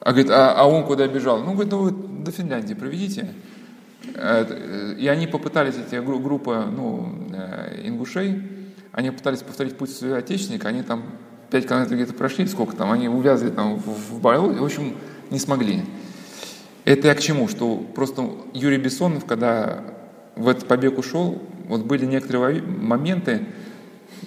А, 0.00 0.12
говорит, 0.12 0.30
а, 0.30 0.54
а 0.54 0.68
он 0.68 0.84
куда 0.84 1.08
бежал? 1.08 1.42
Ну, 1.42 1.54
говорит, 1.54 1.72
ну 1.72 1.78
вы 1.78 1.90
до 1.90 2.30
Финляндии 2.30 2.74
проведите. 2.74 3.34
Э, 4.14 4.94
и 4.96 5.08
они 5.08 5.26
попытались, 5.26 5.74
эти 5.74 6.00
группа 6.00 6.64
ну, 6.64 7.12
э, 7.32 7.80
ингушей, 7.88 8.40
они 8.92 9.10
пытались 9.10 9.40
повторить 9.40 9.76
путь 9.76 9.90
своего 9.90 10.16
отечественника, 10.16 10.68
они 10.68 10.82
там 10.82 11.02
5 11.50 11.66
километров 11.66 11.96
где-то 11.96 12.14
прошли, 12.14 12.46
сколько 12.46 12.76
там, 12.76 12.92
они 12.92 13.08
увязли 13.08 13.50
там 13.50 13.76
в, 13.76 14.20
в 14.20 14.52
и, 14.54 14.58
в 14.60 14.64
общем, 14.64 14.96
не 15.30 15.40
смогли. 15.40 15.82
Это 16.88 17.08
я 17.08 17.14
к 17.14 17.20
чему? 17.20 17.48
Что 17.48 17.76
просто 17.76 18.30
Юрий 18.54 18.78
Бессонов, 18.78 19.26
когда 19.26 19.84
в 20.36 20.48
этот 20.48 20.66
побег 20.66 20.96
ушел, 20.96 21.42
вот 21.66 21.82
были 21.82 22.06
некоторые 22.06 22.62
моменты, 22.62 23.44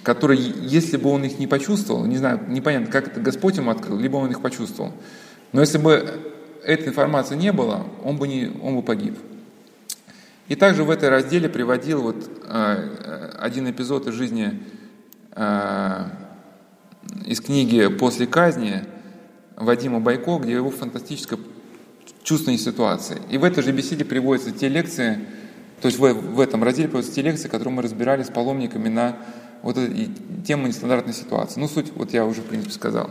которые, 0.04 0.40
если 0.40 0.96
бы 0.96 1.10
он 1.10 1.24
их 1.24 1.40
не 1.40 1.48
почувствовал, 1.48 2.04
не 2.04 2.18
знаю, 2.18 2.40
непонятно, 2.46 2.86
как 2.86 3.08
это 3.08 3.18
Господь 3.18 3.56
ему 3.56 3.72
открыл, 3.72 3.98
либо 3.98 4.16
он 4.18 4.30
их 4.30 4.40
почувствовал. 4.40 4.92
Но 5.50 5.60
если 5.60 5.78
бы 5.78 6.08
этой 6.62 6.86
информации 6.86 7.34
не 7.34 7.50
было, 7.50 7.84
он 8.04 8.16
бы, 8.16 8.28
не, 8.28 8.52
он 8.62 8.76
бы 8.76 8.82
погиб. 8.82 9.18
И 10.46 10.54
также 10.54 10.84
в 10.84 10.90
этой 10.90 11.08
разделе 11.08 11.48
приводил 11.48 12.02
вот 12.02 12.30
э, 12.44 13.32
один 13.40 13.68
эпизод 13.68 14.06
из 14.06 14.14
жизни 14.14 14.62
э, 15.34 16.04
из 17.26 17.40
книги 17.40 17.88
«После 17.88 18.28
казни» 18.28 18.84
Вадима 19.56 19.98
Байко, 19.98 20.38
где 20.38 20.52
его 20.52 20.70
фантастическое 20.70 21.40
чувственной 22.22 22.58
ситуации. 22.58 23.20
И 23.30 23.38
в 23.38 23.44
этой 23.44 23.62
же 23.62 23.72
беседе 23.72 24.04
приводятся 24.04 24.52
те 24.52 24.68
лекции, 24.68 25.20
то 25.80 25.86
есть 25.86 25.98
в, 25.98 26.12
в 26.12 26.40
этом 26.40 26.62
разделе 26.62 26.88
приводятся 26.88 27.14
те 27.14 27.22
лекции, 27.22 27.48
которые 27.48 27.74
мы 27.74 27.82
разбирали 27.82 28.22
с 28.22 28.28
паломниками 28.28 28.88
на 28.88 29.16
вот 29.62 29.78
эту 29.78 29.92
тему 30.44 30.66
нестандартной 30.66 31.14
ситуации. 31.14 31.60
Ну, 31.60 31.68
суть, 31.68 31.92
вот 31.94 32.12
я 32.12 32.24
уже, 32.24 32.40
в 32.40 32.46
принципе, 32.46 32.72
сказал. 32.72 33.10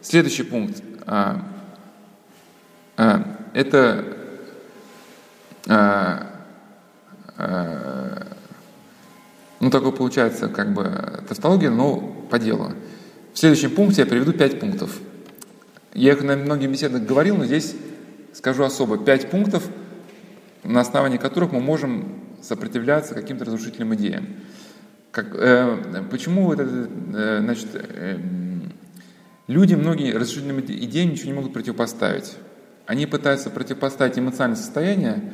Следующий 0.00 0.44
пункт. 0.44 0.82
А, 1.06 1.42
а, 2.96 3.36
это 3.54 4.04
а, 5.68 6.26
а, 7.36 8.26
ну, 9.60 9.70
такое 9.70 9.92
получается, 9.92 10.48
как 10.48 10.72
бы, 10.72 11.22
тавтология, 11.28 11.70
но 11.70 11.98
по 12.30 12.38
делу. 12.38 12.72
В 13.34 13.38
следующем 13.38 13.70
пункте 13.70 14.02
я 14.02 14.06
приведу 14.06 14.32
пять 14.32 14.60
пунктов. 14.60 14.98
Я 15.94 16.12
их 16.12 16.22
на 16.22 16.36
многих 16.36 16.70
беседах 16.70 17.02
говорил, 17.02 17.36
но 17.36 17.44
здесь 17.44 17.74
скажу 18.32 18.64
особо. 18.64 18.98
Пять 18.98 19.30
пунктов, 19.30 19.68
на 20.64 20.80
основании 20.80 21.18
которых 21.18 21.52
мы 21.52 21.60
можем 21.60 22.14
сопротивляться 22.42 23.14
каким-то 23.14 23.44
разрушительным 23.44 23.94
идеям. 23.94 24.26
Как, 25.10 25.34
э, 25.34 26.04
почему 26.10 26.52
это, 26.52 26.62
э, 26.62 27.40
значит, 27.40 27.68
э, 27.74 28.18
люди 29.46 29.74
многие 29.74 30.12
разрушительным 30.12 30.60
идеям 30.60 31.10
ничего 31.10 31.26
не 31.28 31.34
могут 31.34 31.52
противопоставить. 31.52 32.36
Они 32.86 33.06
пытаются 33.06 33.50
противопоставить 33.50 34.18
эмоциональное 34.18 34.56
состояние, 34.56 35.32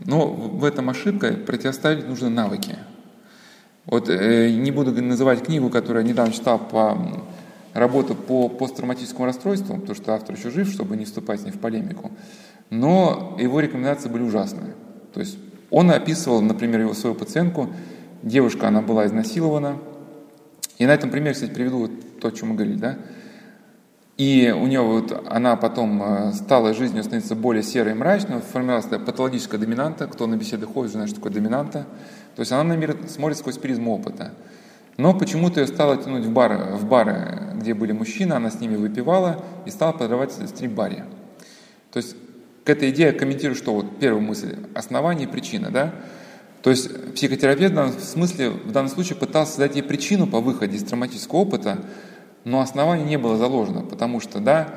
но 0.00 0.26
в 0.28 0.64
этом 0.64 0.90
ошибка, 0.90 1.32
противоставить 1.32 2.08
нужны 2.08 2.28
навыки. 2.28 2.76
Вот 3.84 4.08
э, 4.08 4.50
не 4.50 4.70
буду 4.70 4.92
называть 5.02 5.44
книгу, 5.44 5.70
которую 5.70 6.04
я 6.04 6.10
недавно 6.10 6.32
читал 6.32 6.58
по 6.58 7.24
работу 7.78 8.14
по 8.14 8.48
посттравматическому 8.48 9.26
расстройству, 9.26 9.76
потому 9.76 9.94
что 9.94 10.14
автор 10.14 10.36
еще 10.36 10.50
жив, 10.50 10.68
чтобы 10.68 10.96
не 10.96 11.04
вступать 11.04 11.40
с 11.40 11.44
ним 11.44 11.52
в 11.52 11.58
полемику. 11.58 12.10
Но 12.70 13.36
его 13.38 13.60
рекомендации 13.60 14.08
были 14.08 14.22
ужасные. 14.22 14.74
То 15.14 15.20
есть 15.20 15.38
он 15.70 15.90
описывал, 15.90 16.40
например, 16.40 16.80
его 16.80 16.94
свою 16.94 17.14
пациентку, 17.14 17.68
девушка, 18.22 18.68
она 18.68 18.82
была 18.82 19.06
изнасилована. 19.06 19.78
И 20.78 20.86
на 20.86 20.94
этом 20.94 21.10
примере, 21.10 21.34
кстати, 21.34 21.50
приведу 21.50 21.78
вот 21.78 22.20
то, 22.20 22.28
о 22.28 22.32
чем 22.32 22.50
мы 22.50 22.54
говорили, 22.54 22.76
да. 22.76 22.98
И 24.16 24.52
у 24.54 24.66
нее 24.66 24.80
вот 24.80 25.26
она 25.30 25.54
потом 25.54 26.02
э, 26.02 26.32
стала 26.32 26.74
жизнью 26.74 27.04
становиться 27.04 27.36
более 27.36 27.62
серой 27.62 27.92
и 27.92 27.94
мрачной, 27.94 28.40
формировалась 28.40 28.86
патологическая 28.86 29.60
доминанта. 29.60 30.08
Кто 30.08 30.26
на 30.26 30.36
беседы 30.36 30.66
ходит, 30.66 30.90
знает, 30.90 31.08
что 31.08 31.18
такое 31.18 31.32
доминанта. 31.32 31.86
То 32.34 32.40
есть 32.40 32.50
она 32.50 32.64
на 32.64 32.76
мир 32.76 32.96
смотрит 33.08 33.38
сквозь 33.38 33.58
призму 33.58 33.94
опыта. 33.94 34.32
Но 34.98 35.14
почему-то 35.14 35.60
ее 35.60 35.68
стало 35.68 35.96
тянуть 35.96 36.24
в 36.24 36.32
бары, 36.32 36.74
в 36.74 36.84
бары, 36.84 37.54
где 37.54 37.72
были 37.72 37.92
мужчины, 37.92 38.32
она 38.32 38.50
с 38.50 38.60
ними 38.60 38.74
выпивала 38.74 39.44
и 39.64 39.70
стала 39.70 39.92
продавать 39.92 40.36
в 40.36 40.46
стрип-баре. 40.46 41.04
То 41.92 41.98
есть 41.98 42.16
к 42.64 42.68
этой 42.68 42.90
идее 42.90 43.06
я 43.06 43.12
комментирую, 43.12 43.54
что 43.54 43.72
вот 43.72 43.98
первая 44.00 44.20
мысль– 44.20 44.56
основание 44.74 45.28
и 45.28 45.30
причина, 45.30 45.70
да? 45.70 45.94
То 46.62 46.70
есть 46.70 47.14
психотерапевт 47.14 47.72
в 47.72 47.76
данном 47.76 47.98
смысле, 47.98 48.50
в 48.50 48.72
данном 48.72 48.90
случае 48.90 49.16
пытался 49.16 49.52
создать 49.52 49.76
ей 49.76 49.82
причину 49.82 50.26
по 50.26 50.40
выходе 50.40 50.76
из 50.76 50.82
травматического 50.82 51.38
опыта, 51.38 51.78
но 52.42 52.60
основание 52.60 53.06
не 53.06 53.18
было 53.18 53.36
заложено, 53.36 53.82
потому 53.82 54.18
что, 54.18 54.40
да, 54.40 54.74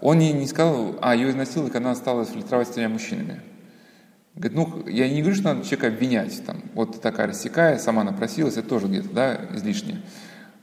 он 0.00 0.20
ей 0.20 0.32
не 0.32 0.46
сказал, 0.46 0.96
а, 1.02 1.14
ее 1.14 1.28
изнасиловали, 1.28 1.70
когда 1.70 1.90
она 1.90 1.96
стала 1.96 2.24
фильтровать 2.24 2.68
с 2.68 2.70
тремя 2.70 2.88
мужчинами. 2.88 3.42
Говорит, 4.38 4.56
ну, 4.56 4.88
я 4.88 5.08
не 5.08 5.20
говорю, 5.20 5.34
что 5.34 5.52
надо 5.52 5.64
человека 5.64 5.88
обвинять, 5.88 6.42
там, 6.46 6.62
вот 6.74 7.00
такая 7.00 7.26
рассекая, 7.26 7.76
сама 7.78 8.04
напросилась, 8.04 8.56
это 8.56 8.68
тоже 8.68 8.86
где-то, 8.86 9.08
да, 9.08 9.40
излишнее. 9.56 10.00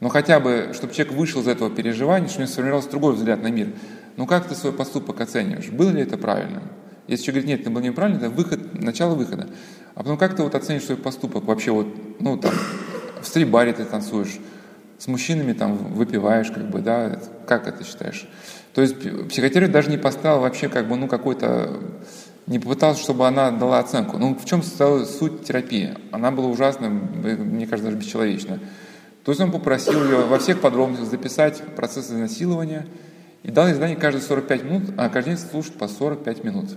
Но 0.00 0.08
хотя 0.08 0.40
бы, 0.40 0.70
чтобы 0.72 0.94
человек 0.94 1.14
вышел 1.14 1.42
из 1.42 1.46
этого 1.46 1.68
переживания, 1.68 2.28
чтобы 2.28 2.44
у 2.44 2.46
него 2.46 2.52
сформировался 2.52 2.90
другой 2.90 3.14
взгляд 3.14 3.42
на 3.42 3.48
мир. 3.48 3.68
ну 4.16 4.26
как 4.26 4.48
ты 4.48 4.54
свой 4.54 4.72
поступок 4.72 5.20
оцениваешь? 5.20 5.68
Было 5.68 5.90
ли 5.90 6.00
это 6.00 6.16
правильным? 6.16 6.62
Если 7.06 7.26
человек 7.26 7.44
говорит, 7.44 7.58
нет, 7.58 7.60
это 7.60 7.70
было 7.70 7.82
неправильно, 7.82 8.18
это 8.18 8.30
выход, 8.30 8.80
начало 8.82 9.14
выхода. 9.14 9.46
А 9.94 9.98
потом 9.98 10.16
как 10.16 10.34
ты 10.34 10.42
вот 10.42 10.54
оценишь 10.54 10.84
свой 10.84 10.96
поступок 10.96 11.44
вообще 11.44 11.70
вот, 11.70 11.86
ну 12.18 12.38
там, 12.38 12.54
в 13.20 13.26
стрибаре 13.26 13.74
ты 13.74 13.84
танцуешь, 13.84 14.38
с 14.98 15.06
мужчинами 15.06 15.52
там 15.52 15.76
выпиваешь, 15.76 16.50
как 16.50 16.70
бы, 16.70 16.80
да, 16.80 17.20
как 17.46 17.68
это 17.68 17.84
считаешь? 17.84 18.26
То 18.74 18.82
есть 18.82 18.98
психотерапевт 19.28 19.72
даже 19.72 19.90
не 19.90 19.98
поставил 19.98 20.40
вообще 20.40 20.68
как 20.68 20.88
бы, 20.88 20.96
ну, 20.96 21.08
какой-то, 21.08 21.80
не 22.46 22.58
попытался, 22.58 23.02
чтобы 23.02 23.26
она 23.26 23.50
дала 23.50 23.80
оценку. 23.80 24.18
Ну, 24.18 24.34
в 24.34 24.44
чем 24.44 24.62
суть 24.62 25.44
терапии? 25.44 25.94
Она 26.12 26.30
была 26.30 26.48
ужасна, 26.48 26.88
мне 26.88 27.66
кажется, 27.66 27.90
даже 27.90 27.96
бесчеловечна. 27.96 28.60
То 29.24 29.32
есть 29.32 29.40
он 29.40 29.50
попросил 29.50 30.04
ее 30.04 30.18
во 30.18 30.38
всех 30.38 30.60
подробностях 30.60 31.08
записать 31.08 31.60
процесс 31.74 32.06
изнасилования 32.06 32.86
и 33.42 33.50
дал 33.50 33.66
ей 33.66 33.74
задание 33.74 33.96
каждые 33.96 34.22
45 34.22 34.62
минут, 34.64 34.82
а 34.96 35.08
каждый 35.08 35.30
день 35.30 35.38
слушать 35.38 35.74
по 35.74 35.88
45 35.88 36.44
минут. 36.44 36.70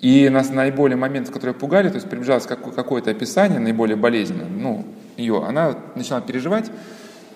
И 0.00 0.28
нас 0.28 0.50
наиболее 0.50 0.96
моменты, 0.96 1.32
которые 1.32 1.54
пугали, 1.54 1.88
то 1.88 1.94
есть 1.94 2.08
приближалось 2.10 2.46
какое-то 2.46 3.10
описание, 3.10 3.60
наиболее 3.60 3.96
болезненное, 3.96 4.48
ну, 4.48 4.84
ее, 5.16 5.44
она 5.46 5.78
начала 5.94 6.20
переживать, 6.20 6.70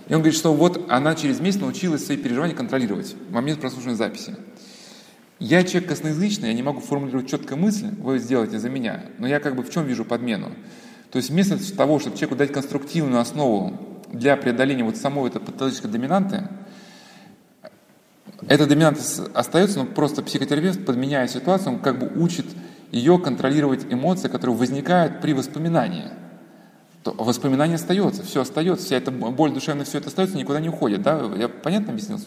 и 0.08 0.14
он 0.14 0.20
говорит, 0.20 0.38
что 0.38 0.52
вот 0.52 0.86
она 0.90 1.14
через 1.14 1.38
месяц 1.40 1.60
научилась 1.60 2.04
свои 2.04 2.16
переживания 2.16 2.54
контролировать 2.54 3.14
в 3.28 3.32
момент 3.32 3.60
прослушивания 3.60 3.96
записи. 3.96 4.34
Я 5.38 5.62
человек 5.62 5.88
косноязычный, 5.90 6.48
я 6.48 6.54
не 6.54 6.62
могу 6.62 6.80
формулировать 6.80 7.30
четко 7.30 7.54
мысль, 7.54 7.88
вы 8.00 8.18
сделаете 8.18 8.58
за 8.58 8.68
меня, 8.68 9.04
но 9.18 9.28
я 9.28 9.38
как 9.38 9.54
бы 9.54 9.62
в 9.62 9.70
чем 9.70 9.84
вижу 9.84 10.04
подмену? 10.04 10.50
То 11.12 11.18
есть 11.18 11.30
вместо 11.30 11.58
того, 11.76 12.00
чтобы 12.00 12.16
человеку 12.16 12.36
дать 12.36 12.52
конструктивную 12.52 13.20
основу 13.20 13.78
для 14.12 14.36
преодоления 14.36 14.82
вот 14.82 14.96
самой 14.96 15.30
этой 15.30 15.40
патологической 15.40 15.90
доминанты, 15.90 16.48
эта 18.48 18.66
доминанта 18.66 19.00
остается, 19.32 19.78
но 19.78 19.86
просто 19.86 20.22
психотерапевт, 20.22 20.84
подменяя 20.84 21.28
ситуацию, 21.28 21.74
он 21.74 21.78
как 21.80 21.98
бы 21.98 22.10
учит 22.20 22.46
ее 22.90 23.18
контролировать 23.18 23.86
эмоции, 23.90 24.28
которые 24.28 24.56
возникают 24.56 25.20
при 25.20 25.34
воспоминании. 25.34 26.06
То 27.04 27.12
воспоминание 27.12 27.76
остается, 27.76 28.22
все 28.22 28.42
остается, 28.42 28.86
вся 28.86 28.96
эта 28.96 29.10
боль 29.10 29.52
душевная, 29.52 29.84
все 29.84 29.98
это 29.98 30.08
остается, 30.08 30.36
никуда 30.36 30.60
не 30.60 30.68
уходит. 30.68 31.02
Да? 31.02 31.30
Я 31.36 31.48
понятно 31.48 31.92
объяснил? 31.92 32.20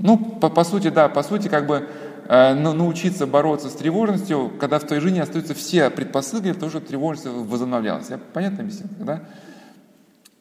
Ну, 0.00 0.16
по, 0.18 0.48
по 0.48 0.64
сути, 0.64 0.90
да, 0.90 1.08
по 1.08 1.22
сути, 1.22 1.48
как 1.48 1.66
бы 1.66 1.88
э, 2.28 2.54
научиться 2.54 3.26
бороться 3.26 3.68
с 3.68 3.74
тревожностью, 3.74 4.52
когда 4.60 4.78
в 4.78 4.84
твоей 4.84 5.02
жизни 5.02 5.18
остаются 5.18 5.54
все 5.54 5.90
предпосылки 5.90 6.44
для 6.44 6.54
того, 6.54 6.70
чтобы 6.70 6.86
тревожность 6.86 7.26
возобновлялась. 7.26 8.10
Я 8.10 8.18
понятно 8.32 8.60
объяснил? 8.60 8.88
Да? 8.98 9.22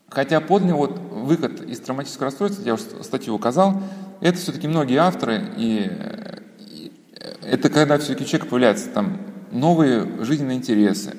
Хотя 0.09 0.39
подлинный 0.39 0.75
вот 0.75 0.97
выход 1.11 1.61
из 1.61 1.79
травматического 1.79 2.25
расстройства, 2.25 2.63
я 2.63 2.75
уже 2.75 2.83
статью 3.03 3.33
указал, 3.33 3.81
это 4.21 4.37
все-таки 4.37 4.67
многие 4.67 4.97
авторы, 4.97 5.43
и, 5.57 5.91
и 6.59 6.91
это 7.43 7.69
когда 7.69 7.97
все-таки 7.97 8.23
у 8.23 8.27
человека 8.27 8.49
появляются 8.49 8.89
там 8.89 9.17
новые 9.51 10.23
жизненные 10.23 10.57
интересы, 10.57 11.15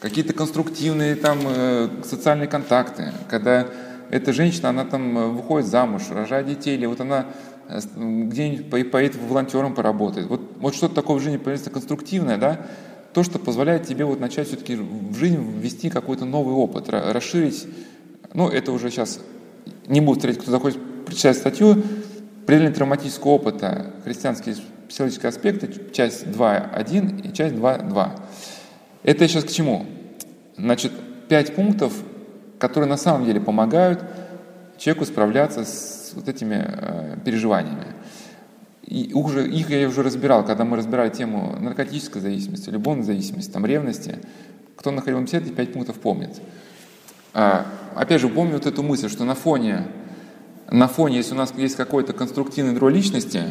какие-то 0.00 0.32
конструктивные 0.32 1.16
там 1.16 1.38
э, 1.44 1.88
социальные 2.04 2.48
контакты, 2.48 3.12
когда 3.28 3.66
эта 4.10 4.32
женщина, 4.32 4.70
она 4.70 4.84
там 4.84 5.18
э, 5.18 5.26
выходит 5.28 5.68
замуж, 5.68 6.02
рожает 6.10 6.46
детей, 6.46 6.76
или 6.76 6.86
вот 6.86 7.00
она 7.00 7.26
где-нибудь 7.68 8.90
поедет 8.90 9.16
волонтером 9.16 9.74
поработает. 9.74 10.28
Вот, 10.28 10.40
вот 10.58 10.74
что-то 10.74 10.94
такое 10.94 11.18
в 11.18 11.20
жизни 11.20 11.36
появляется 11.36 11.70
конструктивное, 11.70 12.38
да, 12.38 12.66
то, 13.12 13.22
что 13.22 13.38
позволяет 13.38 13.86
тебе 13.86 14.04
вот 14.04 14.20
начать 14.20 14.48
все-таки 14.48 14.76
в 14.76 15.14
жизнь 15.14 15.60
ввести 15.60 15.90
какой-то 15.90 16.24
новый 16.24 16.54
опыт, 16.54 16.88
расширить 16.88 17.66
ну, 18.34 18.48
это 18.48 18.72
уже 18.72 18.90
сейчас 18.90 19.20
не 19.86 20.00
буду 20.00 20.20
треть, 20.20 20.38
кто 20.38 20.50
захочет 20.50 20.78
прочитать 21.04 21.36
статью, 21.36 21.82
преодоление 22.46 22.74
травматического 22.74 23.32
опыта, 23.32 23.92
христианские 24.04 24.56
психологические 24.88 25.28
аспекты, 25.28 25.92
часть 25.92 26.26
2.1 26.26 27.28
и 27.28 27.34
часть 27.34 27.54
2.2. 27.54 28.10
Это 29.02 29.28
сейчас 29.28 29.44
к 29.44 29.50
чему? 29.50 29.86
Значит, 30.56 30.92
пять 31.28 31.54
пунктов, 31.54 31.92
которые 32.58 32.88
на 32.88 32.96
самом 32.96 33.24
деле 33.26 33.40
помогают 33.40 34.02
человеку 34.78 35.06
справляться 35.06 35.64
с 35.64 35.97
вот 36.18 36.28
этими 36.28 36.64
э, 36.66 37.16
переживаниями. 37.24 37.86
И 38.82 39.12
уже, 39.12 39.46
их 39.46 39.70
я 39.70 39.86
уже 39.86 40.02
разбирал, 40.02 40.44
когда 40.44 40.64
мы 40.64 40.76
разбирали 40.76 41.10
тему 41.10 41.56
наркотической 41.60 42.20
зависимости, 42.20 42.70
любовной 42.70 43.04
зависимости, 43.04 43.50
там, 43.50 43.66
ревности. 43.66 44.18
Кто 44.76 44.90
находил 44.90 45.24
все 45.26 45.38
эти 45.38 45.50
пять 45.50 45.72
пунктов 45.72 45.98
помнит. 45.98 46.40
А, 47.34 47.66
опять 47.94 48.20
же, 48.20 48.28
помню 48.28 48.54
вот 48.54 48.66
эту 48.66 48.82
мысль, 48.82 49.08
что 49.08 49.24
на 49.24 49.34
фоне, 49.34 49.86
на 50.70 50.88
фоне, 50.88 51.18
если 51.18 51.34
у 51.34 51.36
нас 51.36 51.52
есть 51.56 51.76
какой-то 51.76 52.12
конструктивный 52.12 52.74
дрой 52.74 52.92
личности, 52.92 53.42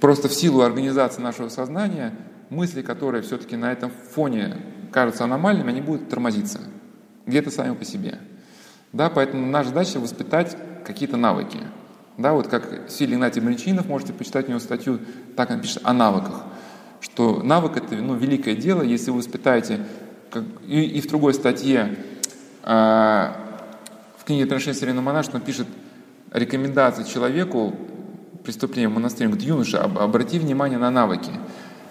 просто 0.00 0.28
в 0.28 0.34
силу 0.34 0.62
организации 0.62 1.20
нашего 1.20 1.48
сознания, 1.48 2.14
мысли, 2.50 2.82
которые 2.82 3.22
все-таки 3.22 3.56
на 3.56 3.70
этом 3.70 3.90
фоне 4.12 4.56
кажутся 4.92 5.24
аномальными, 5.24 5.70
они 5.70 5.82
будут 5.82 6.08
тормозиться 6.08 6.60
где-то 7.26 7.50
сами 7.50 7.74
по 7.74 7.84
себе. 7.84 8.18
Да, 8.92 9.10
поэтому 9.10 9.46
наша 9.46 9.68
задача 9.68 10.00
воспитать 10.00 10.56
какие-то 10.84 11.16
навыки. 11.16 11.58
Да, 12.16 12.32
вот 12.32 12.48
как 12.48 12.90
Силий 12.90 13.14
Игнатий 13.14 13.40
Бринчинов, 13.40 13.86
можете 13.86 14.12
почитать 14.12 14.46
у 14.46 14.50
него 14.50 14.60
статью, 14.60 14.98
так 15.36 15.50
он 15.50 15.60
пишет 15.60 15.80
о 15.84 15.92
навыках, 15.92 16.42
что 17.00 17.42
навык 17.42 17.76
это 17.76 17.94
ну, 17.94 18.14
великое 18.14 18.56
дело, 18.56 18.82
если 18.82 19.10
вы 19.10 19.18
воспитаете, 19.18 19.80
как, 20.30 20.42
и, 20.66 20.82
и 20.82 21.00
в 21.00 21.06
другой 21.06 21.34
статье 21.34 21.96
а, 22.64 23.36
в 24.16 24.24
книге 24.24 24.44
«Отношения 24.44 24.74
современного 24.74 25.06
монашества» 25.06 25.38
он 25.38 25.44
пишет 25.44 25.66
рекомендации 26.32 27.04
человеку 27.04 27.74
преступления 28.44 28.88
в 28.88 28.92
монастыре. 28.92 29.26
Он 29.26 29.32
говорит, 29.32 29.48
юноша, 29.48 29.82
обрати 29.82 30.38
внимание 30.38 30.78
на 30.78 30.90
навыки. 30.90 31.30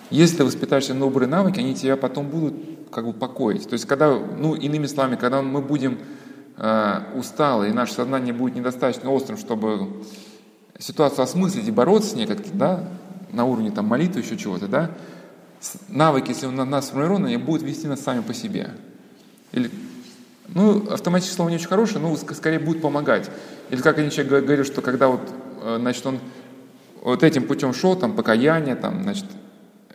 Если 0.10 0.38
ты 0.38 0.44
воспитаешь 0.44 0.88
добрые 0.88 1.30
навыки, 1.30 1.60
они 1.60 1.76
тебя 1.76 1.98
потом 1.98 2.28
будут 2.28 2.54
как 2.92 3.06
бы 3.06 3.14
покоить. 3.14 3.68
То 3.68 3.74
есть, 3.74 3.86
когда, 3.86 4.18
ну, 4.18 4.56
иными 4.56 4.86
словами, 4.88 5.16
когда 5.16 5.42
мы 5.42 5.62
будем 5.62 6.00
э, 6.58 7.00
усталы, 7.16 7.70
и 7.70 7.72
наше 7.72 7.94
сознание 7.94 8.34
будет 8.34 8.56
недостаточно 8.56 9.12
острым, 9.12 9.38
чтобы 9.38 10.04
ситуацию 10.80 11.24
осмыслить 11.24 11.68
и 11.68 11.72
бороться 11.72 12.12
с 12.12 12.14
ней 12.14 12.28
как-то, 12.28 12.50
да, 12.54 12.84
на 13.32 13.46
уровне 13.46 13.72
там 13.72 13.86
молитвы, 13.86 14.22
еще 14.22 14.38
чего-то, 14.38 14.68
да, 14.68 14.92
навыки, 15.88 16.30
если 16.30 16.46
у 16.48 16.52
нас 16.52 16.88
сформированы, 16.88 17.28
они 17.28 17.38
будут 17.38 17.64
вести 17.64 17.88
нас 17.88 18.02
сами 18.02 18.22
по 18.22 18.34
себе. 18.34 18.72
Или 19.52 19.72
ну, 20.50 20.90
автоматическое 20.92 21.36
слово 21.36 21.50
не 21.50 21.56
очень 21.56 21.68
хорошее, 21.68 22.00
но 22.00 22.16
скорее 22.16 22.60
будет 22.60 22.82
помогать. 22.82 23.30
Или 23.70 23.82
как 23.82 23.98
один 23.98 24.12
человек 24.12 24.46
говорит, 24.46 24.66
что 24.66 24.82
когда 24.82 25.08
вот, 25.10 25.22
э, 25.62 25.78
значит, 25.80 26.06
он 26.06 26.20
вот 27.02 27.24
этим 27.24 27.44
путем 27.48 27.74
шел, 27.74 27.96
там, 27.96 28.16
покаяние, 28.16 28.76
там, 28.76 29.04
значит, 29.04 29.26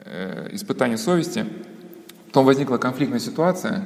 э, 0.05 0.49
испытание 0.53 0.99
совести, 0.99 1.47
потом 2.27 2.45
возникла 2.45 2.77
конфликтная 2.77 3.21
ситуация, 3.21 3.83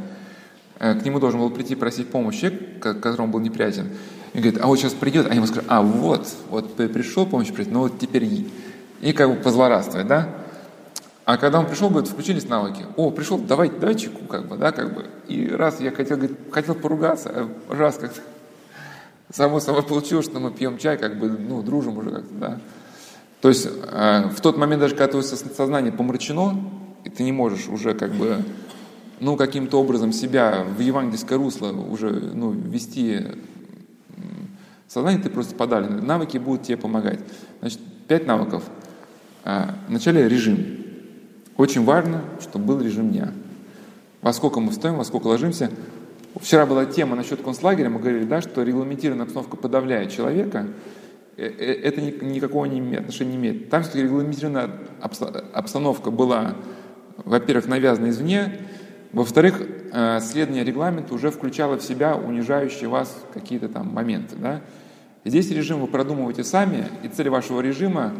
к 0.78 1.05
нему 1.05 1.20
должен 1.20 1.40
был 1.40 1.51
прийти 1.51 1.74
просить 1.74 2.09
помощи 2.09 2.40
человек, 2.40 2.81
которому 2.81 3.32
был 3.32 3.40
неприятен, 3.40 3.89
и 4.35 4.39
говорит, 4.39 4.61
а 4.62 4.66
вот 4.66 4.78
сейчас 4.78 4.93
придет, 4.93 5.27
а 5.31 5.35
ему 5.35 5.47
скажут, 5.47 5.65
а 5.69 5.82
вот, 5.82 6.28
вот 6.51 6.74
пришел 6.74 7.27
помощь 7.27 7.53
просить, 7.53 7.73
ну 7.73 7.81
вот 7.81 7.98
теперь 7.98 8.24
и, 8.24 8.51
и 9.01 9.12
как 9.12 9.31
бы 9.31 9.36
позлорадствовать, 9.36 10.07
да? 10.07 10.28
А 11.24 11.39
когда 11.39 11.59
он 11.59 11.66
пришел, 11.66 11.90
говорит, 11.90 12.09
включились 12.09 12.48
навыки. 12.48 12.85
О, 12.94 13.11
пришел, 13.11 13.36
давай, 13.36 13.69
давай 13.69 13.97
чеку, 13.97 14.27
как 14.27 14.47
бы, 14.47 14.57
да, 14.57 14.70
как 14.70 14.94
бы. 14.94 15.07
И 15.27 15.48
раз 15.48 15.81
я 15.81 15.90
хотел, 15.90 16.19
говорит, 16.19 16.39
хотел 16.53 16.77
поругаться, 16.77 17.31
а 17.35 17.74
раз 17.74 17.97
как-то 17.97 18.20
само 19.35 19.59
собой 19.59 19.82
получилось, 19.82 20.27
что 20.27 20.39
мы 20.39 20.53
пьем 20.53 20.78
чай, 20.78 20.97
как 20.97 21.19
бы, 21.19 21.28
ну, 21.28 21.62
дружим 21.62 21.98
уже 21.98 22.11
как-то, 22.11 22.35
да. 22.35 22.61
То 23.40 23.48
есть 23.48 23.66
э, 23.66 24.28
в 24.36 24.40
тот 24.40 24.57
момент, 24.57 24.82
даже 24.82 24.94
когда 24.94 25.09
твое 25.09 25.24
сознание 25.24 25.93
помрачено, 25.93 26.62
и 27.05 27.11
ты 27.11 27.24
не 27.24 27.32
можешь 27.32 27.69
уже 27.69 27.94
как 27.94 28.12
бы, 28.12 28.43
ну, 29.20 29.36
каким-то 29.36 29.80
образом 29.80 30.12
себя 30.12 30.64
в 30.64 30.80
евангельское 30.80 31.38
русло 31.38 31.72
уже, 31.72 32.10
ну, 32.10 32.51
вести 32.51 33.22
сознание, 34.88 35.22
ты 35.22 35.30
просто 35.30 35.55
подален. 35.55 36.05
Навыки 36.05 36.38
будут 36.38 36.62
тебе 36.62 36.76
помогать. 36.76 37.20
Значит, 37.60 37.80
пять 38.09 38.26
навыков. 38.26 38.64
Э, 39.44 39.70
вначале 39.88 40.28
режим. 40.28 40.59
Очень 41.56 41.84
важно, 41.84 42.22
чтобы 42.40 42.66
был 42.66 42.80
режим 42.80 43.10
дня. 43.10 43.32
Во 44.22 44.32
сколько 44.32 44.60
мы 44.60 44.70
встаем, 44.70 44.97
во 44.97 45.05
сколько 45.05 45.26
ложимся. 45.26 45.70
Вчера 46.34 46.66
была 46.66 46.84
тема 46.84 47.16
насчет 47.16 47.43
концлагеря, 47.43 47.88
мы 47.88 47.98
говорили, 47.98 48.24
да, 48.24 48.43
что 48.43 48.62
регламентированная 48.62 49.24
обстановка 49.24 49.56
подавляет 49.56 50.12
человека. 50.12 50.66
Э, 51.36 51.47
э, 51.47 51.72
это 51.82 52.01
никакого 52.01 52.66
отношения 52.66 53.30
не 53.32 53.36
имеет. 53.36 53.70
Там 53.70 53.82
все-таки 53.82 54.05
регламентированная 54.05 54.70
обстановка 55.52 56.10
была, 56.10 56.56
во-первых, 57.24 57.68
навязана 57.68 58.10
извне, 58.10 58.60
во-вторых, 59.22 59.62
э, 59.93 60.20
следование 60.20 60.64
регламента 60.64 61.14
уже 61.14 61.30
включало 61.30 61.78
в 61.78 61.82
себя 61.82 62.16
унижающие 62.16 62.88
вас 62.88 63.16
какие-то 63.32 63.68
там 63.68 63.93
моменты. 63.93 64.36
Да? 64.36 64.60
Здесь 65.24 65.51
режим 65.51 65.80
вы 65.80 65.86
продумываете 65.86 66.44
сами, 66.44 66.86
и 67.02 67.09
цель 67.09 67.30
вашего 67.30 67.60
режима 67.60 68.12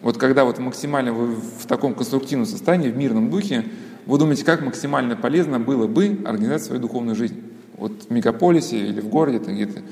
вот 0.00 0.16
когда 0.16 0.44
вот 0.44 0.58
максимально 0.58 1.12
вы 1.12 1.34
в 1.34 1.66
таком 1.66 1.94
конструктивном 1.94 2.46
состоянии, 2.46 2.90
в 2.90 2.96
мирном 2.96 3.30
духе, 3.30 3.64
вы 4.06 4.18
думаете, 4.18 4.44
как 4.44 4.62
максимально 4.62 5.16
полезно 5.16 5.58
было 5.58 5.86
бы 5.86 6.20
организовать 6.24 6.62
свою 6.62 6.80
духовную 6.80 7.16
жизнь. 7.16 7.42
Вот 7.76 8.04
в 8.04 8.10
мегаполисе 8.10 8.78
или 8.78 9.00
в 9.00 9.08
городе 9.08 9.38
где-то. 9.38 9.82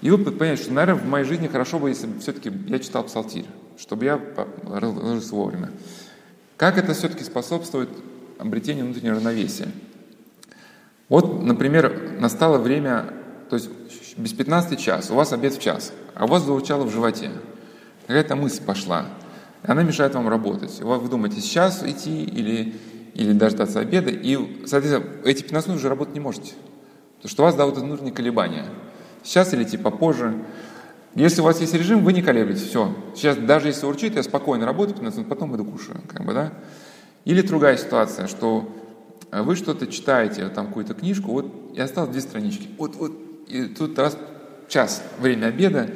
И 0.00 0.10
вы 0.10 0.18
понимаете, 0.18 0.62
что, 0.62 0.72
наверное, 0.72 1.02
в 1.02 1.06
моей 1.06 1.24
жизни 1.24 1.46
хорошо 1.46 1.78
бы, 1.78 1.88
если 1.88 2.06
бы 2.06 2.18
все-таки 2.20 2.52
я 2.66 2.78
читал 2.78 3.04
псалтирь, 3.04 3.46
чтобы 3.76 4.04
я 4.04 4.20
ложился 4.64 5.34
вовремя. 5.34 5.70
Как 6.56 6.78
это 6.78 6.92
все-таки 6.94 7.24
способствует 7.24 7.88
обретению 8.38 8.84
внутреннего 8.84 9.16
равновесия? 9.16 9.68
Вот, 11.08 11.42
например, 11.42 12.18
настало 12.20 12.58
время, 12.58 13.14
то 13.48 13.56
есть 13.56 13.70
без 14.16 14.32
15 14.32 14.78
час, 14.78 15.10
у 15.10 15.14
вас 15.14 15.32
обед 15.32 15.54
в 15.54 15.60
час, 15.60 15.92
а 16.14 16.24
у 16.24 16.28
вас 16.28 16.42
звучало 16.42 16.84
в 16.84 16.90
животе. 16.90 17.30
Какая-то 18.06 18.36
мысль 18.36 18.62
пошла, 18.62 19.06
и 19.66 19.70
она 19.70 19.82
мешает 19.82 20.14
вам 20.14 20.28
работать. 20.28 20.80
Вы 20.80 21.08
думаете, 21.08 21.40
сейчас 21.40 21.82
идти 21.84 22.24
или, 22.24 22.74
или 23.14 23.32
дождаться 23.32 23.80
обеда, 23.80 24.10
и, 24.10 24.66
соответственно, 24.66 25.06
эти 25.24 25.42
15 25.42 25.68
минут 25.68 25.80
уже 25.80 25.88
работать 25.88 26.14
не 26.14 26.20
можете. 26.20 26.54
Потому 27.16 27.30
что 27.30 27.42
у 27.42 27.46
вас, 27.46 27.54
да, 27.54 27.66
вот 27.66 27.76
внутренние 27.78 28.14
колебания. 28.14 28.66
Сейчас 29.22 29.52
или 29.52 29.64
идти 29.64 29.76
попозже. 29.76 30.34
Если 31.14 31.40
у 31.40 31.44
вас 31.44 31.60
есть 31.60 31.74
режим, 31.74 32.04
вы 32.04 32.12
не 32.12 32.22
колеблетесь, 32.22 32.62
все. 32.62 32.94
Сейчас 33.14 33.36
даже 33.36 33.68
если 33.68 33.86
урчит, 33.86 34.14
я 34.14 34.22
спокойно 34.22 34.66
работаю 34.66 34.94
15 34.94 35.18
минут, 35.18 35.28
потом 35.28 35.56
иду 35.56 35.64
кушаю. 35.64 36.00
Как 36.06 36.24
бы, 36.24 36.32
да? 36.32 36.52
Или 37.28 37.42
другая 37.42 37.76
ситуация, 37.76 38.26
что 38.26 38.66
вы 39.30 39.54
что-то 39.54 39.86
читаете, 39.86 40.48
там 40.48 40.68
какую-то 40.68 40.94
книжку, 40.94 41.30
вот 41.32 41.72
и 41.74 41.78
осталось 41.78 42.08
две 42.08 42.22
странички. 42.22 42.70
Вот, 42.78 42.96
вот, 42.96 43.12
и 43.48 43.66
тут 43.66 43.98
раз 43.98 44.16
час, 44.66 45.02
время 45.20 45.48
обеда, 45.48 45.90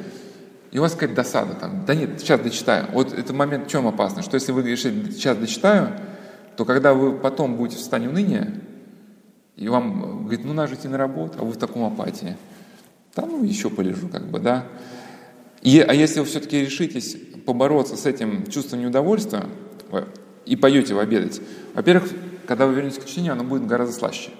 и 0.72 0.78
у 0.78 0.82
вас 0.82 0.92
какая-то 0.92 1.14
досада 1.14 1.54
там. 1.54 1.86
Да 1.86 1.94
нет, 1.94 2.20
сейчас 2.20 2.38
дочитаю. 2.38 2.88
Вот 2.92 3.14
этот 3.14 3.34
момент 3.34 3.66
в 3.66 3.70
чем 3.70 3.86
опасно? 3.86 4.20
Что 4.20 4.34
если 4.34 4.52
вы 4.52 4.62
решите, 4.62 5.10
сейчас 5.10 5.38
дочитаю, 5.38 5.98
то 6.58 6.66
когда 6.66 6.92
вы 6.92 7.18
потом 7.18 7.56
будете 7.56 7.78
в 7.78 7.80
состоянии 7.80 8.08
уныния, 8.08 8.60
и 9.56 9.68
вам 9.68 10.24
говорит, 10.24 10.44
ну 10.44 10.52
надо 10.52 10.74
идти 10.74 10.86
на 10.86 10.98
работу, 10.98 11.38
а 11.40 11.44
вы 11.44 11.52
в 11.52 11.56
таком 11.56 11.84
апатии. 11.84 12.36
Да, 13.16 13.24
ну 13.24 13.42
еще 13.42 13.70
полежу, 13.70 14.08
как 14.08 14.26
бы, 14.26 14.38
да. 14.38 14.66
И, 15.62 15.80
а 15.80 15.94
если 15.94 16.20
вы 16.20 16.26
все-таки 16.26 16.60
решитесь 16.60 17.16
побороться 17.46 17.96
с 17.96 18.04
этим 18.04 18.46
чувством 18.48 18.82
неудовольствия 18.82 19.46
и 20.46 20.56
пойдете 20.56 20.94
вы 20.94 21.00
обедать, 21.00 21.40
во-первых, 21.74 22.10
когда 22.46 22.66
вы 22.66 22.74
вернетесь 22.74 22.98
к 22.98 23.06
чтению, 23.06 23.32
оно 23.32 23.44
будет 23.44 23.66
гораздо 23.66 23.94
слаще. 23.94 24.30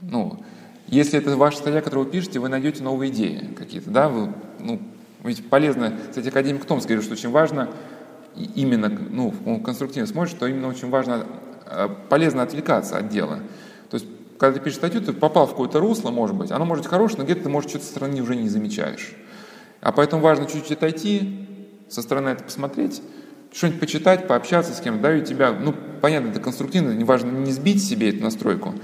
Ну, 0.00 0.42
если 0.86 1.18
это 1.18 1.36
ваша 1.36 1.58
статья, 1.58 1.82
которую 1.82 2.06
вы 2.06 2.12
пишете, 2.12 2.38
вы 2.38 2.48
найдете 2.48 2.82
новые 2.82 3.10
идеи 3.12 3.50
какие-то, 3.56 3.90
да, 3.90 4.08
вы, 4.08 4.32
ну, 4.58 4.80
ведь 5.22 5.48
полезно, 5.48 5.98
кстати, 6.08 6.28
академик 6.28 6.64
Томс 6.64 6.84
говорит, 6.84 7.04
что 7.04 7.14
очень 7.14 7.30
важно 7.30 7.68
именно, 8.54 8.88
ну, 8.88 9.34
он 9.44 9.62
конструктивно 9.62 10.06
смотрит, 10.06 10.34
что 10.34 10.46
именно 10.46 10.68
очень 10.68 10.88
важно, 10.88 11.26
э, 11.66 11.88
полезно 12.08 12.42
отвлекаться 12.42 12.96
от 12.96 13.08
дела. 13.08 13.40
То 13.90 13.96
есть, 13.96 14.06
когда 14.38 14.58
ты 14.58 14.64
пишешь 14.64 14.78
статью, 14.78 15.00
ты 15.00 15.12
попал 15.12 15.46
в 15.46 15.50
какое-то 15.50 15.80
русло, 15.80 16.10
может 16.10 16.36
быть, 16.36 16.52
оно 16.52 16.64
может 16.64 16.84
быть 16.84 16.90
хорошее, 16.90 17.18
но 17.18 17.24
где-то 17.24 17.44
ты, 17.44 17.48
может, 17.48 17.70
что-то 17.70 17.84
со 17.84 17.90
стороны 17.90 18.20
уже 18.22 18.36
не 18.36 18.48
замечаешь. 18.48 19.14
А 19.80 19.92
поэтому 19.92 20.22
важно 20.22 20.46
чуть-чуть 20.46 20.72
отойти, 20.72 21.46
со 21.88 22.02
стороны 22.02 22.30
это 22.30 22.44
посмотреть, 22.44 23.02
что-нибудь 23.52 23.80
почитать, 23.80 24.28
пообщаться 24.28 24.72
с 24.72 24.80
кем-то, 24.80 25.02
да, 25.02 25.20
тебя, 25.20 25.52
ну, 25.52 25.74
понятно, 26.00 26.30
это 26.30 26.40
конструктивно, 26.40 26.92
не 26.92 27.04
важно 27.04 27.30
не 27.30 27.52
сбить 27.52 27.84
себе 27.84 28.10
эту 28.10 28.22
настройку, 28.22 28.74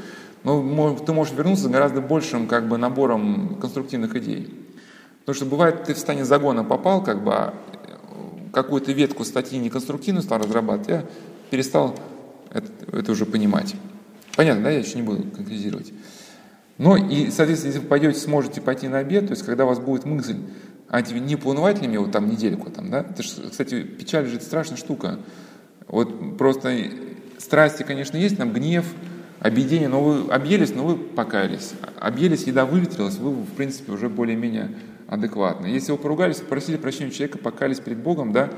но 0.43 0.95
ты 0.97 1.13
можешь 1.13 1.35
вернуться 1.35 1.65
с 1.65 1.69
гораздо 1.69 2.01
большим, 2.01 2.47
как 2.47 2.69
бы, 2.69 2.77
набором 2.79 3.59
конструктивных 3.61 4.17
идей. 4.17 4.61
Потому 5.21 5.37
что 5.37 5.47
бывает, 5.47 5.85
ты 5.85 5.95
в 5.95 5.99
стане 5.99 6.25
загона 6.25 6.65
попал, 6.65 7.03
как 7.03 7.25
бы, 7.25 7.33
а 7.33 7.55
какую-то 8.53 8.93
ветку 8.93 9.25
статьи 9.25 9.59
неконструктивную 9.59 10.23
стал 10.23 10.39
разрабатывать, 10.39 10.89
я 10.89 11.05
перестал 11.51 11.99
это, 12.51 12.69
это 12.93 13.13
уже 13.13 13.27
понимать. 13.27 13.75
Понятно, 14.37 14.65
да, 14.65 14.71
я 14.71 14.79
еще 14.79 14.97
не 14.97 15.03
буду 15.03 15.23
конкретизировать. 15.31 15.93
Но 16.77 16.97
и, 16.97 17.31
соответственно, 17.31 17.73
если 17.73 17.81
вы 17.81 17.87
пойдете, 17.87 18.19
сможете 18.19 18.61
пойти 18.61 18.89
на 18.89 18.99
обед, 18.99 19.27
то 19.27 19.33
есть 19.33 19.45
когда 19.45 19.65
у 19.65 19.69
вас 19.69 19.79
будет 19.79 20.05
мысль, 20.05 20.37
а 20.95 21.03
тебе 21.03 21.19
не 21.19 21.35
планувать 21.35 21.83
ли 21.83 21.99
вот 21.99 22.13
там 22.13 22.31
недельку, 22.31 22.71
там, 22.71 22.89
да? 22.89 23.01
Это 23.01 23.25
ж, 23.25 23.27
кстати, 23.51 23.83
печаль 23.83 24.29
же 24.29 24.37
это 24.37 24.45
страшная 24.45 24.77
штука. 24.77 25.19
Вот 25.89 26.39
просто 26.39 26.73
страсти, 27.39 27.83
конечно, 27.83 28.17
есть, 28.17 28.37
там 28.37 28.53
гнев, 28.53 28.87
объедение, 29.41 29.89
но 29.89 30.01
вы 30.01 30.33
объелись, 30.33 30.73
но 30.73 30.87
вы 30.87 30.97
покаялись. 30.97 31.73
Объелись, 31.99 32.45
еда 32.45 32.65
выветрилась, 32.65 33.17
вы, 33.17 33.33
в 33.33 33.55
принципе, 33.57 33.91
уже 33.91 34.09
более-менее 34.09 34.71
адекватны. 35.09 35.67
Если 35.67 35.91
вы 35.91 35.99
поругались, 35.99 36.37
попросили 36.37 36.77
прощения 36.77 37.11
человека, 37.11 37.39
покаялись 37.39 37.81
перед 37.81 37.99
Богом, 37.99 38.33
да, 38.33 38.51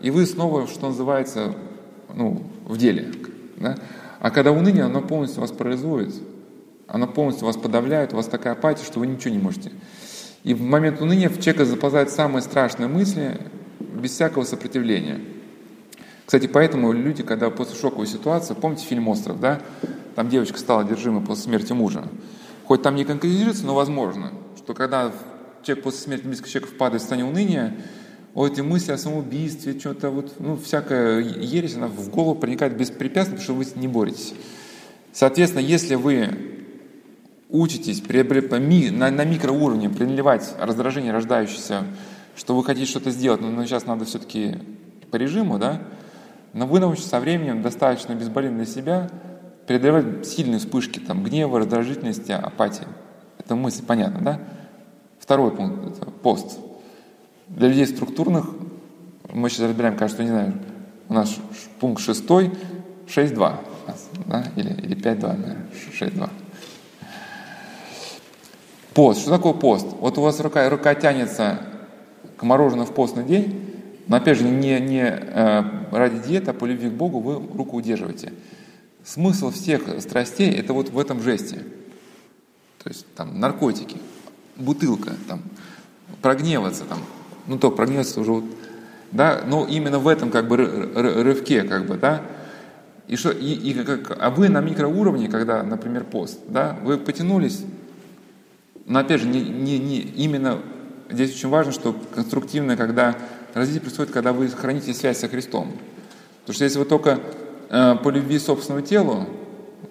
и 0.00 0.10
вы 0.10 0.24
снова, 0.24 0.68
что 0.68 0.88
называется, 0.88 1.54
ну, 2.14 2.42
в 2.64 2.78
деле, 2.78 3.12
да. 3.58 3.76
А 4.18 4.30
когда 4.30 4.50
уныние, 4.50 4.84
оно 4.84 5.02
полностью 5.02 5.42
вас 5.42 5.52
парализует, 5.52 6.14
оно 6.86 7.06
полностью 7.06 7.44
вас 7.46 7.58
подавляет, 7.58 8.14
у 8.14 8.16
вас 8.16 8.28
такая 8.28 8.54
апатия, 8.54 8.86
что 8.86 8.98
вы 8.98 9.08
ничего 9.08 9.34
не 9.34 9.40
можете. 9.42 9.72
И 10.44 10.54
в 10.54 10.62
момент 10.62 11.00
уныния 11.00 11.28
в 11.28 11.40
человека 11.40 11.64
заползают 11.64 12.10
самые 12.10 12.42
страшные 12.42 12.88
мысли 12.88 13.40
без 13.80 14.10
всякого 14.10 14.44
сопротивления. 14.44 15.20
Кстати, 16.26 16.46
поэтому 16.46 16.92
люди, 16.92 17.22
когда 17.22 17.50
после 17.50 17.76
шоковой 17.78 18.06
ситуации, 18.06 18.54
помните 18.54 18.84
фильм 18.84 19.08
«Остров», 19.08 19.38
да? 19.38 19.60
Там 20.14 20.28
девочка 20.28 20.58
стала 20.58 20.82
одержимой 20.82 21.24
после 21.24 21.44
смерти 21.44 21.72
мужа. 21.72 22.08
Хоть 22.64 22.82
там 22.82 22.94
не 22.96 23.04
конкретизируется, 23.04 23.66
но 23.66 23.74
возможно, 23.74 24.32
что 24.56 24.74
когда 24.74 25.12
человек 25.62 25.84
после 25.84 26.00
смерти 26.00 26.26
близкого 26.26 26.50
человека 26.50 26.74
впадает 26.74 27.02
в 27.02 27.04
состояние 27.04 27.30
уныния, 27.30 27.76
вот 28.34 28.52
эти 28.52 28.60
мысли 28.62 28.92
о 28.92 28.98
самоубийстве, 28.98 29.78
что-то 29.78 30.10
вот, 30.10 30.34
ну, 30.38 30.56
всякая 30.56 31.20
ересь, 31.20 31.76
она 31.76 31.86
в 31.86 32.08
голову 32.08 32.34
проникает 32.34 32.76
беспрепятственно, 32.76 33.38
потому 33.38 33.62
что 33.62 33.72
вы 33.74 33.80
не 33.80 33.88
боретесь. 33.88 34.34
Соответственно, 35.12 35.60
если 35.60 35.96
вы 35.96 36.61
учитесь 37.52 38.02
на, 38.02 39.10
на 39.10 39.24
микроуровне 39.24 39.90
преодолевать 39.90 40.54
раздражение, 40.58 41.12
рождающееся, 41.12 41.84
что 42.34 42.56
вы 42.56 42.64
хотите 42.64 42.86
что-то 42.86 43.10
сделать, 43.10 43.42
но 43.42 43.64
сейчас 43.64 43.86
надо 43.86 44.06
все-таки 44.06 44.58
по 45.10 45.16
режиму, 45.16 45.58
да, 45.58 45.82
но 46.54 46.66
вы 46.66 46.80
научитесь 46.80 47.10
со 47.10 47.20
временем 47.20 47.62
достаточно 47.62 48.14
безболезненно 48.14 48.64
для 48.64 48.72
себя 48.72 49.10
преодолевать 49.66 50.26
сильные 50.26 50.58
вспышки 50.58 50.98
там, 50.98 51.22
гнева, 51.22 51.58
раздражительности, 51.58 52.32
апатии. 52.32 52.86
Это 53.38 53.54
мысль, 53.54 53.84
понятно, 53.86 54.20
да? 54.20 54.40
Второй 55.18 55.50
пункт– 55.52 55.96
это 55.96 56.10
пост. 56.10 56.58
Для 57.48 57.68
людей 57.68 57.86
структурных, 57.86 58.46
мы 59.32 59.50
сейчас 59.50 59.68
разбираем, 59.68 59.96
кажется, 59.96 60.22
не 60.22 60.30
знаю, 60.30 60.54
у 61.08 61.14
нас 61.14 61.36
пункт 61.80 62.02
шестой, 62.02 62.50
6.2, 63.06 63.56
да? 64.26 64.44
или, 64.56 64.72
или 64.72 64.96
5.2, 64.96 65.36
наверное, 65.36 65.66
6.2. 66.00 66.30
Пост. 68.94 69.20
Что 69.20 69.30
такое 69.30 69.52
пост? 69.54 69.86
Вот 70.00 70.18
у 70.18 70.22
вас 70.22 70.38
рука, 70.40 70.68
рука 70.68 70.94
тянется 70.94 71.60
к 72.36 72.42
мороженому 72.42 72.86
в 72.86 72.92
постный 72.92 73.24
день, 73.24 73.74
но 74.08 74.16
опять 74.16 74.38
же 74.38 74.44
не, 74.44 74.78
не 74.80 75.02
э, 75.02 75.62
ради 75.90 76.18
диеты, 76.18 76.50
а 76.50 76.54
по 76.54 76.64
любви 76.64 76.90
к 76.90 76.92
Богу 76.92 77.20
вы 77.20 77.34
руку 77.56 77.76
удерживаете. 77.76 78.32
Смысл 79.04 79.50
всех 79.50 79.82
страстей 80.00 80.50
это 80.52 80.72
вот 80.72 80.90
в 80.90 80.98
этом 80.98 81.22
жесте. 81.22 81.56
То 82.82 82.88
есть 82.88 83.06
там 83.14 83.38
наркотики, 83.38 83.96
бутылка, 84.56 85.12
там, 85.28 85.42
прогневаться, 86.20 86.84
там, 86.84 86.98
ну 87.46 87.58
то 87.58 87.70
прогневаться 87.70 88.20
уже 88.20 88.32
вот, 88.32 88.44
да, 89.12 89.42
но 89.46 89.66
именно 89.66 89.98
в 89.98 90.08
этом 90.08 90.30
как 90.30 90.48
бы 90.48 90.56
рывке, 90.56 91.62
как 91.62 91.86
бы, 91.86 91.96
да, 91.96 92.22
и 93.06 93.16
что, 93.16 93.30
и, 93.30 93.52
и 93.52 93.74
как, 93.84 94.16
а 94.20 94.30
вы 94.30 94.48
на 94.48 94.60
микроуровне, 94.60 95.28
когда, 95.28 95.62
например, 95.62 96.04
пост, 96.04 96.40
да, 96.48 96.76
вы 96.82 96.98
потянулись, 96.98 97.64
но 98.86 98.98
опять 98.98 99.20
же, 99.20 99.28
не, 99.28 99.40
не, 99.40 99.78
не, 99.78 99.98
именно 99.98 100.60
здесь 101.10 101.34
очень 101.34 101.48
важно, 101.48 101.72
что 101.72 101.94
конструктивное, 102.14 102.76
когда 102.76 103.16
развитие 103.54 103.82
происходит, 103.82 104.12
когда 104.12 104.32
вы 104.32 104.48
храните 104.48 104.94
связь 104.94 105.18
со 105.18 105.28
Христом. 105.28 105.72
Потому 106.40 106.54
что 106.54 106.64
если 106.64 106.78
вы 106.78 106.84
только 106.84 107.20
э, 107.70 107.96
по 108.02 108.08
любви 108.08 108.38
собственному 108.38 108.84
телу 108.84 109.28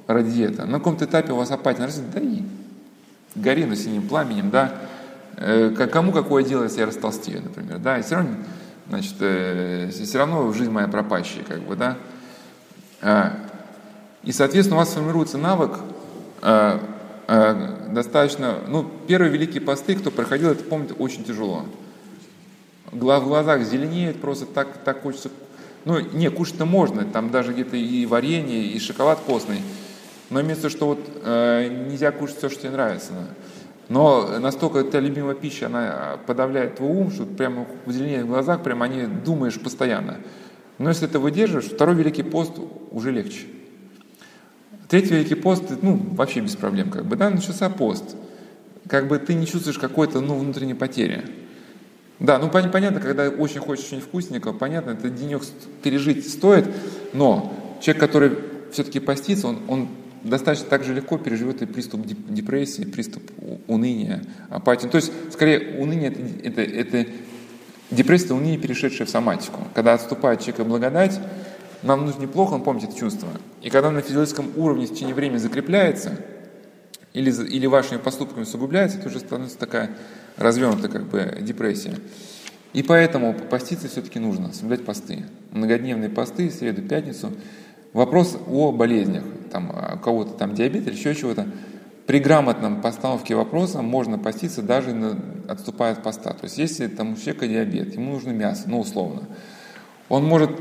ради 0.07 0.43
этого, 0.43 0.65
на 0.65 0.79
каком-то 0.79 1.05
этапе 1.05 1.31
у 1.31 1.37
вас 1.37 1.51
апатия 1.51 1.87
да 2.13 2.19
и 2.19 2.43
гори 3.35 3.65
на 3.65 3.75
синим 3.75 4.07
пламенем, 4.07 4.49
да, 4.49 4.73
э, 5.37 5.69
кому 5.91 6.11
какое 6.11 6.43
дело, 6.43 6.63
если 6.63 6.81
я 6.81 6.87
растолстею, 6.87 7.41
например, 7.43 7.79
да, 7.79 7.99
и 7.99 8.01
все 8.01 8.15
равно, 8.15 8.31
значит, 8.89 9.15
э, 9.19 9.89
все 9.91 10.17
равно 10.17 10.51
жизнь 10.51 10.71
моя 10.71 10.87
пропащая, 10.87 11.43
как 11.43 11.61
бы, 11.61 11.75
да. 11.75 11.97
Э, 13.01 13.29
и, 14.23 14.31
соответственно, 14.31 14.77
у 14.77 14.79
вас 14.79 14.89
формируется 14.89 15.37
навык 15.37 15.79
э, 16.41 16.79
э, 17.27 17.70
достаточно, 17.93 18.59
ну, 18.67 18.89
первые 19.07 19.31
великие 19.31 19.61
посты, 19.61 19.95
кто 19.95 20.11
проходил, 20.11 20.49
это 20.49 20.63
помнит 20.63 20.93
очень 20.97 21.23
тяжело. 21.23 21.65
В 22.91 22.97
глазах 22.97 23.63
зеленеет, 23.63 24.19
просто 24.19 24.45
так, 24.45 24.83
так 24.83 25.01
хочется, 25.01 25.29
ну, 25.85 25.99
не, 25.99 26.29
кушать-то 26.29 26.65
можно, 26.65 27.05
там 27.05 27.31
даже 27.31 27.53
где-то 27.53 27.77
и 27.77 28.05
варенье, 28.05 28.63
и 28.63 28.79
шоколад 28.79 29.19
постный, 29.19 29.61
но 30.29 30.41
имеется, 30.41 30.69
что 30.69 30.87
вот 30.87 30.99
э, 31.23 31.85
нельзя 31.89 32.11
кушать 32.11 32.37
все, 32.37 32.49
что 32.49 32.61
тебе 32.61 32.71
нравится. 32.71 33.13
Но 33.89 34.39
настолько 34.39 34.79
эта 34.79 34.99
любимая 34.99 35.35
пища, 35.35 35.65
она 35.65 36.17
подавляет 36.25 36.77
твой 36.77 36.91
ум, 36.91 37.11
что 37.11 37.25
прямо 37.25 37.67
зеленеет 37.87 38.23
в 38.23 38.27
глазах, 38.27 38.63
прямо 38.63 38.85
они 38.85 39.05
думаешь 39.05 39.59
постоянно. 39.59 40.17
Но 40.77 40.89
если 40.89 41.07
ты 41.07 41.19
выдерживаешь, 41.19 41.69
второй 41.69 41.95
великий 41.95 42.23
пост 42.23 42.53
уже 42.91 43.11
легче. 43.11 43.47
Третий 44.91 45.13
великий 45.13 45.35
пост, 45.35 45.63
ну, 45.81 45.95
вообще 46.15 46.41
без 46.41 46.57
проблем, 46.57 46.89
как 46.89 47.05
бы, 47.05 47.15
да, 47.15 47.29
начался 47.29 47.69
пост. 47.69 48.03
как 48.89 49.07
бы 49.07 49.19
ты 49.19 49.35
не 49.35 49.47
чувствуешь 49.47 49.77
какой-то 49.77 50.19
ну, 50.19 50.37
внутренней 50.37 50.73
потери. 50.73 51.23
Да, 52.19 52.37
ну 52.39 52.49
пон- 52.49 52.69
понятно, 52.69 52.99
когда 52.99 53.29
очень 53.29 53.61
хочешь 53.61 53.85
очень 53.85 54.01
вкусненького, 54.01 54.51
понятно, 54.51 54.91
это 54.91 55.09
денек 55.09 55.43
пережить 55.81 56.29
стоит, 56.29 56.65
но 57.13 57.53
человек, 57.79 58.01
который 58.01 58.31
все-таки 58.73 58.99
постится, 58.99 59.47
он, 59.47 59.59
он 59.69 59.87
достаточно 60.25 60.67
так 60.67 60.83
же 60.83 60.93
легко 60.93 61.17
переживет 61.17 61.61
и 61.61 61.65
приступ 61.65 62.05
деп- 62.05 62.27
депрессии, 62.27 62.83
приступ 62.83 63.23
уныния, 63.67 64.21
апатии. 64.49 64.87
То 64.87 64.97
есть, 64.97 65.13
скорее, 65.31 65.79
уныние 65.79 66.11
это, 66.43 66.61
это, 66.61 66.61
это 66.61 67.11
депрессия, 67.91 68.25
это 68.25 68.35
уныние, 68.35 68.57
перешедшее 68.57 69.07
в 69.07 69.09
соматику. 69.09 69.61
Когда 69.73 69.93
отступает 69.93 70.41
человека 70.41 70.65
благодать, 70.65 71.17
нам 71.83 72.05
нужно 72.05 72.21
неплохо, 72.21 72.53
он 72.53 72.63
помнит 72.63 72.85
это 72.85 72.95
чувство. 72.97 73.29
И 73.61 73.69
когда 73.69 73.91
на 73.91 74.01
физическом 74.01 74.51
уровне 74.55 74.85
в 74.85 74.93
течение 74.93 75.15
времени 75.15 75.37
закрепляется, 75.37 76.17
или, 77.13 77.31
или 77.47 77.65
вашими 77.65 77.97
поступками 77.97 78.43
усугубляется, 78.43 78.97
это 78.97 79.09
уже 79.09 79.19
становится 79.19 79.57
такая 79.57 79.91
развернутая 80.37 80.89
как 80.89 81.07
бы 81.07 81.37
депрессия. 81.41 81.95
И 82.73 82.83
поэтому 82.83 83.33
поститься 83.33 83.89
все-таки 83.89 84.19
нужно, 84.19 84.53
соблюдать 84.53 84.85
посты. 84.85 85.25
Многодневные 85.51 86.09
посты, 86.09 86.49
среду, 86.49 86.81
пятницу. 86.83 87.31
Вопрос 87.91 88.37
о 88.47 88.71
болезнях. 88.71 89.23
Там, 89.51 89.71
а 89.73 89.95
у 89.95 89.99
кого-то 89.99 90.31
там 90.33 90.55
диабет 90.55 90.87
или 90.87 90.95
еще 90.95 91.13
чего-то. 91.13 91.47
При 92.07 92.19
грамотном 92.19 92.81
постановке 92.81 93.35
вопроса 93.35 93.81
можно 93.81 94.17
поститься 94.17 94.61
даже 94.61 94.93
на- 94.93 95.19
отступая 95.49 95.93
от 95.93 96.03
поста. 96.03 96.31
То 96.31 96.45
есть 96.45 96.57
если 96.57 96.87
там 96.87 97.13
у 97.13 97.15
человека 97.17 97.47
диабет, 97.47 97.93
ему 97.93 98.13
нужно 98.13 98.31
мясо, 98.31 98.63
ну 98.67 98.79
условно, 98.79 99.23
он 100.07 100.23
может 100.23 100.51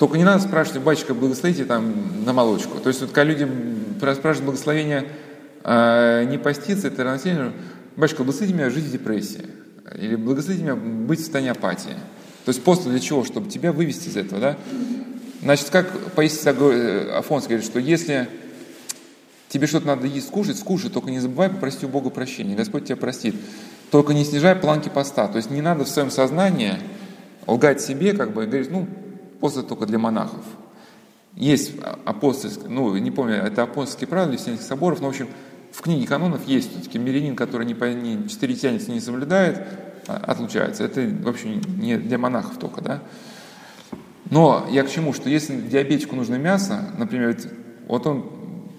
только 0.00 0.16
не 0.16 0.24
надо 0.24 0.42
спрашивать, 0.42 0.80
батюшка, 0.80 1.12
благословите 1.12 1.66
там 1.66 2.24
на 2.24 2.32
молочку. 2.32 2.78
То 2.78 2.88
есть 2.88 3.02
вот 3.02 3.10
когда 3.10 3.34
люди 3.34 3.46
спрашивают 3.98 4.44
благословение 4.44 5.06
э, 5.62 6.24
не 6.24 6.38
поститься, 6.38 6.86
это 6.86 7.04
равносильно, 7.04 7.52
батюшка, 7.96 8.24
благословите 8.24 8.56
меня 8.56 8.70
жить 8.70 8.84
в 8.84 8.92
депрессии. 8.92 9.44
Или 9.96 10.16
благословите 10.16 10.64
меня 10.64 10.74
быть 10.74 11.18
в 11.18 11.22
состоянии 11.22 11.50
апатии. 11.50 11.92
То 12.46 12.48
есть 12.48 12.62
пост 12.62 12.88
для 12.88 12.98
чего? 12.98 13.24
Чтобы 13.24 13.50
тебя 13.50 13.72
вывести 13.72 14.08
из 14.08 14.16
этого, 14.16 14.40
да? 14.40 14.56
Значит, 15.42 15.68
как 15.68 15.92
Паисий 16.12 16.48
э, 16.48 17.12
Афонский 17.18 17.56
говорит, 17.56 17.70
что 17.70 17.78
если 17.78 18.26
тебе 19.50 19.66
что-то 19.66 19.86
надо 19.86 20.06
есть, 20.06 20.28
скушать, 20.28 20.58
скушай, 20.58 20.88
только 20.88 21.10
не 21.10 21.20
забывай 21.20 21.50
попросить 21.50 21.84
у 21.84 21.88
Бога 21.88 22.08
прощения, 22.08 22.54
Господь 22.54 22.86
тебя 22.86 22.96
простит. 22.96 23.34
Только 23.90 24.14
не 24.14 24.24
снижай 24.24 24.56
планки 24.56 24.88
поста. 24.88 25.28
То 25.28 25.36
есть 25.36 25.50
не 25.50 25.60
надо 25.60 25.84
в 25.84 25.88
своем 25.90 26.10
сознании 26.10 26.76
лгать 27.46 27.82
себе, 27.82 28.14
как 28.14 28.32
бы, 28.32 28.46
говорить, 28.46 28.70
ну, 28.70 28.88
пост 29.40 29.66
только 29.66 29.86
для 29.86 29.98
монахов. 29.98 30.44
Есть 31.34 31.72
апостольские, 32.04 32.68
ну, 32.68 32.96
не 32.96 33.10
помню, 33.10 33.36
это 33.36 33.62
апостольские 33.62 34.08
правила 34.08 34.30
или 34.30 34.36
Вселенских 34.36 34.66
соборов, 34.66 35.00
но, 35.00 35.06
в 35.06 35.10
общем, 35.10 35.28
в 35.72 35.80
книге 35.82 36.06
канонов 36.06 36.46
есть 36.46 36.72
все-таки 36.72 36.98
мирянин, 36.98 37.36
который 37.36 37.66
не, 37.66 37.74
не 37.74 38.28
четыретянец 38.28 38.88
не 38.88 39.00
соблюдает, 39.00 39.64
а, 40.08 40.16
отлучается. 40.16 40.84
Это 40.84 41.08
вообще 41.22 41.48
не 41.48 41.96
для 41.96 42.18
монахов 42.18 42.58
только, 42.58 42.80
да. 42.80 43.02
Но 44.28 44.66
я 44.70 44.82
к 44.82 44.90
чему, 44.90 45.12
что 45.12 45.28
если 45.28 45.60
диабетику 45.60 46.16
нужно 46.16 46.36
мясо, 46.36 46.90
например, 46.98 47.36
вот 47.86 48.06
он, 48.06 48.24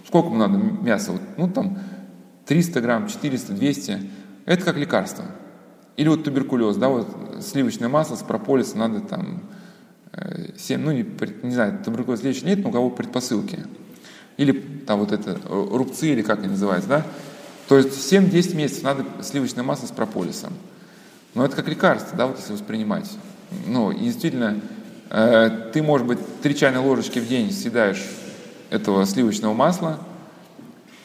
сколько 0.08 0.28
ему 0.28 0.38
надо 0.38 0.58
мяса, 0.58 1.14
вот, 1.14 1.22
ну 1.38 1.50
там 1.50 1.80
300 2.46 2.82
грамм, 2.82 3.08
400, 3.08 3.54
200, 3.54 4.00
это 4.46 4.64
как 4.64 4.78
лекарство. 4.78 5.26
Или 5.98 6.08
вот 6.08 6.24
туберкулез, 6.24 6.78
да, 6.78 6.90
вот 6.90 7.08
сливочное 7.42 7.90
масло 7.90 8.16
с 8.16 8.24
прополисом 8.24 8.80
надо 8.80 9.02
там 9.02 9.42
7, 10.58 10.82
ну 10.82 10.92
не, 10.92 11.06
не 11.44 11.54
знаю, 11.54 11.80
туберкулез 11.84 12.24
лечит 12.24 12.44
нет, 12.44 12.60
но 12.64 12.70
у 12.70 12.72
кого 12.72 12.90
предпосылки. 12.90 13.60
Или 14.38 14.52
там 14.86 15.00
вот 15.00 15.12
это, 15.12 15.32
э, 15.32 15.68
рубцы, 15.72 16.10
или 16.10 16.22
как 16.22 16.40
они 16.40 16.50
называются, 16.50 16.90
да. 16.90 17.06
То 17.68 17.78
есть 17.78 17.90
7-10 18.12 18.56
месяцев 18.56 18.84
надо 18.84 19.06
сливочное 19.22 19.64
масло 19.64 19.88
с 19.88 19.92
прополисом. 19.92 20.54
Но 21.34 21.46
это 21.46 21.56
как 21.56 21.68
лекарство, 21.68 22.18
да, 22.18 22.28
вот 22.28 22.38
если 22.38 22.54
воспринимать. 22.54 23.10
Ну, 23.68 23.92
и 23.92 24.06
действительно, 24.06 24.60
э, 25.10 25.70
ты, 25.74 25.82
может 25.82 26.08
быть, 26.08 26.20
три 26.42 26.56
чайные 26.56 26.82
ложечки 26.82 27.20
в 27.20 27.28
день 27.28 27.52
съедаешь 27.52 28.04
этого 28.70 29.06
сливочного 29.06 29.54
масла, 29.54 30.00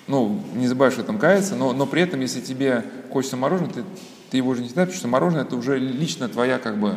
ну, 0.09 0.41
не 0.55 0.69
забываешь 0.69 0.95
в 0.95 1.01
этом 1.01 1.19
каяться, 1.19 1.57
но, 1.57 1.73
но 1.73 1.87
при 1.87 2.03
этом, 2.03 2.21
если 2.21 2.41
тебе 2.41 2.85
хочется 3.13 3.37
мороженого, 3.37 3.75
ты, 3.75 3.85
ты 4.31 4.37
его 4.37 4.51
уже 4.51 4.63
не 4.63 4.69
съедаешь, 4.69 4.89
потому 4.89 4.99
что 4.99 5.09
мороженое 5.09 5.45
это 5.45 5.57
уже 5.57 5.79
лично 5.79 6.29
твоя, 6.29 6.59
как 6.59 6.79
бы, 6.79 6.91
э, 6.91 6.95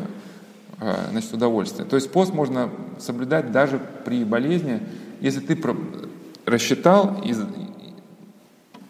значит, 0.79 1.33
удовольствие. 1.33 1.87
То 1.87 1.95
есть 1.95 2.11
пост 2.11 2.33
можно 2.33 2.69
соблюдать 2.99 3.51
даже 3.51 3.79
при 4.05 4.23
болезни, 4.23 4.81
если 5.21 5.39
ты 5.39 5.57
рассчитал 6.45 7.21
из, 7.23 7.41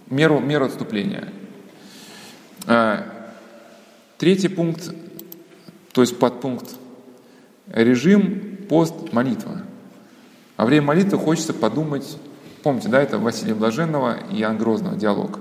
меру, 0.10 0.40
меру 0.40 0.66
отступления. 0.66 1.30
А, 2.68 3.06
Третий 4.20 4.50
пункт, 4.50 4.94
то 5.94 6.02
есть 6.02 6.20
подпункт, 6.20 6.76
режим, 7.68 8.58
пост, 8.68 9.14
молитва. 9.14 9.62
Во 10.58 10.66
время 10.66 10.88
молитвы 10.88 11.18
хочется 11.18 11.54
подумать, 11.54 12.18
помните, 12.62 12.90
да, 12.90 13.02
это 13.02 13.18
Василия 13.18 13.56
Блаженного 13.56 14.18
и 14.30 14.42
Иоанн 14.42 14.58
Грозного 14.58 14.98
диалог, 14.98 15.40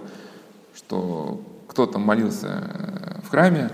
что 0.76 1.42
кто-то 1.66 1.98
молился 1.98 2.46
э, 2.46 3.20
в 3.24 3.30
храме, 3.30 3.68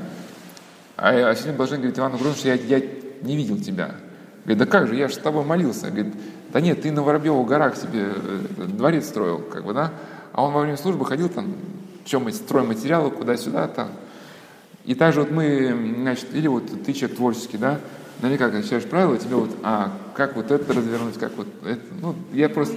а 1.07 1.27
Василий 1.27 1.53
Блаженный 1.53 1.81
говорит 1.81 1.99
Ивану 1.99 2.17
Грозному, 2.17 2.37
что 2.37 2.49
я, 2.49 2.55
я 2.55 2.83
не 3.21 3.37
видел 3.37 3.61
тебя. 3.61 3.97
Говорит, 4.45 4.59
да 4.59 4.65
как 4.65 4.89
же, 4.89 4.95
я 4.95 5.09
же 5.09 5.15
с 5.15 5.19
тобой 5.19 5.45
молился. 5.45 5.91
Говорит, 5.91 6.15
да 6.51 6.63
нет, 6.63 6.81
ты 6.81 6.91
на 6.93 7.03
Воробьевых 7.03 7.47
горах 7.47 7.77
себе 7.77 8.09
э, 8.15 8.65
дворец 8.69 9.09
строил, 9.09 9.41
как 9.41 9.67
бы, 9.67 9.75
да? 9.75 9.93
А 10.33 10.43
он 10.43 10.55
во 10.55 10.63
время 10.63 10.79
службы 10.79 11.05
ходил 11.05 11.29
там, 11.29 11.57
чем 12.07 12.33
стройматериалы, 12.33 13.11
куда-сюда, 13.11 13.69
там. 13.69 13.89
И 14.87 14.95
также 14.95 15.21
вот 15.21 15.31
мы, 15.31 15.95
значит, 15.99 16.35
или 16.35 16.49
вот 16.49 16.65
ты 16.85 16.95
человек 16.95 17.19
творческий, 17.19 17.59
да, 17.59 17.81
наверняка, 18.23 18.47
когда 18.47 18.63
читаешь 18.63 18.85
правила, 18.85 19.19
тебе 19.19 19.37
вот, 19.37 19.51
а, 19.63 19.93
как 20.15 20.37
вот 20.37 20.51
это 20.51 20.73
развернуть, 20.73 21.19
как 21.19 21.37
вот 21.37 21.49
это, 21.67 21.83
ну, 22.01 22.15
я 22.33 22.49
просто... 22.49 22.75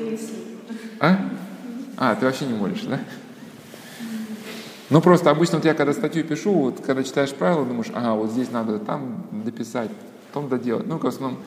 А? 1.00 1.18
А, 1.96 2.16
ты 2.16 2.26
вообще 2.26 2.46
не 2.46 2.56
молишь, 2.56 2.82
да? 2.82 3.00
Ну, 4.90 5.02
просто 5.02 5.30
обычно 5.30 5.58
вот 5.58 5.66
я, 5.66 5.74
когда 5.74 5.92
статью 5.92 6.24
пишу, 6.24 6.54
вот 6.54 6.80
когда 6.86 7.04
читаешь 7.04 7.34
правила, 7.34 7.66
думаешь, 7.66 7.92
ага, 7.94 8.14
вот 8.14 8.32
здесь 8.32 8.52
надо 8.52 8.80
там 8.80 9.26
дописать, 9.32 9.92
потом 10.28 10.48
доделать. 10.48 10.88
Ну, 10.88 10.98
в 10.98 11.06
основном 11.06 11.40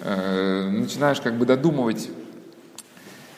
э, 0.00 0.70
начинаешь 0.70 1.20
как 1.20 1.34
бы 1.34 1.44
додумывать. 1.44 2.08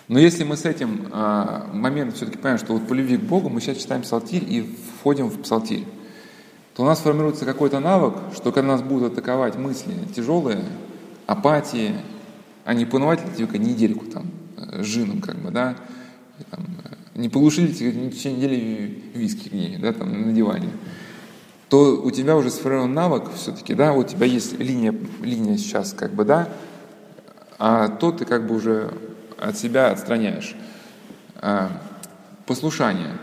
Но 0.07 0.21
если 0.21 0.45
мы 0.45 0.57
с 0.57 0.65
этим 0.65 1.09
э, 1.13 1.63
моментом 1.73 2.15
все-таки 2.15 2.39
понимаем, 2.39 2.59
что 2.59 2.75
вот 2.75 2.87
по 2.87 2.95
любви 2.95 3.17
к 3.17 3.23
Богу 3.23 3.49
мы 3.49 3.61
сейчас 3.61 3.79
читаем 3.79 4.03
псалтирь 4.03 4.45
и 4.45 4.79
входим 5.01 5.29
в 5.29 5.41
псалтирь, 5.43 5.85
то 6.77 6.85
у 6.85 6.87
нас 6.87 7.01
формируется 7.01 7.45
какой-то 7.45 7.81
навык, 7.81 8.15
что 8.35 8.53
когда 8.53 8.73
нас 8.73 8.83
будут 8.83 9.13
атаковать 9.13 9.57
мысли 9.57 9.95
тяжелые, 10.15 10.65
апатии, 11.27 11.95
а 12.65 12.75
не 12.75 12.85
понывать 12.85 13.25
ли 13.25 13.47
тебе 13.47 13.59
недельку 13.59 14.05
там 14.07 14.27
э, 14.57 14.83
жином, 14.85 15.21
как 15.21 15.37
бы, 15.37 15.51
да, 15.51 15.75
и 16.39 16.45
там, 16.45 16.67
не 17.21 17.29
полушили 17.29 17.73
тебе 17.73 17.91
в 17.91 18.11
течение 18.11 18.39
недели 18.39 19.05
виски 19.15 19.49
гнили, 19.49 19.77
да, 19.77 19.93
там 19.93 20.29
на 20.29 20.33
диване, 20.33 20.71
то 21.69 22.01
у 22.03 22.11
тебя 22.11 22.37
уже 22.37 22.51
сформирован 22.51 22.93
навык 22.93 23.31
все-таки, 23.35 23.75
да, 23.75 23.93
у 23.93 24.03
тебя 24.03 24.27
есть 24.27 24.59
линия, 24.59 24.95
линия 25.23 25.57
сейчас, 25.57 25.93
как 25.93 26.15
бы, 26.15 26.25
да, 26.25 26.49
а 27.59 27.89
то 27.89 28.11
ты 28.11 28.25
как 28.25 28.47
бы 28.47 28.57
уже 28.57 28.93
от 29.39 29.57
себя 29.59 29.91
отстраняешь. 29.91 30.57
А, 31.37 31.71
послушание. 32.47 33.19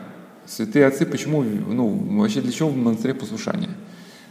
Святые 0.45 0.85
отцы, 0.85 1.05
почему, 1.05 1.43
ну, 1.43 2.19
вообще 2.19 2.41
для 2.41 2.51
чего 2.51 2.69
в 2.69 2.77
монастыре 2.77 3.13
послушание? 3.13 3.71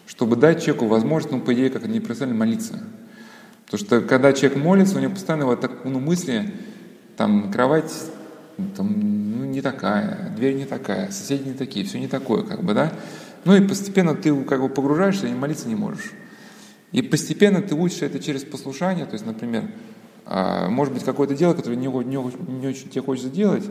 Чтобы 0.06 0.36
дать 0.36 0.62
человеку 0.62 0.86
возможность, 0.86 1.32
ну, 1.32 1.40
по 1.40 1.52
идее, 1.52 1.68
как 1.68 1.86
непрофессионально 1.86 2.38
молиться. 2.38 2.80
Потому 3.66 3.84
что 3.84 4.00
когда 4.00 4.32
человек 4.32 4.56
молится, 4.58 4.96
у 4.96 5.00
него 5.00 5.12
постоянно 5.12 5.46
вот 5.46 5.60
так, 5.60 5.84
ну, 5.84 6.00
мысли, 6.00 6.54
там, 7.16 7.50
кровать 7.52 7.92
там, 8.76 9.25
не 9.56 9.62
такая, 9.62 10.34
дверь 10.36 10.54
не 10.54 10.66
такая, 10.66 11.10
соседи 11.10 11.48
не 11.48 11.54
такие, 11.54 11.86
все 11.86 11.98
не 11.98 12.08
такое, 12.08 12.42
как 12.42 12.62
бы, 12.62 12.74
да. 12.74 12.92
Ну 13.46 13.56
и 13.56 13.66
постепенно 13.66 14.14
ты 14.14 14.34
как 14.44 14.60
бы 14.60 14.68
погружаешься 14.68 15.28
и 15.28 15.32
молиться 15.32 15.66
не 15.66 15.74
можешь. 15.74 16.12
И 16.92 17.00
постепенно 17.00 17.62
ты 17.62 17.74
учишь 17.74 18.02
это 18.02 18.20
через 18.20 18.44
послушание, 18.44 19.06
то 19.06 19.14
есть, 19.14 19.24
например, 19.24 19.70
а, 20.26 20.68
может 20.68 20.92
быть, 20.92 21.04
какое-то 21.04 21.34
дело, 21.34 21.54
которое 21.54 21.76
не, 21.76 21.86
не, 21.86 22.16
не 22.60 22.66
очень 22.66 22.90
тебе 22.90 23.00
хочется 23.00 23.30
делать, 23.30 23.64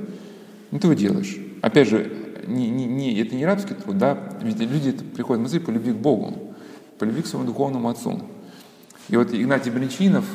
ну 0.72 0.80
ты 0.80 0.88
его 0.88 0.96
делаешь. 0.96 1.38
Опять 1.62 1.88
же, 1.88 2.12
не, 2.48 2.68
не, 2.68 2.86
не, 2.86 3.20
это 3.20 3.36
не 3.36 3.46
рабский 3.46 3.76
труд, 3.76 4.00
да, 4.00 4.18
ведь 4.42 4.58
люди 4.60 4.92
приходят 4.92 5.38
в 5.38 5.42
монастырь 5.42 5.62
по 5.62 5.70
любви 5.70 5.94
к 5.94 5.98
Богу, 5.98 6.56
по 6.98 7.04
любви 7.04 7.22
к 7.22 7.28
своему 7.28 7.46
духовному 7.46 7.90
отцу. 7.90 8.24
И 9.10 9.18
вот 9.18 9.32
Игнатий 9.32 9.70
Бринчинов 9.70 10.26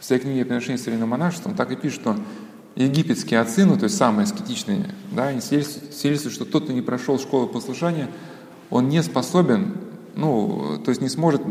в 0.00 0.04
своей 0.04 0.20
книге 0.20 0.44
«Приношение 0.44 0.76
современного 0.76 1.08
монашества» 1.08 1.48
он 1.48 1.56
так 1.56 1.72
и 1.72 1.76
пишет, 1.76 2.02
что 2.02 2.16
египетские 2.76 3.40
отцы, 3.40 3.64
ну 3.64 3.76
то 3.76 3.84
есть 3.84 3.96
самые 3.96 4.24
аскетичные, 4.24 4.86
да, 5.12 5.28
они 5.28 5.40
свидетельствуют, 5.40 6.34
что 6.34 6.44
тот, 6.44 6.64
кто 6.64 6.72
не 6.72 6.82
прошел 6.82 7.18
школу 7.18 7.46
послушания, 7.46 8.08
он 8.70 8.88
не 8.88 9.02
способен, 9.02 9.74
ну, 10.14 10.80
то 10.84 10.90
есть 10.90 11.00
не 11.00 11.08
сможет 11.08 11.42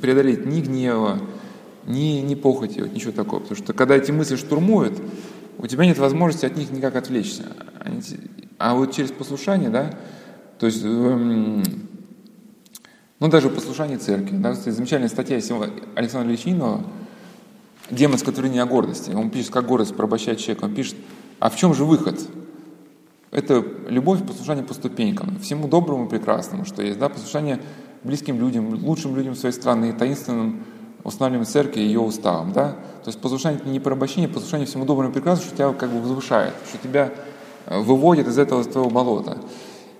преодолеть 0.00 0.46
ни 0.46 0.60
гнева, 0.60 1.20
ни, 1.86 2.20
ни 2.20 2.34
похоти, 2.34 2.80
вот, 2.80 2.92
ничего 2.92 3.12
такого. 3.12 3.40
Потому 3.40 3.56
что 3.56 3.72
когда 3.72 3.96
эти 3.96 4.10
мысли 4.10 4.36
штурмуют, 4.36 5.00
у 5.58 5.66
тебя 5.66 5.86
нет 5.86 5.98
возможности 5.98 6.46
от 6.46 6.56
них 6.56 6.70
никак 6.70 6.96
отвлечься. 6.96 7.44
А 8.58 8.74
вот 8.74 8.92
через 8.92 9.12
послушание, 9.12 9.70
да, 9.70 9.94
то 10.58 10.66
есть, 10.66 10.82
эм, 10.84 11.62
ну, 13.20 13.28
даже 13.28 13.50
послушание 13.50 13.98
церкви, 13.98 14.36
да, 14.36 14.54
замечательная 14.54 15.08
статья 15.08 15.36
Александра 15.94 16.30
Ильичинова 16.30 16.84
«Демонское 17.90 18.34
творение 18.34 18.62
о 18.62 18.66
гордости». 18.66 19.10
Он 19.10 19.30
пишет, 19.30 19.50
как 19.50 19.66
гордость 19.66 19.94
порабощает 19.94 20.38
человека. 20.38 20.64
Он 20.64 20.74
пишет, 20.74 20.96
а 21.38 21.50
в 21.50 21.56
чем 21.56 21.74
же 21.74 21.84
выход? 21.84 22.20
Это 23.30 23.64
любовь, 23.88 24.26
послушание 24.26 24.64
по 24.64 24.74
ступенькам, 24.74 25.38
всему 25.40 25.68
доброму 25.68 26.06
и 26.06 26.08
прекрасному, 26.08 26.64
что 26.64 26.82
есть, 26.82 26.98
да, 26.98 27.08
послушание 27.08 27.60
близким 28.02 28.38
людям, 28.38 28.82
лучшим 28.84 29.14
людям 29.16 29.34
своей 29.34 29.52
страны, 29.52 29.92
таинственным 29.92 30.64
устанавливаем 31.06 31.46
церкви 31.46 31.80
и 31.80 31.84
ее 31.84 32.00
уставом, 32.00 32.52
да. 32.52 32.72
То 33.04 33.08
есть 33.08 33.20
послушание 33.20 33.60
это 33.60 33.68
не 33.68 33.78
порабощение, 33.78 34.28
послушание 34.28 34.66
всему 34.66 34.84
доброму 34.84 35.10
и 35.10 35.12
прекрасному, 35.12 35.46
что 35.46 35.56
тебя 35.56 35.72
как 35.72 35.90
бы 35.90 36.00
возвышает, 36.00 36.54
что 36.68 36.78
тебя 36.78 37.12
э, 37.66 37.78
выводит 37.78 38.26
из 38.26 38.38
этого 38.38 38.64
твоего 38.64 38.90
болота. 38.90 39.38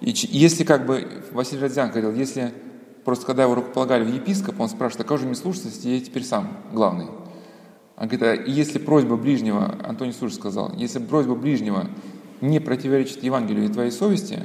И 0.00 0.12
если 0.30 0.64
как 0.64 0.86
бы 0.86 1.06
Василий 1.32 1.62
Радзян 1.62 1.90
говорил, 1.90 2.12
если 2.12 2.52
просто 3.04 3.24
когда 3.24 3.44
его 3.44 3.54
рукополагали 3.54 4.04
в 4.04 4.12
епископ, 4.12 4.60
он 4.60 4.68
спрашивает, 4.68 5.06
а 5.06 5.08
как 5.08 5.20
же 5.20 5.26
мне 5.26 5.36
слушаться, 5.36 5.68
если 5.68 5.90
я 5.90 6.00
теперь 6.00 6.24
сам 6.24 6.48
главный? 6.72 7.06
Он 7.96 8.08
говорит, 8.08 8.22
а 8.22 8.34
если 8.34 8.78
просьба 8.78 9.16
ближнего, 9.16 9.74
Антоний 9.82 10.12
Суш 10.12 10.34
сказал, 10.34 10.72
если 10.76 10.98
просьба 10.98 11.34
ближнего 11.34 11.88
не 12.40 12.60
противоречит 12.60 13.22
Евангелию 13.22 13.64
и 13.64 13.68
твоей 13.68 13.90
совести, 13.90 14.40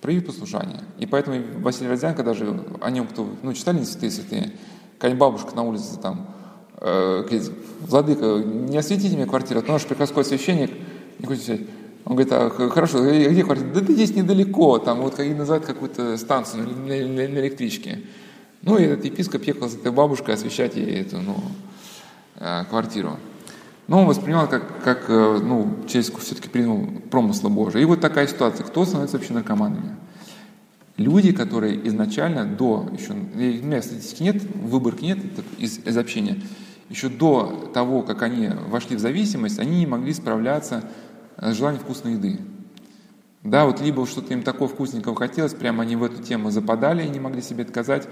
прояви 0.00 0.20
послушание. 0.20 0.80
И 0.98 1.06
поэтому 1.06 1.40
Василий 1.60 1.88
Родзянко 1.88 2.22
даже 2.22 2.62
о 2.80 2.90
нем, 2.90 3.06
кто 3.06 3.28
ну, 3.42 3.52
читали 3.54 3.82
святые 3.84 4.10
святые, 4.10 4.52
какая 4.98 5.16
бабушка 5.16 5.54
на 5.56 5.62
улице 5.62 5.98
там, 6.00 6.26
э, 6.80 7.22
говорит, 7.22 7.50
Владыка, 7.80 8.42
не 8.44 8.76
осветите 8.76 9.16
мне 9.16 9.26
квартиру, 9.26 9.60
а 9.60 9.62
то 9.62 9.72
наш 9.72 9.86
приходской 9.86 10.24
священник 10.24 10.70
не 11.18 11.26
хочет 11.26 11.42
взять. 11.42 11.60
Он 12.04 12.16
говорит, 12.16 12.32
а, 12.32 12.50
хорошо, 12.50 13.02
где 13.02 13.42
квартира? 13.42 13.68
Да 13.74 13.80
ты 13.80 13.92
здесь 13.94 14.14
недалеко, 14.14 14.78
там 14.78 15.00
вот 15.00 15.14
как 15.14 15.26
называют 15.36 15.66
какую-то 15.66 16.16
станцию 16.16 16.68
на, 16.68 16.86
на, 16.86 17.28
на 17.28 17.40
электричке. 17.40 18.00
Ну, 18.62 18.78
и 18.78 18.84
этот 18.84 19.04
епископ 19.04 19.42
ехал 19.44 19.68
за 19.68 19.78
этой 19.78 19.92
бабушкой 19.92 20.34
освещать 20.34 20.76
ей 20.76 21.02
эту, 21.02 21.18
ну, 21.18 21.34
э, 21.34 21.77
квартиру. 22.68 23.18
Но 23.88 24.00
он 24.00 24.06
воспринимал 24.06 24.48
как, 24.48 24.82
как 24.84 25.06
э, 25.08 25.40
ну, 25.42 25.78
через 25.88 26.10
все-таки 26.10 26.48
принял 26.48 26.86
промысла 27.10 27.48
Божия. 27.48 27.80
И 27.80 27.86
вот 27.86 28.00
такая 28.00 28.26
ситуация. 28.26 28.64
Кто 28.66 28.84
становится 28.84 29.16
вообще 29.16 29.32
наркоманами? 29.32 29.96
Люди, 30.98 31.32
которые 31.32 31.86
изначально 31.88 32.44
до, 32.44 32.86
еще, 32.92 33.12
у 33.12 33.16
меня 33.16 33.80
статистики 33.80 34.22
нет, 34.22 34.42
выборки 34.56 35.04
нет 35.04 35.18
из, 35.56 35.78
из 35.78 35.96
общения, 35.96 36.38
еще 36.90 37.08
до 37.08 37.70
того, 37.72 38.02
как 38.02 38.22
они 38.22 38.50
вошли 38.68 38.96
в 38.96 38.98
зависимость, 38.98 39.58
они 39.58 39.78
не 39.78 39.86
могли 39.86 40.12
справляться 40.12 40.84
с 41.38 41.54
желанием 41.54 41.82
вкусной 41.82 42.14
еды. 42.14 42.40
Да, 43.44 43.64
вот 43.64 43.80
либо 43.80 44.04
что-то 44.06 44.34
им 44.34 44.42
такого 44.42 44.68
вкусненького 44.68 45.14
хотелось, 45.14 45.54
прямо 45.54 45.84
они 45.84 45.96
в 45.96 46.02
эту 46.02 46.22
тему 46.22 46.50
западали 46.50 47.06
и 47.06 47.08
не 47.08 47.20
могли 47.20 47.40
себе 47.40 47.62
отказать, 47.62 48.08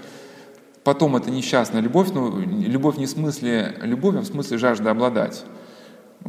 Потом 0.87 1.17
это 1.17 1.29
несчастная 1.29 1.81
любовь, 1.81 2.11
ну, 2.13 2.39
любовь 2.39 2.95
не 2.95 3.07
в 3.07 3.09
смысле 3.09 3.75
любовь, 3.81 4.15
а 4.15 4.21
в 4.21 4.25
смысле 4.25 4.57
жажда 4.57 4.91
обладать. 4.91 5.43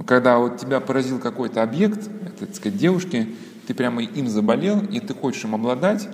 Когда 0.05 0.39
вот 0.39 0.57
тебя 0.57 0.81
поразил 0.81 1.21
какой-то 1.21 1.63
объект, 1.63 2.11
это, 2.27 2.47
так 2.47 2.57
сказать, 2.57 2.77
девушки, 2.77 3.37
ты 3.69 3.75
прямо 3.75 4.03
им 4.03 4.27
заболел, 4.27 4.81
и 4.81 4.99
ты 4.99 5.15
хочешь 5.15 5.45
им 5.45 5.55
обладать, 5.55 6.09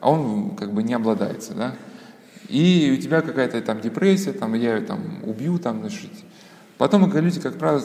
а 0.00 0.12
он 0.12 0.56
как 0.56 0.72
бы 0.72 0.82
не 0.82 0.94
обладается, 0.94 1.52
да. 1.52 1.76
И 2.48 2.96
у 2.98 3.02
тебя 3.02 3.20
какая-то 3.20 3.60
там 3.60 3.82
депрессия, 3.82 4.32
там 4.32 4.54
я 4.54 4.76
ее 4.76 4.80
там 4.80 5.22
убью, 5.24 5.58
там, 5.58 5.80
значит. 5.80 6.08
Потом 6.78 7.12
люди, 7.14 7.38
как 7.38 7.58
правило, 7.58 7.82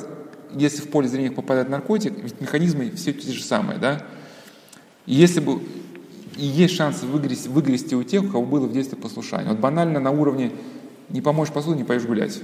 если 0.54 0.80
в 0.80 0.88
поле 0.92 1.10
зрения 1.10 1.32
попадает 1.32 1.68
наркотик, 1.68 2.14
ведь 2.24 2.40
механизмы 2.40 2.90
все 2.92 3.12
те 3.12 3.34
же 3.34 3.44
самые, 3.44 3.80
да. 3.80 4.02
И 5.08 5.14
если 5.14 5.42
бы 5.42 5.62
и 6.36 6.46
есть 6.46 6.76
шанс 6.76 7.04
выгрести, 7.04 7.48
выгрести 7.48 7.96
у 7.96 8.04
тех, 8.04 8.24
у 8.24 8.28
кого 8.28 8.46
было 8.46 8.66
в 8.66 8.74
детстве 8.74 8.98
послушание. 8.98 9.50
Вот 9.50 9.60
банально 9.60 10.00
на 10.00 10.12
уровне 10.12 10.52
не 11.10 11.22
помочь 11.22 11.50
посуду, 11.50 11.76
не 11.76 11.84
поешь 11.84 12.04
гулять. 12.04 12.40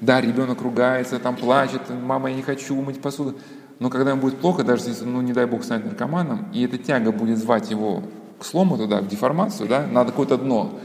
Да, 0.00 0.20
ребенок 0.20 0.60
ругается, 0.60 1.18
там 1.18 1.36
плачет, 1.36 1.82
мама, 1.90 2.30
я 2.30 2.36
не 2.36 2.42
хочу 2.42 2.74
мыть 2.80 3.00
посуду. 3.00 3.36
Но 3.78 3.90
когда 3.90 4.10
ему 4.10 4.22
будет 4.22 4.38
плохо, 4.38 4.64
даже 4.64 4.88
если, 4.88 5.04
ну, 5.04 5.20
не 5.20 5.32
дай 5.32 5.46
бог, 5.46 5.64
станет 5.64 5.84
наркоманом, 5.84 6.48
и 6.52 6.64
эта 6.64 6.78
тяга 6.78 7.12
будет 7.12 7.38
звать 7.38 7.70
его 7.70 8.02
к 8.38 8.44
слому 8.44 8.76
туда, 8.76 9.00
к 9.00 9.08
деформацию, 9.08 9.68
да, 9.68 9.86
надо 9.86 10.10
какое-то 10.10 10.38
дно, 10.38 10.78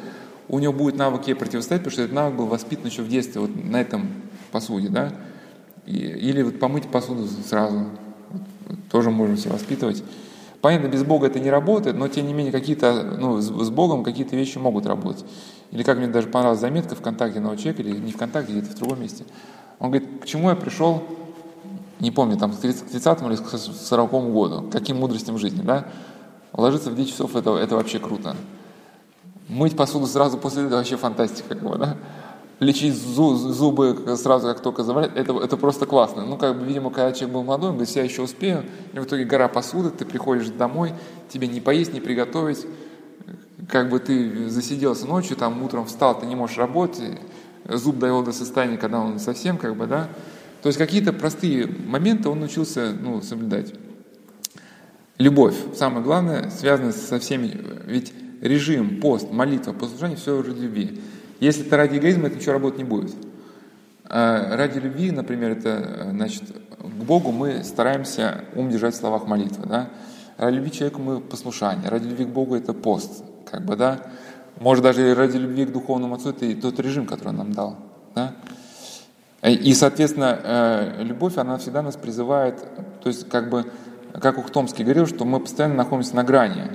у 0.48 0.60
него 0.60 0.74
будет 0.74 0.98
навык 0.98 1.28
ей 1.28 1.34
противостоять, 1.34 1.82
потому 1.82 1.94
что 1.94 2.02
этот 2.04 2.16
навык 2.16 2.36
был 2.36 2.46
воспитан 2.48 2.88
еще 2.88 3.02
в 3.02 3.10
детстве 3.10 3.42
вот 3.42 3.52
на 3.64 3.80
этом 3.80 4.08
посуде, 4.52 4.90
да, 4.90 5.14
и, 5.86 5.98
или 5.98 6.42
вот 6.42 6.60
помыть 6.60 6.88
посуду 6.90 7.28
сразу, 7.48 7.88
вот, 8.30 8.78
тоже 8.90 9.10
можем 9.10 9.38
все 9.38 9.50
воспитывать. 9.50 10.04
Понятно, 10.62 10.88
без 10.88 11.04
Бога 11.04 11.28
это 11.28 11.40
не 11.40 11.50
работает, 11.50 11.96
но 11.96 12.08
тем 12.08 12.28
не 12.28 12.34
менее 12.34 12.52
какие-то, 12.52 13.04
ну, 13.04 13.42
с, 13.42 13.70
Богом 13.72 14.04
какие-то 14.04 14.36
вещи 14.36 14.60
могут 14.60 14.86
работать. 14.86 15.26
Или 15.72 15.82
как 15.82 15.98
мне 15.98 16.08
даже 16.08 16.28
понравилась 16.28 16.60
заметка 16.60 16.96
ВКонтакте 16.96 17.40
одного 17.40 17.56
человека, 17.56 17.82
или 17.82 17.98
не 17.98 18.12
ВКонтакте, 18.12 18.52
где-то 18.54 18.76
в 18.76 18.76
другом 18.76 19.02
месте. 19.02 19.26
Он 19.80 19.90
говорит, 19.90 20.22
к 20.22 20.26
чему 20.28 20.50
я 20.50 20.56
пришел, 20.56 21.04
не 22.00 22.12
помню, 22.12 22.38
там, 22.38 22.52
к 22.52 22.58
30 22.58 22.94
или 22.94 23.36
к 23.36 23.58
40 23.58 24.12
году, 24.32 24.70
каким 24.72 24.98
мудростям 24.98 25.40
жизни, 25.40 25.64
да? 25.64 25.86
Ложиться 26.54 26.92
в 26.92 26.96
10 26.96 27.10
часов 27.10 27.36
это, 27.36 27.58
это 27.58 27.76
вообще 27.76 27.98
круто. 27.98 28.36
Мыть 29.48 29.76
посуду 29.76 30.06
сразу 30.06 30.38
после 30.38 30.66
этого 30.66 30.78
вообще 30.78 30.96
фантастика, 30.96 31.56
как 31.56 31.64
бы, 31.64 31.78
да? 31.78 31.98
Лечить 32.62 32.94
зубы 32.94 34.16
сразу, 34.18 34.48
как 34.48 34.62
только 34.62 34.84
заболеет, 34.84 35.18
это, 35.18 35.34
это 35.34 35.58
просто 35.58 35.88
классно. 35.88 36.26
Ну, 36.26 36.38
как 36.38 36.58
бы, 36.58 36.64
видимо, 36.64 36.92
когда 36.92 37.12
человек 37.12 37.34
был 37.34 37.44
молодой, 37.44 37.72
он 37.72 37.76
говорит, 37.76 37.96
я 37.96 38.04
еще 38.04 38.22
успею, 38.22 38.64
и 38.94 39.00
в 39.00 39.04
итоге 39.04 39.26
гора 39.26 39.48
посуды, 39.48 39.90
ты 39.90 40.06
приходишь 40.06 40.48
домой, 40.50 40.94
тебе 41.28 41.48
не 41.48 41.60
поесть, 41.60 41.92
не 41.92 42.00
приготовить, 42.00 42.68
как 43.68 43.90
бы 43.90 44.00
ты 44.00 44.48
засиделся 44.48 45.08
ночью, 45.08 45.36
там 45.38 45.62
утром 45.64 45.88
встал, 45.88 46.20
ты 46.20 46.28
не 46.28 46.36
можешь 46.36 46.60
работать, 46.60 47.20
зуб 47.68 47.98
довел 47.98 48.24
до 48.24 48.32
состояния, 48.32 48.78
когда 48.78 49.00
он 49.00 49.18
совсем, 49.18 49.58
как 49.58 49.76
бы, 49.76 49.88
да. 49.88 50.08
То 50.62 50.68
есть 50.68 50.78
какие-то 50.78 51.14
простые 51.14 51.66
моменты 51.66 52.30
он 52.30 52.42
научился, 52.42 52.94
ну, 52.94 53.24
соблюдать. 53.24 53.74
Любовь, 55.18 55.56
самое 55.76 56.04
главное, 56.04 56.52
связано 56.52 56.92
со 56.92 57.20
всеми, 57.20 57.60
ведь 57.88 58.14
режим, 58.40 59.02
пост, 59.02 59.32
молитва, 59.32 59.74
послушание, 59.74 60.18
все 60.18 60.40
ради 60.40 60.60
любви. 60.60 61.02
Если 61.42 61.66
это 61.66 61.76
ради 61.76 61.98
эгоизма, 61.98 62.28
это 62.28 62.38
ничего 62.38 62.54
работать 62.54 62.78
не 62.78 62.84
будет. 62.86 63.16
А 64.06 64.56
ради 64.56 64.78
любви, 64.78 65.10
например, 65.10 65.52
это, 65.52 66.10
значит, 66.12 66.44
к 66.80 67.04
Богу 67.04 67.32
мы 67.32 67.64
стараемся 67.64 68.46
ум 68.56 68.70
держать 68.70 68.94
в 68.94 68.98
словах 68.98 69.26
молитвы, 69.26 69.66
да. 69.68 69.90
Ради 70.38 70.56
любви 70.56 70.72
человеку 70.72 71.02
мы 71.02 71.20
послушание, 71.20 71.90
ради 71.90 72.08
любви 72.08 72.26
к 72.26 72.30
Богу 72.30 72.56
это 72.56 72.74
пост, 72.74 73.24
как 73.50 73.66
бы, 73.66 73.76
да. 73.76 74.02
Может, 74.60 74.84
даже 74.84 75.16
ради 75.16 75.38
любви 75.38 75.66
к 75.66 75.72
духовному 75.72 76.14
отцу 76.14 76.30
это 76.30 76.46
и 76.46 76.54
тот 76.54 76.80
режим, 76.80 77.08
который 77.08 77.30
он 77.30 77.38
нам 77.38 77.54
дал, 77.54 77.78
да. 78.14 78.36
И, 79.42 79.74
соответственно, 79.74 80.40
э, 80.44 81.04
любовь, 81.04 81.38
она 81.38 81.58
всегда 81.58 81.82
нас 81.82 81.96
призывает, 81.96 82.64
то 83.02 83.08
есть, 83.10 83.28
как 83.30 83.50
бы, 83.50 83.66
как 84.14 84.38
Ухтомский 84.38 84.84
говорил, 84.84 85.08
что 85.08 85.26
мы 85.26 85.40
постоянно 85.40 85.74
находимся 85.74 86.16
на 86.16 86.24
грани. 86.24 86.70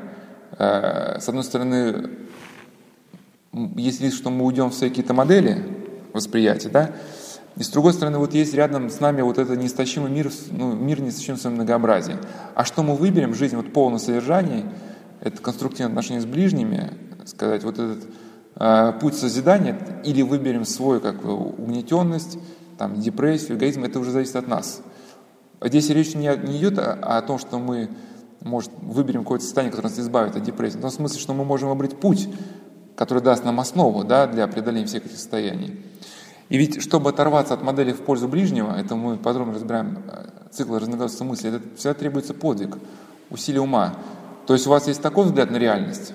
Э, 0.58 1.20
с 1.20 1.28
одной 1.28 1.44
стороны, 1.44 2.10
если 3.76 4.10
что 4.10 4.30
мы 4.30 4.44
уйдем 4.44 4.70
в 4.70 4.74
свои 4.74 4.90
какие-то 4.90 5.14
модели 5.14 5.64
восприятия, 6.12 6.68
да, 6.68 6.90
и 7.56 7.62
с 7.62 7.70
другой 7.70 7.94
стороны, 7.94 8.18
вот 8.18 8.34
есть 8.34 8.52
рядом 8.52 8.90
с 8.90 9.00
нами 9.00 9.22
вот 9.22 9.38
этот 9.38 9.58
неистощимый 9.58 10.10
мир, 10.10 10.30
ну, 10.50 10.74
мир 10.74 11.00
неистощимый 11.00 11.38
в 11.38 11.40
своем 11.40 11.56
многообразии. 11.56 12.16
А 12.54 12.64
что 12.64 12.82
мы 12.82 12.94
выберем, 12.94 13.34
жизнь 13.34 13.56
вот 13.56 13.72
полное 13.72 13.98
содержание, 13.98 14.66
это 15.22 15.40
конструктивное 15.40 15.88
отношение 15.88 16.20
с 16.20 16.26
ближними, 16.26 16.92
сказать, 17.24 17.64
вот 17.64 17.78
этот 17.78 18.04
э, 18.56 18.92
путь 19.00 19.14
созидания, 19.14 19.78
или 20.04 20.20
выберем 20.20 20.66
свой, 20.66 21.00
как 21.00 21.24
угнетенность, 21.24 22.38
там, 22.76 23.00
депрессию, 23.00 23.56
эгоизм, 23.56 23.84
это 23.84 24.00
уже 24.00 24.10
зависит 24.10 24.36
от 24.36 24.48
нас. 24.48 24.82
Здесь 25.62 25.88
речь 25.88 26.14
не, 26.14 26.28
не 26.46 26.58
идет 26.58 26.78
о, 26.78 26.92
о 26.92 27.22
том, 27.22 27.38
что 27.38 27.58
мы, 27.58 27.88
может, 28.42 28.70
выберем 28.82 29.22
какое-то 29.22 29.44
состояние, 29.44 29.70
которое 29.70 29.88
нас 29.88 29.98
избавит 29.98 30.36
от 30.36 30.42
депрессии, 30.42 30.76
в 30.76 30.82
том 30.82 30.90
смысле, 30.90 31.18
что 31.18 31.32
мы 31.32 31.46
можем 31.46 31.70
выбрать 31.70 31.96
путь, 31.96 32.28
который 32.96 33.22
даст 33.22 33.44
нам 33.44 33.60
основу 33.60 34.02
да, 34.04 34.26
для 34.26 34.46
преодоления 34.48 34.86
всех 34.86 35.06
этих 35.06 35.16
состояний. 35.16 35.80
И 36.48 36.58
ведь, 36.58 36.82
чтобы 36.82 37.10
оторваться 37.10 37.54
от 37.54 37.62
модели 37.62 37.92
в 37.92 38.00
пользу 38.00 38.28
ближнего, 38.28 38.74
это 38.76 38.94
мы 38.96 39.16
подробно 39.16 39.54
разбираем 39.54 40.02
э, 40.08 40.28
цикл 40.50 40.76
разногласия 40.76 41.24
мысли, 41.24 41.50
это 41.50 41.60
всегда 41.76 41.94
требуется 41.94 42.34
подвиг, 42.34 42.78
усилие 43.30 43.60
ума. 43.60 43.94
То 44.46 44.54
есть 44.54 44.66
у 44.66 44.70
вас 44.70 44.86
есть 44.86 45.02
такой 45.02 45.26
взгляд 45.26 45.50
на 45.50 45.56
реальность, 45.56 46.14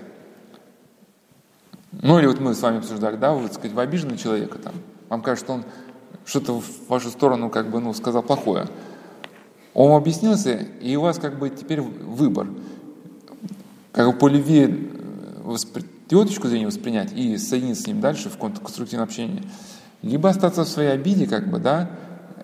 ну 1.91 2.17
или 2.17 2.25
вот 2.25 2.39
мы 2.39 2.55
с 2.55 2.61
вами 2.61 2.77
обсуждали, 2.77 3.17
да, 3.17 3.33
вы, 3.33 3.43
так 3.43 3.53
сказать, 3.53 3.73
вы 3.73 3.81
обижены 3.81 4.17
человека 4.17 4.57
там, 4.57 4.73
вам 5.09 5.21
кажется, 5.21 5.45
что 5.45 5.53
он 5.53 5.65
что-то 6.25 6.61
в 6.61 6.87
вашу 6.87 7.09
сторону 7.09 7.49
как 7.49 7.69
бы, 7.69 7.79
ну, 7.79 7.93
сказал 7.93 8.23
плохое. 8.23 8.67
Он 9.73 9.95
объяснился, 9.95 10.53
и 10.53 10.95
у 10.95 11.01
вас 11.01 11.17
как 11.17 11.39
бы 11.39 11.49
теперь 11.49 11.81
выбор. 11.81 12.47
Как 13.91 14.07
бы 14.07 14.13
по 14.13 14.27
любви 14.27 14.63
э, 14.63 15.41
воспри 15.43 15.83
его 16.11 16.25
точку 16.25 16.47
зрения 16.47 16.67
воспринять 16.67 17.13
и 17.13 17.37
соединиться 17.37 17.83
с 17.83 17.87
ним 17.87 18.01
дальше 18.01 18.29
в 18.29 18.37
конструктивном 18.37 19.05
общении, 19.05 19.43
либо 20.01 20.29
остаться 20.29 20.63
в 20.63 20.67
своей 20.67 20.89
обиде, 20.89 21.27
как 21.27 21.49
бы, 21.49 21.59
да, 21.59 21.89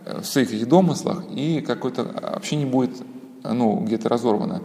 в 0.05 0.23
своих 0.23 0.53
этих 0.53 0.67
домыслах, 0.67 1.25
и 1.31 1.61
какое-то 1.61 2.03
общение 2.03 2.67
будет, 2.67 2.91
ну, 3.43 3.79
где-то 3.81 4.09
разорвано. 4.09 4.61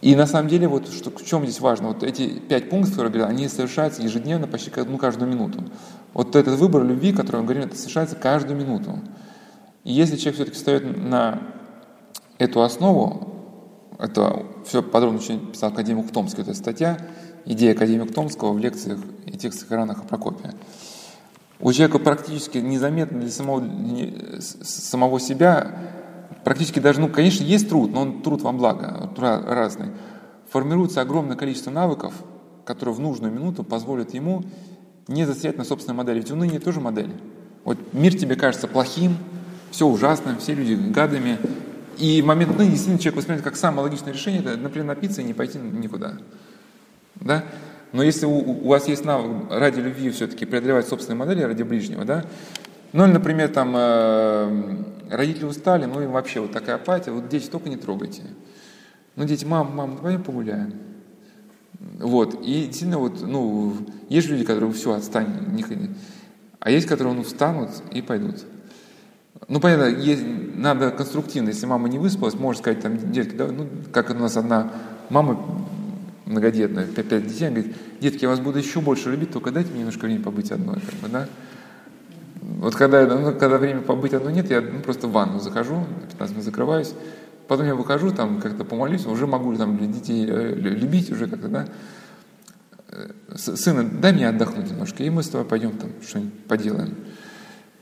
И 0.00 0.16
на 0.16 0.26
самом 0.26 0.48
деле, 0.48 0.68
вот 0.68 0.92
что, 0.92 1.10
в 1.10 1.24
чем 1.24 1.44
здесь 1.44 1.60
важно, 1.60 1.88
вот 1.88 2.02
эти 2.02 2.28
пять 2.28 2.68
пунктов, 2.68 2.94
которые 2.94 3.12
говорят, 3.12 3.30
они 3.30 3.48
совершаются 3.48 4.02
ежедневно, 4.02 4.46
почти 4.46 4.70
ну, 4.76 4.98
каждую 4.98 5.30
минуту. 5.30 5.64
Вот 6.12 6.36
этот 6.36 6.58
выбор 6.58 6.84
любви, 6.84 7.12
который 7.12 7.36
он 7.36 7.46
говорит, 7.46 7.66
это 7.66 7.76
совершается 7.76 8.16
каждую 8.16 8.58
минуту. 8.58 8.98
И 9.84 9.92
если 9.92 10.16
человек 10.16 10.34
все-таки 10.34 10.56
встает 10.56 10.96
на 10.96 11.40
эту 12.38 12.62
основу, 12.62 13.34
это 13.98 14.44
все 14.66 14.82
подробно 14.82 15.18
очень 15.18 15.52
писал 15.52 15.70
академик 15.70 16.10
Томский, 16.10 16.42
это 16.42 16.54
статья, 16.54 16.98
идея 17.46 17.72
академика 17.72 18.12
Томского 18.12 18.52
в 18.52 18.58
лекциях 18.58 19.00
и 19.26 19.32
текстах 19.32 19.72
Иранах 19.72 20.00
о 20.00 20.04
Прокопе. 20.04 20.52
У 21.60 21.72
человека 21.72 21.98
практически 21.98 22.58
незаметно 22.58 23.20
для 23.20 23.30
самого, 23.30 23.60
для 23.60 24.40
самого 24.40 25.20
себя, 25.20 25.78
практически 26.44 26.80
даже, 26.80 27.00
ну, 27.00 27.08
конечно, 27.08 27.44
есть 27.44 27.68
труд, 27.68 27.92
но 27.92 28.02
он 28.02 28.22
труд 28.22 28.42
во 28.42 28.52
благо, 28.52 29.10
разный. 29.16 29.88
Формируется 30.50 31.00
огромное 31.00 31.36
количество 31.36 31.70
навыков, 31.70 32.14
которые 32.64 32.94
в 32.94 33.00
нужную 33.00 33.32
минуту 33.32 33.64
позволят 33.64 34.14
ему 34.14 34.42
не 35.08 35.24
застрять 35.24 35.58
на 35.58 35.64
собственной 35.64 35.96
модели. 35.96 36.18
Ведь 36.18 36.30
уныние 36.30 36.60
тоже 36.60 36.80
модель. 36.80 37.12
Вот 37.64 37.78
мир 37.92 38.14
тебе 38.14 38.36
кажется 38.36 38.68
плохим, 38.68 39.16
все 39.70 39.86
ужасно, 39.86 40.36
все 40.38 40.54
люди 40.54 40.74
гадами, 40.74 41.38
и 41.98 42.22
момент 42.22 42.50
уныния 42.50 42.72
действительно 42.72 42.98
человек 42.98 43.18
воспринимает 43.18 43.44
как 43.44 43.56
самое 43.56 43.82
логичное 43.82 44.12
решение, 44.12 44.40
это, 44.40 44.56
например, 44.56 44.86
напиться 44.88 45.22
и 45.22 45.24
не 45.24 45.32
пойти 45.34 45.58
никуда. 45.58 46.18
Да? 47.16 47.44
Но 47.92 48.02
если 48.02 48.26
у, 48.26 48.38
у 48.38 48.68
вас 48.68 48.88
есть 48.88 49.04
навык 49.04 49.50
ради 49.50 49.80
любви 49.80 50.10
все-таки 50.10 50.46
преодолевать 50.46 50.88
собственные 50.88 51.18
модели 51.18 51.42
ради 51.42 51.62
ближнего, 51.62 52.04
да, 52.04 52.24
ну 52.92 53.06
например, 53.06 53.48
там 53.48 53.72
э, 53.76 54.76
родители 55.10 55.44
устали, 55.44 55.84
ну 55.84 56.02
и 56.02 56.06
вообще 56.06 56.40
вот 56.40 56.52
такая 56.52 56.76
апатия, 56.76 57.12
вот 57.12 57.28
дети 57.28 57.48
только 57.48 57.68
не 57.68 57.76
трогайте. 57.76 58.22
Ну, 59.16 59.24
дети, 59.24 59.44
мам, 59.44 59.74
мам, 59.76 59.96
давай 59.96 60.18
погуляем. 60.18 60.74
Вот, 62.00 62.34
и 62.42 62.64
действительно 62.64 62.98
вот, 62.98 63.22
ну, 63.22 63.74
есть 64.08 64.28
люди, 64.28 64.44
которые 64.44 64.72
все, 64.72 64.94
отстань, 64.94 65.52
не 65.52 65.62
ходи. 65.62 65.90
А 66.58 66.70
есть, 66.70 66.86
которые, 66.86 67.14
ну, 67.14 67.22
встанут 67.22 67.70
и 67.92 68.02
пойдут. 68.02 68.44
Ну, 69.48 69.60
понятно, 69.60 69.84
есть, 69.84 70.22
надо 70.56 70.90
конструктивно. 70.90 71.48
Если 71.48 71.66
мама 71.66 71.88
не 71.88 71.98
выспалась, 71.98 72.34
можно 72.34 72.60
сказать, 72.60 72.80
там, 72.80 73.12
детки, 73.12 73.36
да, 73.36 73.46
ну, 73.48 73.68
как 73.92 74.10
у 74.10 74.14
нас 74.14 74.36
одна 74.36 74.72
мама 75.10 75.40
многодетная, 76.26 76.86
пять, 76.86 77.26
детей, 77.26 77.46
она 77.48 77.56
говорит, 77.56 77.76
детки, 78.00 78.22
я 78.22 78.28
вас 78.28 78.40
буду 78.40 78.58
еще 78.58 78.80
больше 78.80 79.10
любить, 79.10 79.32
только 79.32 79.50
дайте 79.50 79.70
мне 79.70 79.80
немножко 79.80 80.06
времени 80.06 80.22
побыть 80.22 80.50
одной, 80.50 80.76
как 80.76 80.94
бы, 81.00 81.08
да. 81.08 81.28
Вот 82.40 82.74
когда, 82.74 83.06
ну, 83.06 83.32
когда 83.32 83.58
время 83.58 83.80
побыть 83.80 84.14
одной 84.14 84.32
нет, 84.32 84.50
я 84.50 84.60
ну, 84.60 84.80
просто 84.80 85.06
в 85.06 85.12
ванну 85.12 85.40
захожу, 85.40 85.76
на 85.76 86.06
15 86.10 86.34
минут 86.34 86.44
закрываюсь, 86.44 86.94
потом 87.48 87.66
я 87.66 87.74
выхожу, 87.74 88.10
там, 88.10 88.40
как-то 88.40 88.64
помолюсь, 88.64 89.06
уже 89.06 89.26
могу 89.26 89.54
там 89.56 89.78
детей 89.92 90.26
э, 90.28 90.54
любить 90.54 91.10
уже 91.10 91.26
как-то, 91.26 91.48
да. 91.48 91.66
Э, 92.90 93.10
сына, 93.36 93.84
дай 93.84 94.12
мне 94.12 94.28
отдохнуть 94.28 94.70
немножко, 94.70 95.02
и 95.02 95.10
мы 95.10 95.22
с 95.22 95.28
тобой 95.28 95.46
пойдем 95.46 95.76
там 95.78 95.90
что-нибудь 96.06 96.44
поделаем. 96.44 96.94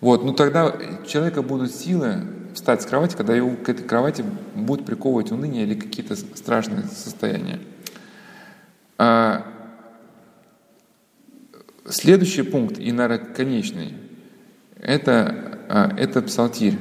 Вот, 0.00 0.24
ну 0.24 0.32
тогда 0.32 0.74
человека 1.06 1.42
будут 1.42 1.72
силы 1.72 2.22
встать 2.54 2.82
с 2.82 2.86
кровати, 2.86 3.16
когда 3.16 3.34
его 3.34 3.50
к 3.56 3.68
этой 3.68 3.84
кровати 3.84 4.24
будут 4.54 4.84
приковывать 4.84 5.30
уныние 5.30 5.64
или 5.64 5.74
какие-то 5.74 6.16
страшные 6.16 6.84
состояния. 6.84 7.60
А 9.04 9.44
следующий 11.88 12.42
пункт, 12.42 12.78
и, 12.78 12.92
наверное, 12.92 13.34
конечный, 13.34 13.96
это, 14.80 15.58
а, 15.68 15.92
это 15.96 16.22
псалтирь. 16.22 16.78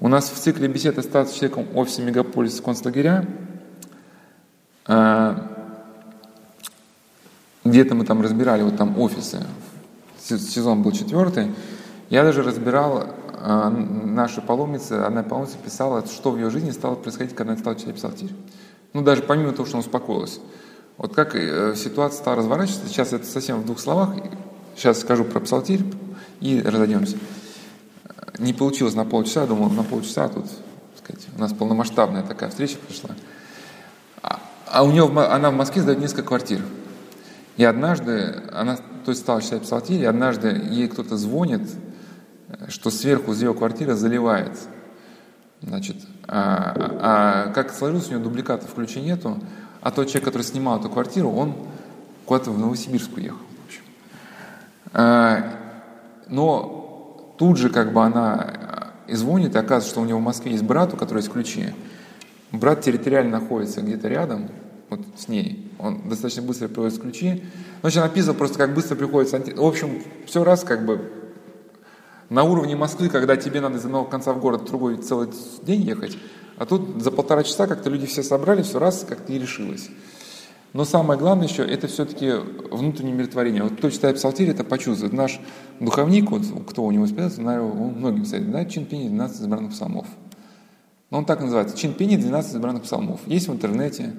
У 0.00 0.08
нас 0.08 0.30
в 0.30 0.36
цикле 0.36 0.66
бесед 0.66 0.98
остаться 0.98 1.32
человеком 1.32 1.68
офисе 1.76 2.02
мегаполиса 2.02 2.60
концлагеря. 2.60 3.28
А, 4.86 5.78
где-то 7.62 7.94
мы 7.94 8.04
там 8.04 8.20
разбирали 8.20 8.62
вот 8.62 8.76
там 8.76 8.98
офисы. 8.98 9.46
Сезон 10.18 10.82
был 10.82 10.90
четвертый. 10.90 11.54
Я 12.10 12.24
даже 12.24 12.42
разбирал 12.42 13.14
нашу 13.40 14.42
паломницу, 14.42 15.06
одна 15.06 15.22
паломница 15.22 15.58
писала, 15.58 16.04
что 16.04 16.32
в 16.32 16.36
ее 16.36 16.50
жизни 16.50 16.72
стало 16.72 16.96
происходить, 16.96 17.36
когда 17.36 17.52
она 17.52 17.60
стала 17.60 17.76
читать 17.76 17.94
псалтирь. 17.94 18.34
Ну, 18.92 19.02
даже 19.02 19.22
помимо 19.22 19.52
того, 19.52 19.66
что 19.66 19.76
она 19.76 19.86
успокоилась. 19.86 20.40
Вот 20.96 21.14
как 21.14 21.34
э, 21.34 21.74
ситуация 21.76 22.18
стала 22.18 22.36
разворачиваться, 22.36 22.88
сейчас 22.88 23.12
это 23.12 23.26
совсем 23.26 23.60
в 23.60 23.66
двух 23.66 23.80
словах, 23.80 24.10
сейчас 24.76 25.00
скажу 25.00 25.24
про 25.24 25.40
псалтирь 25.40 25.84
и 26.40 26.62
разойдемся. 26.62 27.16
Не 28.38 28.52
получилось 28.52 28.94
на 28.94 29.04
полчаса, 29.04 29.42
я 29.42 29.46
думал, 29.46 29.70
на 29.70 29.82
полчаса 29.82 30.28
тут, 30.28 30.46
сказать, 30.98 31.26
у 31.36 31.40
нас 31.40 31.52
полномасштабная 31.52 32.22
такая 32.22 32.50
встреча 32.50 32.76
пришла. 32.78 33.10
А, 34.22 34.40
а 34.66 34.84
у 34.84 34.90
нее, 34.92 35.04
она 35.04 35.50
в 35.50 35.54
Москве 35.54 35.82
сдает 35.82 35.98
несколько 35.98 36.22
квартир. 36.22 36.60
И 37.56 37.64
однажды 37.64 38.42
она 38.52 38.76
то 39.04 39.10
есть 39.10 39.22
стала 39.22 39.42
читать 39.42 39.62
псалтирь, 39.62 40.00
и 40.00 40.04
однажды 40.04 40.48
ей 40.70 40.88
кто-то 40.88 41.16
звонит, 41.16 41.62
что 42.68 42.90
сверху 42.90 43.32
из 43.32 43.42
ее 43.42 43.54
квартиры 43.54 43.94
заливает. 43.94 44.58
Значит, 45.60 45.96
а, 46.26 46.74
а 47.00 47.52
как 47.52 47.72
сложилось, 47.72 48.08
у 48.08 48.10
нее 48.10 48.18
дубликата 48.20 48.66
в 48.66 48.74
ключе 48.74 49.00
нету, 49.00 49.38
а 49.84 49.90
тот 49.90 50.08
человек, 50.08 50.24
который 50.24 50.42
снимал 50.42 50.80
эту 50.80 50.88
квартиру, 50.88 51.30
он 51.30 51.54
куда-то 52.24 52.50
в 52.50 52.58
Новосибирск 52.58 53.14
уехал. 53.18 53.36
В 53.36 53.66
общем. 53.66 53.82
А, 54.94 55.44
но 56.26 57.34
тут 57.38 57.58
же 57.58 57.68
как 57.68 57.92
бы 57.92 58.02
она 58.02 58.94
и 59.06 59.14
звонит, 59.14 59.54
и 59.54 59.58
оказывается, 59.58 59.90
что 59.90 60.00
у 60.00 60.06
него 60.06 60.20
в 60.20 60.22
Москве 60.22 60.52
есть 60.52 60.64
брат, 60.64 60.94
у 60.94 60.96
которого 60.96 61.18
есть 61.18 61.30
ключи. 61.30 61.74
Брат 62.50 62.80
территориально 62.80 63.40
находится 63.40 63.82
где-то 63.82 64.08
рядом, 64.08 64.48
вот 64.88 65.00
с 65.18 65.28
ней. 65.28 65.70
Он 65.78 66.08
достаточно 66.08 66.40
быстро 66.40 66.68
приводит 66.68 66.98
ключи. 66.98 67.44
Но 67.82 67.88
очень 67.88 68.00
написано 68.00 68.32
просто, 68.32 68.56
как 68.56 68.72
быстро 68.72 68.96
приходится. 68.96 69.38
В 69.38 69.66
общем, 69.66 70.02
все 70.24 70.44
раз 70.44 70.64
как 70.64 70.86
бы 70.86 71.12
на 72.30 72.42
уровне 72.44 72.74
Москвы, 72.74 73.10
когда 73.10 73.36
тебе 73.36 73.60
надо 73.60 73.76
из 73.76 73.84
одного 73.84 74.06
конца 74.06 74.32
в 74.32 74.40
город 74.40 74.62
в 74.62 74.64
другой 74.64 74.96
целый 74.96 75.28
день 75.62 75.82
ехать, 75.82 76.16
а 76.56 76.66
тут 76.66 77.02
за 77.02 77.10
полтора 77.10 77.42
часа 77.42 77.66
как-то 77.66 77.90
люди 77.90 78.06
все 78.06 78.22
собрали, 78.22 78.62
все 78.62 78.78
раз 78.78 79.04
как-то 79.08 79.32
и 79.32 79.38
решилось. 79.38 79.88
Но 80.74 80.84
самое 80.84 81.18
главное 81.18 81.46
еще, 81.46 81.64
это 81.64 81.86
все-таки 81.86 82.32
внутреннее 82.70 83.14
миротворение. 83.14 83.62
Вот 83.62 83.76
кто 83.76 83.90
читает 83.90 84.16
псалтирь, 84.16 84.50
это 84.50 84.64
почувствует. 84.64 85.12
Наш 85.12 85.40
духовник, 85.78 86.32
вот, 86.32 86.42
кто 86.68 86.82
у 86.84 86.90
него 86.90 87.06
исповедуется, 87.06 87.42
он 87.42 87.94
многим 87.94 88.24
советует, 88.24 88.52
да, 88.52 88.64
чин 88.64 88.84
пения 88.84 89.08
12 89.08 89.40
избранных 89.42 89.70
псалмов. 89.70 90.06
Но 91.10 91.18
он 91.18 91.26
так 91.26 91.40
называется, 91.40 91.76
чин 91.76 91.94
пения 91.94 92.18
12 92.18 92.54
избранных 92.54 92.82
псалмов. 92.82 93.20
Есть 93.26 93.46
в 93.46 93.52
интернете, 93.52 94.16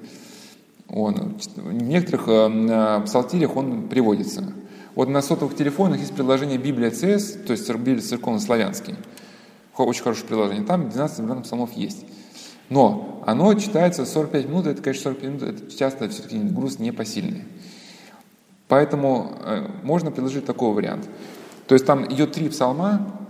он, 0.88 1.36
в 1.56 1.72
некоторых 1.72 2.24
э, 2.26 3.02
псалтирях 3.04 3.54
он 3.54 3.88
приводится. 3.88 4.54
Вот 4.94 5.10
на 5.10 5.20
сотовых 5.20 5.56
телефонах 5.56 6.00
есть 6.00 6.14
приложение 6.14 6.56
Библия 6.56 6.90
ЦС, 6.90 7.32
то 7.46 7.52
есть 7.52 7.68
Библия 7.70 8.00
церковно-славянский. 8.00 8.94
Очень 9.76 10.02
хорошее 10.02 10.26
приложение. 10.26 10.64
Там 10.64 10.88
12 10.88 11.18
избранных 11.18 11.44
псалмов 11.44 11.72
есть. 11.76 12.06
Но 12.68 13.22
оно 13.26 13.54
читается 13.54 14.04
45 14.04 14.48
минут, 14.48 14.66
это, 14.66 14.82
конечно, 14.82 15.10
45 15.10 15.30
минут, 15.30 15.42
это 15.42 15.76
часто 15.76 16.08
все-таки 16.08 16.38
груз 16.38 16.78
непосильный. 16.78 17.44
Поэтому 18.68 19.38
э, 19.44 19.66
можно 19.82 20.10
предложить 20.10 20.44
такой 20.44 20.72
вариант. 20.74 21.08
То 21.66 21.74
есть 21.74 21.86
там 21.86 22.04
идет 22.12 22.32
три 22.32 22.48
псалма, 22.48 23.20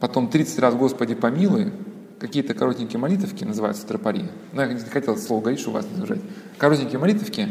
потом 0.00 0.28
30 0.28 0.58
раз 0.58 0.74
«Господи 0.74 1.14
помилуй», 1.14 1.72
какие-то 2.18 2.54
коротенькие 2.54 2.98
молитвки, 2.98 3.44
называются 3.44 3.86
тропари. 3.86 4.24
Ну, 4.52 4.62
я 4.62 4.68
не 4.72 4.80
хотел 4.80 5.16
слово 5.16 5.40
говорить, 5.40 5.60
чтобы 5.60 5.78
вас 5.78 5.86
не 5.90 6.00
держать. 6.00 6.20
Коротенькие 6.58 6.98
молитвки, 6.98 7.48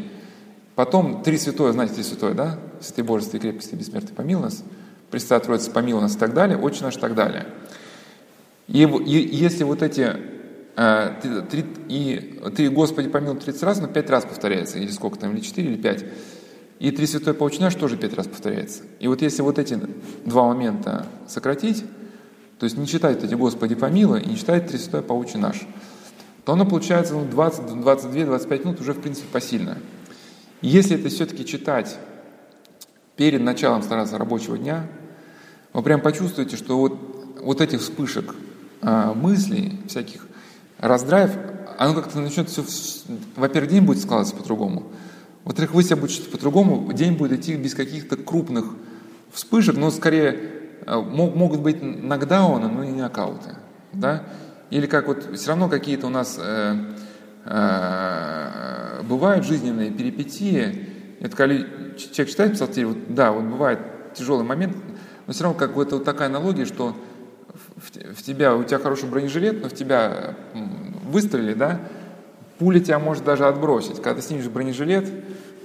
потом 0.75 1.23
три 1.23 1.37
святое, 1.37 1.71
знаете, 1.71 1.95
три 1.95 2.03
святое, 2.03 2.33
да? 2.33 2.59
Святый 2.81 3.21
святый 3.21 3.39
крепкости, 3.39 3.75
бессмертный, 3.75 4.15
помилуй 4.15 4.43
нас. 4.43 4.63
Пресвятая 5.11 5.39
Троица, 5.41 5.71
помилуй 5.71 6.01
нас 6.01 6.15
и 6.15 6.19
так 6.19 6.33
далее, 6.33 6.57
очень 6.57 6.83
наш 6.83 6.97
и 6.97 6.99
так 6.99 7.15
далее. 7.15 7.45
И, 8.67 8.83
и 8.83 9.35
если 9.35 9.63
вот 9.63 9.83
эти 9.83 10.34
три, 10.75 11.65
и 11.87 12.41
три 12.55 12.67
Господи 12.67 13.09
помилуй 13.09 13.39
30 13.39 13.63
раз, 13.63 13.79
но 13.79 13.87
ну, 13.87 13.93
пять 13.93 14.09
раз 14.09 14.25
повторяется, 14.25 14.77
или 14.77 14.91
сколько 14.91 15.17
там, 15.17 15.33
или 15.33 15.41
четыре, 15.41 15.73
или 15.73 15.81
пять. 15.81 16.05
И 16.79 16.91
три 16.91 17.07
святое 17.07 17.33
поучинаш 17.33 17.75
тоже 17.75 17.95
пять 17.95 18.13
раз 18.13 18.27
повторяется. 18.27 18.83
И 18.99 19.07
вот 19.07 19.21
если 19.21 19.41
вот 19.41 19.57
эти 19.57 19.79
два 20.25 20.47
момента 20.47 21.05
сократить, 21.27 21.85
то 22.59 22.65
есть 22.65 22.77
не 22.77 22.87
читать 22.87 23.23
эти 23.23 23.33
«Господи 23.33 23.75
помилуй» 23.75 24.21
и 24.21 24.29
не 24.29 24.37
читать 24.37 24.67
«Три 24.67 24.77
святой 24.77 25.01
паучи 25.01 25.37
наш», 25.37 25.61
то 26.43 26.53
оно 26.53 26.65
получается 26.65 27.13
ну, 27.13 27.25
20, 27.25 27.81
22, 27.81 28.25
25 28.25 28.65
минут 28.65 28.81
уже 28.81 28.93
в 28.93 29.01
принципе 29.01 29.27
посильно. 29.31 29.77
Если 30.61 30.97
это 30.97 31.09
все-таки 31.09 31.45
читать 31.45 31.97
перед 33.15 33.41
началом 33.41 33.81
стараться 33.81 34.17
рабочего 34.17 34.57
дня, 34.57 34.87
вы 35.73 35.83
прям 35.83 36.01
почувствуете, 36.01 36.55
что 36.55 36.77
вот, 36.77 37.37
вот 37.41 37.61
этих 37.61 37.81
вспышек 37.81 38.35
а, 38.81 39.13
мыслей, 39.13 39.79
всяких 39.87 40.27
раздраев, 40.79 41.31
оно 41.77 41.93
как-то 41.93 42.19
начнет 42.19 42.49
все, 42.49 42.63
во-первых, 43.35 43.71
день 43.71 43.83
будет 43.83 44.01
складываться 44.01 44.35
по-другому, 44.35 44.91
во-вторых, 45.43 45.73
вы 45.73 45.83
себя 45.83 45.97
будете 45.97 46.29
по-другому, 46.29 46.91
день 46.93 47.17
будет 47.17 47.39
идти 47.39 47.55
без 47.55 47.75
каких-то 47.75 48.17
крупных 48.17 48.65
вспышек, 49.31 49.75
но 49.75 49.91
скорее 49.91 50.55
Э, 50.85 50.99
могут 50.99 51.61
быть 51.61 51.81
нокдауны, 51.81 52.67
но 52.67 52.83
не 52.83 53.01
нокауты. 53.01 53.55
Да? 53.93 54.23
Или 54.69 54.85
как 54.85 55.07
вот 55.07 55.35
все 55.35 55.49
равно 55.49 55.67
какие-то 55.67 56.07
у 56.07 56.09
нас 56.09 56.37
э, 56.39 56.75
э, 57.45 59.01
бывают 59.03 59.45
жизненные 59.45 59.91
перипетии, 59.91 60.89
это 61.21 61.35
когда 61.35 61.55
человек 61.55 62.29
читает 62.29 62.53
псалтирь, 62.53 62.85
вот, 62.85 62.97
да, 63.09 63.31
вот 63.31 63.45
бывает 63.45 63.79
тяжелый 64.13 64.43
момент, 64.43 64.75
но 65.25 65.33
все 65.33 65.43
равно 65.43 65.57
как 65.57 65.75
это 65.77 65.95
вот 65.95 66.03
такая 66.03 66.27
аналогия, 66.27 66.65
что 66.65 66.95
в, 67.77 68.15
в 68.15 68.23
тебя, 68.23 68.55
у 68.55 68.63
тебя 68.63 68.79
хороший 68.79 69.09
бронежилет, 69.09 69.61
но 69.61 69.69
в 69.69 69.73
тебя 69.73 70.35
выстрелили, 71.03 71.53
да, 71.53 71.79
пуля 72.59 72.79
тебя 72.79 72.99
может 72.99 73.23
даже 73.23 73.45
отбросить. 73.45 73.97
Когда 74.01 74.15
ты 74.15 74.21
снимешь 74.21 74.47
бронежилет, 74.47 75.09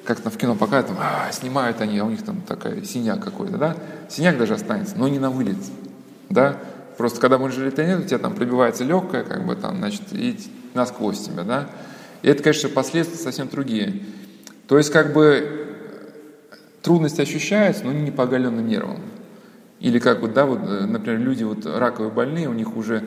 как 0.05 0.21
там 0.21 0.33
в 0.33 0.37
кино 0.37 0.55
показывают, 0.55 0.99
там, 0.99 0.99
а, 1.01 1.33
снимают 1.33 1.81
они, 1.81 1.99
а 1.99 2.05
у 2.05 2.11
них 2.11 2.23
там 2.23 2.41
такая 2.43 2.83
синяк 2.83 3.23
какой-то, 3.23 3.57
да, 3.57 3.77
синяк 4.09 4.39
даже 4.39 4.55
останется, 4.55 4.97
но 4.97 5.09
не 5.09 5.19
на 5.19 5.31
вылет, 5.31 5.59
да, 6.29 6.57
просто 6.97 7.21
когда 7.21 7.39
бронежилета 7.39 7.85
нет, 7.85 8.01
у 8.01 8.05
тебя 8.05 8.19
там 8.19 8.35
пробивается 8.35 8.85
легкая, 8.85 9.25
как 9.25 9.47
бы 9.47 9.57
там, 9.57 9.79
значит, 9.79 10.03
и 10.13 10.39
насквозь 10.75 11.21
тебя, 11.21 11.43
да, 11.45 11.69
и 12.23 12.29
это, 12.29 12.43
конечно, 12.43 12.69
последствия 12.69 13.19
совсем 13.19 13.49
другие. 13.49 14.03
То 14.69 14.79
есть, 14.79 14.91
как 14.91 15.13
бы, 15.13 15.77
трудности 16.83 17.21
ощущаются, 17.21 17.85
но 17.85 17.93
не 17.93 18.11
по 18.11 18.25
оголенным 18.25 18.67
нервам. 18.67 19.01
Или 19.81 19.99
как 19.99 20.21
вот, 20.21 20.33
да, 20.35 20.47
вот, 20.47 20.61
э, 20.63 20.87
например, 20.87 21.21
люди 21.21 21.43
вот 21.43 21.67
раковые 21.67 22.13
больные, 22.13 22.49
у 22.49 22.53
них 22.53 22.77
уже, 22.77 23.05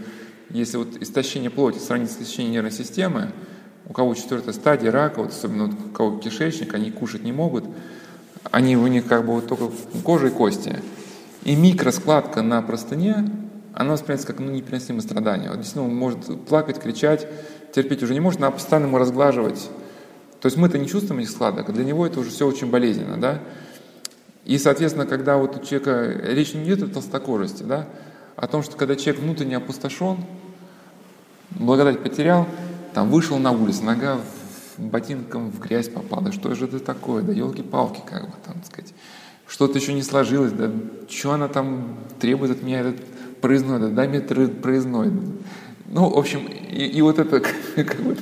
если 0.50 0.78
вот 0.78 0.98
истощение 1.00 1.50
плоти 1.50 1.78
сравнить 1.78 2.12
с 2.12 2.16
истощением 2.16 2.54
нервной 2.54 2.72
системы, 2.72 3.32
у 3.88 3.94
кого 3.94 4.14
четвертая 4.16 4.54
стадия 4.54 4.92
рака, 4.92 5.22
вот 5.22 5.32
особенно 5.32 5.68
вот 5.68 5.76
у 5.76 5.90
кого 5.90 6.18
кишечник, 6.18 6.74
они 6.74 6.92
кушать 6.92 7.24
не 7.24 7.32
могут, 7.32 7.66
они 8.52 8.76
у 8.76 8.88
них 8.88 9.06
как 9.08 9.26
бы 9.26 9.34
вот 9.34 9.48
только 9.48 9.72
кожа 10.04 10.28
и 10.28 10.32
кости. 10.32 10.80
И 11.44 11.56
микроскладка 11.56 12.42
на 12.42 12.62
простыне, 12.62 13.30
она 13.74 13.92
воспринимается 13.92 14.28
как 14.28 14.40
ну, 14.40 14.52
непереносимое 14.52 15.02
страдание. 15.02 15.50
Вот 15.50 15.58
действительно 15.58 15.86
он 15.86 15.96
может 15.96 16.46
плакать, 16.46 16.80
кричать, 16.80 17.28
терпеть 17.74 18.02
уже 18.04 18.14
не 18.14 18.20
может, 18.20 18.40
надо 18.40 18.56
постоянно 18.56 18.88
ему 18.88 18.98
разглаживать 18.98 19.70
то 20.44 20.48
есть 20.48 20.58
мы-то 20.58 20.78
не 20.78 20.90
чувствуем 20.90 21.22
этих 21.22 21.32
складок, 21.32 21.70
а 21.70 21.72
для 21.72 21.86
него 21.86 22.06
это 22.06 22.20
уже 22.20 22.30
все 22.30 22.46
очень 22.46 22.70
болезненно, 22.70 23.16
да. 23.16 23.40
И, 24.46 24.58
соответственно, 24.58 25.06
когда 25.06 25.38
вот 25.38 25.56
у 25.58 25.66
человека 25.66 26.20
речь 26.26 26.54
не 26.54 26.64
идет 26.64 26.84
о 26.84 26.88
толстокожести, 26.88 27.64
да, 27.64 27.88
о 28.36 28.48
том, 28.48 28.64
что 28.64 28.76
когда 28.76 28.96
человек 28.96 29.22
внутренне 29.22 29.58
опустошен, 29.58 30.18
благодать 31.52 32.02
потерял, 32.02 32.48
там 32.94 33.10
вышел 33.10 33.38
на 33.38 33.52
улицу, 33.52 33.84
нога 33.84 34.20
ботинком 34.78 35.52
в 35.52 35.60
грязь 35.60 35.90
попала, 35.90 36.32
что 36.32 36.54
же 36.56 36.66
это 36.66 36.80
такое, 36.80 37.24
да 37.24 37.32
елки-палки, 37.32 38.02
как 38.06 38.26
бы 38.26 38.34
там 38.46 38.62
сказать, 38.66 38.94
что-то 39.48 39.78
еще 39.78 39.94
не 39.94 40.04
сложилось, 40.04 40.52
да, 40.52 40.72
что 41.10 41.32
она 41.32 41.48
там 41.48 42.00
требует 42.20 42.52
от 42.52 42.64
меня 42.64 42.82
этот 42.82 43.06
проездной, 43.40 43.80
да, 43.80 43.90
дай 43.90 44.08
мне 44.08 44.20
проездной. 44.22 45.12
Ну, 45.86 46.10
в 46.10 46.18
общем, 46.18 46.48
и, 46.48 46.86
и 46.86 47.02
вот 47.02 47.20
это 47.20 47.40
как 47.76 48.02
бы 48.02 48.18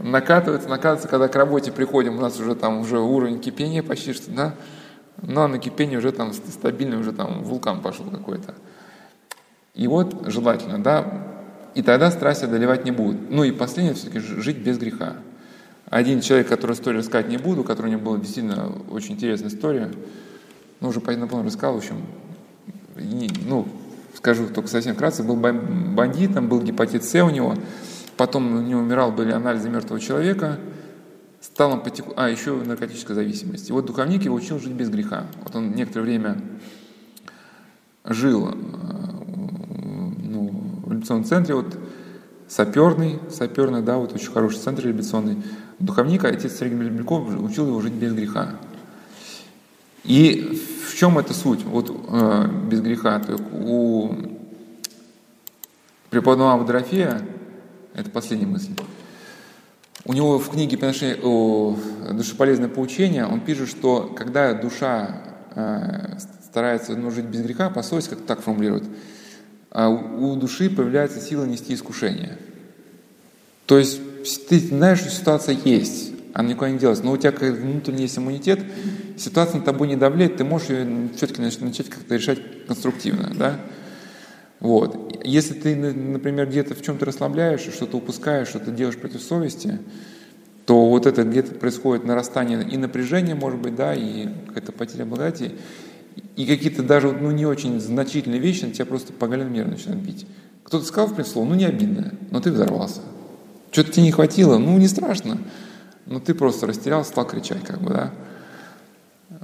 накатывается, 0.00 0.68
накатывается, 0.68 1.08
когда 1.08 1.28
к 1.28 1.36
работе 1.36 1.72
приходим, 1.72 2.18
у 2.18 2.20
нас 2.20 2.38
уже 2.40 2.54
там 2.54 2.80
уже 2.80 2.98
уровень 2.98 3.40
кипения 3.40 3.82
почти 3.82 4.12
что, 4.12 4.30
да, 4.30 4.54
но 5.22 5.46
на 5.46 5.58
кипение 5.58 5.98
уже 5.98 6.12
там 6.12 6.32
стабильно, 6.32 6.98
уже 6.98 7.12
там 7.12 7.42
вулкан 7.42 7.80
пошел 7.80 8.06
какой-то. 8.06 8.54
И 9.74 9.86
вот 9.86 10.24
желательно, 10.26 10.82
да, 10.82 11.26
и 11.74 11.82
тогда 11.82 12.10
страсти 12.10 12.44
одолевать 12.44 12.84
не 12.84 12.90
будут. 12.90 13.30
Ну 13.30 13.44
и 13.44 13.52
последнее, 13.52 13.94
все-таки 13.94 14.18
жить 14.18 14.58
без 14.58 14.78
греха. 14.78 15.16
Один 15.88 16.20
человек, 16.20 16.48
который 16.48 16.72
историю 16.72 17.00
рассказать 17.00 17.28
не 17.28 17.36
буду, 17.36 17.64
который 17.64 17.86
у 17.86 17.90
него 17.90 18.00
была 18.00 18.18
действительно 18.18 18.72
очень 18.90 19.14
интересная 19.14 19.50
история, 19.50 19.90
ну 20.80 20.88
уже 20.88 21.00
по 21.00 21.12
одному 21.12 21.42
рассказал, 21.42 21.74
в 21.74 21.78
общем, 21.78 22.06
и, 22.96 23.30
ну, 23.46 23.66
скажу 24.14 24.46
только 24.48 24.68
совсем 24.68 24.94
вкратце, 24.94 25.22
был 25.22 25.36
бандитом, 25.36 26.48
был 26.48 26.60
гепатит 26.60 27.04
С 27.04 27.14
у 27.22 27.30
него, 27.30 27.54
потом 28.20 28.68
него 28.68 28.80
умирал, 28.80 29.12
были 29.12 29.32
анализы 29.32 29.70
мертвого 29.70 29.98
человека, 29.98 30.58
стал 31.40 31.72
он 31.72 31.80
потеку... 31.80 32.12
А, 32.16 32.28
еще 32.28 32.54
наркотическая 32.54 33.14
зависимость. 33.14 33.70
И 33.70 33.72
вот 33.72 33.86
духовник 33.86 34.24
его 34.24 34.34
учил 34.34 34.60
жить 34.60 34.72
без 34.72 34.90
греха. 34.90 35.24
Вот 35.42 35.56
он 35.56 35.72
некоторое 35.72 36.02
время 36.02 36.38
жил 38.04 38.50
э, 38.50 38.52
ну, 40.22 40.50
в 40.84 40.90
революционном 40.90 41.24
центре, 41.24 41.54
вот 41.54 41.78
саперный, 42.46 43.20
саперный, 43.30 43.80
да, 43.80 43.96
вот 43.96 44.14
очень 44.14 44.30
хороший 44.30 44.58
центр 44.58 44.84
революционный. 44.84 45.42
Духовник, 45.78 46.22
отец 46.26 46.58
Сергей 46.58 46.76
Мельбельков 46.76 47.26
учил 47.40 47.68
его 47.68 47.80
жить 47.80 47.94
без 47.94 48.12
греха. 48.12 48.56
И 50.04 50.60
в 50.86 50.94
чем 50.94 51.16
эта 51.16 51.32
суть? 51.32 51.64
Вот 51.64 51.90
э, 51.90 52.48
без 52.68 52.82
греха. 52.82 53.22
Есть 53.26 53.42
у 53.54 54.14
преподобного 56.10 56.66
Дорофея 56.66 57.22
это 57.94 58.10
последняя 58.10 58.46
мысль. 58.46 58.72
У 60.04 60.12
него 60.12 60.38
в 60.38 60.50
книге 60.50 60.76
«Душеполезное 60.76 62.68
поучение» 62.68 63.26
он 63.26 63.40
пишет, 63.40 63.68
что 63.68 64.12
когда 64.16 64.54
душа 64.54 65.22
э, 65.54 66.18
старается 66.44 66.96
ну, 66.96 67.10
жить 67.10 67.26
без 67.26 67.42
греха, 67.42 67.70
по 67.70 67.82
совести, 67.82 68.10
как 68.10 68.20
так 68.22 68.40
формулирует, 68.40 68.84
а 69.70 69.88
у 69.88 70.34
души 70.36 70.68
появляется 70.70 71.20
сила 71.20 71.44
нести 71.44 71.74
искушение. 71.74 72.38
То 73.66 73.78
есть 73.78 74.00
ты 74.48 74.58
знаешь, 74.58 74.98
что 74.98 75.10
ситуация 75.10 75.56
есть, 75.64 76.12
она 76.34 76.48
никуда 76.48 76.70
не 76.70 76.78
делась, 76.78 77.02
но 77.02 77.12
у 77.12 77.16
тебя 77.16 77.32
как 77.32 77.42
внутренний 77.54 78.02
есть 78.02 78.18
иммунитет, 78.18 78.60
ситуация 79.16 79.58
на 79.58 79.64
тобой 79.64 79.86
не 79.86 79.96
давляет, 79.96 80.36
ты 80.36 80.44
можешь 80.44 80.70
ее 80.70 81.08
все-таки 81.16 81.40
начать 81.40 81.88
как-то 81.88 82.16
решать 82.16 82.66
конструктивно. 82.66 83.32
Да? 83.36 83.60
Вот. 84.60 85.18
Если 85.24 85.54
ты, 85.54 85.74
например, 85.74 86.46
где-то 86.46 86.74
в 86.74 86.82
чем-то 86.82 87.06
расслабляешь, 87.06 87.60
что-то 87.60 87.96
упускаешь, 87.96 88.48
что-то 88.48 88.70
делаешь 88.70 88.98
против 88.98 89.22
совести, 89.22 89.78
то 90.66 90.88
вот 90.88 91.06
это 91.06 91.24
где-то 91.24 91.54
происходит 91.54 92.04
нарастание 92.04 92.62
и 92.62 92.76
напряжения, 92.76 93.34
может 93.34 93.58
быть, 93.58 93.74
да, 93.74 93.94
и 93.94 94.28
какая-то 94.48 94.72
потеря 94.72 95.06
благодати, 95.06 95.52
и 96.36 96.46
какие-то 96.46 96.82
даже 96.82 97.10
ну, 97.10 97.30
не 97.30 97.46
очень 97.46 97.80
значительные 97.80 98.38
вещи 98.38 98.64
на 98.64 98.72
тебя 98.72 98.84
просто 98.84 99.12
по 99.12 99.24
мерам 99.24 99.70
начинают 99.70 100.02
бить. 100.02 100.26
Кто-то 100.62 100.84
сказал, 100.84 101.08
в 101.08 101.14
принципе, 101.14 101.32
слово, 101.34 101.48
ну 101.48 101.54
не 101.54 101.64
обидно, 101.64 102.14
но 102.30 102.40
ты 102.40 102.52
взорвался. 102.52 103.00
Что-то 103.72 103.92
тебе 103.92 104.04
не 104.04 104.12
хватило, 104.12 104.58
ну 104.58 104.76
не 104.78 104.88
страшно, 104.88 105.38
но 106.06 106.20
ты 106.20 106.34
просто 106.34 106.66
растерялся, 106.66 107.10
стал 107.10 107.26
кричать, 107.26 107.64
как 107.64 107.80
бы, 107.80 107.90
да. 107.90 108.12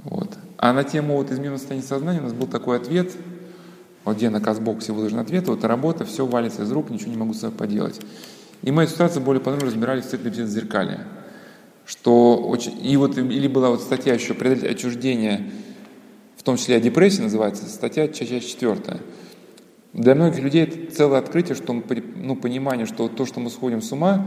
Вот. 0.03 0.29
А 0.57 0.73
на 0.73 0.83
тему 0.83 1.15
вот 1.15 1.31
измены 1.31 1.57
состояния 1.57 1.85
сознания 1.85 2.19
у 2.19 2.23
нас 2.23 2.33
был 2.33 2.45
такой 2.45 2.77
ответ– 2.77 3.11
вот 4.07 4.17
где 4.17 4.29
на 4.29 4.39
Казбоксе 4.39 4.93
выложен 4.93 5.19
ответ, 5.19 5.47
вот 5.47 5.65
работа, 5.65 6.05
все 6.05 6.25
валится 6.25 6.63
из 6.63 6.71
рук, 6.71 6.89
ничего 6.89 7.11
не 7.11 7.17
могу 7.17 7.33
с 7.33 7.39
собой 7.39 7.57
поделать. 7.57 7.99
И 8.61 8.71
мы 8.71 8.83
эту 8.83 8.93
ситуацию 8.93 9.21
более 9.21 9.41
подробно 9.41 9.67
разбирали 9.67 9.99
в 10.01 10.13
беседы 10.13 10.45
зеркали. 10.45 10.99
Что 11.85 12.37
очень, 12.37 12.73
и 12.85 12.95
вот, 12.95 13.17
или 13.17 13.47
была 13.47 13.69
вот 13.69 13.81
статья 13.81 14.13
еще 14.13 14.33
«Преодолеть 14.33 14.63
отчуждение», 14.63 15.51
в 16.37 16.43
том 16.43 16.55
числе 16.55 16.77
о 16.77 16.79
депрессии 16.79 17.21
называется, 17.21 17.67
статья 17.67 18.07
часть 18.07 18.49
четвертая. 18.49 18.99
Для 19.91 20.15
многих 20.15 20.39
людей 20.39 20.63
это 20.63 20.95
целое 20.95 21.19
открытие, 21.19 21.55
что 21.55 21.73
ну, 21.73 22.35
понимание, 22.37 22.85
что 22.85 23.09
то, 23.09 23.25
что 23.25 23.41
мы 23.41 23.49
сходим 23.49 23.81
с 23.81 23.91
ума, 23.91 24.25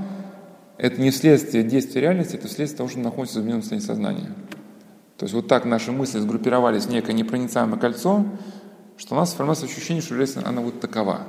это 0.77 1.01
не 1.01 1.11
следствие 1.11 1.65
действия 1.65 2.03
реальности, 2.03 2.37
это 2.37 2.49
следствие 2.49 2.77
того, 2.77 2.91
что 2.91 2.99
мы 2.99 3.05
находимся 3.05 3.39
в 3.39 3.41
измененном 3.41 3.63
состоянии 3.63 3.87
сознания. 3.87 4.35
То 5.17 5.25
есть 5.25 5.35
вот 5.35 5.49
так 5.49 5.65
наши 5.65 5.93
мысли 5.93 6.19
сгруппировались 6.19 6.85
в 6.85 6.91
некое 6.91 7.13
непроницаемое 7.13 7.79
кольцо, 7.79 8.25
что 9.01 9.15
у 9.15 9.19
нас 9.19 9.33
формируется 9.33 9.65
ощущение, 9.65 10.03
что 10.03 10.15
жизнь, 10.15 10.41
она 10.45 10.61
вот 10.61 10.79
такова. 10.79 11.23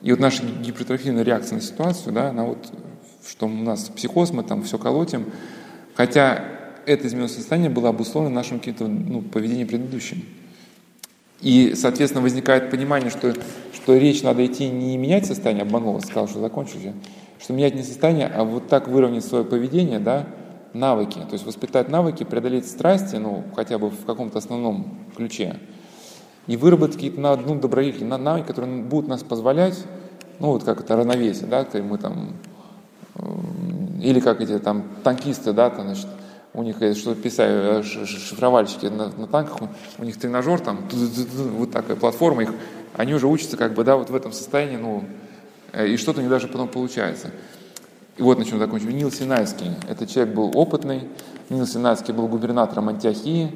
И 0.00 0.12
вот 0.12 0.20
наша 0.20 0.44
гипертрофийная 0.44 1.24
реакция 1.24 1.56
на 1.56 1.60
ситуацию, 1.60 2.12
да, 2.12 2.28
она 2.28 2.44
вот, 2.44 2.72
что 3.28 3.46
у 3.46 3.48
нас 3.48 3.88
психоз, 3.88 4.30
мы 4.30 4.44
там 4.44 4.62
все 4.62 4.78
колотим, 4.78 5.26
хотя 5.96 6.44
это 6.86 7.08
измененное 7.08 7.28
состояние 7.28 7.68
было 7.68 7.88
обусловлено 7.88 8.32
нашим 8.32 8.60
каким-то 8.60 8.86
ну, 8.86 9.22
поведением 9.22 9.66
предыдущим. 9.66 10.24
И, 11.40 11.74
соответственно, 11.74 12.22
возникает 12.22 12.70
понимание, 12.70 13.10
что, 13.10 13.34
что 13.72 13.96
речь 13.96 14.22
надо 14.22 14.46
идти 14.46 14.68
не 14.68 14.96
менять 14.96 15.26
состояние, 15.26 15.62
обманул, 15.64 16.00
сказал, 16.00 16.28
что 16.28 16.38
закончили, 16.38 16.94
что 17.40 17.54
менять 17.54 17.74
не 17.74 17.82
состояние, 17.82 18.28
а 18.28 18.44
вот 18.44 18.68
так 18.68 18.86
выровнять 18.86 19.24
свое 19.24 19.44
поведение, 19.44 19.98
да, 19.98 20.28
навыки, 20.72 21.18
то 21.18 21.32
есть 21.32 21.44
воспитать 21.44 21.88
навыки, 21.88 22.22
преодолеть 22.22 22.68
страсти, 22.68 23.16
ну, 23.16 23.42
хотя 23.56 23.78
бы 23.78 23.90
в 23.90 24.04
каком-то 24.04 24.38
основном 24.38 25.08
ключе– 25.16 25.56
и 26.46 26.56
выработать 26.56 26.96
какие-то 26.96 27.20
ну, 27.20 27.58
добродетели, 27.58 28.04
навыки, 28.04 28.46
которые 28.46 28.82
будут 28.82 29.08
нас 29.08 29.22
позволять, 29.22 29.82
ну 30.38 30.48
вот 30.48 30.64
как 30.64 30.80
это 30.80 30.96
равновесие, 30.96 31.46
да, 31.46 31.64
когда 31.64 31.86
мы 31.86 31.98
там, 31.98 32.32
э, 33.16 33.24
или 34.02 34.20
как 34.20 34.40
эти 34.40 34.58
там 34.58 34.84
танкисты, 35.02 35.52
да, 35.52 35.70
там, 35.70 35.86
значит, 35.86 36.06
у 36.52 36.62
них 36.62 36.76
что 36.96 37.14
писали, 37.14 37.80
э, 37.80 37.82
шифровальщики 37.82 38.86
на, 38.86 39.08
на 39.10 39.26
танках, 39.26 39.68
у 39.98 40.04
них 40.04 40.18
тренажер 40.18 40.60
там, 40.60 40.80
вот 41.58 41.72
такая 41.72 41.96
платформа, 41.96 42.42
их, 42.42 42.50
они 42.96 43.14
уже 43.14 43.26
учатся 43.26 43.56
как 43.56 43.74
бы, 43.74 43.84
да, 43.84 43.96
вот 43.96 44.10
в 44.10 44.14
этом 44.14 44.32
состоянии, 44.32 44.76
ну, 44.76 45.04
э, 45.72 45.88
и 45.88 45.96
что-то 45.96 46.18
у 46.18 46.22
них 46.22 46.30
даже 46.30 46.48
потом 46.48 46.68
получается. 46.68 47.30
И 48.16 48.22
вот 48.22 48.38
на 48.38 48.44
чем 48.44 48.60
закончим. 48.60 48.90
Нил 48.90 49.10
Синайский, 49.10 49.72
этот 49.88 50.08
человек 50.08 50.34
был 50.34 50.52
опытный, 50.54 51.08
Нил 51.50 51.66
Синайский 51.66 52.14
был 52.14 52.28
губернатором 52.28 52.88
Антиохии, 52.88 53.50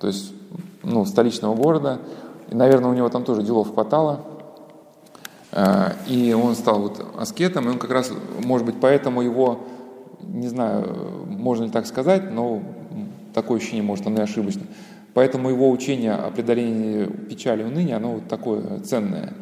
то 0.00 0.06
есть, 0.06 0.32
ну, 0.84 1.04
столичного 1.04 1.56
города, 1.56 1.98
наверное, 2.50 2.90
у 2.90 2.94
него 2.94 3.08
там 3.08 3.24
тоже 3.24 3.42
делов 3.42 3.72
хватало. 3.74 4.20
Э, 5.52 5.92
и 6.06 6.32
он 6.32 6.54
стал 6.54 6.80
вот 6.80 7.04
аскетом, 7.18 7.66
и 7.66 7.70
он 7.70 7.78
как 7.78 7.90
раз, 7.90 8.12
может 8.42 8.66
быть, 8.66 8.76
поэтому 8.80 9.22
его 9.22 9.60
не 10.22 10.48
знаю, 10.48 11.24
можно 11.26 11.64
ли 11.64 11.70
так 11.70 11.86
сказать, 11.86 12.30
но 12.30 12.62
такое 13.34 13.58
ощущение, 13.58 13.82
может, 13.82 14.06
оно 14.06 14.20
и 14.20 14.22
ошибочно. 14.22 14.62
Поэтому 15.14 15.48
его 15.48 15.70
учение 15.70 16.12
о 16.12 16.30
преодолении 16.30 17.06
печали 17.06 17.62
и 17.62 17.64
уныния, 17.64 17.96
оно 17.96 18.14
вот 18.14 18.28
такое 18.28 18.80
ценное. 18.80 19.32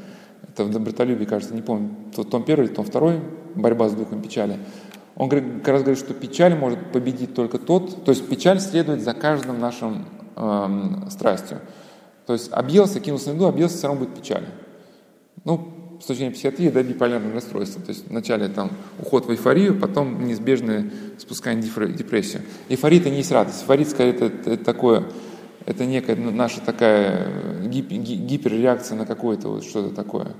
Это 0.49 0.65
в 0.65 0.71
добротолюбии, 0.71 1.25
кажется, 1.25 1.55
не 1.55 1.63
помню, 1.63 1.91
том 2.31 2.45
первый 2.45 2.69
том 2.69 2.85
второй, 2.85 3.21
борьба 3.55 3.89
с 3.89 3.93
духом 3.93 4.23
печали. 4.23 4.59
Он 5.17 5.29
как 5.29 5.67
раз 5.67 5.83
говорит, 5.83 5.99
что 5.99 6.13
печаль 6.15 6.57
может 6.57 6.93
победить 6.93 7.35
только 7.35 7.59
тот, 7.59 8.05
то 8.05 8.11
есть 8.11 8.29
печаль 8.29 8.61
следует 8.61 9.01
за 9.03 9.15
каждым 9.15 9.61
нашим 9.61 10.07
эм, 10.37 11.09
страстью. 11.11 11.59
То 12.27 12.33
есть 12.33 12.51
объелся, 12.53 13.01
кинулся 13.01 13.31
на 13.31 13.35
еду, 13.35 13.47
объелся, 13.47 13.77
все 13.77 13.87
равно 13.87 14.05
будет 14.05 14.15
печаль. 14.15 14.45
Ну, 15.45 15.75
с 16.01 16.07
точки 16.07 16.19
зрения 16.19 16.35
психиатрии, 16.35 16.71
да, 16.71 16.83
биполярное 16.83 17.33
расстройство. 17.33 17.81
То 17.83 17.91
есть 17.91 18.09
вначале 18.09 18.49
там 18.49 18.71
уход 18.99 19.27
в 19.27 19.31
эйфорию, 19.31 19.79
потом 19.79 20.27
неизбежное 20.27 20.91
спускание 21.19 21.63
в 21.63 21.97
депрессию. 21.97 22.43
Эйфория– 22.69 23.01
это 23.01 23.11
не 23.11 23.19
есть 23.19 23.33
радость. 23.33 23.63
Эйфория, 23.63 23.85
скорее, 23.87 24.11
это, 24.11 24.27
это 24.27 24.65
такое, 24.65 25.05
это 25.67 25.85
некая 25.85 26.17
наша 26.17 26.61
такая 26.61 27.63
гип, 27.67 27.89
гиперреакция 27.91 28.99
на 28.99 29.07
какое-то 29.07 29.49
вот 29.49 29.65
что-то 29.65 29.95
такое, 29.95 30.35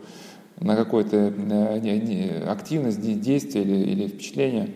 на 0.61 0.77
какую-то 0.77 1.17
э, 1.17 2.45
активность, 2.47 3.01
действие 3.21 3.65
или, 3.65 3.91
или 3.91 4.09
впечатление. 4.09 4.71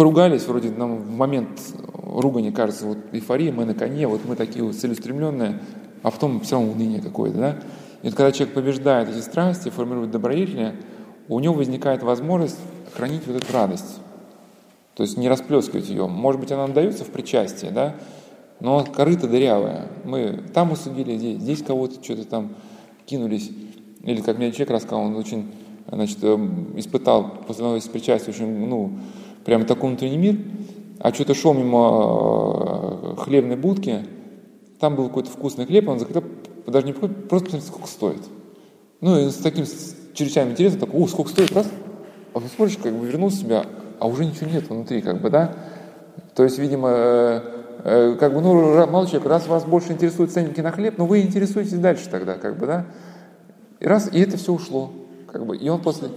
Поругались, 0.00 0.46
вроде 0.46 0.70
нам 0.70 0.96
в 0.96 1.10
момент 1.10 1.60
ругани 1.92 2.50
кажется, 2.52 2.86
вот 2.86 2.96
эйфория, 3.12 3.52
мы 3.52 3.66
на 3.66 3.74
коне, 3.74 4.08
вот 4.08 4.22
мы 4.24 4.34
такие 4.34 4.64
вот 4.64 4.74
целеустремленные, 4.74 5.60
а 6.02 6.10
потом 6.10 6.40
все 6.40 6.56
равно 6.56 6.72
уныние 6.72 7.02
какое-то, 7.02 7.36
да? 7.36 7.56
И 8.00 8.06
вот 8.06 8.14
когда 8.14 8.32
человек 8.32 8.54
побеждает 8.54 9.10
эти 9.10 9.20
страсти, 9.20 9.68
формирует 9.68 10.10
добродетели, 10.10 10.74
у 11.28 11.38
него 11.38 11.52
возникает 11.52 12.02
возможность 12.02 12.56
хранить 12.94 13.26
вот 13.26 13.44
эту 13.44 13.52
радость. 13.52 14.00
То 14.94 15.02
есть 15.02 15.18
не 15.18 15.28
расплескивать 15.28 15.90
ее. 15.90 16.06
Может 16.06 16.40
быть, 16.40 16.50
она 16.50 16.62
нам 16.62 16.72
дается 16.72 17.04
в 17.04 17.08
причастии, 17.08 17.66
да? 17.66 17.94
Но 18.58 18.82
корыто 18.84 19.28
дырявая. 19.28 19.88
Мы 20.04 20.42
там 20.54 20.72
усудили, 20.72 21.18
здесь, 21.18 21.42
здесь 21.42 21.62
кого-то 21.62 22.02
что-то 22.02 22.24
там 22.24 22.54
кинулись. 23.04 23.50
Или, 24.02 24.22
как 24.22 24.38
мне 24.38 24.50
человек 24.50 24.70
рассказал, 24.70 25.02
он 25.02 25.16
очень, 25.16 25.52
значит, 25.92 26.24
эм, 26.24 26.72
испытал 26.78 27.42
после 27.46 27.64
одного 27.64 27.76
из 27.76 27.84
причастия 27.84 28.30
очень, 28.30 28.66
ну, 28.66 28.92
прямо 29.44 29.64
такой 29.64 29.90
внутренний 29.90 30.18
мир, 30.18 30.36
а 30.98 31.12
что-то 31.12 31.34
шел 31.34 31.54
мимо 31.54 33.14
э, 33.16 33.16
хлебной 33.22 33.56
будки, 33.56 34.04
там 34.78 34.96
был 34.96 35.08
какой-то 35.08 35.30
вкусный 35.30 35.66
хлеб, 35.66 35.88
он 35.88 35.98
захотел 35.98 36.24
даже 36.66 36.86
не 36.86 36.92
просто 36.92 37.26
посмотреть, 37.28 37.64
сколько 37.64 37.88
стоит. 37.88 38.22
Ну 39.00 39.18
и 39.18 39.30
с 39.30 39.36
таким 39.36 39.64
чрезвычайным 40.14 40.52
интересом, 40.52 40.80
такой, 40.80 41.00
о, 41.00 41.06
сколько 41.06 41.30
стоит, 41.30 41.52
раз, 41.52 41.68
а 42.34 42.40
ты 42.40 42.48
смотришь, 42.48 42.78
как 42.82 42.94
бы 42.94 43.06
вернул 43.06 43.30
себя, 43.30 43.64
а 43.98 44.06
уже 44.06 44.24
ничего 44.24 44.50
нет 44.50 44.68
внутри, 44.68 45.00
как 45.00 45.20
бы, 45.20 45.30
да. 45.30 45.54
То 46.34 46.44
есть, 46.44 46.58
видимо, 46.58 46.88
э, 46.90 47.40
э, 47.84 48.16
как 48.18 48.34
бы, 48.34 48.40
ну, 48.40 48.86
мало 48.86 49.06
человек, 49.06 49.28
раз 49.28 49.46
вас 49.46 49.64
больше 49.64 49.92
интересуют 49.92 50.32
ценники 50.32 50.60
на 50.60 50.70
хлеб, 50.70 50.94
ну 50.98 51.06
вы 51.06 51.22
интересуетесь 51.22 51.78
дальше 51.78 52.08
тогда, 52.10 52.34
как 52.34 52.58
бы, 52.58 52.66
да. 52.66 52.86
И 53.80 53.86
раз, 53.86 54.10
и 54.12 54.20
это 54.20 54.36
все 54.36 54.52
ушло, 54.52 54.92
как 55.26 55.46
бы, 55.46 55.56
и 55.56 55.68
он 55.68 55.80
после... 55.80 56.08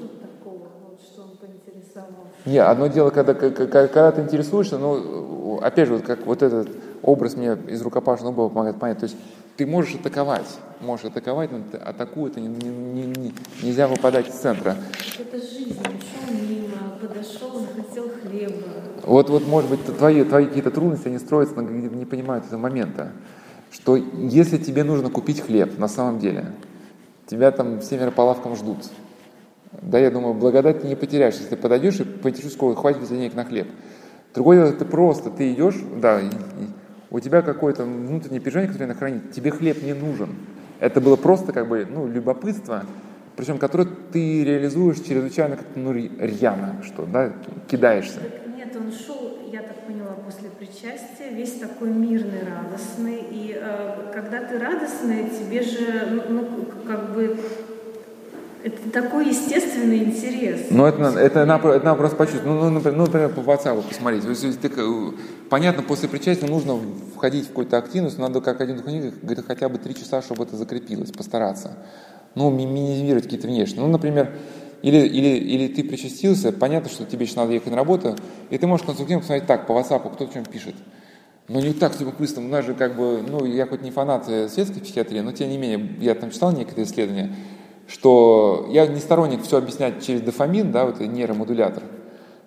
Не, 2.46 2.58
одно 2.58 2.88
дело, 2.88 3.10
когда, 3.10 3.34
когда, 3.34 3.88
когда 3.88 4.12
ты 4.12 4.22
интересуешься, 4.22 4.78
ну, 4.78 5.60
опять 5.62 5.88
же, 5.88 5.96
вот 5.96 6.04
как 6.04 6.26
вот 6.26 6.42
этот 6.44 6.68
образ 7.02 7.36
мне 7.36 7.58
из 7.68 7.82
рукопашного 7.82 8.32
боя 8.32 8.50
помогает 8.50 8.80
понять. 8.80 9.00
То 9.00 9.06
есть 9.06 9.16
ты 9.56 9.66
можешь 9.66 9.96
атаковать, 9.96 10.48
можешь 10.82 11.06
атаковать, 11.06 11.52
но 11.52 11.60
ты 11.72 11.78
атакует, 11.78 12.36
не, 12.38 12.48
не, 12.48 13.04
не, 13.06 13.34
нельзя 13.62 13.88
выпадать 13.88 14.28
из 14.28 14.34
центра. 14.34 14.76
Это 15.20 15.38
жизнь, 15.38 15.78
шел 15.84 16.36
мимо, 16.36 16.98
подошел, 17.00 17.56
он 17.56 17.68
хотел 17.68 18.10
хлеба. 18.10 18.64
Вот, 19.04 19.30
вот, 19.30 19.48
может 19.48 19.70
быть, 19.70 19.86
твои, 19.98 20.24
твои 20.24 20.46
какие-то 20.48 20.72
трудности, 20.72 21.08
они 21.08 21.20
строятся, 21.20 21.56
но 21.56 21.62
не 21.62 22.06
понимают 22.06 22.46
этого 22.46 22.60
момента. 22.60 23.12
Что 23.72 23.96
если 23.96 24.58
тебе 24.58 24.84
нужно 24.84 25.10
купить 25.10 25.42
хлеб, 25.42 25.78
на 25.78 25.88
самом 25.88 26.20
деле, 26.20 26.46
тебя 27.28 27.52
там 27.52 27.82
семеро 27.82 28.12
по 28.12 28.22
лавкам 28.22 28.56
ждут. 28.56 28.78
Да, 29.82 30.00
я 30.00 30.12
думаю, 30.12 30.34
благодать 30.34 30.82
ты 30.82 30.88
не 30.88 30.96
потеряешь, 30.96 31.36
если 31.36 31.50
ты 31.50 31.58
подойдешь 31.58 32.00
и 32.00 32.04
поинтересуешься, 32.04 32.58
сколько 32.58 32.80
хватит 32.80 33.08
денег 33.08 33.34
на 33.34 33.44
хлеб. 33.44 33.68
Другое 34.34 34.58
дело, 34.58 34.74
ты 34.74 34.86
просто, 34.86 35.30
ты 35.30 35.52
идешь, 35.54 35.78
да, 36.02 36.20
и, 36.20 36.28
и, 36.28 36.68
у 37.12 37.20
тебя 37.20 37.42
какое-то 37.42 37.84
внутреннее 37.84 38.40
переживание, 38.40 38.72
которое 38.72 38.88
надо 38.88 39.00
хранить, 39.00 39.32
тебе 39.32 39.52
хлеб 39.52 39.84
не 39.84 39.94
нужен. 39.94 40.30
Это 40.80 41.00
было 41.02 41.16
просто 41.16 41.54
как 41.54 41.68
бы, 41.68 41.88
ну, 41.90 42.08
любопытство, 42.08 42.86
причем 43.36 43.58
которое 43.58 43.88
ты 44.12 44.44
реализуешь 44.44 45.00
чрезвычайно 45.00 45.58
как-то, 45.58 45.80
ну, 45.80 45.94
рьяно, 45.94 46.82
что, 46.84 47.06
да, 47.06 47.32
кидаешься. 47.68 48.20
Нет, 48.56 48.76
он 48.76 48.92
шел, 48.92 49.38
я 49.52 49.62
так 49.62 49.86
поняла, 49.86 50.14
после 50.26 50.50
причастия, 50.50 51.30
весь 51.32 51.54
такой 51.54 51.90
мирный, 51.90 52.42
радостный, 52.44 53.20
и 53.30 53.56
э, 53.60 54.12
когда 54.14 54.44
ты 54.44 54.58
радостный, 54.58 55.30
тебе 55.30 55.62
же, 55.62 56.08
ну, 56.10 56.42
ну 56.42 56.66
как 56.88 57.14
бы 57.14 57.38
это 58.64 58.90
такой 58.92 59.28
естественный 59.28 60.06
интерес. 60.06 60.68
Ну, 60.70 60.86
это, 60.86 61.04
это, 61.20 61.46
надо, 61.46 61.70
это 61.70 61.86
надо 61.86 61.98
просто 61.98 62.16
почувствовать. 62.16 62.48
Ну, 62.48 62.64
ну, 62.64 62.70
например, 62.70 62.98
ну, 62.98 63.06
например, 63.06 63.30
по 63.30 63.42
WhatsApp 63.42 63.82
посмотреть. 63.88 64.24
Ты, 64.62 64.72
понятно, 65.50 65.84
после 65.84 66.08
причастия 66.08 66.48
нужно 66.48 66.80
входить 67.16 67.46
в 67.46 67.48
какую-то 67.50 67.78
активность, 67.78 68.18
надо, 68.18 68.40
как 68.40 68.62
один 68.62 68.78
духовник 68.78 69.20
говорит, 69.22 69.46
хотя 69.46 69.68
бы 69.68 69.78
три 69.80 69.94
часа, 69.94 70.22
чтобы 70.22 70.46
это 70.46 70.56
закрепилось, 70.56 71.12
постараться. 71.12 71.78
Ну, 72.36 72.50
минимизировать 72.50 73.26
какие-то 73.26 73.48
внешние. 73.48 73.82
Ну, 73.82 73.92
например, 73.92 74.32
или, 74.82 74.98
или, 74.98 75.38
или 75.38 75.68
ты 75.68 75.84
причастился, 75.84 76.54
понятно, 76.54 76.90
что 76.90 77.04
тебе 77.04 77.26
еще 77.26 77.36
надо 77.36 77.52
ехать 77.52 77.70
на 77.70 77.76
работу, 77.76 78.16
и 78.50 78.58
ты 78.58 78.66
можешь 78.66 78.86
конструктивно 78.86 79.20
посмотреть 79.20 79.46
так, 79.46 79.68
по 79.68 79.74
WhatsApp, 79.74 80.10
кто 80.14 80.26
в 80.26 80.34
чем 80.34 80.46
пишет. 80.46 80.76
Но 81.50 81.60
не 81.60 81.74
так 81.74 81.94
с 81.94 82.00
любопытством, 82.00 82.46
у 82.46 82.50
нас 82.50 82.66
же 82.66 82.74
как 82.74 82.96
бы, 82.96 83.22
ну, 83.22 83.44
я 83.46 83.66
хоть 83.66 83.82
не 83.82 83.92
фанат 83.92 84.26
светской 84.26 84.80
психиатрии, 84.80 85.20
но 85.20 85.34
тем 85.34 85.50
не 85.50 85.58
менее, 85.58 85.98
я 86.00 86.16
там 86.16 86.32
читал 86.32 86.54
некоторые 86.54 86.86
исследования, 86.86 87.36
что 87.88 88.68
я 88.70 88.88
не 88.88 89.00
сторонник 89.00 89.44
все 89.44 89.58
объяснять 89.58 90.06
через 90.06 90.22
дофамин, 90.22 90.72
да, 90.72 90.86
вот 90.86 91.00
нейромодулятор, 91.00 91.84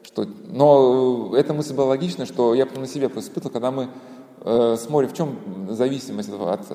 что, 0.03 0.27
но 0.47 1.33
эта 1.37 1.53
мысль 1.53 1.75
была 1.75 1.89
логична, 1.89 2.27
что 2.27 2.55
я 2.55 2.67
потом 2.67 2.83
на 2.83 2.89
себе 2.89 3.09
просто 3.09 3.31
испытывал, 3.31 3.53
когда 3.53 3.71
мы 3.71 3.89
э, 4.43 4.77
смотрим, 4.79 5.11
в 5.11 5.15
чем 5.15 5.37
зависимость 5.71 6.31
от, 6.31 6.41
от 6.41 6.67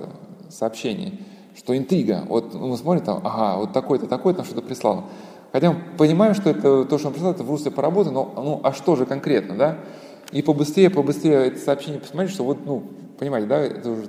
сообщений, 0.50 1.20
что 1.56 1.76
интрига, 1.76 2.24
вот 2.28 2.54
мы 2.54 2.78
смотрим 2.78 3.04
там, 3.04 3.22
ага, 3.24 3.60
вот 3.60 3.74
такой-то, 3.74 4.08
такой-то 4.08 4.44
что-то 4.44 4.62
прислал. 4.62 5.06
Хотя 5.52 5.72
мы 5.72 5.80
понимаем, 5.98 6.34
что 6.34 6.50
это 6.50 6.86
то, 6.86 6.98
что 6.98 7.08
он 7.08 7.14
прислал, 7.14 7.34
это 7.34 7.44
в 7.44 7.50
русле 7.50 7.72
поработы, 7.72 8.12
но 8.12 8.32
ну, 8.36 8.62
а 8.64 8.72
что 8.72 8.96
же 8.96 9.06
конкретно, 9.06 9.58
да? 9.58 9.78
И 10.32 10.42
побыстрее, 10.42 10.90
побыстрее 10.90 11.48
это 11.48 11.60
сообщение 11.60 12.00
посмотреть, 12.00 12.34
что 12.34 12.44
вот, 12.44 12.66
ну, 12.66 12.84
понимаете, 13.20 13.48
да, 13.48 13.60
это 13.60 13.90
уже 13.90 14.08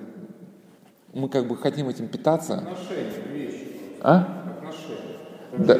мы 1.12 1.28
как 1.28 1.46
бы 1.46 1.56
хотим 1.56 1.88
этим 1.88 2.08
питаться. 2.08 2.58
Отношения, 2.58 3.10
вещи. 3.32 3.68
А? 4.00 4.41
Да. 5.58 5.78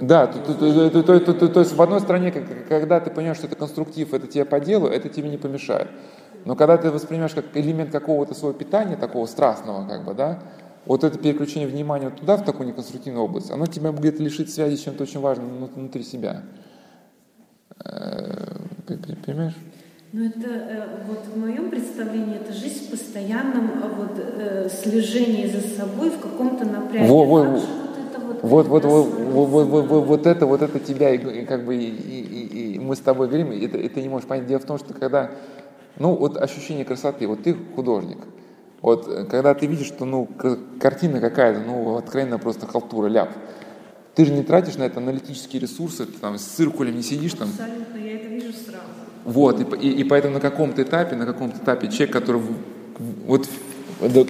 Да, 0.00 0.26
то, 0.26 0.38
то, 0.40 0.54
то, 0.54 1.02
то, 1.02 1.20
то, 1.20 1.34
то, 1.34 1.48
то 1.48 1.60
есть 1.60 1.72
в 1.72 1.80
одной 1.80 2.00
стороне, 2.00 2.32
когда 2.68 3.00
ты 3.00 3.10
понимаешь, 3.10 3.36
что 3.36 3.46
это 3.46 3.56
конструктив, 3.56 4.12
это 4.12 4.26
тебе 4.26 4.44
по 4.44 4.58
делу, 4.58 4.88
это 4.88 5.08
тебе 5.08 5.28
не 5.28 5.38
помешает. 5.38 5.88
Но 6.44 6.56
когда 6.56 6.76
ты 6.76 6.90
воспринимаешь 6.90 7.32
как 7.32 7.44
элемент 7.54 7.90
какого-то 7.90 8.34
своего 8.34 8.58
питания, 8.58 8.96
такого 8.96 9.26
страстного, 9.26 9.88
как 9.88 10.04
бы, 10.04 10.14
да, 10.14 10.40
вот 10.84 11.04
это 11.04 11.18
переключение 11.18 11.68
внимания 11.68 12.10
туда, 12.10 12.36
в 12.36 12.44
такую 12.44 12.66
неконструктивную 12.66 13.24
область, 13.24 13.50
оно 13.50 13.66
тебя 13.66 13.92
будет 13.92 14.18
лишить 14.20 14.52
связи 14.52 14.76
с 14.76 14.80
чем-то 14.80 15.04
очень 15.04 15.20
важным 15.20 15.66
внутри 15.66 16.02
себя. 16.02 16.42
Э, 17.84 18.56
понимаешь? 19.24 19.54
Ну 20.12 20.26
это 20.26 20.48
э, 20.48 20.86
вот 21.08 21.20
в 21.34 21.38
моем 21.38 21.70
представлении 21.70 22.36
это 22.36 22.52
жизнь 22.52 22.86
в 22.86 22.90
постоянном 22.90 23.70
вот, 23.96 24.12
э, 24.16 24.68
слежении 24.68 25.46
за 25.46 25.60
собой 25.60 26.10
в 26.10 26.20
каком-то 26.20 26.64
напряге. 26.64 27.08
Во, 27.08 27.24
во, 27.24 27.60
вот, 28.44 28.68
вот, 28.68 28.84
вот, 28.84 29.06
вот, 29.06 29.48
вот, 29.48 29.66
вот, 29.68 29.86
вот, 29.86 30.04
вот 30.04 30.26
это, 30.26 30.46
вот 30.46 30.60
это 30.60 30.78
тебя, 30.78 31.14
и, 31.14 31.44
как 31.44 31.64
бы, 31.64 31.74
и, 31.74 31.88
и, 31.88 32.74
и 32.74 32.78
мы 32.78 32.94
с 32.94 33.00
тобой 33.00 33.28
говорим, 33.28 33.52
и, 33.52 33.66
ты, 33.66 33.78
и 33.78 33.88
ты 33.88 34.02
не 34.02 34.08
можешь 34.08 34.28
понять. 34.28 34.46
Дело 34.46 34.60
в 34.60 34.66
том, 34.66 34.78
что 34.78 34.92
когда, 34.92 35.30
ну, 35.98 36.14
вот 36.14 36.36
ощущение 36.36 36.84
красоты, 36.84 37.26
вот 37.26 37.42
ты 37.42 37.56
художник, 37.74 38.18
вот 38.82 39.06
когда 39.30 39.54
ты 39.54 39.66
видишь, 39.66 39.86
что, 39.86 40.04
ну, 40.04 40.28
картина 40.78 41.20
какая-то, 41.20 41.60
ну, 41.60 41.96
откровенно 41.96 42.38
просто 42.38 42.66
халтура, 42.66 43.08
ляп, 43.08 43.30
ты 44.14 44.26
же 44.26 44.32
не 44.32 44.42
тратишь 44.42 44.76
на 44.76 44.82
это 44.82 44.98
аналитические 44.98 45.62
ресурсы, 45.62 46.04
ты 46.04 46.12
там 46.18 46.36
с 46.36 46.42
циркулем 46.42 46.94
не 46.94 47.02
сидишь 47.02 47.32
там. 47.32 47.48
Абсолютно, 47.48 47.96
я 47.96 48.16
это 48.16 48.28
вижу 48.28 48.52
сразу. 48.52 48.84
Вот, 49.24 49.60
и, 49.60 49.88
и, 49.88 50.00
и 50.00 50.04
поэтому 50.04 50.34
на 50.34 50.40
каком-то 50.40 50.82
этапе, 50.82 51.16
на 51.16 51.24
каком-то 51.24 51.56
этапе 51.56 51.88
человек, 51.88 52.12
который, 52.12 52.42
вот 53.26 53.48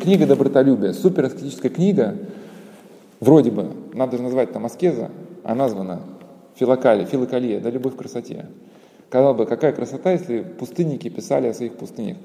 книга 0.00 0.24
добротолюбия, 0.24 0.92
супер 0.92 1.24
аскетическая 1.24 1.70
книга, 1.70 2.16
Вроде 3.24 3.51
бы, 3.51 3.70
надо 3.94 4.18
же 4.18 4.22
назвать 4.22 4.52
там 4.52 4.66
аскеза, 4.66 5.10
а 5.44 5.55
названа 5.55 6.02
филокалия, 6.56 7.06
филокалия, 7.06 7.59
да, 7.59 7.70
любовь 7.70 7.94
к 7.94 7.96
красоте. 7.96 8.44
Казалось 9.09 9.38
бы, 9.38 9.46
какая 9.46 9.72
красота, 9.72 10.12
если 10.12 10.42
пустынники 10.42 11.09
писали 11.09 11.48
о 11.48 11.55
своих 11.55 11.72
пустынях. 11.72 12.18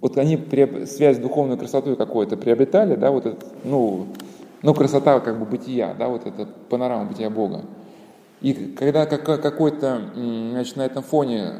Вот 0.00 0.16
они 0.16 0.38
связь 0.86 1.16
с 1.16 1.20
духовной 1.20 1.58
красотой 1.58 1.96
какой-то 1.96 2.36
приобретали, 2.36 2.94
да, 2.94 3.10
вот 3.10 3.26
это, 3.26 3.44
ну, 3.64 4.06
ну, 4.62 4.74
красота 4.74 5.18
как 5.18 5.40
бы 5.40 5.44
бытия, 5.44 5.92
да, 5.98 6.06
вот 6.08 6.24
это 6.24 6.46
панорама 6.68 7.06
бытия 7.06 7.28
Бога. 7.28 7.62
И 8.40 8.52
когда 8.78 9.06
какой-то, 9.06 10.02
значит, 10.14 10.76
на 10.76 10.86
этом 10.86 11.02
фоне 11.02 11.52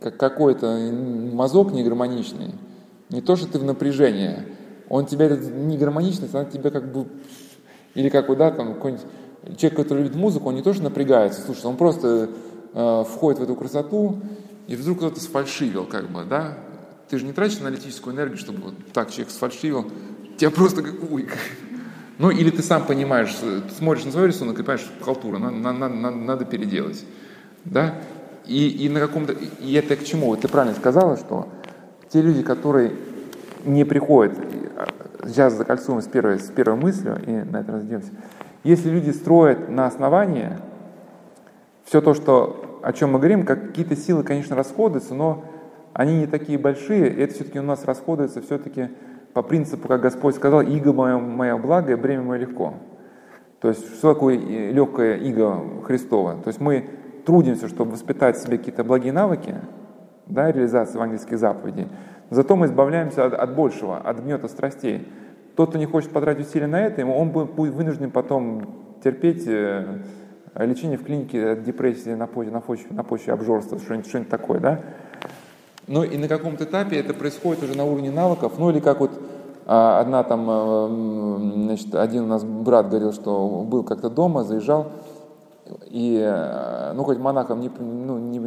какой-то 0.00 0.90
мазок 1.32 1.70
негармоничный, 1.72 2.54
не 3.10 3.20
то, 3.20 3.36
что 3.36 3.46
ты 3.46 3.60
в 3.60 3.64
напряжении, 3.64 4.32
он 4.88 5.06
тебя, 5.06 5.26
этот 5.26 5.54
негармоничность, 5.54 6.34
она 6.34 6.44
тебя 6.44 6.70
как 6.70 6.90
бы, 6.92 7.06
или 7.94 8.08
как 8.08 8.34
да, 8.36 8.50
там, 8.50 8.74
какой-нибудь 8.74 9.06
человек, 9.56 9.76
который 9.76 10.02
любит 10.04 10.16
музыку, 10.16 10.48
он 10.48 10.56
не 10.56 10.62
то, 10.62 10.72
что 10.72 10.82
напрягается, 10.82 11.40
слушай, 11.42 11.66
он 11.66 11.76
просто 11.76 12.30
э, 12.74 13.04
входит 13.04 13.40
в 13.40 13.42
эту 13.42 13.54
красоту, 13.54 14.20
и 14.66 14.76
вдруг 14.76 14.98
кто-то 14.98 15.20
сфальшивил, 15.20 15.84
как 15.86 16.10
бы, 16.10 16.24
да, 16.24 16.58
ты 17.08 17.18
же 17.18 17.24
не 17.24 17.32
тратишь 17.32 17.60
аналитическую 17.60 18.14
энергию, 18.14 18.38
чтобы 18.38 18.60
вот 18.62 18.74
так 18.92 19.10
человек 19.10 19.30
сфальшивил, 19.30 19.90
тебя 20.36 20.50
просто 20.50 20.82
как, 20.82 20.94
ой, 21.10 21.22
как, 21.22 21.38
ну, 22.18 22.30
или 22.30 22.50
ты 22.50 22.62
сам 22.62 22.84
понимаешь, 22.84 23.34
ты 23.40 23.62
смотришь 23.74 24.04
на 24.04 24.12
свой 24.12 24.26
рисунок 24.26 24.58
и 24.58 24.62
понимаешь, 24.62 24.86
халтура, 25.00 25.38
надо, 25.38 25.56
надо, 25.56 25.88
надо, 25.88 26.16
надо 26.16 26.44
переделать. 26.44 27.04
Да? 27.64 27.94
И, 28.46 28.68
и 28.68 28.88
на 28.88 28.98
каком-то... 28.98 29.34
И 29.60 29.72
это 29.74 29.94
к 29.96 30.04
чему? 30.04 30.34
Ты 30.36 30.48
правильно 30.48 30.76
сказала, 30.76 31.16
что 31.16 31.48
те 32.10 32.20
люди, 32.20 32.42
которые 32.42 32.92
не 33.64 33.84
приходят, 33.84 34.36
сейчас 35.24 35.54
закольцуем 35.54 36.00
с 36.00 36.06
первой, 36.06 36.38
с 36.38 36.50
первой 36.50 36.76
мыслью, 36.76 37.18
и 37.26 37.30
на 37.30 37.60
это 37.60 37.72
раздеемся. 37.72 38.12
Если 38.64 38.90
люди 38.90 39.10
строят 39.10 39.68
на 39.68 39.86
основании, 39.86 40.50
все 41.84 42.00
то, 42.00 42.14
что, 42.14 42.80
о 42.82 42.92
чем 42.92 43.12
мы 43.12 43.18
говорим, 43.18 43.44
какие-то 43.44 43.96
силы, 43.96 44.22
конечно, 44.22 44.56
расходуются, 44.56 45.14
но 45.14 45.44
они 45.92 46.18
не 46.18 46.26
такие 46.26 46.58
большие, 46.58 47.12
и 47.12 47.20
это 47.20 47.34
все-таки 47.34 47.58
у 47.58 47.62
нас 47.62 47.84
расходуется 47.84 48.42
все-таки 48.42 48.90
по 49.32 49.42
принципу, 49.42 49.88
как 49.88 50.00
Господь 50.00 50.34
сказал, 50.34 50.62
иго 50.62 50.92
мое, 50.92 51.18
мое 51.18 51.56
благо 51.56 51.92
и 51.92 51.96
бремя 51.96 52.22
мое 52.22 52.40
легко. 52.40 52.74
То 53.60 53.68
есть, 53.68 53.86
что 53.96 54.14
такое 54.14 54.36
легкое 54.36 55.16
иго 55.16 55.82
Христова? 55.84 56.36
То 56.42 56.48
есть 56.48 56.60
мы 56.60 56.88
трудимся, 57.26 57.68
чтобы 57.68 57.92
воспитать 57.92 58.36
в 58.36 58.42
себе 58.42 58.58
какие-то 58.58 58.84
благие 58.84 59.12
навыки, 59.12 59.56
да, 60.26 60.50
реализации 60.52 60.94
евангельских 60.94 61.38
заповедей, 61.38 61.88
зато 62.30 62.56
мы 62.56 62.66
избавляемся 62.66 63.24
от, 63.24 63.34
от 63.34 63.54
большего, 63.54 63.98
от 63.98 64.20
гнета 64.20 64.48
страстей. 64.48 65.06
Тот, 65.56 65.70
кто 65.70 65.78
не 65.78 65.86
хочет 65.86 66.10
потратить 66.10 66.46
усилия 66.46 66.66
на 66.66 66.80
это, 66.80 67.04
он 67.04 67.30
будет 67.30 67.56
вынужден 67.56 68.10
потом 68.10 68.98
терпеть 69.02 69.44
э, 69.46 69.98
лечение 70.54 70.98
в 70.98 71.04
клинике 71.04 71.50
от 71.50 71.64
депрессии 71.64 72.10
на 72.10 72.26
почве, 72.26 72.52
на 72.52 72.60
почве, 72.60 72.86
на 72.90 73.04
почве 73.04 73.32
обжорства, 73.32 73.78
что-нибудь, 73.78 74.08
что-нибудь 74.08 74.30
такое, 74.30 74.60
да? 74.60 74.80
Но 75.86 76.04
и 76.04 76.18
на 76.18 76.28
каком-то 76.28 76.64
этапе 76.64 76.96
это 76.98 77.14
происходит 77.14 77.62
уже 77.62 77.76
на 77.76 77.84
уровне 77.84 78.10
навыков, 78.10 78.54
ну 78.58 78.70
или 78.70 78.78
как 78.80 79.00
вот 79.00 79.10
а, 79.66 80.00
одна 80.00 80.22
там, 80.22 80.46
а, 80.48 80.88
значит, 81.54 81.94
один 81.94 82.24
у 82.24 82.26
нас 82.26 82.44
брат 82.44 82.88
говорил, 82.88 83.12
что 83.12 83.64
был 83.66 83.84
как-то 83.84 84.10
дома, 84.10 84.44
заезжал, 84.44 84.92
и, 85.86 86.20
а, 86.24 86.92
ну, 86.94 87.04
хоть 87.04 87.18
монахом 87.18 87.60
не, 87.60 87.70
ну, 87.78 88.18
не, 88.18 88.38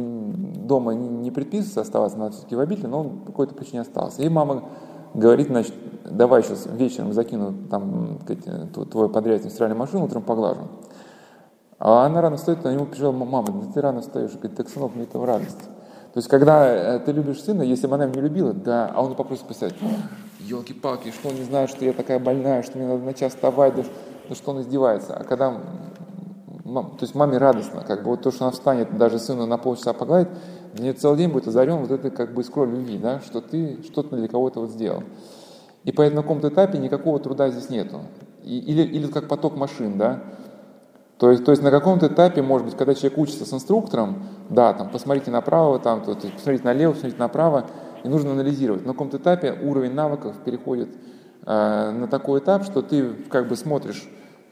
дома 0.58 0.94
не, 0.94 1.30
предписывается 1.30 1.80
оставаться, 1.82 2.18
надо 2.18 2.32
все-таки 2.32 2.56
в 2.56 2.60
обители, 2.60 2.86
но 2.86 3.00
он 3.00 3.20
по 3.20 3.26
какой-то 3.26 3.54
причине 3.54 3.82
остался. 3.82 4.22
И 4.22 4.28
мама 4.28 4.64
говорит, 5.14 5.48
значит, 5.48 5.74
давай 6.04 6.42
сейчас 6.42 6.66
вечером 6.66 7.12
закину 7.12 7.54
там 7.70 8.18
твой 8.90 9.08
подрядчик 9.08 9.48
в 9.48 9.50
стиральную 9.50 9.78
машину, 9.78 10.04
утром 10.04 10.22
поглажу. 10.22 10.68
А 11.78 12.06
она 12.06 12.20
рано 12.20 12.36
встает, 12.36 12.62
на 12.62 12.72
него 12.72 12.86
пришла 12.86 13.10
мама, 13.10 13.44
да 13.52 13.72
ты 13.72 13.80
рано 13.80 14.02
встаешь. 14.02 14.30
Говорит, 14.32 14.56
так, 14.56 14.68
сынок, 14.68 14.94
мне 14.94 15.04
этого 15.04 15.26
радость. 15.26 15.58
То 16.12 16.18
есть, 16.18 16.28
когда 16.28 16.66
э, 16.66 17.00
ты 17.00 17.10
любишь 17.10 17.42
сына, 17.42 17.62
если 17.62 17.86
бы 17.86 17.94
она 17.94 18.04
его 18.04 18.14
не 18.14 18.20
любила, 18.20 18.52
да, 18.52 18.92
а 18.94 19.02
он 19.02 19.14
попросит 19.14 19.44
писать, 19.44 19.74
елки-палки, 20.40 21.10
что 21.10 21.30
он 21.30 21.36
не 21.36 21.44
знает, 21.44 21.70
что 21.70 21.84
я 21.84 21.92
такая 21.92 22.18
больная, 22.18 22.62
что 22.62 22.78
мне 22.78 22.86
надо 22.86 23.02
на 23.02 23.14
час 23.14 23.32
вставать, 23.32 23.74
да, 23.74 24.34
что 24.34 24.50
он 24.50 24.60
издевается. 24.60 25.16
А 25.16 25.24
когда, 25.24 25.58
то 26.64 26.98
есть 27.00 27.14
маме 27.14 27.38
радостно, 27.38 27.82
как 27.82 28.02
бы 28.02 28.10
вот 28.10 28.22
то, 28.22 28.30
что 28.30 28.44
она 28.44 28.52
встанет, 28.52 28.96
даже 28.96 29.18
сына 29.18 29.46
на 29.46 29.58
полчаса 29.58 29.92
погладит, 29.92 30.28
для 30.74 30.84
нее 30.84 30.92
целый 30.92 31.18
день 31.18 31.30
будет 31.30 31.48
озарен 31.48 31.76
вот 31.76 31.90
это 31.90 32.10
как 32.10 32.34
бы 32.34 32.42
искрой 32.42 32.68
любви, 32.68 32.98
да, 32.98 33.20
что 33.20 33.40
ты 33.40 33.82
что-то 33.82 34.16
для 34.16 34.28
кого-то 34.28 34.60
вот 34.60 34.70
сделал. 34.70 35.02
И 35.84 35.92
поэтому 35.92 36.20
на 36.20 36.22
каком-то 36.22 36.48
этапе 36.48 36.78
никакого 36.78 37.18
труда 37.18 37.50
здесь 37.50 37.68
нету. 37.68 38.02
И, 38.44 38.58
или, 38.58 38.82
или 38.82 39.06
как 39.08 39.28
поток 39.28 39.56
машин, 39.56 39.98
да, 39.98 40.22
то 41.22 41.30
есть, 41.30 41.44
то 41.44 41.52
есть 41.52 41.62
на 41.62 41.70
каком-то 41.70 42.08
этапе, 42.08 42.42
может 42.42 42.66
быть, 42.66 42.76
когда 42.76 42.94
человек 42.94 43.16
учится 43.16 43.44
с 43.44 43.52
инструктором, 43.52 44.24
да, 44.50 44.72
там, 44.72 44.90
посмотрите 44.90 45.30
направо, 45.30 45.78
там, 45.78 46.02
то, 46.02 46.16
посмотрите 46.16 46.64
налево, 46.64 46.94
посмотрите 46.94 47.20
направо, 47.20 47.66
и 48.02 48.08
нужно 48.08 48.32
анализировать. 48.32 48.84
На 48.84 48.92
каком-то 48.92 49.18
этапе 49.18 49.52
уровень 49.52 49.94
навыков 49.94 50.34
переходит 50.44 50.88
э, 51.46 51.90
на 51.92 52.08
такой 52.08 52.40
этап, 52.40 52.64
что 52.64 52.82
ты 52.82 53.10
как 53.30 53.46
бы 53.46 53.54
смотришь 53.54 54.08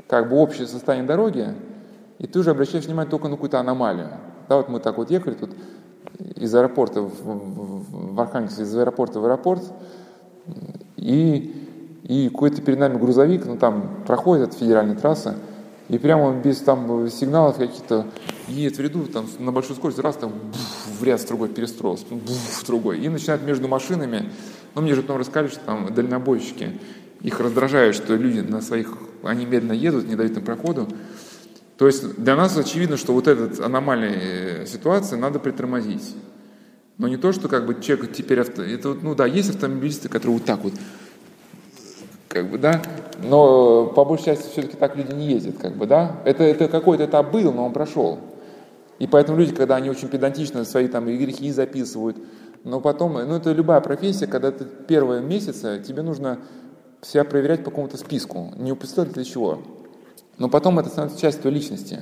как 0.07 0.28
бы 0.28 0.37
общее 0.37 0.69
состояние 0.69 1.09
дороги, 1.09 1.49
и 2.20 2.26
ты 2.26 2.38
уже 2.38 2.51
обращаешь 2.51 2.84
внимание 2.84 3.10
только 3.10 3.28
на 3.28 3.34
какую-то 3.34 3.59
аномалию. 3.59 4.10
Да, 4.48 4.56
вот 4.59 4.68
мы 4.68 4.78
так 4.78 4.98
вот 4.98 5.10
ехали 5.10 5.34
тут 5.34 5.51
из 6.36 6.55
аэропорта 6.55 7.01
в, 7.01 7.09
в, 7.09 8.14
в 8.14 8.20
Архангельск, 8.20 8.60
из 8.60 8.76
аэропорта 8.76 9.20
в 9.20 9.24
аэропорт, 9.24 9.64
и, 10.97 11.66
и 12.05 12.28
какой-то 12.28 12.60
перед 12.60 12.78
нами 12.78 12.98
грузовик, 12.98 13.47
ну 13.47 13.56
там 13.56 14.05
проходит 14.06 14.48
от 14.48 14.55
федеральной 14.55 14.97
трассы, 14.97 15.34
и 15.88 15.98
прямо 15.98 16.38
без 16.38 16.59
там 16.59 17.09
сигналов 17.09 17.56
каких-то 17.56 18.06
едет 18.48 18.76
в 18.76 18.80
ряду, 18.80 19.05
там 19.06 19.26
на 19.38 19.51
большой 19.51 19.76
скорости, 19.76 20.01
раз 20.01 20.16
там 20.16 20.30
буф, 20.30 21.01
в 21.01 21.02
ряд 21.02 21.20
с 21.20 21.24
другой 21.24 21.48
перестроился, 21.48 22.05
буф, 22.10 22.36
в 22.36 22.66
другой. 22.66 23.01
И 23.01 23.09
начинает 23.09 23.42
между 23.42 23.66
машинами, 23.66 24.30
ну 24.74 24.82
мне 24.82 24.94
же 24.94 25.02
потом 25.02 25.16
рассказали, 25.16 25.48
что 25.48 25.60
там 25.60 25.92
дальнобойщики, 25.94 26.78
их 27.22 27.40
раздражают, 27.40 27.97
что 27.97 28.14
люди 28.14 28.40
на 28.40 28.60
своих, 28.60 28.98
они 29.22 29.47
медленно 29.47 29.72
едут, 29.72 30.06
не 30.06 30.16
дают 30.16 30.36
им 30.36 30.44
проходу. 30.44 30.86
То 31.81 31.86
есть 31.86 32.23
для 32.23 32.36
нас 32.36 32.59
очевидно, 32.59 32.98
что 32.98 33.15
вот 33.15 33.27
эта 33.27 33.65
аномальная 33.65 34.66
ситуация 34.66 35.19
надо 35.19 35.39
притормозить. 35.39 36.15
Но 36.98 37.09
не 37.09 37.16
то, 37.16 37.32
что 37.32 37.48
как 37.48 37.65
бы 37.65 37.81
человек 37.81 38.12
теперь 38.12 38.40
авто... 38.40 38.62
Это 38.62 38.93
ну 38.93 39.15
да, 39.15 39.24
есть 39.24 39.48
автомобилисты, 39.48 40.11
которые 40.11 40.40
вот 40.40 40.44
так 40.44 40.62
вот 40.62 40.74
как 42.28 42.51
бы, 42.51 42.59
да, 42.59 42.82
но 43.23 43.86
по 43.86 44.05
большей 44.05 44.27
части 44.27 44.51
все-таки 44.51 44.77
так 44.77 44.94
люди 44.94 45.15
не 45.15 45.28
ездят, 45.28 45.57
как 45.57 45.74
бы, 45.74 45.86
да, 45.86 46.20
это, 46.27 46.44
это 46.44 46.69
какой-то 46.69 47.07
этап 47.07 47.32
был, 47.32 47.51
но 47.51 47.65
он 47.65 47.73
прошел. 47.73 48.19
И 48.98 49.07
поэтому 49.07 49.39
люди, 49.39 49.55
когда 49.55 49.77
они 49.77 49.89
очень 49.89 50.09
педантично 50.09 50.66
свои 50.66 50.86
там 50.86 51.07
грехи 51.07 51.51
записывают, 51.51 52.19
но 52.62 52.82
потом, 52.82 53.15
ну 53.15 53.36
это 53.36 53.52
любая 53.52 53.81
профессия, 53.81 54.27
когда 54.27 54.52
ты 54.52 54.66
первые 54.66 55.23
месяцы, 55.23 55.82
тебе 55.82 56.02
нужно 56.02 56.40
себя 57.01 57.24
проверять 57.24 57.65
по 57.65 57.70
какому-то 57.70 57.97
списку, 57.97 58.52
не 58.59 58.70
упустить 58.70 59.12
для 59.12 59.24
чего. 59.24 59.62
Но 60.41 60.49
потом 60.49 60.81
это 60.81 60.89
становится 60.89 61.21
частью 61.21 61.53
личности. 61.53 62.01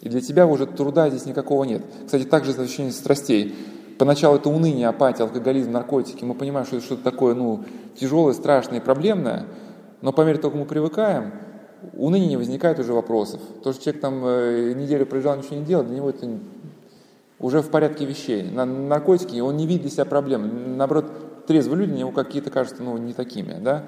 И 0.00 0.08
для 0.08 0.22
тебя 0.22 0.46
уже 0.46 0.64
труда 0.64 1.10
здесь 1.10 1.26
никакого 1.26 1.64
нет. 1.64 1.82
Кстати, 2.06 2.24
также 2.24 2.52
ощущение 2.52 2.92
страстей. 2.92 3.54
Поначалу 3.98 4.36
это 4.36 4.48
уныние, 4.48 4.88
апатия, 4.88 5.24
алкоголизм, 5.24 5.72
наркотики. 5.72 6.24
Мы 6.24 6.32
понимаем, 6.32 6.66
что 6.66 6.76
это 6.76 6.86
что-то 6.86 7.02
такое 7.02 7.34
ну, 7.34 7.64
тяжелое, 7.98 8.32
страшное 8.32 8.80
проблемное– 8.80 9.44
но 10.02 10.12
по 10.12 10.22
мере 10.22 10.38
того, 10.38 10.52
как 10.52 10.60
мы 10.60 10.66
привыкаем, 10.66 11.32
у 11.94 12.10
ныне 12.10 12.26
не 12.26 12.36
возникает 12.36 12.78
уже 12.78 12.92
вопросов. 12.92 13.40
То, 13.62 13.72
что 13.72 13.82
человек 13.82 14.02
там 14.02 14.22
э, 14.24 14.72
неделю 14.74 15.06
проезжал, 15.06 15.36
ничего 15.36 15.56
не 15.56 15.64
делал, 15.64 15.84
для 15.84 15.96
него 15.96 16.10
это 16.10 16.26
уже 17.38 17.62
в 17.62 17.70
порядке 17.70 18.04
вещей. 18.04 18.42
На 18.42 18.64
наркотики 18.64 19.38
он 19.40 19.56
не 19.56 19.66
видит 19.66 19.82
для 19.82 19.90
себя 19.90 20.04
проблем. 20.04 20.76
Наоборот, 20.76 21.46
трезвые 21.46 21.80
люди 21.80 21.90
для 21.92 22.00
него 22.00 22.12
какие-то 22.12 22.50
кажутся 22.50 22.82
ну, 22.82 22.96
не 22.98 23.12
такими. 23.12 23.56
Да? 23.60 23.84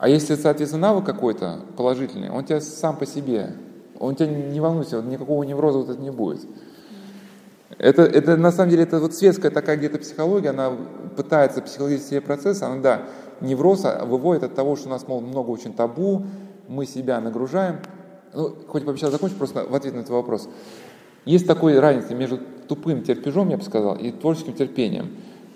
А 0.00 0.08
если, 0.08 0.34
соответственно, 0.34 0.88
навык 0.88 1.04
какой-то 1.04 1.60
положительный, 1.76 2.30
он 2.30 2.42
тебя 2.46 2.62
сам 2.62 2.96
по 2.96 3.04
себе, 3.04 3.52
он 3.98 4.16
тебя 4.16 4.28
не 4.28 4.58
волнуйся, 4.58 5.02
никакого 5.02 5.42
невроза 5.42 5.80
вот 5.80 5.90
это 5.90 6.00
не 6.00 6.10
будет. 6.10 6.40
Это, 7.76 8.02
это 8.02 8.38
на 8.38 8.50
самом 8.50 8.70
деле 8.70 8.84
это 8.84 8.98
вот 8.98 9.12
светская 9.14 9.50
такая 9.50 9.76
где-то 9.76 9.98
психология, 9.98 10.50
она 10.50 10.72
пытается 11.16 11.60
психологический 11.60 12.20
процесс, 12.20 12.62
она 12.62 12.80
да, 12.80 13.02
невроз 13.42 13.84
выводит 14.06 14.42
от 14.42 14.54
того, 14.54 14.74
что 14.74 14.88
у 14.88 14.90
нас 14.90 15.06
мол, 15.06 15.20
много 15.20 15.50
очень 15.50 15.74
табу, 15.74 16.24
мы 16.66 16.86
себя 16.86 17.20
нагружаем. 17.20 17.80
Ну, 18.32 18.56
хоть 18.68 18.86
пообещал 18.86 19.10
закончить, 19.10 19.36
просто 19.36 19.66
в 19.68 19.74
ответ 19.74 19.92
на 19.92 19.98
этот 19.98 20.12
вопрос. 20.12 20.48
Есть 21.26 21.46
такой 21.46 21.78
разница 21.78 22.14
между 22.14 22.38
тупым 22.68 23.02
терпежом, 23.02 23.50
я 23.50 23.58
бы 23.58 23.62
сказал, 23.62 23.96
и 23.96 24.12
творческим 24.12 24.54
терпением. 24.54 25.10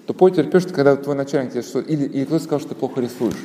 Тупой 0.06 0.32
терпеж, 0.32 0.66
когда 0.66 0.96
твой 0.96 1.16
начальник 1.16 1.52
тебе 1.52 1.62
что 1.62 1.80
или, 1.80 2.04
или 2.04 2.26
кто-то 2.26 2.44
сказал, 2.44 2.60
что 2.60 2.68
ты 2.68 2.74
плохо 2.74 3.00
рисуешь. 3.00 3.38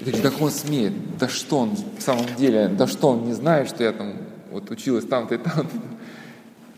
И 0.00 0.04
ты 0.04 0.22
да 0.22 0.30
он 0.40 0.50
смеет, 0.50 0.92
да 1.18 1.28
что 1.28 1.58
он 1.58 1.70
в 1.70 2.02
самом 2.02 2.26
деле, 2.36 2.68
да 2.68 2.86
что 2.86 3.08
он 3.08 3.24
не 3.24 3.32
знает, 3.32 3.68
что 3.68 3.82
я 3.82 3.92
там 3.92 4.14
вот 4.50 4.70
училась 4.70 5.06
там-то 5.06 5.36
и 5.36 5.38
там-то. 5.38 5.76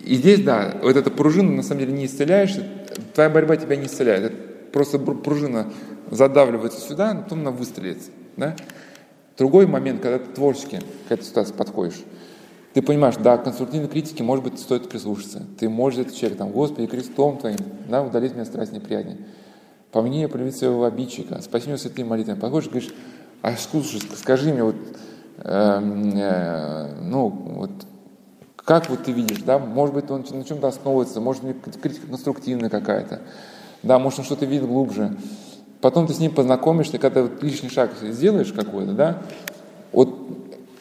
И 0.01 0.15
здесь, 0.15 0.43
да, 0.43 0.77
вот 0.83 0.97
эта 0.97 1.11
пружина 1.11 1.51
на 1.51 1.63
самом 1.63 1.81
деле 1.81 1.93
не 1.93 2.07
исцеляешь, 2.07 2.57
твоя 3.15 3.29
борьба 3.29 3.57
тебя 3.57 3.77
не 3.77 3.87
исцеляет. 3.87 4.25
Это 4.25 4.37
просто 4.73 4.99
пружина 4.99 5.73
задавливается 6.11 6.81
сюда, 6.81 7.13
но 7.13 7.23
потом 7.23 7.41
она 7.41 7.51
выстрелит. 7.51 7.99
Да? 8.37 8.57
Другой 9.37 9.67
момент, 9.67 10.01
когда 10.01 10.19
ты 10.19 10.33
творчески 10.33 10.81
к 11.09 11.13
этой 11.13 11.25
ситуации 11.25 11.53
подходишь, 11.53 12.01
ты 12.75 12.83
понимаешь, 12.83 13.17
да, 13.17 13.39
конструктивной 13.39 13.89
критике, 13.89 14.23
может 14.23 14.45
быть, 14.45 14.59
стоит 14.61 14.89
прислушаться. 14.89 15.45
Ты 15.59 15.69
можешь 15.69 16.01
этот 16.01 16.15
человек, 16.15 16.39
там, 16.39 16.51
Господи, 16.51 16.87
крестом 16.87 17.39
твоим, 17.39 17.59
да, 17.89 18.03
удалить 18.03 18.35
меня 18.35 18.45
страсть 18.45 18.73
неприятнее. 18.73 19.19
По 19.93 20.03
мне 20.03 20.29
полюбить 20.29 20.57
своего 20.57 20.85
обидчика, 20.85 21.41
спаси 21.41 21.69
меня 21.69 21.79
святые 21.79 22.05
молитвы. 22.05 22.37
Подходишь, 22.37 22.69
говоришь, 22.69 22.91
а 23.41 23.57
слушай, 23.57 24.01
скажи 24.17 24.53
мне, 24.53 24.63
вот, 24.63 24.77
э, 25.39 25.81
э, 26.15 26.95
ну, 27.03 27.29
вот, 27.29 27.71
Как 28.57 28.91
вот 28.91 29.05
ты 29.05 29.13
видишь, 29.13 29.43
да, 29.43 29.59
может 29.59 29.95
быть, 29.95 30.11
он 30.11 30.27
на 30.31 30.45
чем-то 30.45 30.69
основывается, 30.69 31.21
может 31.23 31.43
быть, 31.43 31.57
критика 31.81 32.07
конструктивная 32.07 32.69
какая-то, 32.69 33.23
да, 33.83 33.99
может, 33.99 34.19
он 34.19 34.25
что-то 34.27 34.45
видит 34.45 34.67
глубже. 34.67 35.17
Потом 35.81 36.07
ты 36.07 36.13
с 36.13 36.19
ним 36.19 36.35
познакомишься, 36.35 36.99
когда 36.99 37.23
вот 37.23 37.43
лишний 37.43 37.71
шаг 37.71 37.93
сделаешь 38.03 38.53
какой-то, 38.53 38.93
да, 38.93 39.23
вот 39.93 40.15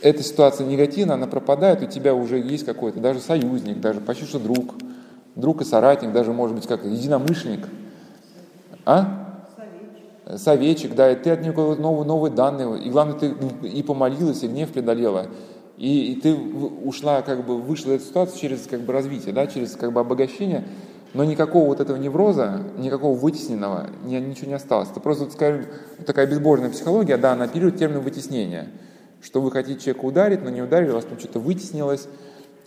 эта 0.01 0.21
ситуация 0.21 0.67
негативная, 0.67 1.15
она 1.15 1.27
пропадает, 1.27 1.81
у 1.81 1.85
тебя 1.85 2.13
уже 2.13 2.39
есть 2.39 2.65
какой-то 2.65 2.99
даже 2.99 3.19
союзник, 3.21 3.79
даже 3.79 4.01
почти 4.01 4.25
что 4.25 4.39
друг, 4.39 4.75
друг 5.35 5.61
и 5.61 5.65
соратник, 5.65 6.11
даже, 6.11 6.34
может 6.34 6.57
быть, 6.57 6.67
как 6.67 6.84
единомышленник. 6.84 7.67
А? 8.88 9.43
Советчик. 9.53 10.39
Советчик, 10.39 10.95
да, 10.95 11.11
и 11.11 11.15
ты 11.15 11.31
от 11.31 11.41
него 11.41 11.76
новые, 11.76 12.07
новые 12.07 12.31
данные, 12.34 12.81
и 12.81 12.89
главное, 12.89 13.19
ты 13.19 13.35
и 13.68 13.84
помолилась, 13.84 14.43
и 14.43 14.47
гнев 14.47 14.72
преодолела. 14.72 15.27
И, 15.77 16.14
и 16.14 16.22
ты 16.22 16.34
ушла, 16.34 17.22
как 17.22 17.45
бы, 17.45 17.57
вышла 17.61 17.91
из 17.91 17.95
этой 17.97 18.07
ситуации 18.07 18.39
через 18.39 18.65
как 18.65 18.80
бы, 18.80 18.93
развитие, 18.93 19.34
да, 19.34 19.45
через 19.45 19.76
как 19.76 19.91
бы, 19.91 19.99
обогащение, 19.99 20.64
но 21.14 21.26
никакого 21.26 21.65
вот 21.65 21.81
этого 21.81 21.97
невроза, 21.97 22.61
никакого 22.77 23.14
вытесненного, 23.14 23.88
ни, 24.05 24.15
ничего 24.15 24.47
не 24.47 24.53
осталось. 24.53 24.89
Это 24.89 25.01
просто, 25.01 25.30
скажем, 25.31 25.65
такая 26.05 26.26
безбожная 26.26 26.69
психология, 26.69 27.18
да, 27.18 27.34
она 27.34 27.43
оперирует 27.43 27.77
термин 27.77 27.99
вытеснения. 27.99 28.69
Что 29.22 29.41
вы 29.41 29.51
хотите 29.51 29.81
человека 29.81 30.05
ударить, 30.05 30.43
но 30.45 30.49
не 30.49 30.61
ударили, 30.61 30.91
у 30.91 30.95
вас 30.95 31.03
там 31.03 31.19
что-то 31.19 31.39
вытеснилось. 31.39 32.07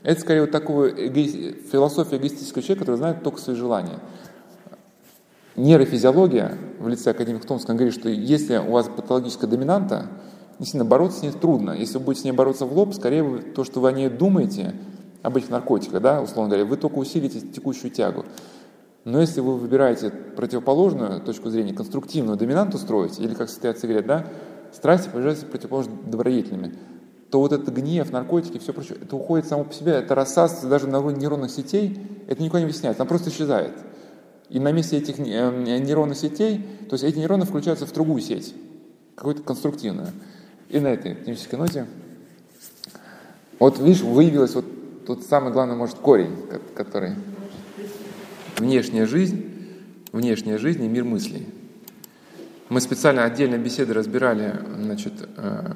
Это 0.03 0.21
скорее 0.21 0.43
вот 0.43 0.51
такая 0.51 0.91
эго... 0.91 1.23
философия 1.73 2.19
эгоистического 2.19 2.63
человека, 2.63 2.81
который 2.81 2.97
знает 2.97 3.23
только 3.23 3.41
свои 3.41 3.57
желания. 3.57 3.99
Нейрофизиология 5.57 6.57
в 6.79 6.89
лице 6.89 7.11
академика 7.11 7.47
Томского 7.47 7.75
говорит, 7.75 7.95
что 7.95 8.09
если 8.09 8.59
у 8.59 8.73
вас 8.73 8.89
патологическая 8.89 9.49
доминанта, 9.49 10.07
действительно, 10.59 10.85
бороться 10.85 11.19
с 11.19 11.23
ней 11.23 11.33
трудно. 11.33 11.73
Если 11.73 11.99
вы 11.99 12.05
будете 12.05 12.23
с 12.23 12.25
ней 12.25 12.33
бороться 12.33 12.67
в 12.67 12.77
лоб, 12.77 12.95
скорее 12.95 13.39
то, 13.41 13.65
что 13.65 13.81
вы 13.81 13.89
о 13.89 13.93
ней 13.93 14.09
думаете, 14.09 14.75
об 15.23 15.37
этих 15.37 15.51
наркотиках, 15.51 16.01
да, 16.01 16.23
условно 16.23 16.51
говоря, 16.51 16.65
вы 16.65 16.77
только 16.77 16.97
усилите 16.97 17.41
текущую 17.41 17.91
тягу. 17.91 18.25
Но 19.05 19.21
если 19.21 19.41
вы 19.41 19.57
выбираете 19.57 20.11
противоположную 20.11 21.21
точку 21.21 21.51
зрения, 21.51 21.75
конструктивную 21.75 22.37
доминанту 22.37 22.79
строить, 22.79 23.19
или 23.19 23.35
как 23.35 23.49
состоят 23.49 23.81
говорят, 23.81 24.07
да, 24.07 24.27
страсти 24.73 25.09
появляются 25.09 25.47
противоположно 25.47 25.95
добродетельными, 26.07 26.75
то 27.31 27.41
вот 27.41 27.53
этот 27.53 27.75
гнев, 27.75 28.11
наркотики, 28.11 28.59
все 28.59 28.73
прочее, 28.73 28.99
это 29.01 29.17
уходит 29.17 29.47
само 29.47 29.65
по 29.65 29.73
себе, 29.73 29.93
это 29.93 30.15
рассасывается 30.15 30.69
даже 30.69 30.87
на 30.87 31.01
уровне 31.01 31.21
нейронных 31.21 31.51
сетей, 31.51 31.99
это 32.29 32.43
никуда 32.43 32.61
не 32.61 32.67
объясняется, 32.67 33.03
она 33.03 33.09
просто 33.09 33.31
исчезает. 33.31 33.73
И 34.51 34.59
на 34.59 34.73
месте 34.73 34.99
этих 34.99 35.19
э, 35.21 35.23
нейронных 35.23 36.19
сетей, 36.19 36.59
то 36.89 36.95
есть 36.95 37.05
эти 37.05 37.19
нейроны 37.19 37.45
включаются 37.45 37.87
в 37.87 37.93
другую 37.93 38.21
сеть, 38.21 38.53
какую-то 39.15 39.43
конструктивную. 39.43 40.09
И 40.69 40.81
на 40.81 40.89
этой 40.89 41.13
оптимистической 41.13 41.59
ноте, 41.59 41.87
вот 43.61 43.79
видишь, 43.79 44.03
выявилось 44.03 44.55
вот 44.57 44.65
тут 45.07 45.25
самый 45.25 45.53
главный, 45.53 45.77
может, 45.77 45.97
корень, 45.97 46.37
который 46.75 47.15
внешняя 48.59 49.07
жизнь, 49.07 49.45
внешняя 50.11 50.59
жизнь 50.59 50.83
и 50.85 50.89
мир 50.89 51.05
мыслей. 51.05 51.47
Мы 52.69 52.81
специально 52.81 53.25
отдельно 53.25 53.57
беседы 53.57 53.95
разбирали, 53.95 54.59
значит, 54.79 55.13
э, 55.37 55.73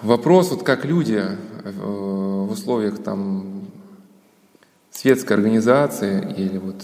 вопрос, 0.00 0.50
вот 0.50 0.62
как 0.62 0.86
люди 0.86 1.22
в 1.62 2.50
условиях 2.50 3.02
там 3.02 3.53
светской 5.04 5.34
организации 5.34 6.34
или 6.34 6.56
вот 6.56 6.76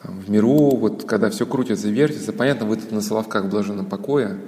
там, 0.00 0.20
в 0.20 0.30
миру, 0.30 0.76
вот 0.76 1.02
когда 1.02 1.28
все 1.28 1.44
крутится 1.44 1.88
и 1.88 1.90
вертится, 1.90 2.32
понятно, 2.32 2.66
вы 2.66 2.76
тут 2.76 2.92
на 2.92 3.00
Соловках 3.00 3.46
блаженном 3.46 3.86
покое, 3.86 4.38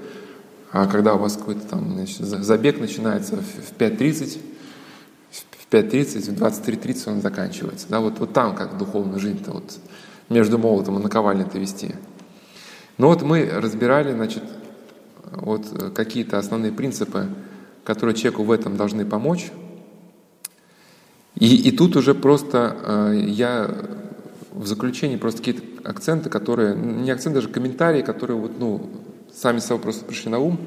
а 0.71 0.87
когда 0.87 1.15
у 1.15 1.19
вас 1.19 1.37
какой-то 1.37 1.67
там 1.67 1.95
значит, 1.95 2.19
забег 2.19 2.79
начинается 2.79 3.35
в 3.35 3.73
5.30, 3.81 4.39
в 5.33 5.73
5.30, 5.73 6.37
в 6.37 6.41
23.30 6.41 7.15
он 7.15 7.21
заканчивается. 7.21 7.89
Да, 7.89 7.99
вот, 7.99 8.21
вот 8.21 8.33
там 8.33 8.55
как 8.55 8.79
духовная 8.79 9.19
жизнь-то 9.19 9.51
вот 9.51 9.79
между 10.29 10.57
молотом 10.57 11.01
и 11.01 11.03
наковальней-то 11.03 11.59
вести. 11.59 11.97
Но 12.97 13.09
вот 13.09 13.23
мы 13.23 13.51
разбирали, 13.53 14.13
значит, 14.13 14.45
вот 15.33 15.93
какие-то 15.97 16.39
основные 16.39 16.71
принципы, 16.71 17.27
которые 17.83 18.15
человеку 18.15 18.45
в 18.45 18.53
этом 18.53 18.77
должны 18.77 19.05
помочь. 19.05 19.51
И, 21.37 21.69
и 21.69 21.71
тут 21.71 21.97
уже 21.97 22.15
просто 22.15 22.77
э, 22.83 23.21
я 23.27 23.71
в 24.53 24.67
заключении 24.67 25.17
просто 25.17 25.41
какие-то 25.41 25.89
акценты, 25.89 26.31
которые, 26.31 26.75
не 26.75 27.11
акценты, 27.11 27.41
даже 27.41 27.49
комментарии, 27.49 28.03
которые 28.03 28.39
вот, 28.39 28.59
ну, 28.59 28.91
сами 29.35 29.59
собой 29.59 29.83
просто 29.83 30.05
пришли 30.05 30.31
на 30.31 30.39
ум. 30.39 30.59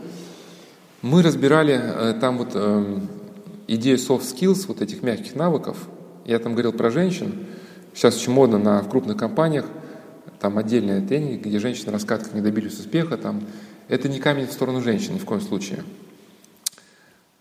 Мы 1.01 1.23
разбирали 1.23 1.79
э, 1.81 2.13
там 2.19 2.37
вот 2.37 2.51
э, 2.53 2.99
идею 3.67 3.97
soft 3.97 4.21
skills, 4.21 4.65
вот 4.67 4.81
этих 4.81 5.01
мягких 5.01 5.35
навыков. 5.35 5.77
Я 6.25 6.37
там 6.37 6.53
говорил 6.53 6.73
про 6.73 6.91
женщин. 6.91 7.47
Сейчас 7.95 8.17
очень 8.17 8.33
модно 8.33 8.59
на, 8.59 8.81
в 8.83 8.89
крупных 8.89 9.17
компаниях, 9.17 9.65
там 10.39 10.57
отдельные 10.57 11.01
тренинги, 11.01 11.47
где 11.47 11.59
женщины 11.59 11.91
рассказывают, 11.91 12.27
как 12.27 12.35
они 12.35 12.43
добились 12.43 12.79
успеха. 12.79 13.17
Там. 13.17 13.41
Это 13.87 14.07
не 14.07 14.19
камень 14.19 14.45
в 14.45 14.51
сторону 14.51 14.81
женщин 14.81 15.15
ни 15.15 15.19
в 15.19 15.25
коем 15.25 15.41
случае. 15.41 15.83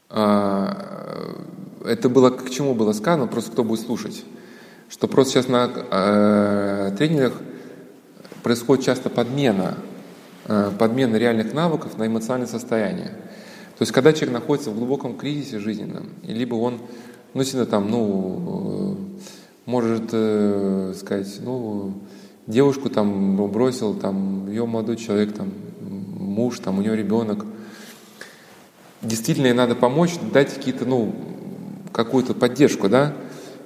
А, 0.09 1.37
это 1.85 2.09
было 2.09 2.31
к 2.31 2.51
чему 2.51 2.75
было 2.75 2.93
сказано, 2.93 3.27
просто 3.27 3.53
кто 3.53 3.65
будет 3.65 3.81
слушать 3.81 4.25
что 4.89 5.07
просто 5.07 5.35
сейчас 5.35 5.49
на 5.49 5.71
э, 5.91 6.93
тренингах 6.97 7.35
происходит 8.43 8.85
часто 8.85 9.11
подмена, 9.11 9.77
э, 10.47 10.71
подмена 10.79 11.17
реальных 11.17 11.53
навыков 11.53 11.99
на 11.99 12.07
эмоциональное 12.07 12.49
состояние. 12.49 13.09
То 13.79 13.83
есть, 13.83 13.93
когда 13.93 14.13
человек 14.13 14.33
находится 14.33 14.71
в 14.71 14.77
глубоком 14.77 15.17
кризисе 15.17 15.59
жизненном, 15.59 16.09
либо 16.23 16.55
он, 16.55 16.81
ну, 17.35 17.45
сильно 17.45 17.67
там, 17.67 17.91
ну, 17.91 18.97
э, 18.97 19.21
может 19.67 20.09
э, 20.13 20.95
сказать, 20.99 21.39
ну, 21.43 21.93
девушку 22.47 22.89
там 22.89 23.37
бросил, 23.51 23.95
там, 23.95 24.49
ее 24.49 24.65
молодой 24.65 24.97
человек, 24.97 25.35
там, 25.35 25.53
муж, 25.81 26.59
там, 26.61 26.79
у 26.79 26.83
нее 26.83 26.97
ребенок. 26.97 27.45
Действительно, 29.03 29.47
ей 29.47 29.53
надо 29.53 29.75
помочь, 29.75 30.15
дать 30.33 30.53
какие-то, 30.55 30.87
ну, 30.87 31.15
какую-то 31.93 32.35
поддержку, 32.35 32.89
да, 32.89 33.15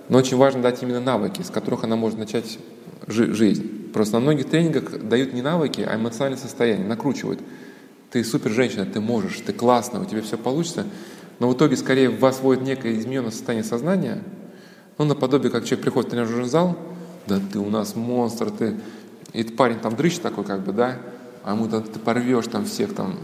но 0.08 0.18
очень 0.18 0.36
важно 0.36 0.62
дать 0.62 0.82
именно 0.82 1.00
навыки, 1.00 1.42
с 1.42 1.50
которых 1.50 1.84
она 1.84 1.96
может 1.96 2.18
начать 2.18 2.58
жи- 3.06 3.32
жизнь. 3.32 3.90
Просто 3.92 4.14
на 4.14 4.20
многих 4.20 4.48
тренингах 4.48 5.00
дают 5.02 5.32
не 5.32 5.42
навыки, 5.42 5.86
а 5.88 5.96
эмоциональное 5.96 6.40
состояние, 6.40 6.86
накручивают. 6.86 7.40
Ты 8.10 8.24
супер 8.24 8.50
женщина, 8.50 8.84
ты 8.84 9.00
можешь, 9.00 9.40
ты 9.40 9.52
классно, 9.52 10.00
у 10.00 10.04
тебя 10.04 10.22
все 10.22 10.36
получится. 10.36 10.84
Но 11.38 11.48
в 11.48 11.54
итоге 11.54 11.76
скорее 11.76 12.10
в 12.10 12.20
вас 12.20 12.40
вводит 12.40 12.62
некое 12.62 12.98
измененное 12.98 13.30
состояние 13.30 13.64
сознания, 13.64 14.22
ну, 14.98 15.04
наподобие, 15.04 15.50
как 15.50 15.64
человек 15.64 15.84
приходит 15.84 16.08
в 16.08 16.10
тренажерный 16.10 16.48
зал, 16.48 16.76
да 17.26 17.40
ты 17.52 17.58
у 17.58 17.70
нас 17.70 17.96
монстр, 17.96 18.50
ты... 18.50 18.76
И 19.32 19.40
этот 19.40 19.56
парень 19.56 19.78
там 19.78 19.96
дрыщ 19.96 20.18
такой, 20.18 20.44
как 20.44 20.60
бы, 20.60 20.72
да, 20.72 20.98
а 21.42 21.54
ему 21.54 21.66
ты 21.68 21.98
порвешь 21.98 22.46
там 22.46 22.66
всех 22.66 22.94
там. 22.94 23.18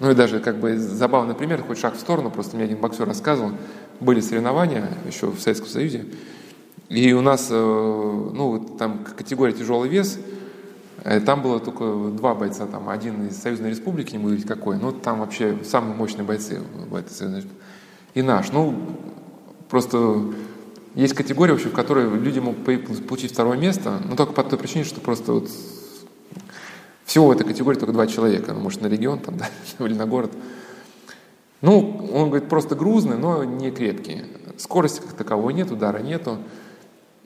Ну 0.00 0.10
и 0.10 0.14
даже 0.14 0.40
как 0.40 0.58
бы 0.58 0.76
забавный 0.76 1.34
пример, 1.34 1.62
хоть 1.62 1.78
шаг 1.78 1.94
в 1.94 2.00
сторону, 2.00 2.30
просто 2.30 2.56
мне 2.56 2.64
один 2.64 2.78
боксер 2.78 3.06
рассказывал, 3.06 3.52
были 4.00 4.20
соревнования 4.20 4.88
еще 5.06 5.28
в 5.28 5.40
Советском 5.40 5.68
Союзе, 5.68 6.06
и 6.88 7.12
у 7.12 7.20
нас, 7.20 7.48
э, 7.50 7.54
ну, 7.54 8.76
там 8.78 9.04
категория 9.16 9.52
тяжелый 9.52 9.88
вес, 9.88 10.18
э, 11.04 11.20
там 11.20 11.42
было 11.42 11.58
только 11.58 12.10
два 12.10 12.34
бойца, 12.34 12.66
там 12.66 12.88
один 12.88 13.26
из 13.26 13.36
Союзной 13.36 13.70
Республики, 13.70 14.12
не 14.12 14.18
буду 14.18 14.28
говорить 14.30 14.46
какой, 14.46 14.76
но 14.76 14.92
там 14.92 15.20
вообще 15.20 15.58
самые 15.64 15.96
мощные 15.96 16.24
бойцы 16.24 16.60
в 16.88 16.94
этой 16.94 17.10
Союзной. 17.10 17.44
И 18.14 18.22
наш. 18.22 18.52
Ну, 18.52 18.74
просто 19.68 20.32
есть 20.94 21.14
категория, 21.14 21.52
вообще, 21.52 21.68
в 21.68 21.74
которой 21.74 22.08
люди 22.08 22.38
могут 22.38 22.64
получить 22.64 23.32
второе 23.32 23.58
место, 23.58 24.00
но 24.08 24.16
только 24.16 24.32
по 24.32 24.44
той 24.44 24.58
причине, 24.58 24.84
что 24.84 25.00
просто 25.00 25.32
вот 25.32 25.50
всего 27.04 27.26
в 27.26 27.30
этой 27.32 27.46
категории 27.46 27.78
только 27.78 27.92
два 27.92 28.06
человека, 28.06 28.52
ну, 28.52 28.60
может, 28.60 28.80
на 28.80 28.86
регион 28.86 29.18
там, 29.18 29.36
да, 29.38 29.48
или 29.84 29.94
на 29.94 30.06
город. 30.06 30.32
Ну, 31.66 32.12
он 32.14 32.28
говорит, 32.28 32.48
просто 32.48 32.76
грузный, 32.76 33.18
но 33.18 33.42
не 33.42 33.72
крепкий. 33.72 34.22
Скорости 34.56 35.00
как 35.00 35.14
таковой 35.14 35.52
нет, 35.52 35.72
удара 35.72 35.98
нету. 35.98 36.38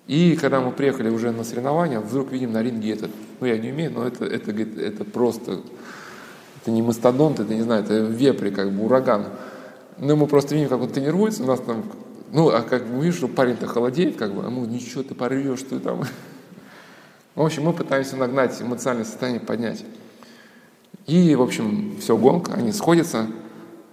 И 0.06 0.34
когда 0.34 0.62
мы 0.62 0.72
приехали 0.72 1.10
уже 1.10 1.30
на 1.30 1.44
соревнования, 1.44 2.00
вдруг 2.00 2.32
видим 2.32 2.50
на 2.52 2.62
ринге 2.62 2.92
этот, 2.92 3.10
ну 3.38 3.46
я 3.46 3.58
не 3.58 3.70
умею, 3.70 3.92
но 3.92 4.06
это, 4.06 4.24
это, 4.24 4.52
говорит, 4.52 4.78
это 4.78 5.04
просто, 5.04 5.60
это 6.56 6.70
не 6.70 6.80
мастодонт, 6.80 7.38
это 7.38 7.52
не 7.52 7.60
знаю, 7.60 7.84
это 7.84 7.98
вепри, 7.98 8.50
как 8.50 8.72
бы 8.72 8.82
ураган. 8.86 9.26
Ну 9.98 10.16
мы 10.16 10.26
просто 10.26 10.54
видим, 10.54 10.70
как 10.70 10.80
он 10.80 10.88
тренируется, 10.88 11.42
у 11.42 11.46
нас 11.46 11.60
там, 11.60 11.84
ну 12.32 12.48
а 12.48 12.62
как 12.62 12.86
мы 12.86 13.04
видим, 13.04 13.28
парень-то 13.28 13.66
холодеет, 13.66 14.16
как 14.16 14.32
бы, 14.32 14.42
а 14.42 14.48
мы, 14.48 14.66
ничего, 14.66 15.02
ты 15.02 15.14
порвешь, 15.14 15.64
ты 15.68 15.78
там. 15.80 16.04
В 17.34 17.42
общем, 17.42 17.64
мы 17.64 17.74
пытаемся 17.74 18.16
нагнать 18.16 18.62
эмоциональное 18.62 19.04
состояние, 19.04 19.42
поднять. 19.42 19.84
И, 21.06 21.34
в 21.34 21.42
общем, 21.42 21.96
все, 22.00 22.16
гонка, 22.16 22.54
они 22.54 22.72
сходятся, 22.72 23.26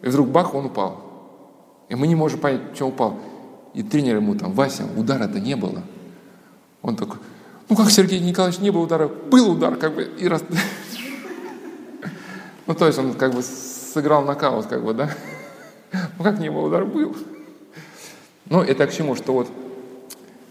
и 0.01 0.09
вдруг 0.09 0.29
бах, 0.29 0.53
он 0.53 0.65
упал. 0.65 1.03
И 1.89 1.95
мы 1.95 2.07
не 2.07 2.15
можем 2.15 2.39
понять, 2.39 2.61
что 2.75 2.87
упал. 2.87 3.19
И 3.73 3.83
тренер 3.83 4.17
ему 4.17 4.35
там, 4.35 4.53
Вася, 4.53 4.85
удара-то 4.95 5.39
не 5.39 5.55
было. 5.55 5.83
Он 6.81 6.95
такой, 6.95 7.17
ну 7.69 7.75
как, 7.75 7.89
Сергей 7.91 8.19
Николаевич, 8.19 8.59
не 8.59 8.71
было 8.71 8.83
удара? 8.83 9.07
Был 9.07 9.51
удар, 9.51 9.75
как 9.75 9.95
бы, 9.95 10.03
и 10.03 10.27
раз... 10.27 10.43
Ну, 12.65 12.73
то 12.73 12.85
есть 12.85 12.99
он 12.99 13.13
как 13.13 13.33
бы 13.33 13.41
сыграл 13.43 14.25
нокаут, 14.25 14.65
как 14.65 14.83
бы, 14.83 14.93
да? 14.93 15.09
Ну, 16.17 16.23
как 16.23 16.39
не 16.39 16.49
было, 16.49 16.67
удар 16.67 16.85
был. 16.85 17.15
Но 18.49 18.61
это 18.61 18.87
к 18.87 18.93
чему, 18.93 19.15
что 19.15 19.31
вот 19.33 19.47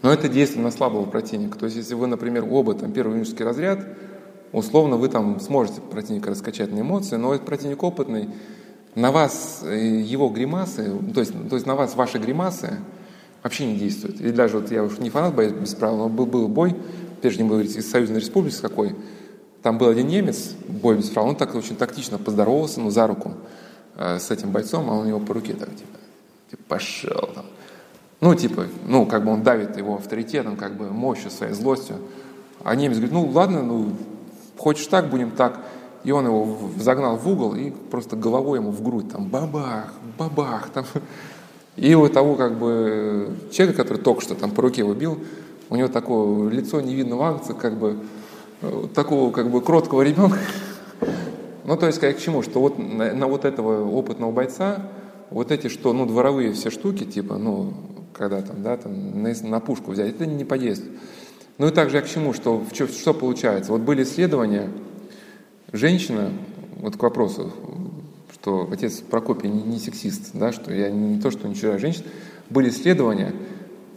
но 0.01 0.13
это 0.13 0.29
действие 0.29 0.63
на 0.63 0.71
слабого 0.71 1.05
противника. 1.05 1.57
То 1.57 1.65
есть, 1.65 1.77
если 1.77 1.93
вы, 1.93 2.07
например, 2.07 2.45
оба 2.49 2.73
там 2.75 2.91
первый 2.91 3.13
юношеский 3.13 3.43
разряд, 3.43 3.85
условно 4.51 4.97
вы 4.97 5.09
там 5.09 5.39
сможете 5.39 5.81
противника 5.81 6.29
раскачать 6.29 6.71
на 6.71 6.81
эмоции, 6.81 7.15
но 7.15 7.33
этот 7.33 7.45
противник 7.45 7.81
опытный, 7.83 8.29
на 8.97 9.11
вас 9.11 9.61
э, 9.63 10.01
его 10.01 10.27
гримасы, 10.29 10.91
то 11.13 11.19
есть, 11.19 11.31
то 11.49 11.55
есть 11.55 11.67
на 11.67 11.75
вас 11.75 11.95
ваши 11.95 12.17
гримасы 12.17 12.79
вообще 13.43 13.67
не 13.67 13.77
действуют. 13.77 14.19
И 14.19 14.31
даже 14.31 14.57
вот 14.57 14.71
я 14.71 14.83
уж 14.83 14.97
не 14.97 15.11
фанат 15.11 15.35
боец 15.35 15.53
без 15.53 15.75
правил, 15.75 15.97
но 15.97 16.09
был, 16.09 16.25
был 16.25 16.47
бой, 16.47 16.75
прежде 17.21 17.43
не 17.43 17.49
говорить, 17.49 17.75
из 17.75 17.91
Союзной 17.91 18.19
Республики 18.19 18.59
какой, 18.59 18.95
там 19.61 19.77
был 19.77 19.89
один 19.89 20.07
немец, 20.07 20.55
бой 20.67 20.97
без 20.97 21.09
правил, 21.09 21.29
он 21.29 21.35
так 21.35 21.53
очень 21.53 21.75
тактично 21.75 22.17
поздоровался, 22.17 22.81
ну, 22.81 22.89
за 22.89 23.05
руку 23.05 23.33
э, 23.97 24.17
с 24.17 24.31
этим 24.31 24.49
бойцом, 24.49 24.89
а 24.89 24.93
он 24.93 25.07
его 25.07 25.19
по 25.19 25.35
руке 25.35 25.53
так, 25.53 25.69
типа, 25.69 25.97
типа 26.49 26.63
пошел 26.67 27.29
там. 27.35 27.45
Ну, 28.19 28.33
типа, 28.33 28.65
ну, 28.87 29.05
как 29.05 29.23
бы 29.23 29.31
он 29.31 29.43
давит 29.43 29.77
его 29.77 29.97
авторитетом, 29.97 30.55
как 30.55 30.75
бы 30.75 30.89
мощью, 30.89 31.29
своей 31.29 31.53
злостью. 31.53 31.97
А 32.63 32.75
немец 32.75 32.95
говорит, 32.95 33.13
ну, 33.13 33.27
ладно, 33.27 33.61
ну, 33.61 33.91
хочешь 34.57 34.87
так, 34.87 35.11
будем 35.11 35.29
так. 35.29 35.59
И 36.07 36.11
он 36.11 36.25
его 36.25 36.57
загнал 36.79 37.17
в 37.17 37.27
угол 37.27 37.53
и 37.53 37.69
просто 37.69 38.15
головой 38.15 38.59
ему 38.59 38.71
в 38.71 38.81
грудь, 38.81 39.11
там, 39.11 39.27
бабах, 39.27 39.93
бабах, 40.17 40.69
там. 40.69 40.85
И 41.75 41.95
у 41.95 42.07
того, 42.07 42.35
как 42.35 42.57
бы, 42.57 43.35
человека, 43.51 43.83
который 43.83 43.97
только 43.97 44.21
что 44.21 44.33
там 44.33 44.51
по 44.51 44.61
руке 44.61 44.83
его 44.83 44.93
бил, 44.93 45.19
у 45.69 45.75
него 45.75 45.89
такое 45.89 46.49
лицо 46.49 46.79
невинного 46.79 47.27
ангца, 47.27 47.53
как 47.53 47.77
бы, 47.77 47.97
э, 48.61 48.83
такого, 48.95 49.33
как 49.33 49.51
бы, 49.51 49.59
кроткого 49.59 50.01
ребенка. 50.01 50.37
Ну, 51.65 51.75
то 51.75 51.87
есть, 51.87 51.99
как 51.99 52.15
к 52.15 52.19
чему, 52.21 52.41
что 52.41 52.61
вот 52.61 52.79
на, 52.79 53.13
на 53.13 53.27
вот 53.27 53.43
этого 53.43 53.85
опытного 53.91 54.31
бойца, 54.31 54.83
вот 55.29 55.51
эти, 55.51 55.67
что, 55.67 55.91
ну, 55.91 56.05
дворовые 56.05 56.53
все 56.53 56.69
штуки, 56.69 57.03
типа, 57.03 57.35
ну, 57.35 57.73
когда 58.13 58.41
там, 58.41 58.63
да, 58.63 58.77
там 58.77 59.23
на, 59.23 59.33
на 59.43 59.59
пушку 59.59 59.91
взять, 59.91 60.15
это 60.15 60.25
не 60.25 60.45
подействует. 60.45 60.97
Ну 61.57 61.67
и 61.67 61.71
также 61.71 61.97
я 61.97 62.01
к 62.01 62.07
чему, 62.07 62.31
что, 62.31 62.63
что, 62.71 62.87
что 62.87 63.13
получается? 63.13 63.73
Вот 63.73 63.81
были 63.81 64.03
исследования, 64.03 64.69
женщина, 65.71 66.31
вот 66.77 66.97
к 66.97 67.03
вопросу, 67.03 67.53
что 68.33 68.69
отец 68.71 68.99
Прокопий 68.99 69.49
не, 69.49 69.61
не 69.63 69.79
сексист, 69.79 70.31
да, 70.33 70.51
что 70.51 70.73
я 70.73 70.89
не 70.89 71.21
то, 71.21 71.31
что 71.31 71.47
не 71.47 71.55
чужая 71.55 71.79
женщина, 71.79 72.05
были 72.49 72.69
исследования, 72.69 73.33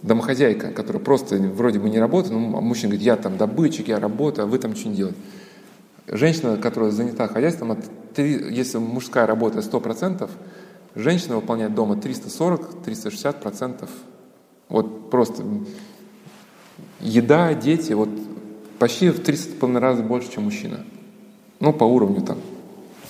домохозяйка, 0.03 0.71
которая 0.73 1.03
просто 1.03 1.37
вроде 1.37 1.79
бы 1.79 1.91
не 1.91 1.99
работает, 1.99 2.35
ну, 2.35 2.57
а 2.57 2.61
мужчина 2.61 2.91
говорит, 2.91 3.07
я 3.07 3.17
там 3.17 3.37
добытчик, 3.37 3.89
я 3.89 4.01
работаю, 4.01 4.45
а 4.45 4.49
вы 4.49 4.59
там 4.59 4.75
что 4.75 4.89
не 4.89 4.97
делаете? 4.97 5.19
Женщина, 6.07 6.57
которая 6.57 6.91
занята 6.91 7.29
хозяйством, 7.29 7.77
если 8.17 8.79
мужская 8.79 9.27
работа 9.27 9.59
100%, 9.61 10.29
женщина 10.95 11.37
выполняет 11.37 11.75
дома 11.75 11.97
340-360% 11.97 13.89
вот 14.71 15.11
просто 15.11 15.43
еда, 17.01 17.53
дети, 17.55 17.93
вот 17.93 18.09
почти 18.79 19.11
в 19.11 19.21
300 19.21 19.81
раза 19.81 20.03
больше, 20.03 20.33
чем 20.33 20.45
мужчина. 20.45 20.85
Ну, 21.61 21.73
по 21.73 21.85
уровню 21.85 22.23
там, 22.23 22.39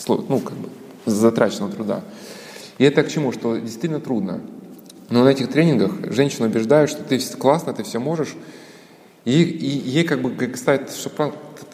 ну, 0.09 0.41
как 0.41 0.57
бы, 0.57 0.69
затраченного 1.07 1.73
труда. 1.73 2.03
И 2.79 2.85
это 2.85 3.03
к 3.03 3.09
чему? 3.09 3.33
Что 3.33 3.57
действительно 3.57 4.01
трудно. 4.01 4.41
Но 5.09 5.25
на 5.25 5.29
этих 5.29 5.49
тренингах 5.49 6.13
женщину 6.13 6.47
убеждают, 6.47 6.91
что 6.91 7.03
ты 7.03 7.19
классно, 7.37 7.73
ты 7.73 7.83
все 7.83 7.99
можешь. 7.99 8.37
И, 9.25 9.43
и 9.43 9.67
ей 9.67 10.05
как 10.05 10.23
бы 10.23 10.57
ставят, 10.57 10.93
что 10.93 11.11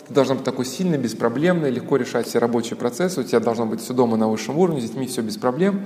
ты 0.08 0.14
должна 0.14 0.34
быть 0.34 0.44
такой 0.44 0.64
сильной, 0.64 0.98
беспроблемной, 0.98 1.70
легко 1.70 1.96
решать 1.96 2.26
все 2.26 2.38
рабочие 2.38 2.76
процессы, 2.76 3.20
у 3.20 3.24
тебя 3.24 3.40
должно 3.40 3.66
быть 3.66 3.80
все 3.80 3.94
дома 3.94 4.16
на 4.16 4.28
высшем 4.28 4.58
уровне, 4.58 4.80
с 4.80 4.84
детьми 4.84 5.06
все 5.06 5.22
без 5.22 5.36
проблем. 5.36 5.82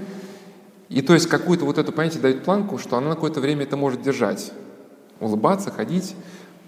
И 0.89 1.03
то 1.03 1.15
есть 1.15 1.29
какую-то 1.29 1.65
вот 1.65 1.79
это 1.79 1.93
понятие 1.93 2.21
дает 2.21 2.43
планку, 2.45 2.79
что 2.79 2.97
она 2.97 3.11
на 3.11 3.15
какое-то 3.15 3.41
время 3.41 3.63
это 3.63 3.77
может 3.77 4.03
держать. 4.03 4.53
Улыбаться, 5.21 5.71
ходить, 5.71 6.15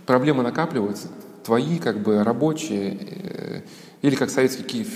проблемы 0.06 0.42
накапливаются, 0.42 1.08
твои 1.42 1.78
как 1.78 2.02
бы 2.02 2.22
рабочие, 2.22 2.98
э, 3.00 3.60
или 4.02 4.14
как 4.14 4.30
советские 4.30 4.86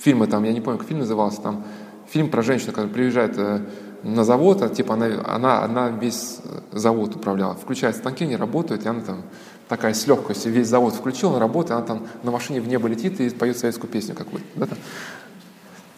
фильмы, 0.00 0.26
там, 0.26 0.44
я 0.44 0.52
не 0.52 0.60
помню, 0.60 0.78
как 0.78 0.88
фильм 0.88 1.00
назывался, 1.00 1.40
там 1.40 1.64
фильм 2.08 2.30
про 2.30 2.42
женщину, 2.42 2.72
которая 2.72 2.92
приезжает 2.92 3.34
э, 3.36 3.60
на 4.02 4.24
завод, 4.24 4.62
а 4.62 4.68
типа 4.68 4.94
она, 4.94 5.06
она, 5.26 5.62
она 5.62 5.88
весь 5.90 6.38
завод 6.72 7.16
управляла, 7.16 7.54
включает 7.54 7.96
станки, 7.96 8.26
не 8.26 8.36
работают, 8.36 8.84
и 8.84 8.88
она 8.88 9.00
там 9.00 9.22
такая 9.68 9.94
с 9.94 10.06
легкостью 10.06 10.52
весь 10.52 10.68
завод 10.68 10.94
включила, 10.94 11.32
она 11.32 11.40
работает, 11.40 11.78
она 11.78 11.86
там 11.86 12.06
на 12.22 12.30
машине 12.30 12.60
в 12.60 12.68
небо 12.68 12.88
летит 12.88 13.20
и 13.20 13.30
поет 13.30 13.58
советскую 13.58 13.90
песню 13.90 14.14
какую-то. 14.14 14.46
Да. 14.54 14.68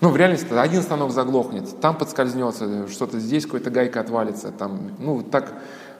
Ну, 0.00 0.10
в 0.10 0.16
реальности 0.16 0.46
один 0.52 0.82
станок 0.82 1.10
заглохнет, 1.10 1.80
там 1.80 1.96
подскользнется, 1.98 2.86
что-то 2.88 3.18
здесь 3.18 3.46
какая-то 3.46 3.70
гайка 3.70 4.00
отвалится, 4.00 4.52
там, 4.52 4.92
ну, 4.98 5.22
так, 5.22 5.52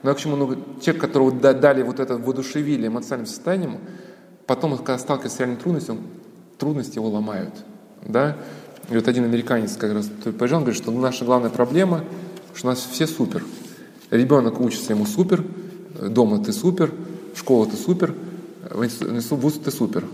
ну, 0.03 0.11
а 0.11 0.13
к 0.13 0.17
чему, 0.17 0.37
ну, 0.37 0.55
человек, 0.81 1.01
которого 1.01 1.31
дали 1.31 1.83
вот 1.83 1.99
это, 1.99 2.17
воодушевили 2.17 2.87
эмоциональным 2.87 3.27
состоянием, 3.27 3.77
потом, 4.47 4.77
когда 4.77 4.97
сталкивается 4.97 5.35
с 5.35 5.39
реальной 5.41 5.57
трудностью, 5.57 5.97
трудности 6.59 6.97
его 6.97 7.09
ломают, 7.09 7.53
да, 8.05 8.37
и 8.89 8.93
вот 8.93 9.07
один 9.07 9.23
американец 9.23 9.77
как 9.77 9.93
раз 9.93 10.07
приезжал, 10.07 10.61
говорит, 10.61 10.81
что 10.81 10.91
наша 10.91 11.25
главная 11.25 11.49
проблема, 11.49 12.03
что 12.53 12.67
у 12.67 12.69
нас 12.69 12.87
все 12.91 13.07
супер, 13.07 13.43
ребенок 14.11 14.59
учится 14.59 14.93
ему 14.93 15.05
супер, 15.05 15.43
дома 16.01 16.43
ты 16.43 16.51
супер, 16.51 16.91
школа 17.35 17.65
ты 17.65 17.77
супер, 17.77 18.13
вуз 18.71 19.53
ты 19.63 19.71
супер, 19.71 20.05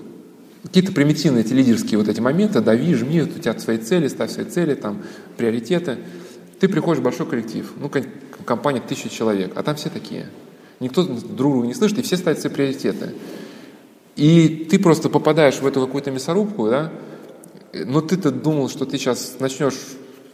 какие-то 0.63 0.91
примитивные 0.91 1.43
эти 1.43 1.53
лидерские 1.53 1.97
вот 1.99 2.07
эти 2.07 2.19
моменты, 2.19 2.59
дави, 2.61 2.93
жми, 2.93 3.21
у 3.21 3.27
тебя 3.27 3.57
свои 3.59 3.77
цели, 3.77 4.07
ставь 4.07 4.31
свои 4.31 4.45
цели, 4.45 4.75
там, 4.75 5.03
приоритеты. 5.37 5.97
Ты 6.59 6.67
приходишь 6.67 7.01
в 7.01 7.03
большой 7.03 7.25
коллектив, 7.27 7.71
ну, 7.79 7.91
компания 8.45 8.81
тысяча 8.81 9.09
человек, 9.09 9.51
а 9.55 9.63
там 9.63 9.75
все 9.75 9.89
такие. 9.89 10.27
Никто 10.79 11.03
друг 11.03 11.35
друга 11.35 11.67
не 11.67 11.73
слышит, 11.73 11.99
и 11.99 12.01
все 12.01 12.17
ставят 12.17 12.39
свои 12.39 12.51
приоритеты. 12.51 13.13
И 14.15 14.67
ты 14.69 14.79
просто 14.79 15.09
попадаешь 15.09 15.59
в 15.59 15.67
эту 15.67 15.81
какую-то 15.85 16.11
мясорубку, 16.11 16.69
да, 16.69 16.91
но 17.73 18.01
ты-то 18.01 18.31
думал, 18.31 18.69
что 18.69 18.85
ты 18.85 18.97
сейчас 18.97 19.35
начнешь 19.39 19.75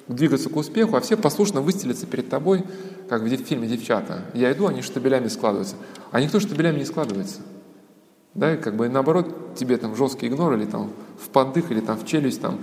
двигаться 0.08 0.50
к 0.50 0.56
успеху, 0.56 0.96
а 0.96 1.02
все 1.02 1.18
послушно 1.18 1.62
выстелятся 1.62 2.06
перед 2.06 2.30
тобой, 2.30 2.64
как 3.10 3.24
в 3.24 3.28
фильме 3.30 3.68
«Девчата». 3.68 4.26
Я 4.34 4.52
иду, 4.52 4.68
они 4.68 4.82
штабелями 4.82 5.28
складываются. 5.28 5.76
А 6.12 6.22
никто 6.22 6.40
штабелями 6.40 6.80
не 6.80 6.86
складывается. 6.86 7.42
Да, 8.34 8.54
и 8.54 8.58
как 8.58 8.76
бы 8.76 8.88
наоборот, 8.88 9.56
тебе 9.56 9.78
там 9.78 9.96
жесткий 9.96 10.28
игнор 10.28 10.54
или 10.54 10.66
там 10.66 10.92
в 11.20 11.30
поддых, 11.30 11.72
или 11.72 11.82
там 11.82 11.98
в 11.98 12.06
челюсть 12.06 12.42
там. 12.42 12.60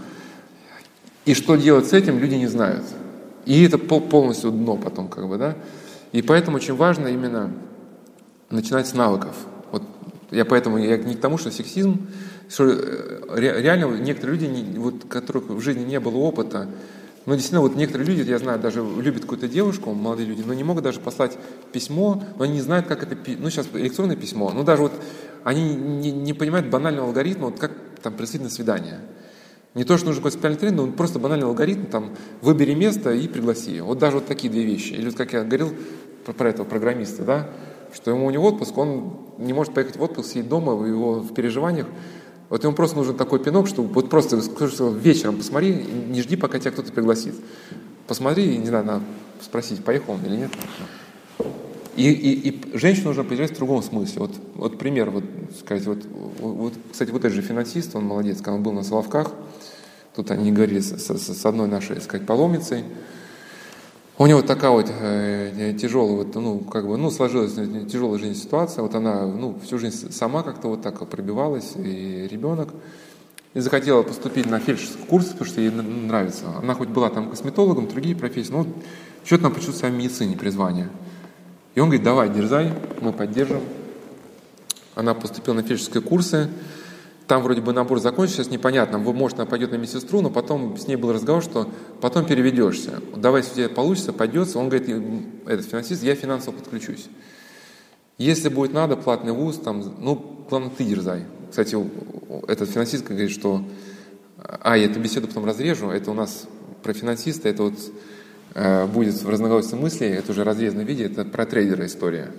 И 1.25 1.35
что 1.35 1.57
делать 1.57 1.87
с 1.87 1.93
этим, 1.93 2.19
люди 2.19 2.37
не 2.37 2.47
знают. 2.47 2.85
И 3.45 3.65
это 3.65 3.77
полностью 3.79 4.51
дно 4.51 4.77
потом, 4.77 5.09
как 5.09 5.29
бы, 5.29 5.37
да. 5.37 5.57
И 6.13 6.23
поэтому 6.23 6.57
очень 6.57 6.75
важно 6.75 7.09
именно 7.09 7.51
начинать 8.51 8.87
с 8.87 8.95
навыков. 8.95 9.35
Я 10.31 10.45
поэтому 10.45 10.79
я 10.79 10.99
не 10.99 11.15
к 11.15 11.21
тому, 11.21 11.39
что 11.39 11.51
сексизм, 11.51 12.07
что 12.49 12.65
э, 12.69 13.21
реально 13.37 13.97
некоторые 13.99 14.39
люди, 14.39 14.79
вот, 14.79 15.05
которых 15.09 15.49
в 15.49 15.61
жизни 15.61 15.85
не 15.85 16.01
было 16.01 16.17
опыта, 16.17 16.69
но 17.29 17.35
действительно, 17.35 17.61
вот 17.61 17.77
некоторые 17.77 18.09
люди, 18.09 18.29
я 18.31 18.39
знаю, 18.39 18.59
даже 18.59 18.83
любят 18.83 19.23
какую-то 19.23 19.49
девушку, 19.49 19.93
молодые 19.93 20.27
люди, 20.27 20.43
но 20.47 20.55
не 20.55 20.65
могут 20.65 20.85
даже 20.85 20.99
послать 20.99 21.37
письмо, 21.73 22.25
но 22.39 22.45
они 22.45 22.55
не 22.55 22.61
знают, 22.63 22.87
как 22.87 23.03
это, 23.03 23.17
ну 23.39 23.51
сейчас 23.51 23.67
электронное 23.75 24.17
письмо, 24.17 24.51
ну 24.51 24.65
даже 24.65 24.83
вот 24.83 24.93
они 25.45 25.75
не, 25.75 26.11
не 26.11 26.33
понимают 26.33 26.69
банального 26.69 27.09
алгоритма, 27.09 27.47
вот 27.47 27.59
как 27.59 27.73
там 28.03 28.15
прийти 28.15 28.39
на 28.39 28.49
свидание. 28.49 29.01
Не 29.75 29.85
то, 29.85 29.97
что 29.97 30.07
нужно 30.07 30.21
какой-то 30.21 30.39
специальный 30.39 30.59
тренинг, 30.59 30.81
но 30.81 30.93
просто 30.93 31.19
банальный 31.19 31.47
алгоритм, 31.47 31.87
там, 31.87 32.17
выбери 32.41 32.75
место 32.75 33.13
и 33.13 33.29
пригласи. 33.29 33.81
Вот 33.81 33.99
даже 33.99 34.17
вот 34.17 34.27
такие 34.27 34.51
две 34.51 34.65
вещи. 34.65 34.95
Или 34.95 35.07
вот 35.07 35.17
как 35.17 35.33
я 35.35 35.45
говорил 35.45 35.75
про, 36.25 36.33
про 36.33 36.49
этого 36.49 36.65
программиста, 36.65 37.23
да, 37.25 37.51
что 37.95 38.11
ему 38.11 38.27
у 38.27 38.31
него 38.31 38.47
отпуск, 38.49 38.77
он 38.77 39.19
не 39.39 39.53
может 39.53 39.75
поехать 39.75 39.97
в 39.97 40.03
отпуск, 40.03 40.31
сидеть 40.31 40.49
дома, 40.49 40.75
в 40.75 40.87
его 40.87 41.15
в 41.21 41.33
переживаниях. 41.35 41.87
Вот 42.49 42.65
ему 42.65 42.75
просто 42.75 42.97
нужен 42.97 43.17
такой 43.17 43.39
пинок, 43.41 43.69
что 43.69 43.83
вот 43.83 44.09
просто 44.09 44.41
что 44.69 44.91
вечером 44.91 45.37
посмотри, 45.37 45.75
не 45.75 46.23
жди, 46.23 46.37
пока 46.37 46.59
тебя 46.59 46.71
кто-то 46.71 46.93
пригласит. 46.93 47.35
Посмотри, 48.07 48.57
не 48.57 48.67
знаю, 48.67 48.85
надо 48.85 49.05
спросить, 49.43 49.85
поехал 49.85 50.15
он 50.15 50.25
или 50.25 50.37
нет. 50.37 50.51
И, 51.95 52.11
и, 52.11 52.49
и 52.49 52.79
женщину 52.79 53.09
нужно 53.09 53.23
определять 53.23 53.51
в 53.51 53.57
другом 53.57 53.83
смысле. 53.83 54.21
Вот, 54.21 54.31
вот 54.55 54.79
пример, 54.79 55.11
вот, 55.11 55.25
сказать, 55.61 55.85
вот, 55.85 55.99
вот, 56.41 56.73
кстати, 56.93 57.11
вот 57.11 57.25
этот 57.25 57.33
же 57.33 57.43
финансист, 57.43 57.95
он 57.97 58.05
молодец, 58.05 58.39
когда 58.39 58.53
он 58.53 58.63
был 58.63 58.73
на 58.73 58.85
Соловках, 58.85 59.33
тут 60.15 60.31
они 60.31 60.53
говорили 60.53 60.81
с, 60.81 60.97
с, 60.97 61.19
с 61.19 61.45
одной 61.47 61.67
нашей, 61.69 62.01
сказать, 62.01 62.25
паломницей, 62.25 62.85
у 64.19 64.27
него 64.27 64.43
такая 64.43 64.73
вот 64.73 64.91
э, 64.91 65.75
тяжелая, 65.81 66.17
вот, 66.17 66.35
ну, 66.35 66.59
как 66.59 66.89
бы, 66.89 66.97
ну, 66.97 67.11
сложилась 67.11 67.55
тяжелая 67.55 68.19
жизнь 68.19 68.35
ситуация, 68.35 68.83
вот 68.83 68.95
она, 68.95 69.27
ну, 69.27 69.59
всю 69.65 69.79
жизнь 69.79 70.13
сама 70.13 70.43
как-то 70.43 70.69
вот 70.69 70.83
так 70.83 71.09
пробивалась, 71.09 71.75
и 71.77 72.27
ребенок, 72.29 72.71
и 73.55 73.61
захотела 73.61 74.03
поступить 74.03 74.47
на 74.47 74.59
фельдшерский 74.59 75.05
курс, 75.07 75.27
потому 75.27 75.47
что 75.47 75.61
ей 75.61 75.71
нравится. 75.71 76.47
Она 76.61 76.75
хоть 76.75 76.89
была 76.89 77.11
там 77.11 77.31
косметологом, 77.31 77.87
другие 77.87 78.17
профессии, 78.17 78.51
но 78.51 78.67
что-то 79.25 79.47
она 79.47 79.55
почувствовала 79.55 79.95
в 79.95 79.99
медицине 79.99 80.37
призвание. 80.37 80.89
И 81.77 81.81
он 81.81 81.89
говорит, 81.89 82.05
давай, 82.05 82.29
дерзай, 82.29 82.73
мы 83.01 83.13
поддержим. 83.13 83.61
Она 84.97 85.15
поступила 85.15 85.55
на 85.55 85.63
фельдшерские 85.63 86.03
курсы, 86.03 86.49
там 87.29 87.43
вроде 87.43 87.61
бы 87.61 87.75
набор 87.75 88.01
закончился, 88.01 88.43
сейчас 88.43 88.51
непонятно, 88.51 88.99
может, 88.99 89.39
она 89.39 89.47
пойдет 89.47 89.71
на 89.71 89.77
медсестру, 89.77 90.23
но 90.23 90.31
потом 90.31 90.79
с 90.79 90.89
ней 90.89 90.97
был 90.97 91.13
разговор, 91.13 91.43
что 91.43 91.69
потом 92.01 92.25
переведешься. 92.25 93.03
Давай, 93.15 93.43
если 93.43 93.53
у 93.53 93.67
тебя 93.67 93.69
получится, 93.69 94.15
пойдется. 94.15 94.59
Он 94.59 94.71
говорит, 94.71 94.89
этот 95.47 95.67
финансист, 95.67 96.03
я 96.03 96.15
финансово 96.15 96.55
подключусь. 96.55 97.07
Если 98.17 98.49
будет 98.49 98.73
надо, 98.73 98.97
платный 98.97 99.33
вуз, 99.33 99.59
там, 99.59 99.85
ну, 100.01 100.47
главное, 100.49 100.71
ты 100.71 100.85
дерзай. 100.85 101.25
Кстати, 101.51 101.77
этот 102.49 102.71
финансист 102.71 103.07
говорит, 103.07 103.31
что... 103.31 103.63
А, 104.39 104.79
я 104.79 104.87
эту 104.87 104.99
беседу 104.99 105.29
потом 105.29 105.45
разрежу. 105.45 105.91
Это 105.91 106.11
у 106.11 106.15
нас 106.15 106.47
про 106.83 106.95
финансиста, 106.95 107.49
это 107.51 107.65
вот 107.65 107.75
э, 108.55 108.87
будет 108.87 109.15
в 109.15 109.29
разноголосии 109.29 109.75
мыслей, 109.75 110.09
это 110.09 110.33
уже 110.33 110.45
разрезанном 110.45 110.87
виде, 110.87 111.05
это 111.05 111.25
про 111.25 111.45
трейдера 111.45 111.85
история. 111.85 112.33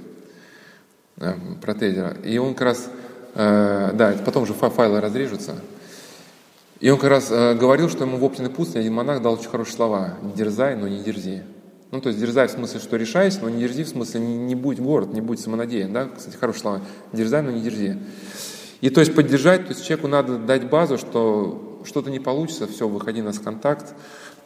Э, 1.18 1.34
про 1.62 1.76
трейдера. 1.76 2.18
И 2.24 2.40
он 2.40 2.54
как 2.56 2.62
раз... 2.64 2.90
Э, 3.36 3.92
да, 3.94 4.16
потом 4.26 4.46
же 4.46 4.54
файлы 4.54 5.00
разрежутся. 5.00 5.56
И 6.80 6.90
он 6.90 6.98
как 6.98 7.10
раз 7.10 7.28
э, 7.30 7.56
говорил, 7.56 7.90
что 7.90 8.06
ему 8.06 8.18
в 8.18 8.24
Оптиной 8.24 8.50
пустыне 8.50 8.82
один 8.82 8.94
монах 8.94 9.22
дал 9.22 9.34
очень 9.34 9.50
хорошие 9.50 9.76
слова. 9.76 10.14
«Не 10.22 10.32
дерзай, 10.34 10.76
но 10.76 10.88
не 10.88 11.00
дерзи». 11.00 11.44
Ну, 11.92 12.02
то 12.02 12.10
есть 12.10 12.20
дерзай 12.20 12.48
в 12.48 12.52
смысле, 12.52 12.80
что 12.80 12.96
решайся, 12.98 13.40
но 13.42 13.50
не 13.50 13.60
дерзи 13.60 13.84
в 13.84 13.90
смысле, 13.90 14.22
не, 14.22 14.38
не 14.38 14.56
будь 14.56 14.80
горд, 14.80 15.12
не 15.12 15.22
будь 15.22 15.40
самонадеян. 15.40 15.92
Да? 15.92 16.08
Кстати, 16.16 16.38
хорошие 16.38 16.62
слова. 16.62 16.82
Дерзай, 17.14 17.42
но 17.42 17.52
не 17.52 17.62
дерзи. 17.62 17.98
И 18.82 18.90
то 18.90 19.02
есть 19.02 19.14
поддержать, 19.14 19.64
то 19.64 19.74
есть 19.74 19.86
человеку 19.86 20.08
надо 20.08 20.38
дать 20.38 20.70
базу, 20.70 20.98
что 20.98 21.82
что-то 21.84 22.12
не 22.12 22.20
получится, 22.20 22.68
все, 22.68 22.88
выходи 22.88 23.22
на 23.22 23.34
контакт, 23.34 23.94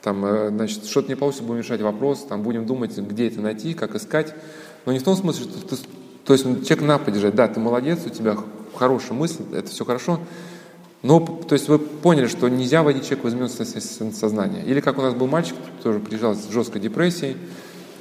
там, 0.02 0.26
э, 0.26 0.50
значит, 0.50 0.86
что-то 0.86 1.10
не 1.10 1.16
получится, 1.16 1.44
будем 1.44 1.60
решать 1.60 1.82
вопрос, 1.82 2.26
там, 2.28 2.42
будем 2.42 2.66
думать, 2.66 2.98
где 2.98 3.28
это 3.28 3.42
найти, 3.42 3.74
как 3.74 3.96
искать. 3.96 4.34
Но 4.86 4.92
не 4.92 5.00
в 5.00 5.04
том 5.04 5.16
смысле, 5.16 5.46
что 5.46 5.76
ты, 5.76 5.82
то 6.26 6.34
есть 6.34 6.46
человек 6.46 6.82
надо 6.82 7.04
поддержать, 7.06 7.36
да, 7.36 7.48
ты 7.48 7.60
молодец, 7.60 8.00
у 8.06 8.10
тебя 8.10 8.38
хорошая 8.76 9.14
мысль, 9.14 9.44
это 9.54 9.70
все 9.70 9.86
хорошо, 9.86 10.20
но, 11.02 11.20
то 11.20 11.54
есть 11.54 11.68
вы 11.68 11.80
поняли, 11.80 12.28
что 12.28 12.48
нельзя 12.48 12.82
вводить 12.82 13.04
человека 13.04 13.28
в 13.28 13.30
измененное 13.30 14.12
сознание. 14.12 14.64
Или 14.66 14.80
как 14.80 14.98
у 14.98 15.02
нас 15.02 15.14
был 15.14 15.28
мальчик, 15.28 15.56
тоже 15.82 16.00
приезжал 16.00 16.34
с 16.34 16.50
жесткой 16.50 16.82
депрессией, 16.82 17.38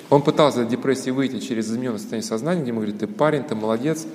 он 0.09 0.23
пытался 0.23 0.63
из 0.63 0.69
депрессии 0.69 1.11
выйти 1.11 1.39
через 1.41 1.67
измененное 1.71 1.99
состояние 1.99 2.29
сознания, 2.29 2.63
где 2.63 2.73
мы 2.73 2.83
говорим, 2.83 2.99
ты 2.99 3.07
парень, 3.07 3.45
ты 3.45 3.55
молодец, 3.55 4.07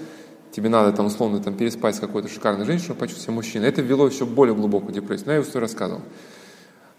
тебе 0.52 0.70
надо 0.70 0.96
там 0.96 1.08
условно 1.08 1.40
там, 1.40 1.56
переспать 1.56 1.96
с 1.96 2.00
какой-то 2.00 2.30
шикарной 2.30 2.66
женщиной, 2.66 2.96
почувствовать 2.96 3.24
себя 3.24 3.34
мужчиной. 3.34 3.68
Это 3.68 3.82
ввело 3.82 4.08
еще 4.08 4.26
более 4.26 4.56
глубокую 4.56 4.94
депрессию. 4.94 5.28
Но 5.28 5.32
я 5.34 5.40
его 5.40 5.50
все 5.50 5.60
рассказывал. 5.60 6.02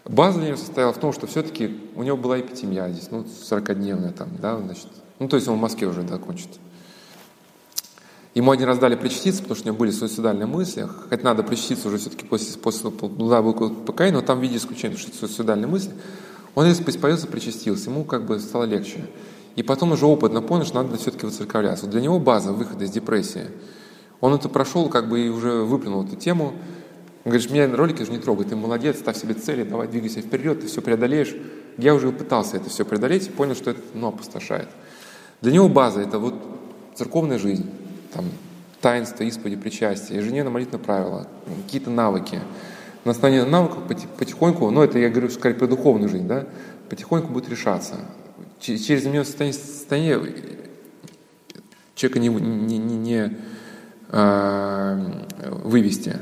База 0.05 0.39
для 0.39 0.49
него 0.49 0.57
состояла 0.57 0.93
в 0.93 0.97
том, 0.97 1.13
что 1.13 1.27
все-таки 1.27 1.79
у 1.95 2.03
него 2.03 2.17
была 2.17 2.39
эпитемия 2.39 2.89
здесь, 2.89 3.09
ну, 3.11 3.25
40-дневная 3.49 4.11
там, 4.11 4.29
да, 4.41 4.57
значит. 4.57 4.87
Ну, 5.19 5.27
то 5.27 5.35
есть 5.35 5.47
он 5.47 5.57
в 5.57 5.61
Москве 5.61 5.87
уже 5.87 6.07
закончит. 6.07 6.49
Ему 8.35 8.51
один 8.51 8.67
раз 8.67 8.77
дали 8.77 8.95
причаститься, 8.95 9.41
потому 9.41 9.55
что 9.55 9.65
у 9.65 9.67
него 9.67 9.77
были 9.77 9.91
суицидальные 9.91 10.45
мысли, 10.45 10.87
хотя 11.09 11.23
надо 11.23 11.43
причаститься 11.43 11.87
уже 11.87 11.97
все-таки 11.97 12.25
после, 12.25 12.59
после 12.59 12.91
да, 12.91 13.41
ПК, 13.41 14.11
но 14.11 14.21
там 14.21 14.39
в 14.39 14.41
виде 14.41 14.57
исключения, 14.57 14.97
что 14.97 15.15
суицидальные 15.15 15.67
мысли. 15.67 15.91
Он 16.55 16.65
если 16.65 16.83
исповедался, 16.87 17.27
причастился, 17.27 17.89
ему 17.89 18.03
как 18.03 18.25
бы 18.25 18.39
стало 18.39 18.65
легче. 18.65 19.05
И 19.55 19.63
потом 19.63 19.91
уже 19.93 20.05
опытно 20.05 20.41
понял, 20.41 20.65
что 20.65 20.81
надо 20.81 20.97
все-таки 20.97 21.25
воцерковляться. 21.25 21.85
Вот 21.85 21.91
для 21.91 22.01
него 22.01 22.19
база 22.19 22.53
выхода 22.53 22.85
из 22.85 22.91
депрессии. 22.91 23.47
Он 24.21 24.33
это 24.33 24.47
прошел, 24.47 24.89
как 24.89 25.09
бы 25.09 25.21
и 25.21 25.29
уже 25.29 25.63
выплюнул 25.63 26.05
эту 26.05 26.15
тему. 26.15 26.53
Он 27.25 27.31
говорит, 27.31 27.51
меня 27.51 27.75
ролики 27.75 28.03
же 28.03 28.11
не 28.11 28.19
трогай, 28.19 28.45
ты 28.45 28.55
молодец, 28.55 28.99
ставь 28.99 29.17
себе 29.17 29.33
цели, 29.33 29.63
давай 29.63 29.87
двигайся 29.87 30.21
вперед, 30.21 30.61
ты 30.61 30.67
все 30.67 30.81
преодолеешь. 30.81 31.35
Я 31.77 31.95
уже 31.95 32.11
пытался 32.11 32.57
это 32.57 32.69
все 32.69 32.85
преодолеть 32.85 33.27
и 33.27 33.31
понял, 33.31 33.55
что 33.55 33.71
это 33.71 33.81
ну, 33.93 34.07
опустошает. 34.07 34.69
Для 35.41 35.51
него 35.51 35.67
база– 35.67 36.01
это 36.01 36.19
вот 36.19 36.35
церковная 36.95 37.39
жизнь, 37.39 37.69
там, 38.13 38.25
таинство, 38.81 39.23
исповеди, 39.23 39.55
причастие, 39.57 40.19
ежедневно 40.19 40.51
молитвенные 40.51 40.83
правила, 40.83 41.27
какие-то 41.65 41.89
навыки. 41.89 42.39
На 43.05 43.11
основании 43.11 43.41
навыков 43.41 43.83
потихоньку, 44.17 44.69
ну 44.71 44.83
это 44.83 44.99
я 44.99 45.09
говорю 45.09 45.29
скорее 45.29 45.55
про 45.55 45.67
духовную 45.67 46.09
жизнь, 46.09 46.27
да, 46.27 46.45
потихоньку 46.89 47.31
будет 47.31 47.49
решаться 47.49 47.95
через 48.59 48.89
измененное 48.89 49.23
состояние, 49.23 49.53
состояние 49.53 50.19
человека 51.95 52.19
не, 52.19 52.29
не, 52.29 52.77
не, 52.77 52.95
не 52.95 53.37
э, 54.09 55.11
вывести. 55.63 56.17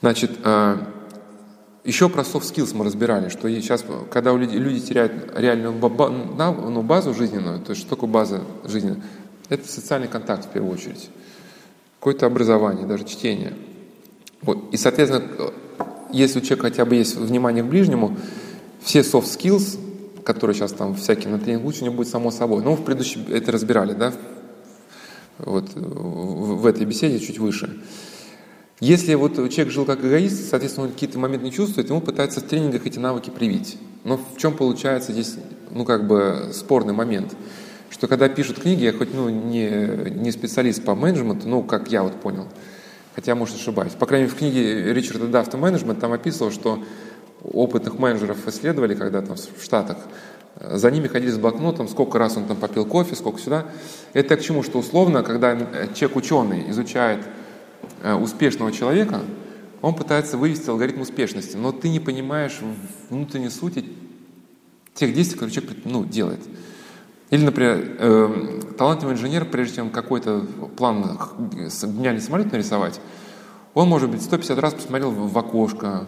Значит, 0.00 0.32
э, 0.44 0.76
еще 1.84 2.08
про 2.08 2.22
soft 2.22 2.42
skills 2.42 2.74
мы 2.74 2.84
разбирали, 2.84 3.28
что 3.28 3.48
сейчас, 3.48 3.84
когда 4.10 4.32
у 4.32 4.36
людей, 4.36 4.58
люди 4.58 4.80
теряют 4.80 5.32
реальную 5.36 5.72
ну, 5.72 6.82
базу 6.82 7.14
жизненную, 7.14 7.60
то 7.60 7.70
есть 7.70 7.80
что 7.82 7.90
такое 7.90 8.10
база 8.10 8.42
жизненная? 8.64 9.02
Это 9.52 9.68
социальный 9.68 10.08
контакт 10.08 10.46
в 10.46 10.48
первую 10.48 10.72
очередь, 10.72 11.10
какое-то 11.98 12.26
образование, 12.26 12.86
даже 12.86 13.04
чтение. 13.04 13.54
Вот. 14.40 14.72
И, 14.72 14.76
соответственно, 14.76 15.52
если 16.10 16.38
у 16.38 16.42
человека 16.42 16.68
хотя 16.68 16.84
бы 16.84 16.94
есть 16.94 17.16
внимание 17.16 17.62
к 17.62 17.66
ближнему, 17.66 18.16
все 18.82 19.00
soft 19.00 19.24
skills 19.24 19.78
которые 20.22 20.54
сейчас 20.54 20.72
там 20.72 20.94
всякие 20.94 21.30
на 21.30 21.38
тренинг 21.38 21.64
лучше, 21.64 21.82
у 21.82 21.84
него 21.84 21.96
будет 21.96 22.08
само 22.08 22.30
собой. 22.30 22.62
Ну, 22.62 22.74
в 22.74 22.84
предыдущем 22.84 23.24
это 23.28 23.52
разбирали, 23.52 23.92
да, 23.92 24.12
вот 25.38 25.70
в 25.74 26.66
этой 26.66 26.86
беседе 26.86 27.18
чуть 27.18 27.38
выше. 27.38 27.80
Если 28.80 29.14
вот 29.14 29.34
человек 29.34 29.70
жил 29.72 29.84
как 29.84 30.04
эгоист, 30.04 30.50
соответственно, 30.50 30.86
он 30.86 30.92
какие-то 30.92 31.18
моменты 31.18 31.44
не 31.44 31.52
чувствует, 31.52 31.88
ему 31.88 32.00
пытаются 32.00 32.40
в 32.40 32.44
тренингах 32.44 32.86
эти 32.86 32.98
навыки 32.98 33.30
привить. 33.30 33.78
Но 34.04 34.16
в 34.16 34.38
чем 34.38 34.56
получается 34.56 35.12
здесь, 35.12 35.36
ну, 35.70 35.84
как 35.84 36.06
бы 36.06 36.50
спорный 36.52 36.92
момент? 36.92 37.34
Что 37.92 38.08
когда 38.08 38.30
пишут 38.30 38.58
книги, 38.58 38.84
я 38.84 38.92
хоть, 38.94 39.12
ну, 39.12 39.28
не, 39.28 39.68
не 40.10 40.32
специалист 40.32 40.82
по 40.82 40.94
менеджменту, 40.94 41.46
ну, 41.46 41.62
как 41.62 41.92
я 41.92 42.02
вот 42.02 42.14
понял, 42.14 42.48
хотя, 43.14 43.34
может, 43.34 43.56
ошибаюсь. 43.56 43.92
По 43.92 44.06
крайней 44.06 44.24
мере, 44.24 44.34
в 44.34 44.38
книге 44.38 44.94
Ричарда 44.94 45.28
Дафта 45.28 45.58
«Менеджмент» 45.58 46.00
там 46.00 46.10
описывал, 46.12 46.50
что 46.50 46.82
опытных 47.42 47.98
менеджеров 47.98 48.48
исследовали 48.48 48.94
когда-то 48.94 49.34
в 49.34 49.62
Штатах, 49.62 49.98
за 50.58 50.90
ними 50.90 51.06
ходили 51.06 51.30
с 51.30 51.36
блокнотом, 51.36 51.86
сколько 51.86 52.18
раз 52.18 52.38
он 52.38 52.46
там 52.46 52.56
попил 52.56 52.86
кофе, 52.86 53.14
сколько 53.14 53.38
сюда. 53.38 53.66
Это 54.14 54.38
к 54.38 54.40
чему, 54.40 54.62
что 54.62 54.78
условно, 54.78 55.22
когда 55.22 55.54
человек 55.94 56.16
ученый 56.16 56.70
изучает 56.70 57.20
э, 58.02 58.14
успешного 58.14 58.72
человека, 58.72 59.20
он 59.82 59.94
пытается 59.94 60.38
вывести 60.38 60.70
алгоритм 60.70 61.02
успешности, 61.02 61.56
но 61.56 61.72
ты 61.72 61.90
не 61.90 62.00
понимаешь 62.00 62.58
внутренней 63.10 63.50
сути 63.50 63.84
тех 64.94 65.12
действий, 65.12 65.34
которые 65.34 65.54
человек 65.54 65.76
ну, 65.84 66.06
делает. 66.06 66.40
Или, 67.32 67.44
например, 67.44 67.96
э, 67.98 68.60
талантливый 68.76 69.14
инженер, 69.14 69.46
прежде 69.46 69.76
чем 69.76 69.90
какой-то 69.90 70.44
план 70.76 71.18
гениальный 71.82 72.20
самолет 72.20 72.52
нарисовать, 72.52 73.00
он, 73.74 73.88
может 73.88 74.10
быть, 74.10 74.22
150 74.22 74.58
раз 74.58 74.74
посмотрел 74.74 75.10
в 75.10 75.36
окошко, 75.36 76.06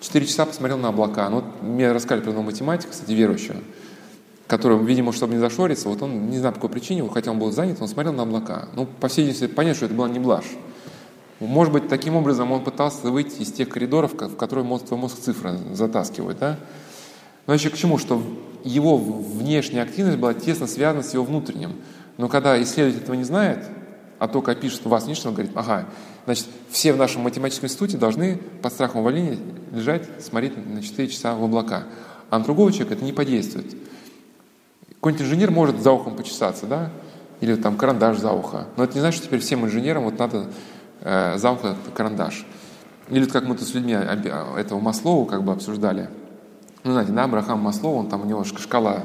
Четыре 0.00 0.24
часа 0.24 0.46
посмотрел 0.46 0.78
на 0.78 0.88
облака. 0.88 1.28
Ну, 1.28 1.36
вот 1.36 1.44
мне 1.60 1.92
рассказали 1.92 2.22
про 2.22 2.30
одного 2.30 2.46
математика, 2.46 2.90
кстати, 2.90 3.12
верующего, 3.12 3.56
который, 4.46 4.78
видимо, 4.82 5.12
чтобы 5.12 5.34
не 5.34 5.38
зашориться, 5.40 5.90
вот 5.90 6.00
он, 6.00 6.30
не 6.30 6.38
знаю 6.38 6.54
по 6.54 6.60
какой 6.60 6.70
причине, 6.70 7.06
хотя 7.12 7.32
он 7.32 7.38
был 7.38 7.52
занят, 7.52 7.82
он 7.82 7.88
смотрел 7.88 8.14
на 8.14 8.22
облака. 8.22 8.70
Ну, 8.74 8.86
по 8.86 9.08
всей 9.08 9.26
видимости, 9.26 9.46
понятно, 9.46 9.76
что 9.76 9.86
это 9.86 9.94
была 9.94 10.08
не 10.08 10.18
блажь. 10.18 10.56
Может 11.38 11.72
быть, 11.74 11.88
таким 11.88 12.16
образом 12.16 12.50
он 12.50 12.64
пытался 12.64 13.10
выйти 13.10 13.42
из 13.42 13.52
тех 13.52 13.68
коридоров, 13.68 14.14
в 14.14 14.36
которые 14.36 14.64
мозг, 14.64 14.86
твой 14.86 14.98
мозг 14.98 15.18
цифры 15.18 15.58
затаскивает, 15.74 16.38
да? 16.38 16.58
Но 17.46 17.52
еще 17.52 17.68
к 17.68 17.76
чему? 17.76 17.98
Что 17.98 18.22
его 18.64 18.96
внешняя 18.96 19.82
активность 19.82 20.18
была 20.18 20.34
тесно 20.34 20.66
связана 20.66 21.02
с 21.02 21.14
его 21.14 21.24
внутренним. 21.24 21.76
Но 22.18 22.28
когда 22.28 22.60
исследователь 22.62 23.02
этого 23.02 23.14
не 23.14 23.24
знает, 23.24 23.64
а 24.18 24.28
только 24.28 24.54
пишет 24.54 24.84
вас 24.84 25.04
внешне, 25.04 25.28
он 25.28 25.34
говорит, 25.34 25.52
ага, 25.54 25.86
Значит, 26.26 26.46
все 26.70 26.92
в 26.92 26.96
нашем 26.96 27.22
математическом 27.22 27.66
институте 27.66 27.96
должны 27.96 28.36
под 28.62 28.72
страхом 28.72 29.00
увольнения 29.00 29.38
лежать, 29.72 30.08
смотреть 30.20 30.56
на 30.56 30.82
4 30.82 31.08
часа 31.08 31.34
в 31.34 31.42
облака. 31.42 31.84
А 32.28 32.38
на 32.38 32.44
другого 32.44 32.70
человека 32.72 32.94
это 32.94 33.04
не 33.04 33.12
подействует. 33.12 33.74
Какой-нибудь 34.94 35.26
инженер 35.26 35.50
может 35.50 35.80
за 35.80 35.92
ухом 35.92 36.16
почесаться, 36.16 36.66
да? 36.66 36.90
Или 37.40 37.56
там 37.56 37.76
карандаш 37.76 38.18
за 38.18 38.32
ухо. 38.32 38.66
Но 38.76 38.84
это 38.84 38.94
не 38.94 39.00
значит, 39.00 39.18
что 39.18 39.28
теперь 39.28 39.40
всем 39.40 39.64
инженерам 39.64 40.04
вот 40.04 40.18
надо 40.18 40.50
э, 41.00 41.38
за 41.38 41.50
ухо 41.50 41.74
карандаш. 41.94 42.46
Или 43.08 43.24
вот 43.24 43.32
как 43.32 43.44
мы 43.46 43.56
тут 43.56 43.66
с 43.66 43.74
людьми 43.74 43.94
этого 43.94 44.78
Маслоу 44.78 45.24
как 45.24 45.42
бы 45.42 45.52
обсуждали. 45.52 46.10
Ну, 46.82 46.92
знаете, 46.92 47.12
да, 47.12 47.24
Абрахам 47.24 47.60
Маслоу, 47.60 47.96
он 47.96 48.08
там 48.08 48.22
у 48.22 48.24
него 48.24 48.42
шкала, 48.44 49.04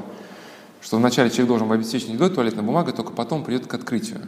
что 0.80 0.96
вначале 0.96 1.30
человек 1.30 1.48
должен 1.48 1.70
обеспечить 1.70 2.08
едой, 2.08 2.30
туалетной 2.30 2.62
бумагой, 2.62 2.94
только 2.94 3.12
потом 3.12 3.44
придет 3.44 3.66
к 3.66 3.74
открытию. 3.74 4.22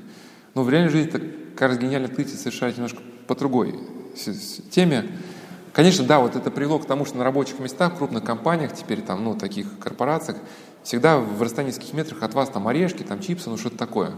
Но 0.55 0.63
в 0.63 0.71
реальной 0.71 0.91
жизни 0.91 1.11
как 1.57 1.71
раз 1.71 1.79
гениальное 1.79 2.11
открытие 2.11 2.37
совершается 2.37 2.81
немножко 2.81 3.01
по 3.27 3.35
другой 3.35 3.79
теме. 4.71 5.07
Конечно, 5.73 6.05
да, 6.05 6.19
вот 6.19 6.35
это 6.35 6.51
привело 6.51 6.79
к 6.79 6.87
тому, 6.87 7.05
что 7.05 7.17
на 7.19 7.25
рабочих 7.25 7.59
местах, 7.61 7.95
в 7.95 7.99
крупных 7.99 8.25
компаниях, 8.25 8.75
теперь 8.75 9.01
там, 9.01 9.25
ну, 9.25 9.35
таких 9.35 9.79
корпорациях, 9.79 10.39
всегда 10.83 11.19
в 11.19 11.41
расстоянии 11.41 11.73
нескольких 11.73 11.95
метрах 11.95 12.23
от 12.23 12.35
вас 12.35 12.49
там 12.51 12.67
орешки, 12.67 13.03
там 13.03 13.21
чипсы, 13.21 13.49
ну, 13.49 13.57
что-то 13.57 13.77
такое, 13.77 14.13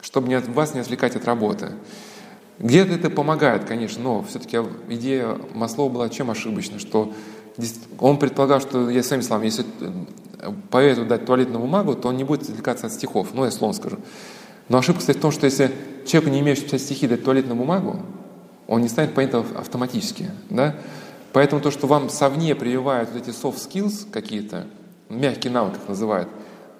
чтобы 0.00 0.28
не, 0.28 0.38
вас 0.38 0.74
не 0.74 0.80
отвлекать 0.80 1.14
от 1.14 1.26
работы. 1.26 1.72
Где-то 2.58 2.94
это 2.94 3.10
помогает, 3.10 3.66
конечно, 3.66 4.02
но 4.02 4.22
все-таки 4.22 4.58
идея 4.88 5.36
Маслова 5.54 5.92
была 5.92 6.08
чем 6.08 6.30
ошибочна, 6.30 6.78
что 6.78 7.12
он 7.98 8.18
предполагал, 8.18 8.60
что, 8.60 8.88
я 8.90 9.02
своими 9.02 9.22
словами, 9.22 9.46
если 9.46 9.64
поэту 10.70 11.04
дать 11.04 11.26
туалетную 11.26 11.60
бумагу, 11.60 11.94
то 11.94 12.08
он 12.08 12.16
не 12.16 12.24
будет 12.24 12.42
отвлекаться 12.42 12.86
от 12.86 12.92
стихов. 12.92 13.28
Ну, 13.32 13.44
я 13.44 13.50
словно 13.50 13.74
скажу. 13.74 13.98
Но 14.68 14.78
ошибка 14.78 15.02
стоит 15.02 15.18
в 15.18 15.20
том, 15.20 15.32
что 15.32 15.46
если 15.46 15.72
человеку, 16.06 16.32
не 16.32 16.40
имеющему 16.40 16.66
писать 16.66 16.82
стихи, 16.82 17.06
дать 17.06 17.24
туалетную 17.24 17.56
бумагу, 17.56 18.00
он 18.66 18.82
не 18.82 18.88
станет 18.88 19.14
понятым 19.14 19.44
автоматически. 19.56 20.30
Да? 20.50 20.76
Поэтому 21.32 21.60
то, 21.60 21.70
что 21.70 21.86
вам 21.86 22.10
совне 22.10 22.54
прививают 22.54 23.10
вот 23.12 23.22
эти 23.22 23.34
soft 23.34 23.56
skills 23.56 24.10
какие-то, 24.10 24.66
мягкие 25.08 25.52
навыки 25.52 25.76
их 25.76 25.88
называют, 25.88 26.28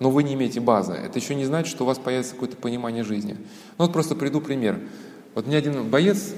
но 0.01 0.11
вы 0.11 0.23
не 0.23 0.35
имеете 0.35 0.61
базы, 0.61 0.93
это 0.93 1.19
еще 1.19 1.35
не 1.35 1.45
значит, 1.45 1.71
что 1.71 1.85
у 1.85 1.87
вас 1.87 1.99
появится 1.99 2.35
какое-то 2.35 2.57
понимание 2.57 3.05
жизни. 3.05 3.37
Ну 3.79 3.85
вот 3.85 3.93
просто 3.93 4.15
приду 4.15 4.41
пример. 4.41 4.79
Вот 5.35 5.47
мне 5.47 5.57
один 5.57 5.89
боец, 5.89 6.35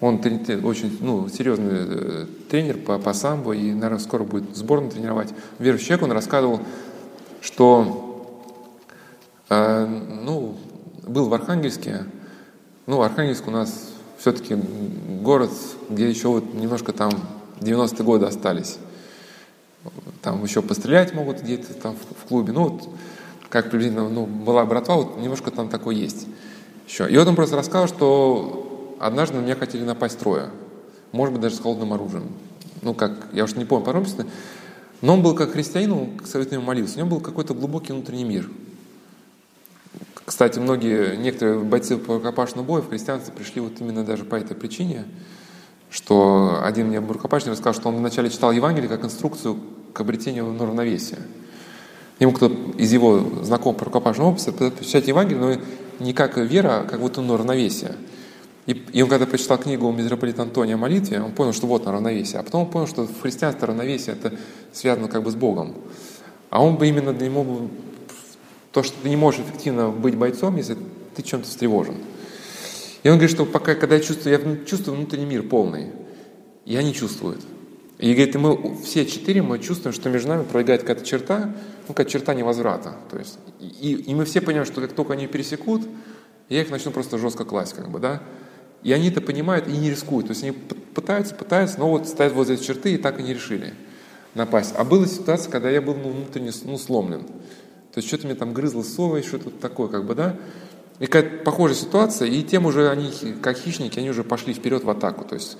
он 0.00 0.20
очень 0.64 0.96
ну, 1.00 1.28
серьезный 1.28 1.70
э, 1.72 2.26
тренер 2.50 2.78
по, 2.78 2.98
по 2.98 3.14
самбо, 3.14 3.52
и, 3.52 3.72
наверное, 3.72 3.98
скоро 3.98 4.24
будет 4.24 4.54
сборную 4.54 4.90
тренировать. 4.92 5.32
Верующий 5.58 5.88
человек, 5.88 6.04
он 6.04 6.12
рассказывал, 6.12 6.60
что 7.40 8.36
э, 9.48 9.86
ну, 10.22 10.56
был 11.06 11.28
в 11.28 11.34
Архангельске. 11.34 12.04
Ну, 12.86 13.00
Архангельск 13.00 13.48
у 13.48 13.50
нас 13.50 13.90
все-таки 14.18 14.54
город, 15.22 15.50
где 15.88 16.08
еще 16.08 16.28
вот 16.28 16.52
немножко 16.52 16.92
там 16.92 17.12
90-е 17.60 18.04
годы 18.04 18.26
остались. 18.26 18.78
Там 20.20 20.42
еще 20.42 20.60
пострелять 20.60 21.14
могут 21.14 21.40
где-то 21.40 21.72
там 21.74 21.96
в, 21.96 22.24
в 22.24 22.28
клубе. 22.28 22.52
Ну, 22.52 22.64
вот, 22.68 22.88
как 23.48 23.70
приблизительно 23.70 24.08
ну, 24.10 24.26
была 24.26 24.64
братва, 24.66 24.96
вот 24.96 25.18
немножко 25.18 25.50
там 25.50 25.70
такое 25.70 25.94
есть 25.94 26.26
еще. 26.86 27.10
И 27.10 27.16
вот 27.16 27.26
он 27.26 27.34
просто 27.34 27.56
рассказал, 27.56 27.88
что 27.88 28.65
однажды 28.98 29.36
на 29.36 29.42
меня 29.42 29.54
хотели 29.54 29.84
напасть 29.84 30.18
трое. 30.18 30.50
Может 31.12 31.32
быть, 31.32 31.42
даже 31.42 31.56
с 31.56 31.60
холодным 31.60 31.92
оружием. 31.92 32.28
Ну, 32.82 32.94
как, 32.94 33.12
я 33.32 33.44
уж 33.44 33.54
не 33.54 33.64
помню 33.64 33.84
подробности. 33.84 34.26
Но 35.02 35.14
он 35.14 35.22
был 35.22 35.34
как 35.34 35.52
христианин, 35.52 35.92
он 35.92 36.16
к 36.18 36.26
совету 36.26 36.60
молился. 36.60 36.96
У 36.96 36.98
него 36.98 37.16
был 37.16 37.20
какой-то 37.20 37.54
глубокий 37.54 37.92
внутренний 37.92 38.24
мир– 38.24 38.50
кстати, 40.26 40.58
многие, 40.58 41.16
некоторые 41.16 41.60
бойцы 41.60 41.96
по 41.96 42.14
рукопашному 42.14 42.66
бою 42.66 42.82
в 42.82 42.88
христианство 42.88 43.30
пришли 43.30 43.60
вот 43.60 43.74
именно 43.78 44.02
даже 44.02 44.24
по 44.24 44.34
этой 44.34 44.56
причине, 44.56 45.04
что 45.88 46.60
один 46.64 46.88
мне 46.88 46.98
рукопашный 46.98 47.52
рассказал, 47.52 47.74
что 47.74 47.88
он 47.90 47.96
вначале 47.96 48.28
читал 48.28 48.50
Евангелие 48.50 48.88
как 48.88 49.04
инструкцию 49.04 49.56
к 49.92 50.00
обретению 50.00 50.46
равновесия. 50.58 51.20
Ему 52.18 52.32
кто 52.32 52.48
из 52.76 52.92
его 52.92 53.44
знакомых 53.44 53.78
по 53.78 53.84
рукопашному 53.84 54.32
опыту 54.32 54.72
читать 54.84 55.06
Евангелие, 55.06 55.40
но 55.40 56.04
не 56.04 56.12
как 56.12 56.38
вера, 56.38 56.80
а 56.80 56.84
как 56.84 56.98
вот 56.98 57.18
оно 57.18 57.36
равновесие. 57.36 57.92
И, 58.66 58.72
и 58.92 59.02
он 59.02 59.08
когда 59.08 59.26
прочитал 59.26 59.58
книгу 59.58 59.90
митрополита 59.92 60.42
Антония 60.42 60.74
о 60.74 60.78
молитве, 60.78 61.22
он 61.22 61.32
понял, 61.32 61.52
что 61.52 61.66
вот 61.66 61.84
на 61.84 61.92
равновесие. 61.92 62.40
А 62.40 62.42
потом 62.42 62.62
он 62.62 62.70
понял, 62.70 62.86
что 62.86 63.06
в 63.06 63.20
христианстве 63.20 63.66
равновесие 63.66 64.16
это 64.16 64.36
связано 64.72 65.08
как 65.08 65.22
бы 65.22 65.30
с 65.30 65.34
Богом. 65.36 65.74
А 66.50 66.62
он 66.62 66.76
бы 66.76 66.88
именно 66.88 67.12
для 67.12 67.28
него 67.28 67.68
то, 68.72 68.82
что 68.82 68.94
ты 69.02 69.08
не 69.08 69.16
можешь 69.16 69.40
эффективно 69.40 69.90
быть 69.90 70.16
бойцом, 70.16 70.56
если 70.56 70.76
ты 71.14 71.22
чем-то 71.22 71.48
встревожен. 71.48 71.96
И 73.02 73.08
он 73.08 73.18
говорит, 73.18 73.34
что 73.34 73.46
пока, 73.46 73.74
когда 73.76 73.94
я 73.94 74.00
чувствую, 74.00 74.38
я 74.38 74.64
чувствую 74.64 74.96
внутренний 74.96 75.26
мир 75.26 75.44
полный, 75.44 75.92
и 76.64 76.76
они 76.76 76.92
чувствуют. 76.92 77.40
И 77.98 78.12
говорит, 78.12 78.34
и 78.34 78.38
мы 78.38 78.76
все 78.82 79.06
четыре, 79.06 79.42
мы 79.42 79.58
чувствуем, 79.58 79.94
что 79.94 80.10
между 80.10 80.28
нами 80.28 80.42
пролегает 80.42 80.82
какая-то 80.82 81.06
черта, 81.06 81.54
ну, 81.88 81.94
какая 81.94 82.06
черта 82.06 82.34
невозврата. 82.34 82.96
То 83.10 83.18
есть, 83.18 83.38
и, 83.60 83.92
и 83.92 84.14
мы 84.14 84.24
все 84.24 84.40
понимаем, 84.40 84.66
что 84.66 84.80
как 84.80 84.92
только 84.92 85.14
они 85.14 85.26
пересекут, 85.26 85.82
я 86.48 86.60
их 86.60 86.70
начну 86.70 86.90
просто 86.90 87.16
жестко 87.16 87.44
класть, 87.44 87.74
как 87.74 87.90
бы, 87.90 87.98
да. 87.98 88.22
И 88.82 88.92
они 88.92 89.08
это 89.08 89.20
понимают 89.20 89.68
и 89.68 89.72
не 89.72 89.90
рискуют. 89.90 90.26
То 90.26 90.32
есть 90.32 90.42
они 90.42 90.52
пытаются, 90.52 91.34
пытаются, 91.34 91.78
но 91.78 91.90
вот 91.90 92.08
стоят 92.08 92.32
возле 92.32 92.56
черты 92.56 92.94
и 92.94 92.98
так 92.98 93.18
и 93.20 93.22
не 93.22 93.34
решили 93.34 93.74
напасть. 94.34 94.74
А 94.76 94.84
была 94.84 95.06
ситуация, 95.06 95.50
когда 95.50 95.70
я 95.70 95.80
был 95.80 95.94
ну, 95.94 96.10
внутренне 96.10 96.52
ну, 96.64 96.78
сломлен. 96.78 97.22
То 97.22 97.98
есть 97.98 98.08
что-то 98.08 98.26
мне 98.26 98.34
там 98.34 98.52
грызло 98.52 98.82
совесть, 98.82 99.28
что-то 99.28 99.50
такое, 99.50 99.88
как 99.88 100.04
бы, 100.04 100.14
да. 100.14 100.36
И 100.98 101.06
какая-то 101.06 101.44
похожая 101.44 101.76
ситуация, 101.76 102.28
и 102.28 102.42
тем 102.42 102.66
уже 102.66 102.90
они, 102.90 103.10
как 103.42 103.56
хищники, 103.58 103.98
они 103.98 104.10
уже 104.10 104.24
пошли 104.24 104.54
вперед 104.54 104.84
в 104.84 104.90
атаку. 104.90 105.24
То 105.24 105.34
есть, 105.34 105.58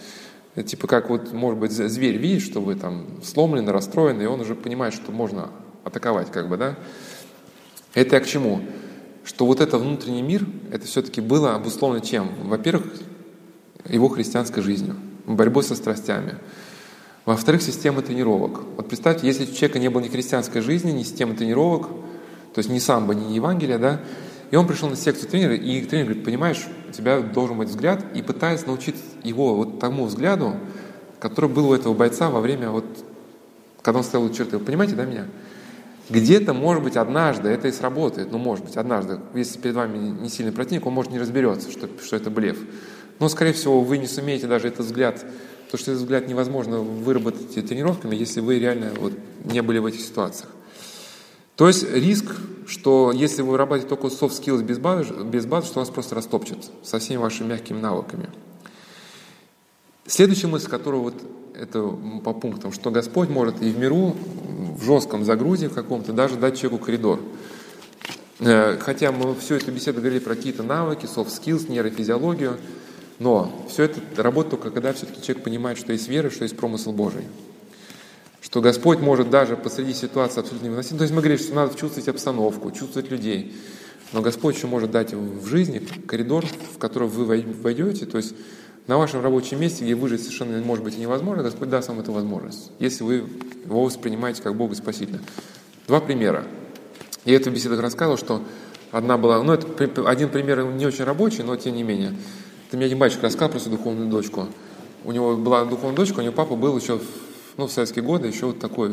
это 0.54 0.68
типа 0.68 0.86
как 0.86 1.10
вот, 1.10 1.32
может 1.32 1.58
быть, 1.58 1.72
зверь 1.72 2.16
видит, 2.16 2.42
что 2.42 2.60
вы 2.60 2.74
там 2.74 3.06
сломлены, 3.22 3.72
расстроены, 3.72 4.22
и 4.22 4.26
он 4.26 4.40
уже 4.40 4.54
понимает, 4.54 4.94
что 4.94 5.12
можно 5.12 5.50
атаковать, 5.84 6.30
как 6.30 6.48
бы, 6.48 6.56
да. 6.56 6.76
Это 7.94 8.16
я 8.16 8.20
к 8.20 8.26
чему? 8.26 8.60
Что 9.26 9.44
вот 9.44 9.60
это 9.60 9.76
внутренний 9.76 10.22
мир, 10.22 10.46
это 10.70 10.86
все-таки 10.86 11.20
было 11.20 11.56
обусловлено 11.56 12.04
чем? 12.04 12.30
Во-первых, 12.44 12.84
его 13.88 14.08
христианской 14.08 14.62
жизнью, 14.62 14.94
борьбой 15.26 15.64
со 15.64 15.74
страстями. 15.74 16.36
Во-вторых, 17.24 17.60
система 17.60 18.02
тренировок. 18.02 18.60
Вот 18.76 18.86
представьте, 18.86 19.26
если 19.26 19.42
у 19.42 19.52
человека 19.52 19.80
не 19.80 19.88
было 19.88 20.00
ни 20.00 20.06
христианской 20.06 20.60
жизни, 20.60 20.92
ни 20.92 21.02
системы 21.02 21.34
тренировок, 21.34 21.88
то 22.54 22.58
есть 22.58 22.70
не 22.70 22.78
самбо, 22.78 23.14
не 23.14 23.34
Евангелие, 23.34 23.78
да, 23.78 24.00
и 24.52 24.56
он 24.56 24.68
пришел 24.68 24.88
на 24.88 24.94
секцию 24.94 25.28
тренера, 25.28 25.56
и 25.56 25.84
тренер 25.84 26.04
говорит, 26.04 26.24
понимаешь, 26.24 26.64
у 26.88 26.92
тебя 26.92 27.18
должен 27.18 27.58
быть 27.58 27.68
взгляд, 27.68 28.04
и 28.14 28.22
пытается 28.22 28.68
научить 28.68 28.94
его 29.24 29.56
вот 29.56 29.80
тому 29.80 30.04
взгляду, 30.04 30.54
который 31.18 31.50
был 31.50 31.70
у 31.70 31.74
этого 31.74 31.94
бойца 31.94 32.30
во 32.30 32.40
время 32.40 32.70
вот, 32.70 32.84
когда 33.82 33.98
он 33.98 34.04
стоял 34.04 34.24
у 34.24 34.30
черты. 34.30 34.58
Вы 34.58 34.64
понимаете, 34.64 34.94
да, 34.94 35.04
меня? 35.04 35.26
Где-то, 36.08 36.52
может 36.54 36.84
быть, 36.84 36.96
однажды 36.96 37.48
это 37.48 37.66
и 37.68 37.72
сработает, 37.72 38.30
ну, 38.30 38.38
может 38.38 38.64
быть, 38.64 38.76
однажды, 38.76 39.18
если 39.34 39.58
перед 39.58 39.74
вами 39.74 39.98
не 39.98 40.28
сильный 40.28 40.52
противник, 40.52 40.86
он, 40.86 40.92
может, 40.94 41.10
не 41.10 41.18
разберется, 41.18 41.70
что, 41.70 41.88
что 42.02 42.16
это 42.16 42.30
блеф. 42.30 42.58
Но, 43.18 43.28
скорее 43.28 43.52
всего, 43.52 43.80
вы 43.80 43.98
не 43.98 44.06
сумеете 44.06 44.46
даже 44.46 44.68
этот 44.68 44.86
взгляд, 44.86 45.24
потому 45.64 45.80
что 45.80 45.90
этот 45.90 46.02
взгляд 46.02 46.28
невозможно 46.28 46.78
выработать 46.78 47.54
тренировками, 47.66 48.14
если 48.14 48.40
вы 48.40 48.58
реально 48.60 48.92
вот 49.00 49.14
не 49.44 49.62
были 49.62 49.78
в 49.78 49.86
этих 49.86 50.00
ситуациях. 50.00 50.50
То 51.56 51.66
есть 51.66 51.90
риск, 51.90 52.26
что 52.68 53.10
если 53.12 53.42
вы 53.42 53.52
вырабатываете 53.52 53.88
только 53.88 54.08
soft 54.08 54.40
skills 54.40 54.62
без 54.62 54.78
базы, 54.78 55.12
без 55.24 55.46
базы, 55.46 55.68
что 55.68 55.80
вас 55.80 55.88
просто 55.88 56.14
растопчет 56.14 56.70
со 56.84 56.98
всеми 56.98 57.16
вашими 57.16 57.48
мягкими 57.48 57.80
навыками. 57.80 58.28
Следующая 60.06 60.46
мысль, 60.46 60.68
которую 60.68 61.02
вот 61.02 61.14
это 61.60 61.82
по 62.24 62.32
пунктам, 62.32 62.72
что 62.72 62.90
Господь 62.90 63.28
может 63.28 63.62
и 63.62 63.70
в 63.70 63.78
миру, 63.78 64.14
в 64.76 64.84
жестком 64.84 65.24
загрузе 65.24 65.68
каком-то, 65.68 66.12
даже 66.12 66.36
дать 66.36 66.58
человеку 66.58 66.84
коридор. 66.84 67.20
Э, 68.40 68.76
хотя 68.78 69.12
мы 69.12 69.34
всю 69.34 69.54
эту 69.54 69.72
беседу 69.72 70.00
говорили 70.00 70.20
про 70.20 70.34
какие-то 70.34 70.62
навыки, 70.62 71.06
soft 71.06 71.28
skills, 71.28 71.70
нейрофизиологию, 71.70 72.58
но 73.18 73.50
все 73.68 73.84
это 73.84 74.00
работает 74.22 74.50
только 74.50 74.70
когда 74.70 74.92
все-таки 74.92 75.22
человек 75.22 75.44
понимает, 75.44 75.78
что 75.78 75.92
есть 75.92 76.08
вера, 76.08 76.30
что 76.30 76.44
есть 76.44 76.56
промысл 76.56 76.92
Божий 76.92 77.24
что 78.46 78.60
Господь 78.60 79.00
может 79.00 79.28
даже 79.28 79.56
посреди 79.56 79.92
ситуации 79.92 80.38
абсолютно 80.38 80.66
невыносимой. 80.66 80.98
То 80.98 81.02
есть 81.02 81.12
мы 81.12 81.20
говорим, 81.20 81.36
что 81.36 81.52
надо 81.52 81.76
чувствовать 81.76 82.06
обстановку, 82.06 82.70
чувствовать 82.70 83.10
людей. 83.10 83.52
Но 84.12 84.22
Господь 84.22 84.54
еще 84.54 84.68
может 84.68 84.92
дать 84.92 85.12
в 85.12 85.46
жизни 85.48 85.80
коридор, 86.06 86.44
в 86.72 86.78
который 86.78 87.08
вы 87.08 87.24
войдете, 87.24 88.06
то 88.06 88.18
есть 88.18 88.36
на 88.86 88.98
вашем 88.98 89.20
рабочем 89.20 89.60
месте, 89.60 89.84
где 89.84 89.94
выжить 89.94 90.22
совершенно 90.22 90.58
может 90.64 90.84
быть 90.84 90.96
и 90.96 91.00
невозможно, 91.00 91.42
Господь 91.42 91.68
даст 91.68 91.88
вам 91.88 92.00
эту 92.00 92.12
возможность, 92.12 92.70
если 92.78 93.02
вы 93.02 93.14
его 93.64 93.84
воспринимаете 93.84 94.42
как 94.42 94.54
Бога 94.54 94.74
Спасителя. 94.74 95.20
Два 95.88 96.00
примера. 96.00 96.44
Я 97.24 97.36
эту 97.36 97.50
беседу 97.50 97.80
рассказывал, 97.80 98.16
что 98.16 98.42
одна 98.92 99.18
была, 99.18 99.42
ну 99.42 99.52
это 99.52 100.08
один 100.08 100.28
пример 100.28 100.64
не 100.64 100.86
очень 100.86 101.04
рабочий, 101.04 101.42
но 101.42 101.56
тем 101.56 101.74
не 101.74 101.82
менее. 101.82 102.14
Это 102.68 102.76
мне 102.76 102.86
один 102.86 102.98
батюшка 102.98 103.26
рассказал 103.26 103.50
про 103.50 103.58
свою 103.58 103.76
духовную 103.76 104.08
дочку. 104.08 104.46
У 105.04 105.12
него 105.12 105.36
была 105.36 105.64
духовная 105.64 105.96
дочка, 105.96 106.20
у 106.20 106.22
него 106.22 106.32
папа 106.32 106.56
был 106.56 106.78
еще 106.78 107.00
ну, 107.56 107.66
в 107.66 107.72
советские 107.72 108.04
годы 108.04 108.28
еще 108.28 108.46
вот 108.46 108.60
такой 108.60 108.92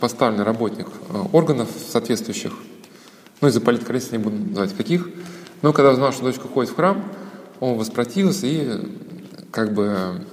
поставленный 0.00 0.44
работник 0.44 0.86
э, 1.08 1.22
органов 1.32 1.68
соответствующих, 1.88 2.52
ну, 3.40 3.48
из-за 3.48 3.60
политкорректности 3.60 4.16
не 4.16 4.22
буду 4.22 4.36
называть 4.36 4.76
каких, 4.76 5.08
но 5.62 5.72
когда 5.72 5.92
узнал, 5.92 6.12
что 6.12 6.22
дочка 6.22 6.46
ходит 6.48 6.70
в 6.70 6.76
храм, 6.76 7.02
он 7.62 7.78
воспротивился 7.78 8.44
и 8.48 8.68
как 9.52 9.72
бы 9.72 10.26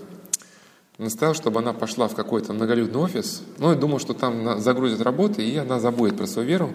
настоял, 0.98 1.36
чтобы 1.36 1.60
она 1.60 1.74
пошла 1.74 2.08
в 2.08 2.16
какой-то 2.16 2.54
многолюдный 2.54 3.00
офис, 3.00 3.44
ну, 3.60 3.72
и 3.72 3.76
думал, 3.76 4.00
что 4.00 4.16
там 4.16 4.60
загрузят 4.60 5.02
работы, 5.02 5.48
и 5.48 5.56
она 5.56 5.80
забудет 5.80 6.18
про 6.18 6.26
свою 6.26 6.48
веру, 6.48 6.74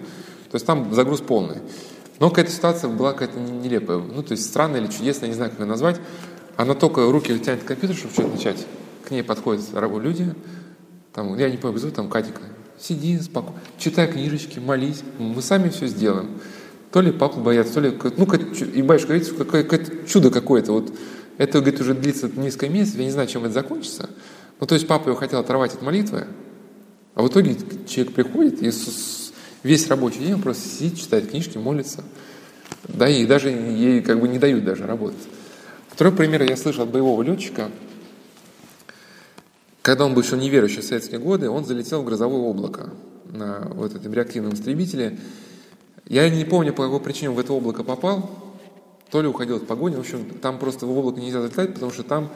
то 0.49 0.55
есть 0.55 0.65
там 0.65 0.93
загруз 0.93 1.19
полный. 1.19 1.57
Но 2.19 2.29
какая-то 2.29 2.51
ситуация 2.51 2.89
была 2.89 3.11
какая-то 3.11 3.37
нелепая, 3.37 3.97
ну, 3.97 4.23
то 4.23 4.31
есть 4.31 4.45
странная 4.45 4.79
или 4.79 4.87
чудесная, 4.87 5.27
не 5.27 5.35
знаю, 5.35 5.51
как 5.51 5.59
ее 5.59 5.65
назвать. 5.65 5.99
Она 6.55 6.73
только 6.73 7.11
руки 7.11 7.37
тянет 7.37 7.63
к 7.63 7.67
компьютеру, 7.67 7.99
чтобы 7.99 8.13
что-то 8.13 8.29
начать. 8.29 8.65
К 9.05 9.11
ней 9.11 9.23
подходят 9.23 9.61
люди, 9.73 10.33
там, 11.11 11.37
я 11.37 11.49
не 11.49 11.57
помню, 11.57 11.91
там 11.91 12.09
Катика. 12.09 12.41
Сиди 12.79 13.19
спокойно, 13.19 13.59
читай 13.77 14.09
книжечки, 14.09 14.59
молись. 14.59 15.03
Мы 15.19 15.41
сами 15.41 15.67
все 15.67 15.87
сделаем. 15.87 16.29
То 16.91 17.01
ли 17.01 17.11
папу 17.11 17.41
боятся, 17.41 17.75
то 17.75 17.79
ли... 17.81 17.93
Ну, 18.17 18.25
и 18.25 18.81
батюшка 18.81 19.07
говорит, 19.09 19.27
что 19.27 19.43
какое-то 19.43 20.07
чудо 20.07 20.31
какое-то. 20.31 20.71
Вот 20.71 20.93
это, 21.37 21.59
говорит, 21.59 21.81
уже 21.81 21.93
длится 21.93 22.29
несколько 22.35 22.69
месяцев, 22.69 22.99
я 22.99 23.05
не 23.05 23.11
знаю, 23.11 23.27
чем 23.27 23.43
это 23.43 23.53
закончится. 23.53 24.09
Ну, 24.59 24.67
то 24.67 24.75
есть 24.75 24.87
папа 24.87 25.09
его 25.09 25.17
хотел 25.17 25.39
оторвать 25.39 25.73
от 25.73 25.81
молитвы, 25.81 26.27
а 27.13 27.23
в 27.23 27.27
итоге 27.27 27.57
человек 27.87 28.13
приходит, 28.13 28.63
и 28.63 28.71
весь 29.63 29.87
рабочий 29.89 30.19
день 30.19 30.35
он 30.35 30.41
просто 30.41 30.67
сидит, 30.67 30.97
читает 30.97 31.29
книжки, 31.29 31.57
молится. 31.57 32.03
Да, 32.87 33.09
и 33.09 33.25
даже 33.25 33.49
ей 33.49 34.01
как 34.01 34.19
бы 34.19 34.27
не 34.27 34.39
дают 34.39 34.63
даже 34.63 34.85
работать. 34.85 35.27
Второй 35.89 36.13
пример 36.13 36.43
я 36.43 36.55
слышал 36.55 36.83
от 36.83 36.89
боевого 36.89 37.21
летчика– 37.21 37.69
когда 39.85 40.05
он 40.05 40.15
был 40.15 40.23
еще 40.23 40.35
неверующий 40.35 40.81
в 40.81 40.83
советские 40.83 41.19
годы, 41.19 41.47
он 41.47 41.63
залетел 41.63 42.01
в 42.01 42.05
грозовое 42.05 42.39
облако 42.39 42.89
на 43.31 43.67
вот 43.69 43.93
этом 43.93 44.11
реактивном 44.11 44.55
истребителе. 44.55 45.19
Я 46.07 46.29
не 46.29 46.45
помню, 46.45 46.73
по 46.73 46.83
какой 46.83 46.99
причине 46.99 47.31
в 47.31 47.39
это 47.39 47.53
облако 47.53 47.83
попал. 47.83 48.29
то 49.09 49.21
ли 49.21 49.27
уходил 49.27 49.57
от 49.57 49.67
погони. 49.67 49.95
В 49.95 49.99
общем, 49.99 50.25
там 50.41 50.59
просто 50.59 50.85
в 50.85 50.97
облако 50.97 51.19
нельзя 51.19 51.41
залетать, 51.41 51.73
потому 51.73 51.91
что 51.91 52.03
там 52.03 52.29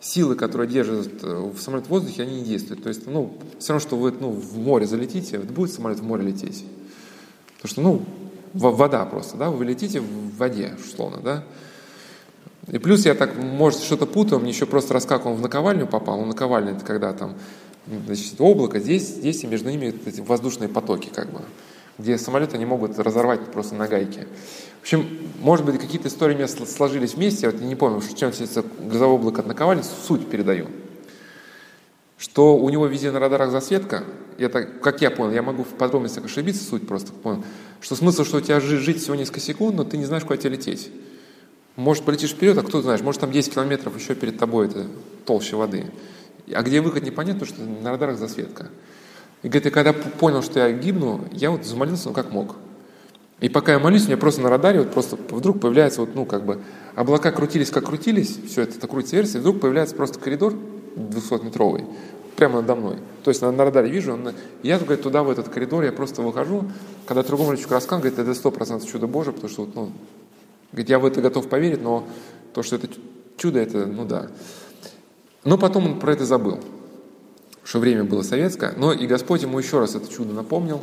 силы, 0.00 0.34
которые 0.34 0.68
держат 0.68 1.22
э, 1.22 1.50
в 1.54 1.58
самолет 1.60 1.86
в 1.86 1.90
воздухе, 1.90 2.22
они 2.22 2.40
не 2.40 2.44
действуют. 2.44 2.82
То 2.82 2.88
есть, 2.88 3.06
ну, 3.06 3.36
все 3.58 3.72
равно, 3.72 3.86
что 3.86 3.96
вы 3.96 4.12
ну, 4.12 4.30
в 4.30 4.58
море 4.58 4.86
залетите, 4.86 5.38
будет 5.38 5.72
самолет 5.72 6.00
в 6.00 6.04
море 6.04 6.26
лететь. 6.26 6.64
Потому 7.56 7.70
что, 7.70 7.80
ну, 7.80 8.02
вода 8.52 9.04
просто, 9.04 9.36
да, 9.36 9.50
вы 9.50 9.64
летите 9.64 10.00
в 10.00 10.36
воде, 10.36 10.74
условно, 10.78 11.20
да. 11.22 11.44
И 12.68 12.78
плюс 12.78 13.06
я 13.06 13.14
так, 13.14 13.36
может, 13.36 13.80
что-то 13.80 14.06
путаю, 14.06 14.40
мне 14.40 14.50
еще 14.50 14.66
просто 14.66 14.92
рассказывал, 14.92 15.32
он 15.32 15.38
в 15.38 15.42
наковальню 15.42 15.86
попал, 15.86 16.18
ну, 16.20 16.26
наковальня 16.26 16.72
это 16.72 16.84
когда 16.84 17.12
там, 17.12 17.34
значит, 18.06 18.34
облако, 18.40 18.80
здесь, 18.80 19.06
здесь 19.06 19.44
и 19.44 19.46
между 19.46 19.70
ними 19.70 19.94
эти 20.04 20.20
воздушные 20.20 20.68
потоки, 20.68 21.08
как 21.14 21.30
бы, 21.30 21.42
где 21.98 22.18
самолеты 22.18 22.58
не 22.58 22.66
могут 22.66 22.98
разорвать 22.98 23.40
просто 23.52 23.74
на 23.74 23.88
гайке. 23.88 24.26
В 24.78 24.82
общем, 24.82 25.06
может 25.40 25.64
быть, 25.64 25.80
какие-то 25.80 26.08
истории 26.08 26.34
у 26.34 26.36
меня 26.36 26.48
сложились 26.48 27.14
вместе, 27.14 27.46
я 27.46 27.52
вот 27.52 27.60
не 27.60 27.74
помню, 27.74 28.00
чем 28.00 28.28
отличается 28.28 28.64
газовое 28.80 29.14
облако 29.14 29.40
от 29.40 29.46
наковальни, 29.46 29.82
суть 29.82 30.28
передаю. 30.28 30.66
Что 32.18 32.56
у 32.56 32.68
него 32.70 32.86
везде 32.86 33.10
на 33.10 33.18
радарах 33.18 33.50
засветка, 33.50 34.04
это, 34.38 34.62
как 34.64 35.02
я 35.02 35.10
понял, 35.10 35.32
я 35.32 35.42
могу 35.42 35.64
в 35.64 35.68
подробностях 35.68 36.24
ошибиться, 36.24 36.64
суть 36.64 36.86
просто 36.86 37.12
понял, 37.12 37.44
что 37.80 37.94
смысл, 37.94 38.24
что 38.24 38.38
у 38.38 38.40
тебя 38.40 38.60
жить 38.60 39.02
всего 39.02 39.14
несколько 39.14 39.40
секунд, 39.40 39.76
но 39.76 39.84
ты 39.84 39.96
не 39.96 40.04
знаешь, 40.04 40.24
куда 40.24 40.36
тебе 40.36 40.50
лететь. 40.50 40.90
Может, 41.76 42.04
полетишь 42.04 42.30
вперед, 42.30 42.56
а 42.56 42.62
кто 42.62 42.80
знает, 42.80 43.02
может, 43.02 43.20
там 43.20 43.30
10 43.30 43.52
километров 43.52 43.98
еще 43.98 44.14
перед 44.14 44.38
тобой 44.38 44.68
это 44.68 44.86
толще 45.26 45.56
воды. 45.56 45.86
А 46.54 46.62
где 46.62 46.80
выход 46.80 47.02
непонятно, 47.02 47.40
потому 47.40 47.56
что 47.56 47.82
на 47.82 47.90
радарах 47.90 48.18
засветка. 48.18 48.68
И 49.46 49.48
говорит, 49.48 49.66
я 49.66 49.70
когда 49.70 49.92
понял, 49.92 50.42
что 50.42 50.58
я 50.58 50.72
гибну, 50.72 51.20
я 51.30 51.52
вот 51.52 51.64
замолился, 51.64 52.08
ну 52.08 52.14
как 52.14 52.32
мог. 52.32 52.56
И 53.38 53.48
пока 53.48 53.74
я 53.74 53.78
молюсь, 53.78 54.02
у 54.02 54.06
меня 54.06 54.16
просто 54.16 54.40
на 54.40 54.50
радаре 54.50 54.80
вот 54.80 54.90
просто 54.90 55.16
вдруг 55.30 55.60
появляется 55.60 56.00
вот, 56.00 56.16
ну, 56.16 56.26
как 56.26 56.44
бы, 56.44 56.58
облака 56.96 57.30
крутились, 57.30 57.70
как 57.70 57.84
крутились, 57.84 58.40
все 58.48 58.62
это, 58.62 58.76
это 58.76 58.88
крутится 58.88 59.14
версия, 59.14 59.38
вдруг 59.38 59.60
появляется 59.60 59.94
просто 59.94 60.18
коридор 60.18 60.52
200-метровый, 60.96 61.84
прямо 62.34 62.60
надо 62.60 62.74
мной. 62.74 62.96
То 63.22 63.30
есть 63.30 63.40
на, 63.40 63.52
на 63.52 63.64
радаре 63.64 63.88
вижу, 63.88 64.14
он, 64.14 64.32
я 64.64 64.80
говорит, 64.80 65.04
туда, 65.04 65.22
в 65.22 65.30
этот 65.30 65.48
коридор, 65.48 65.84
я 65.84 65.92
просто 65.92 66.22
выхожу, 66.22 66.64
когда 67.06 67.22
другому 67.22 67.52
летчику 67.52 67.74
рассказал, 67.74 68.00
говорит, 68.00 68.18
это 68.18 68.34
сто 68.34 68.50
процентов 68.50 68.90
чудо 68.90 69.06
Божие, 69.06 69.32
потому 69.32 69.48
что 69.48 69.62
вот, 69.62 69.76
ну, 69.76 69.92
Говорит, 70.72 70.90
я 70.90 70.98
в 70.98 71.06
это 71.06 71.20
готов 71.20 71.48
поверить, 71.48 71.80
но 71.80 72.04
то, 72.52 72.64
что 72.64 72.74
это 72.74 72.88
чудо, 73.36 73.60
это, 73.60 73.86
ну 73.86 74.04
да. 74.04 74.26
Но 75.44 75.56
потом 75.56 75.86
он 75.86 76.00
про 76.00 76.12
это 76.12 76.26
забыл, 76.26 76.58
что 77.66 77.80
время 77.80 78.04
было 78.04 78.22
советское. 78.22 78.72
Но 78.76 78.92
и 78.92 79.06
Господь 79.06 79.42
ему 79.42 79.58
еще 79.58 79.80
раз 79.80 79.96
это 79.96 80.10
чудо 80.10 80.32
напомнил. 80.32 80.80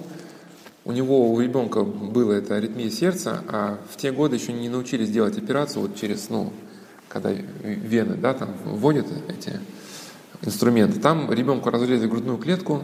У 0.83 0.91
него, 0.91 1.31
у 1.31 1.39
ребенка 1.39 1.83
было 1.83 2.33
это 2.33 2.57
аритмия 2.57 2.89
сердца, 2.89 3.41
а 3.47 3.79
в 3.89 3.95
те 3.95 4.11
годы 4.11 4.35
еще 4.35 4.51
не 4.51 4.67
научились 4.67 5.09
делать 5.09 5.37
операцию 5.37 5.83
вот 5.83 5.95
через, 5.95 6.29
ну, 6.29 6.51
когда 7.07 7.31
вены, 7.31 8.15
да, 8.15 8.33
там 8.33 8.53
вводят 8.65 9.07
эти 9.29 9.61
инструменты. 10.41 10.99
Там 10.99 11.31
ребенку 11.31 11.69
разрезали 11.69 12.09
грудную 12.09 12.37
клетку, 12.37 12.83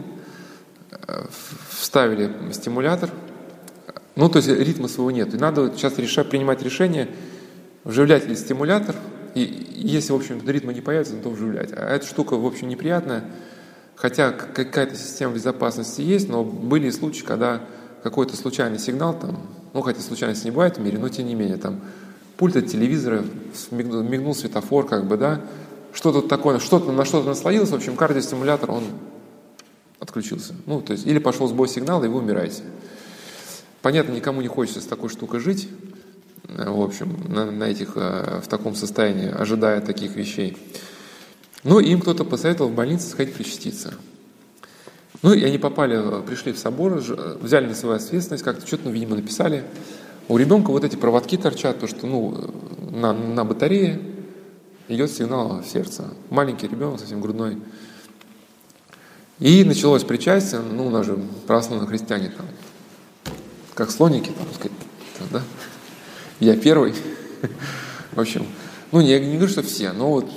э, 0.92 1.26
вставили 1.68 2.32
стимулятор, 2.52 3.10
ну, 4.16 4.30
то 4.30 4.38
есть 4.38 4.48
ритма 4.48 4.88
своего 4.88 5.10
нет. 5.10 5.34
И 5.34 5.36
надо 5.36 5.70
сейчас 5.76 5.98
решать, 5.98 6.30
принимать 6.30 6.62
решение, 6.62 7.08
вживлять 7.84 8.26
ли 8.26 8.34
стимулятор, 8.34 8.96
и 9.34 9.42
если, 9.74 10.12
в 10.12 10.16
общем, 10.16 10.40
ритма 10.48 10.72
не 10.72 10.80
появится, 10.80 11.16
то 11.16 11.28
вживлять. 11.28 11.70
А 11.72 11.94
эта 11.94 12.06
штука, 12.06 12.38
в 12.38 12.46
общем, 12.46 12.68
неприятная, 12.68 13.24
хотя 14.00 14.32
какая-то 14.32 14.96
система 14.96 15.34
безопасности 15.34 16.00
есть, 16.00 16.28
но 16.28 16.42
были 16.42 16.88
случаи, 16.90 17.22
когда 17.22 17.60
какой-то 18.02 18.34
случайный 18.34 18.78
сигнал, 18.78 19.18
там, 19.18 19.42
ну, 19.74 19.82
хотя 19.82 20.00
случайности 20.00 20.46
не 20.46 20.52
бывает 20.52 20.78
в 20.78 20.80
мире, 20.80 20.98
но 20.98 21.10
тем 21.10 21.26
не 21.26 21.34
менее, 21.34 21.58
там, 21.58 21.80
пульт 22.38 22.56
от 22.56 22.66
телевизора, 22.66 23.22
мигнул, 23.70 24.02
мигнул 24.02 24.34
светофор, 24.34 24.86
как 24.86 25.06
бы, 25.06 25.18
да, 25.18 25.42
что-то 25.92 26.22
такое, 26.22 26.60
что-то 26.60 26.92
на 26.92 27.04
что-то 27.04 27.28
наслоилось, 27.28 27.70
в 27.70 27.74
общем, 27.74 27.94
кардиостимулятор, 27.94 28.70
он 28.70 28.84
отключился. 29.98 30.54
Ну, 30.64 30.80
то 30.80 30.94
есть, 30.94 31.06
или 31.06 31.18
пошел 31.18 31.46
сбой 31.46 31.68
сигнала, 31.68 32.02
и 32.04 32.08
вы 32.08 32.20
умираете. 32.20 32.62
Понятно, 33.82 34.12
никому 34.12 34.40
не 34.40 34.48
хочется 34.48 34.80
с 34.80 34.86
такой 34.86 35.10
штукой 35.10 35.40
жить, 35.40 35.68
э, 36.48 36.70
в 36.70 36.80
общем, 36.80 37.18
на, 37.28 37.50
на 37.50 37.64
этих, 37.64 37.92
э, 37.96 38.40
в 38.42 38.48
таком 38.48 38.74
состоянии, 38.74 39.28
ожидая 39.28 39.82
таких 39.82 40.16
вещей. 40.16 40.56
Ну, 41.62 41.78
им 41.80 42.00
кто-то 42.00 42.24
посоветовал 42.24 42.70
в 42.70 42.74
больнице 42.74 43.08
сходить 43.08 43.34
причаститься. 43.34 43.94
Ну, 45.22 45.32
и 45.32 45.44
они 45.44 45.58
попали, 45.58 46.22
пришли 46.22 46.52
в 46.52 46.58
собор, 46.58 46.94
взяли 46.94 47.66
на 47.66 47.74
свою 47.74 47.96
ответственность, 47.96 48.42
как-то 48.42 48.66
что-то, 48.66 48.84
ну, 48.86 48.90
видимо, 48.92 49.16
написали. 49.16 49.64
У 50.28 50.38
ребенка 50.38 50.70
вот 50.70 50.84
эти 50.84 50.96
проводки 50.96 51.36
торчат, 51.36 51.80
то, 51.80 51.86
что, 51.86 52.06
ну, 52.06 52.54
на, 52.90 53.12
на 53.12 53.44
батарее 53.44 54.00
идет 54.88 55.10
сигнал 55.10 55.60
в 55.60 55.66
сердце. 55.66 56.04
Маленький 56.30 56.68
ребенок, 56.68 57.00
совсем 57.00 57.20
грудной. 57.20 57.58
И 59.38 59.64
началось 59.64 60.04
причастие, 60.04 60.60
ну, 60.60 60.86
у 60.86 60.90
нас 60.90 61.04
же 61.04 61.18
православные 61.46 61.88
христиане 61.88 62.32
там 62.36 62.46
как 63.80 63.90
слоники, 63.90 64.30
там, 64.30 64.46
сказать, 64.52 64.76
да? 65.32 65.42
Я 66.38 66.54
первый. 66.54 66.94
В 68.12 68.20
общем, 68.20 68.46
ну, 68.92 69.00
я 69.00 69.18
не 69.18 69.36
говорю, 69.36 69.48
что 69.48 69.62
все, 69.62 69.92
но 69.92 70.10
вот, 70.10 70.30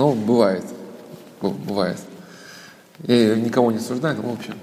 но 0.00 0.14
бывает, 0.14 0.64
бывает. 1.42 1.98
Я 3.02 3.36
никого 3.36 3.70
не 3.70 3.76
осуждаю, 3.76 4.16
но, 4.16 4.30
в 4.30 4.32
общем, 4.32 4.54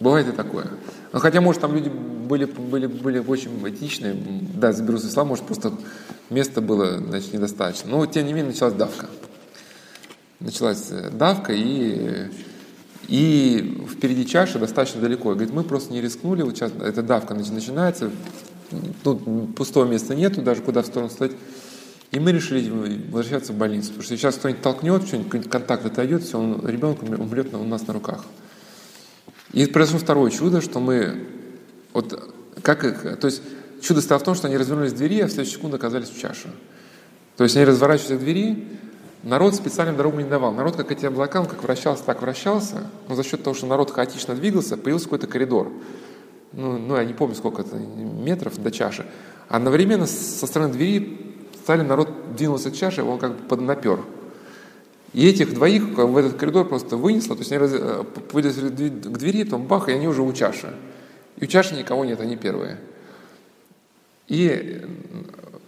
бывает 0.00 0.26
и 0.26 0.32
такое. 0.32 0.68
Ну, 1.12 1.18
хотя, 1.18 1.42
может, 1.42 1.60
там 1.60 1.74
люди 1.74 1.90
были, 1.90 2.46
были, 2.46 2.86
были 2.86 3.18
очень 3.18 3.50
этичные, 3.68 4.16
да, 4.54 4.72
заберу 4.72 4.96
с 4.96 5.04
ислам, 5.04 5.28
может, 5.28 5.44
просто 5.44 5.74
места 6.30 6.62
было, 6.62 6.96
значит, 6.96 7.34
недостаточно. 7.34 7.90
Но, 7.90 8.06
тем 8.06 8.24
не 8.24 8.32
менее, 8.32 8.52
началась 8.52 8.72
давка. 8.72 9.08
Началась 10.40 10.86
э, 10.90 11.10
давка, 11.10 11.52
и 11.52 12.30
и 13.06 13.86
впереди 13.92 14.26
чаша 14.26 14.58
достаточно 14.58 15.02
далеко. 15.02 15.30
говорит, 15.30 15.52
мы 15.52 15.62
просто 15.62 15.92
не 15.92 16.00
рискнули, 16.00 16.40
вот 16.40 16.56
сейчас 16.56 16.72
эта 16.82 17.02
давка 17.02 17.34
начинается, 17.34 18.10
тут 19.04 19.54
пустого 19.54 19.84
места 19.84 20.14
нету, 20.14 20.40
даже 20.40 20.62
куда 20.62 20.80
в 20.80 20.86
сторону 20.86 21.10
стать. 21.10 21.32
И 22.16 22.18
мы 22.18 22.32
решили 22.32 22.70
возвращаться 23.10 23.52
в 23.52 23.56
больницу, 23.56 23.88
потому 23.88 24.02
что 24.04 24.16
сейчас 24.16 24.36
кто-нибудь 24.36 24.62
толкнет, 24.62 25.06
что-нибудь 25.06 25.50
контакт 25.50 25.84
отойдет, 25.84 26.22
все, 26.22 26.38
он, 26.38 26.66
ребенок 26.66 27.02
умрет 27.02 27.52
у 27.52 27.62
нас 27.62 27.86
на 27.86 27.92
руках. 27.92 28.24
И 29.52 29.66
произошло 29.66 29.98
второе 29.98 30.30
чудо, 30.30 30.62
что 30.62 30.80
мы, 30.80 31.26
вот 31.92 32.32
как, 32.62 33.18
то 33.20 33.26
есть 33.26 33.42
чудо 33.82 34.00
стало 34.00 34.18
в 34.18 34.22
том, 34.22 34.34
что 34.34 34.46
они 34.46 34.56
развернулись 34.56 34.92
в 34.92 34.96
двери, 34.96 35.20
а 35.20 35.26
в 35.26 35.28
следующую 35.28 35.58
секунду 35.58 35.76
оказались 35.76 36.08
в 36.08 36.18
чаше. 36.18 36.48
То 37.36 37.44
есть 37.44 37.54
они 37.54 37.66
разворачиваются 37.66 38.16
к 38.16 38.20
двери, 38.20 38.66
Народ 39.22 39.54
специально 39.54 39.92
дорогу 39.92 40.18
не 40.18 40.28
давал. 40.28 40.52
Народ, 40.52 40.76
как 40.76 40.92
эти 40.92 41.04
облака, 41.04 41.40
он 41.40 41.46
как 41.46 41.62
вращался, 41.62 42.04
так 42.04 42.22
вращался, 42.22 42.86
но 43.08 43.14
за 43.14 43.24
счет 43.24 43.42
того, 43.42 43.54
что 43.54 43.66
народ 43.66 43.90
хаотично 43.90 44.34
двигался, 44.34 44.76
появился 44.78 45.06
какой-то 45.06 45.26
коридор. 45.26 45.70
Ну, 46.52 46.78
ну, 46.78 46.96
я 46.96 47.04
не 47.04 47.12
помню, 47.12 47.34
сколько 47.34 47.62
это 47.62 47.76
метров 47.76 48.56
до 48.62 48.70
чаши. 48.70 49.04
Одновременно 49.48 50.06
со 50.06 50.46
стороны 50.46 50.72
двери 50.72 51.25
стали 51.66 51.82
народ 51.82 52.36
двинулся 52.36 52.70
к 52.70 52.76
чаше, 52.76 53.02
он 53.02 53.18
как 53.18 53.32
бы 53.32 53.42
поднапер. 53.48 53.98
И 55.12 55.26
этих 55.26 55.52
двоих 55.52 55.82
в 55.82 56.16
этот 56.16 56.34
коридор 56.34 56.68
просто 56.68 56.96
вынесло, 56.96 57.34
то 57.34 57.40
есть 57.40 57.50
они 57.50 57.60
э, 57.60 58.04
вылезли 58.30 58.68
к 58.68 59.18
двери, 59.18 59.42
потом 59.42 59.66
бах, 59.66 59.88
и 59.88 59.92
они 59.92 60.06
уже 60.06 60.22
у 60.22 60.32
чаши. 60.32 60.72
И 61.38 61.44
у 61.44 61.46
чаши 61.48 61.74
никого 61.74 62.04
нет, 62.04 62.20
они 62.20 62.36
первые. 62.36 62.78
И 64.28 64.80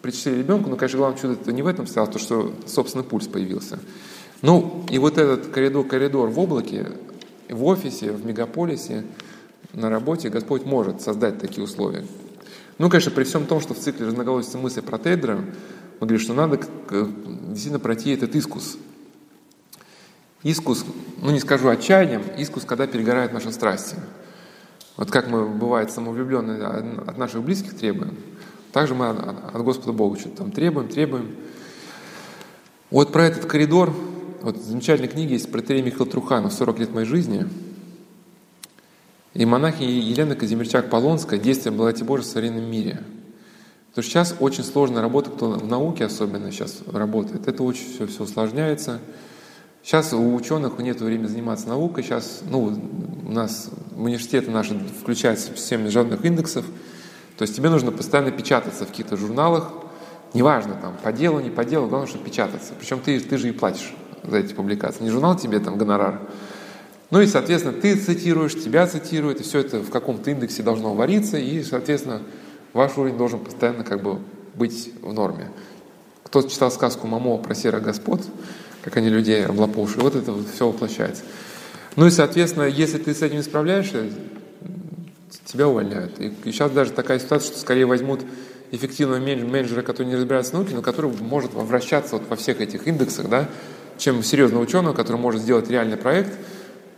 причислили 0.00 0.38
ребенку, 0.38 0.70
но, 0.70 0.76
конечно, 0.76 0.98
главное 0.98 1.20
чудо 1.20 1.32
это 1.32 1.50
не 1.50 1.62
в 1.62 1.66
этом 1.66 1.88
стало, 1.88 2.06
то, 2.06 2.20
что 2.20 2.54
собственный 2.64 3.04
пульс 3.04 3.26
появился. 3.26 3.80
Ну, 4.40 4.86
и 4.88 5.00
вот 5.00 5.18
этот 5.18 5.48
коридор, 5.48 5.84
коридор 5.84 6.28
в 6.28 6.38
облаке, 6.38 6.92
в 7.48 7.64
офисе, 7.64 8.12
в 8.12 8.24
мегаполисе, 8.24 9.02
на 9.72 9.90
работе 9.90 10.28
Господь 10.28 10.64
может 10.64 11.00
создать 11.00 11.40
такие 11.40 11.64
условия. 11.64 12.04
Ну, 12.78 12.88
конечно, 12.88 13.10
при 13.10 13.24
всем 13.24 13.46
том, 13.46 13.60
что 13.60 13.74
в 13.74 13.78
цикле 13.78 14.06
разноголосицы 14.06 14.58
мысли 14.58 14.80
про 14.80 14.98
Тедра, 14.98 15.44
мы 16.00 16.06
говорим, 16.06 16.20
что 16.20 16.34
надо 16.34 16.60
действительно 16.88 17.78
пройти 17.78 18.10
этот 18.10 18.34
искус. 18.34 18.76
Искус, 20.42 20.84
ну 21.20 21.30
не 21.30 21.40
скажу 21.40 21.68
отчаянием, 21.68 22.22
искус, 22.38 22.64
когда 22.64 22.86
перегорают 22.86 23.32
наши 23.32 23.52
страсти. 23.52 23.96
Вот 24.96 25.10
как 25.10 25.28
мы, 25.28 25.48
бывает, 25.48 25.90
самовлюбленные 25.90 26.64
от 27.06 27.18
наших 27.18 27.42
близких 27.42 27.76
требуем– 27.76 28.16
также 28.72 28.94
мы 28.94 29.08
от 29.08 29.62
Господа 29.62 29.92
Бога 29.92 30.18
что-то 30.18 30.38
там 30.38 30.52
требуем, 30.52 30.88
требуем. 30.88 31.34
Вот 32.90 33.12
про 33.12 33.24
этот 33.24 33.46
коридор, 33.46 33.94
вот 34.42 34.56
замечательная 34.58 35.10
книга 35.10 35.32
есть 35.32 35.50
про 35.50 35.62
Терей 35.62 35.82
Михаил 35.82 36.06
Труханов 36.06 36.52
«40 36.52 36.78
лет 36.78 36.92
моей 36.92 37.06
жизни». 37.06 37.48
И 39.34 39.44
монахи 39.44 39.82
Елена 39.82 40.34
Казимирчак-Полонская 40.34 41.38
«Действие 41.38 41.72
благодати 41.72 42.02
Божьей 42.02 42.26
в 42.26 42.28
современном 42.28 42.70
мире». 42.70 43.02
Потому 43.90 44.02
что 44.02 44.10
сейчас 44.10 44.34
очень 44.40 44.64
сложная 44.64 45.02
работа, 45.02 45.30
кто 45.30 45.50
в 45.50 45.66
науке 45.66 46.04
особенно 46.04 46.52
сейчас 46.52 46.82
работает, 46.86 47.48
это 47.48 47.62
очень 47.62 47.86
все, 47.92 48.06
все 48.06 48.22
усложняется. 48.22 49.00
Сейчас 49.82 50.12
у 50.12 50.34
ученых 50.34 50.78
нет 50.78 51.00
времени 51.00 51.26
заниматься 51.26 51.68
наукой, 51.68 52.02
сейчас 52.02 52.42
ну, 52.48 52.78
у 53.26 53.32
нас 53.32 53.70
университеты 53.96 54.50
наши 54.50 54.78
включаются 55.00 55.52
в 55.52 55.58
систему 55.58 55.84
международных 55.84 56.24
индексов– 56.24 56.64
то 57.38 57.42
есть 57.42 57.54
тебе 57.54 57.70
нужно 57.70 57.92
постоянно 57.92 58.32
печататься 58.32 58.84
в 58.84 58.88
каких-то 58.88 59.16
журналах, 59.16 59.70
Неважно, 60.34 60.74
там, 60.74 60.94
по 61.02 61.10
делу, 61.10 61.40
не 61.40 61.48
по 61.48 61.64
делу, 61.64 61.88
главное, 61.88 62.06
чтобы 62.06 62.26
печататься. 62.26 62.74
Причем 62.78 63.00
ты, 63.00 63.18
ты 63.18 63.38
же 63.38 63.48
и 63.48 63.52
платишь 63.52 63.94
за 64.22 64.36
эти 64.36 64.52
публикации. 64.52 65.02
Не 65.04 65.08
журнал 65.08 65.38
тебе 65.38 65.58
там 65.58 65.78
гонорар. 65.78 66.20
Ну 67.10 67.22
и, 67.22 67.26
соответственно, 67.26 67.72
ты 67.72 67.96
цитируешь, 67.96 68.52
тебя 68.52 68.86
цитируют, 68.86 69.40
и 69.40 69.42
все 69.42 69.60
это 69.60 69.78
в 69.78 69.88
каком-то 69.88 70.30
индексе 70.30 70.62
должно 70.62 70.92
вариться, 70.92 71.38
и, 71.38 71.62
соответственно, 71.62 72.20
ваш 72.72 72.96
уровень 72.96 73.16
должен 73.16 73.40
постоянно 73.40 73.84
как 73.84 74.02
бы 74.02 74.18
быть 74.54 74.92
в 75.02 75.12
норме. 75.12 75.50
Кто 76.24 76.42
читал 76.42 76.70
сказку 76.70 77.06
Мамо 77.06 77.38
про 77.38 77.54
серых 77.54 77.82
господ, 77.82 78.20
как 78.82 78.96
они 78.96 79.08
людей 79.08 79.46
облапошили, 79.46 80.02
вот 80.02 80.14
это 80.14 80.32
вот 80.32 80.46
все 80.48 80.66
воплощается. 80.66 81.22
Ну 81.96 82.06
и, 82.06 82.10
соответственно, 82.10 82.64
если 82.64 82.98
ты 82.98 83.14
с 83.14 83.22
этим 83.22 83.36
не 83.36 83.42
справляешься, 83.42 84.04
тебя 85.44 85.68
увольняют. 85.68 86.20
И 86.20 86.32
сейчас 86.44 86.70
даже 86.70 86.92
такая 86.92 87.18
ситуация, 87.18 87.52
что 87.52 87.58
скорее 87.58 87.86
возьмут 87.86 88.20
эффективного 88.70 89.18
менеджера, 89.18 89.82
который 89.82 90.08
не 90.08 90.16
разбирается 90.16 90.52
в 90.52 90.54
науке, 90.54 90.74
но 90.74 90.82
который 90.82 91.10
может 91.20 91.54
вращаться 91.54 92.16
вот 92.16 92.28
во 92.28 92.36
всех 92.36 92.60
этих 92.60 92.86
индексах, 92.86 93.28
да, 93.28 93.48
чем 93.96 94.22
серьезного 94.22 94.62
ученого, 94.62 94.94
который 94.94 95.16
может 95.16 95.42
сделать 95.42 95.70
реальный 95.70 95.96
проект. 95.96 96.32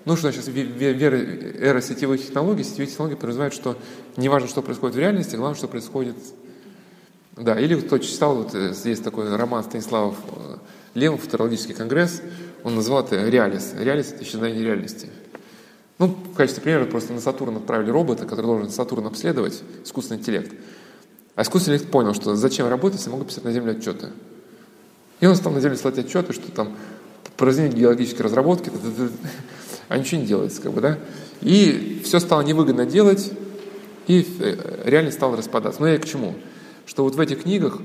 Ну 0.06 0.16
что 0.16 0.32
сейчас 0.32 0.48
эра 0.48 1.80
сетевых 1.82 2.24
технологий, 2.24 2.64
сетевые 2.64 2.86
технологии 2.86 3.16
подразумевают, 3.16 3.54
что 3.54 3.76
не 4.16 4.28
важно, 4.28 4.48
что 4.48 4.62
происходит 4.62 4.96
в 4.96 4.98
реальности, 4.98 5.36
главное, 5.36 5.56
что 5.56 5.68
происходит... 5.68 6.16
Да, 7.36 7.58
или 7.58 7.78
кто 7.80 7.96
читал, 7.98 8.36
вот 8.36 8.54
э, 8.54 8.74
есть 8.84 9.02
такой 9.02 9.34
роман 9.34 9.64
Станиславов 9.64 10.16
э, 10.26 10.56
Лемов, 10.94 11.22
«Футурологический 11.22 11.74
конгресс», 11.74 12.20
он 12.64 12.74
назвал 12.74 13.02
это 13.02 13.28
«Реалис». 13.28 13.72
«Реалис»— 13.78 14.12
это 14.12 14.24
исчезновение 14.24 14.62
реальности. 14.62 15.08
Ну, 15.98 16.08
в 16.08 16.34
качестве 16.34 16.62
примера 16.62 16.84
просто 16.84 17.14
на 17.14 17.20
Сатурн 17.20 17.56
отправили 17.56 17.90
робота, 17.90 18.26
который 18.26 18.46
должен 18.46 18.68
Сатурн 18.68 19.06
обследовать, 19.06 19.62
искусственный 19.84 20.20
интеллект. 20.20 20.52
А 21.34 21.42
искусственный 21.42 21.76
интеллект 21.76 21.92
понял, 21.92 22.12
что 22.12 22.34
зачем 22.36 22.68
работать, 22.68 22.98
если 22.98 23.10
могут 23.10 23.28
писать 23.28 23.44
на 23.44 23.52
Земле 23.52 23.72
отчеты. 23.72 24.08
И 25.20 25.26
он 25.26 25.36
стал 25.36 25.52
на 25.52 25.60
Земле 25.60 25.78
слать 25.78 25.98
отчеты, 25.98 26.34
что 26.34 26.50
там 26.52 26.76
произведение 27.36 27.78
геологической 27.78 28.24
разработки, 28.24 28.70
а 29.90 29.98
ничего 29.98 30.20
не 30.20 30.26
делается, 30.26 30.62
как 30.62 30.72
бы, 30.72 30.80
да. 30.80 30.98
И 31.42 32.00
все 32.04 32.20
стало 32.20 32.42
невыгодно 32.42 32.86
делать, 32.86 33.32
и 34.06 34.24
э, 34.38 34.82
реально 34.84 35.10
стало 35.10 35.36
распадаться. 35.36 35.82
Но 35.82 35.88
я 35.88 35.98
к 35.98 36.06
чему? 36.06 36.34
Что 36.86 37.02
вот 37.02 37.16
в 37.16 37.20
этих 37.20 37.42
книгах 37.42 37.80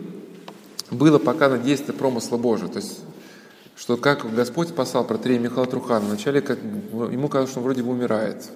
было 0.91 1.17
показано 1.17 1.61
действие 1.61 1.97
промысла 1.97 2.37
Божия. 2.37 2.67
То 2.67 2.77
есть 2.77 2.99
что 3.75 3.97
как 3.97 4.31
Господь 4.35 4.69
спасал 4.69 5.03
про 5.03 5.17
Трея 5.17 5.39
Михаила 5.39 5.65
Трухана. 5.65 6.05
Вначале 6.05 6.41
как, 6.41 6.59
ему 6.61 7.27
казалось, 7.27 7.49
что 7.49 7.59
он 7.59 7.65
вроде 7.65 7.81
бы 7.81 7.89
умирает. 7.89 8.49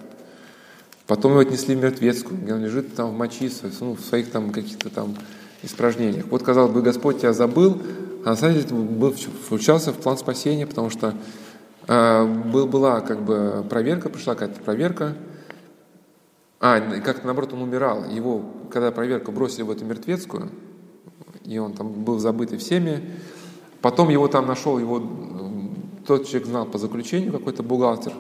Потом 1.07 1.31
его 1.31 1.41
отнесли 1.41 1.75
в 1.75 1.81
мертвецкую, 1.81 2.39
где 2.39 2.53
он 2.53 2.63
лежит 2.63 2.93
там 2.93 3.09
в 3.09 3.17
мочи, 3.17 3.51
ну, 3.79 3.95
в 3.95 4.01
своих 4.01 4.29
там 4.29 4.51
каких-то 4.51 4.91
там 4.91 5.17
испражнениях. 5.63 6.27
Вот, 6.29 6.43
казалось 6.43 6.71
бы, 6.71 6.83
Господь 6.83 7.17
тебя 7.17 7.33
забыл, 7.33 7.81
а 8.23 8.29
на 8.29 8.35
самом 8.35 8.53
деле 8.55 8.67
был, 8.69 9.11
включался 9.11 9.91
в 9.91 9.95
план 9.95 10.19
спасения, 10.19 10.67
потому 10.67 10.91
что 10.91 11.15
был, 11.89 12.67
была 12.67 13.01
как 13.01 13.21
бы 13.21 13.65
проверка, 13.69 14.09
пришла 14.09 14.35
какая-то 14.35 14.61
проверка, 14.61 15.15
а, 16.59 16.79
как-то 17.01 17.25
наоборот 17.25 17.53
он 17.53 17.63
умирал. 17.63 18.05
Его, 18.05 18.43
когда 18.71 18.91
проверка 18.91 19.31
бросили 19.31 19.63
в 19.63 19.71
эту 19.71 19.85
мертвецкую, 19.85 20.49
и 21.45 21.57
он 21.57 21.73
там 21.73 21.91
был 21.91 22.19
забытый 22.19 22.57
всеми, 22.57 23.01
Потом 23.81 24.09
его 24.09 24.27
там 24.27 24.45
нашел, 24.45 24.77
его 24.77 25.01
тот 26.05 26.27
человек 26.27 26.47
знал 26.47 26.65
по 26.65 26.77
заключению, 26.77 27.31
какой-то 27.31 27.63
бухгалтер. 27.63 28.13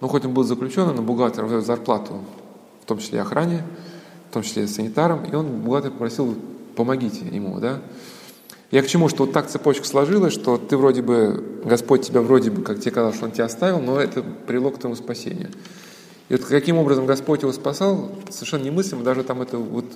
Ну, 0.00 0.08
хоть 0.08 0.24
он 0.24 0.34
был 0.34 0.44
заключенным, 0.44 0.96
но 0.96 1.02
бухгалтер 1.02 1.44
взял 1.44 1.60
зарплату, 1.60 2.20
в 2.82 2.86
том 2.86 2.98
числе 2.98 3.20
охране, 3.20 3.64
в 4.30 4.34
том 4.34 4.42
числе 4.42 4.66
санитарам, 4.66 5.24
и 5.24 5.34
он, 5.34 5.60
бухгалтер, 5.60 5.92
попросил, 5.92 6.34
помогите 6.74 7.26
ему, 7.26 7.60
да. 7.60 7.80
Я 8.70 8.82
к 8.82 8.86
чему, 8.86 9.08
что 9.08 9.24
вот 9.24 9.32
так 9.32 9.48
цепочка 9.48 9.86
сложилась, 9.86 10.34
что 10.34 10.58
ты 10.58 10.76
вроде 10.76 11.02
бы, 11.02 11.60
Господь 11.64 12.06
тебя 12.06 12.20
вроде 12.20 12.50
бы, 12.50 12.62
как 12.62 12.80
тебе 12.80 12.90
казалось, 12.90 13.16
что 13.16 13.26
Он 13.26 13.32
тебя 13.32 13.46
оставил, 13.46 13.80
но 13.80 13.98
это 13.98 14.22
привело 14.46 14.70
к 14.70 14.78
твоему 14.78 14.94
спасению. 14.94 15.48
И 16.28 16.34
вот 16.34 16.44
каким 16.44 16.76
образом 16.76 17.06
Господь 17.06 17.42
его 17.42 17.52
спасал, 17.52 18.10
совершенно 18.30 18.64
немыслимо, 18.64 19.02
даже 19.02 19.22
там 19.22 19.40
это 19.40 19.56
вот 19.56 19.86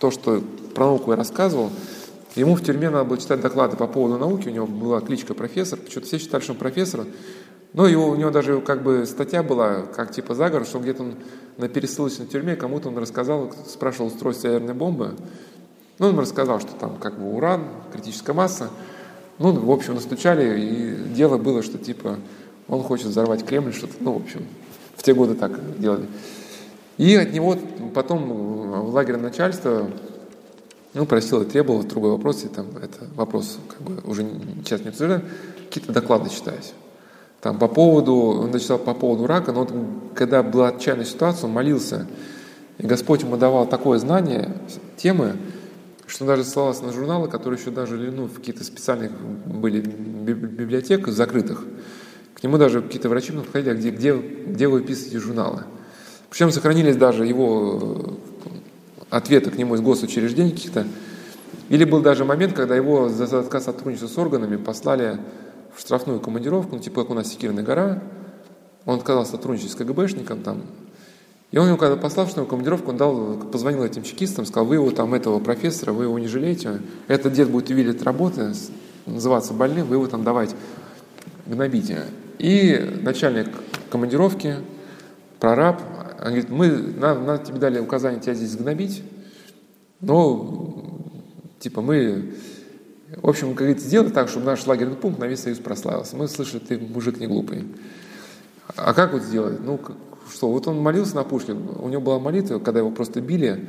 то, 0.00 0.10
что 0.10 0.42
про 0.74 0.86
науку 0.86 1.12
я 1.12 1.16
рассказывал, 1.16 1.70
Ему 2.34 2.54
в 2.54 2.62
тюрьме 2.62 2.88
надо 2.88 3.04
было 3.04 3.18
читать 3.18 3.40
доклады 3.40 3.76
по 3.76 3.86
поводу 3.86 4.16
науки, 4.16 4.48
у 4.48 4.52
него 4.52 4.66
была 4.66 5.00
кличка 5.00 5.34
профессор, 5.34 5.78
почему-то 5.78 6.06
все 6.06 6.18
считали, 6.18 6.42
что 6.42 6.52
он 6.52 6.58
профессор. 6.58 7.04
Но 7.74 7.86
его, 7.86 8.08
у 8.08 8.16
него 8.16 8.30
даже 8.30 8.60
как 8.60 8.82
бы 8.82 9.04
статья 9.06 9.42
была, 9.42 9.82
как 9.82 10.12
типа 10.12 10.34
заговор, 10.34 10.66
что 10.66 10.78
где-то 10.78 11.02
он 11.02 11.14
на 11.58 11.68
пересылочной 11.68 12.26
тюрьме 12.26 12.56
кому-то 12.56 12.88
он 12.88 12.96
рассказал, 12.96 13.52
спрашивал 13.66 14.06
устройство 14.08 14.48
ядерной 14.48 14.74
бомбы. 14.74 15.14
Ну, 15.98 16.08
он 16.08 16.18
рассказал, 16.18 16.60
что 16.60 16.72
там 16.72 16.96
как 16.96 17.18
бы 17.18 17.34
уран, 17.34 17.64
критическая 17.92 18.32
масса. 18.32 18.70
Ну, 19.38 19.52
в 19.52 19.70
общем, 19.70 19.94
настучали, 19.94 20.60
и 20.60 21.14
дело 21.14 21.38
было, 21.38 21.62
что 21.62 21.78
типа 21.78 22.18
он 22.68 22.82
хочет 22.82 23.06
взорвать 23.06 23.44
Кремль, 23.44 23.72
что-то, 23.72 23.94
ну, 24.00 24.12
в 24.12 24.22
общем, 24.22 24.46
в 24.96 25.02
те 25.02 25.14
годы 25.14 25.34
так 25.34 25.52
делали. 25.78 26.06
И 26.98 27.14
от 27.16 27.32
него 27.32 27.56
потом 27.94 28.28
в 28.28 28.94
лагере 28.94 29.18
начальства 29.18 29.88
ну, 30.94 31.06
просил 31.06 31.42
и 31.42 31.44
требовал, 31.46 31.82
другой 31.82 32.12
вопрос, 32.12 32.44
и 32.44 32.48
там 32.48 32.66
это 32.76 33.06
вопрос 33.14 33.58
как 33.68 33.80
бы 33.82 34.08
уже 34.08 34.26
сейчас 34.64 34.82
не 34.82 34.88
обсуждаем, 34.88 35.22
какие-то 35.68 35.92
доклады 35.92 36.30
читать. 36.30 36.74
Там 37.40 37.58
по 37.58 37.66
поводу, 37.66 38.14
он 38.14 38.50
начал 38.50 38.78
по 38.78 38.94
поводу 38.94 39.26
рака, 39.26 39.52
но 39.52 39.64
вот, 39.64 39.72
когда 40.14 40.42
была 40.42 40.68
отчаянная 40.68 41.04
ситуация, 41.04 41.46
он 41.46 41.54
молился, 41.54 42.06
и 42.78 42.86
Господь 42.86 43.22
ему 43.22 43.36
давал 43.36 43.66
такое 43.66 43.98
знание, 43.98 44.54
темы, 44.96 45.36
что 46.12 46.26
даже 46.26 46.44
ссылался 46.44 46.84
на 46.84 46.92
журналы, 46.92 47.26
которые 47.28 47.58
еще 47.58 47.70
даже 47.70 47.96
ну, 47.96 48.26
в 48.26 48.34
какие-то 48.34 48.64
специальных 48.64 49.12
были 49.12 49.80
библиотеках 49.80 51.14
закрытых. 51.14 51.64
К 52.34 52.42
нему 52.42 52.58
даже 52.58 52.82
какие-то 52.82 53.08
врачи 53.08 53.32
подходили, 53.32 53.70
а 53.70 53.74
где, 53.74 53.90
где, 53.90 54.14
где 54.14 54.68
вы 54.68 54.82
писаете 54.82 55.18
журналы. 55.18 55.64
Причем 56.28 56.50
сохранились 56.50 56.96
даже 56.96 57.24
его 57.24 58.18
ответа 59.08 59.50
к 59.50 59.56
нему 59.56 59.74
из 59.74 59.80
госучреждений 59.80 60.50
каких-то. 60.50 60.86
Или 61.70 61.84
был 61.84 62.02
даже 62.02 62.26
момент, 62.26 62.52
когда 62.52 62.76
его 62.76 63.08
за 63.08 63.38
отказ 63.38 63.64
сотрудничества 63.64 64.08
с 64.08 64.18
органами 64.18 64.56
послали 64.56 65.18
в 65.74 65.80
штрафную 65.80 66.20
командировку, 66.20 66.76
ну, 66.76 66.82
типа 66.82 67.02
как 67.02 67.10
у 67.10 67.14
нас 67.14 67.28
Секирная 67.28 67.64
гора, 67.64 68.02
он 68.84 68.98
отказал 68.98 69.24
сотрудничать 69.24 69.70
с 69.70 69.76
КГБшником 69.76 70.42
там. 70.42 70.62
И 71.52 71.58
он 71.58 71.68
его 71.68 71.76
когда 71.76 71.96
послал 71.96 72.24
в 72.24 72.30
штрафную 72.30 72.48
командировку, 72.48 72.90
он 72.90 72.96
дал, 72.96 73.36
позвонил 73.52 73.84
этим 73.84 74.02
чекистам, 74.02 74.46
сказал, 74.46 74.64
вы 74.64 74.76
его 74.76 74.90
там, 74.90 75.12
этого 75.12 75.38
профессора, 75.38 75.92
вы 75.92 76.04
его 76.04 76.18
не 76.18 76.26
жалеете, 76.26 76.80
этот 77.08 77.34
дед 77.34 77.50
будет 77.50 77.68
увидеть 77.68 77.96
от 77.96 78.02
работы, 78.02 78.52
называться 79.04 79.52
больным, 79.52 79.86
вы 79.86 79.96
его 79.96 80.06
там 80.06 80.24
давайте 80.24 80.56
гнобите. 81.46 82.04
И 82.38 82.98
начальник 83.02 83.48
командировки, 83.90 84.56
прораб, 85.40 85.82
он 86.18 86.26
говорит, 86.28 86.48
мы, 86.48 86.70
нам, 86.70 87.26
нам 87.26 87.44
тебе 87.44 87.58
дали 87.58 87.78
указание 87.78 88.20
тебя 88.20 88.32
здесь 88.32 88.56
гнобить, 88.56 89.02
но, 90.00 90.98
типа, 91.58 91.82
мы, 91.82 92.34
в 93.14 93.28
общем, 93.28 93.48
как 93.48 93.58
говорит, 93.58 93.80
сделай 93.80 94.10
так, 94.10 94.30
чтобы 94.30 94.46
наш 94.46 94.66
лагерный 94.66 94.96
пункт 94.96 95.20
на 95.20 95.26
весь 95.26 95.42
Союз 95.42 95.58
прославился. 95.58 96.16
Мы 96.16 96.28
слышали, 96.28 96.60
ты 96.60 96.78
мужик 96.78 97.20
не 97.20 97.26
глупый. 97.26 97.66
А 98.74 98.94
как 98.94 99.12
вот 99.12 99.22
сделать? 99.22 99.60
Ну, 99.64 99.78
что, 100.32 100.48
вот 100.48 100.66
он 100.66 100.80
молился 100.80 101.14
на 101.16 101.24
пушке, 101.24 101.52
у 101.52 101.88
него 101.88 102.00
была 102.00 102.18
молитва, 102.18 102.58
когда 102.58 102.80
его 102.80 102.90
просто 102.90 103.20
били, 103.20 103.66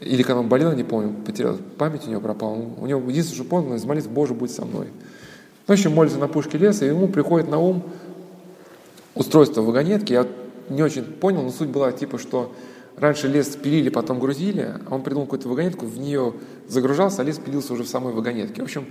или 0.00 0.22
когда 0.22 0.40
он 0.40 0.48
болел, 0.48 0.72
не 0.72 0.84
помню, 0.84 1.14
потерял, 1.24 1.58
память 1.78 2.06
у 2.06 2.10
него 2.10 2.20
пропала. 2.20 2.54
У 2.54 2.86
него 2.86 3.00
единственное, 3.08 3.44
что 3.44 3.56
он 3.56 3.74
из 3.74 3.84
молитвы, 3.84 4.10
Боже, 4.10 4.34
будь 4.34 4.50
со 4.50 4.64
мной. 4.64 4.86
Ну, 4.86 5.66
в 5.66 5.78
общем, 5.78 5.92
молится 5.92 6.18
на 6.18 6.26
пушке 6.26 6.58
леса, 6.58 6.84
и 6.84 6.88
ему 6.88 7.08
приходит 7.08 7.50
на 7.50 7.58
ум 7.58 7.84
устройство 9.14 9.62
вагонетки. 9.62 10.12
Я 10.12 10.26
не 10.68 10.82
очень 10.82 11.04
понял, 11.04 11.42
но 11.42 11.50
суть 11.50 11.68
была 11.68 11.92
типа, 11.92 12.18
что 12.18 12.52
раньше 12.96 13.28
лес 13.28 13.48
пилили, 13.56 13.88
потом 13.88 14.18
грузили, 14.18 14.74
а 14.88 14.94
он 14.94 15.02
придумал 15.02 15.26
какую-то 15.26 15.48
вагонетку, 15.48 15.86
в 15.86 15.98
нее 15.98 16.34
загружался, 16.66 17.22
а 17.22 17.24
лес 17.24 17.38
пилился 17.38 17.72
уже 17.74 17.84
в 17.84 17.88
самой 17.88 18.12
вагонетке. 18.14 18.62
В 18.62 18.64
общем, 18.64 18.86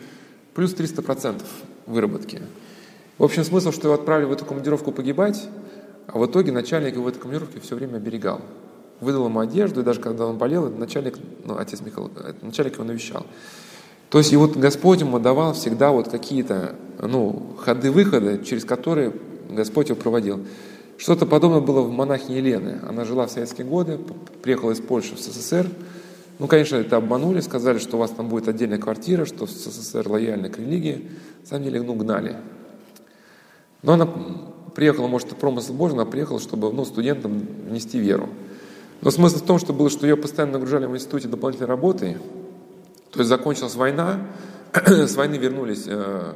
плюс 0.54 0.74
300% 0.74 1.42
выработки. 1.86 2.42
В 3.18 3.24
общем, 3.24 3.44
смысл, 3.44 3.72
что 3.72 3.88
его 3.88 3.96
отправили 3.96 4.26
в 4.28 4.32
эту 4.32 4.46
командировку 4.46 4.92
погибать, 4.92 5.50
а 6.12 6.18
в 6.18 6.26
итоге 6.26 6.52
начальник 6.52 6.94
его 6.94 7.06
в 7.06 7.08
этой 7.08 7.20
командировке 7.20 7.60
все 7.60 7.76
время 7.76 7.98
оберегал. 7.98 8.42
Выдал 9.00 9.28
ему 9.28 9.40
одежду, 9.40 9.82
и 9.82 9.84
даже 9.84 10.00
когда 10.00 10.26
он 10.26 10.38
болел, 10.38 10.70
начальник, 10.70 11.16
ну, 11.46 11.58
отец 11.58 11.82
Михаил, 11.82 12.12
начальник 12.42 12.74
его 12.74 12.84
навещал. 12.84 13.26
То 14.10 14.18
есть 14.18 14.34
и 14.34 14.38
вот 14.38 14.58
Господь 14.58 15.02
ему 15.02 15.20
давал 15.20 15.54
всегда 15.54 15.92
вот 15.92 16.10
какие-то 16.10 16.76
ну, 17.00 17.56
ходы-выходы, 17.60 18.44
через 18.44 18.66
которые 18.66 19.14
Господь 19.50 19.90
его 19.90 20.00
проводил. 20.00 20.46
Что-то 20.98 21.26
подобное 21.26 21.62
было 21.62 21.82
в 21.82 21.92
монахине 21.92 22.40
Елены. 22.40 22.80
Она 22.88 23.06
жила 23.06 23.28
в 23.28 23.32
советские 23.32 23.68
годы, 23.68 24.00
приехала 24.42 24.72
из 24.72 24.82
Польши 24.82 25.16
в 25.16 25.20
СССР. 25.20 25.68
Ну, 26.40 26.48
конечно, 26.48 26.76
это 26.78 26.98
обманули, 26.98 27.40
сказали, 27.42 27.78
что 27.78 27.98
у 27.98 28.00
вас 28.00 28.12
там 28.12 28.30
будет 28.30 28.48
отдельная 28.48 28.80
квартира, 28.80 29.26
что 29.26 29.46
в 29.46 29.50
СССР 29.50 30.08
лояльны 30.10 30.50
к 30.50 30.58
религии. 30.58 31.10
На 31.42 31.48
самом 31.48 31.64
деле, 31.66 31.82
ну, 31.82 31.94
гнали. 31.94 32.38
Но 33.84 33.94
она 33.94 34.10
приехала, 34.80 35.08
может, 35.08 35.28
это 35.28 35.36
промысл 35.36 35.74
Божий, 35.74 35.98
она 35.98 36.06
приехала, 36.06 36.40
чтобы 36.40 36.72
ну, 36.72 36.86
студентам 36.86 37.46
нести 37.70 38.00
веру. 38.00 38.30
Но 39.02 39.12
смысл 39.12 39.40
в 39.40 39.42
том, 39.42 39.60
что 39.60 39.74
было, 39.74 39.90
что 39.90 40.08
ее 40.08 40.16
постоянно 40.16 40.54
нагружали 40.54 40.86
в 40.86 40.96
институте 40.96 41.28
дополнительной 41.28 41.68
работой, 41.68 42.16
То 43.12 43.20
есть 43.20 43.28
закончилась 43.28 43.76
война, 43.76 44.22
с 44.74 45.18
войны 45.18 45.36
вернулись 45.36 45.84
э, 45.86 46.34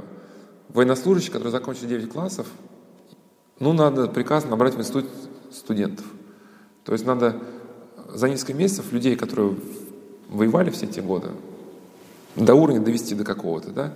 военнослужащие, 0.67 1.31
которые 1.31 1.53
закончили 1.53 1.85
9 1.85 2.11
классов, 2.11 2.47
ну, 3.61 3.71
надо 3.71 4.07
приказ 4.07 4.43
набрать 4.43 4.75
в 4.75 4.79
институт 4.81 5.05
студентов. 5.49 6.05
То 6.83 6.91
есть 6.91 7.05
надо 7.05 7.37
за 8.13 8.27
несколько 8.27 8.55
месяцев 8.55 8.91
людей, 8.91 9.15
которые 9.15 9.55
воевали 10.27 10.69
все 10.69 10.85
эти 10.85 10.99
годы, 10.99 11.29
до 12.35 12.55
уровня 12.55 12.81
довести 12.81 13.15
до 13.15 13.23
какого-то, 13.23 13.69
да, 13.69 13.93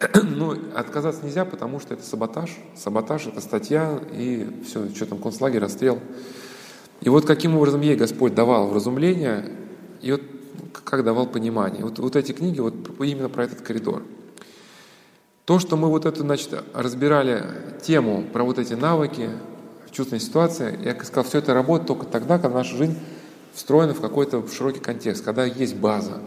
ну, 0.22 0.56
отказаться 0.74 1.24
нельзя, 1.24 1.44
потому 1.44 1.80
что 1.80 1.94
это 1.94 2.04
саботаж. 2.04 2.56
Саботаж– 2.76 3.26
это 3.28 3.40
статья, 3.40 4.00
и 4.12 4.48
все, 4.64 4.88
что 4.94 5.06
там, 5.06 5.18
концлагерь, 5.18 5.60
расстрел. 5.60 5.98
И 7.00 7.08
вот 7.08 7.26
каким 7.26 7.56
образом 7.56 7.80
ей 7.80 7.96
Господь 7.96 8.34
давал 8.34 8.68
вразумление, 8.68 9.52
и 10.00 10.12
вот 10.12 10.22
как 10.84 11.04
давал 11.04 11.26
понимание. 11.26 11.84
Вот, 11.84 11.98
вот 11.98 12.16
эти 12.16 12.32
книги 12.32 12.60
вот 12.60 12.74
именно 13.00 13.28
про 13.28 13.44
этот 13.44 13.60
коридор. 13.60 14.04
То, 15.44 15.58
что 15.58 15.76
мы 15.76 15.88
вот 15.88 16.06
это, 16.06 16.20
значит, 16.20 16.62
разбирали 16.74 17.44
тему 17.82 18.22
про 18.32 18.44
вот 18.44 18.58
эти 18.58 18.74
навыки, 18.74 19.30
чувственной 19.90 20.20
ситуации, 20.20 20.78
я 20.84 20.94
сказал, 21.02 21.24
все 21.24 21.38
это 21.38 21.54
работает 21.54 21.88
только 21.88 22.06
тогда, 22.06 22.38
когда 22.38 22.58
наша 22.58 22.76
жизнь 22.76 22.96
встроена 23.52 23.94
в 23.94 24.00
какой-то 24.00 24.46
широкий 24.46 24.80
контекст, 24.80 25.24
когда 25.24 25.44
есть 25.44 25.74
база. 25.74 26.20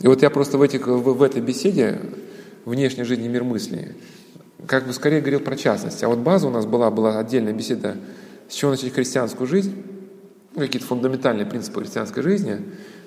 И 0.00 0.08
вот 0.08 0.22
я 0.22 0.28
просто 0.28 0.58
в, 0.58 0.62
этих, 0.62 0.86
в, 0.86 1.14
в 1.14 1.22
этой 1.22 1.40
беседе 1.40 2.00
внешней 2.66 3.04
жизни 3.04 3.28
мир 3.28 3.44
мысли 3.44 3.96
как 4.66 4.86
бы 4.86 4.92
скорее 4.92 5.20
говорил 5.20 5.40
про 5.40 5.56
частность. 5.56 6.02
А 6.02 6.08
вот 6.08 6.18
база 6.18 6.46
у 6.48 6.50
нас 6.50 6.66
была, 6.66 6.90
была 6.90 7.18
отдельная 7.18 7.52
беседа, 7.52 7.96
с 8.48 8.54
чего 8.54 8.72
начать 8.72 8.92
христианскую 8.92 9.46
жизнь, 9.46 9.74
ну, 10.54 10.60
какие-то 10.60 10.86
фундаментальные 10.86 11.46
принципы 11.46 11.80
христианской 11.80 12.22
жизни. 12.22 12.60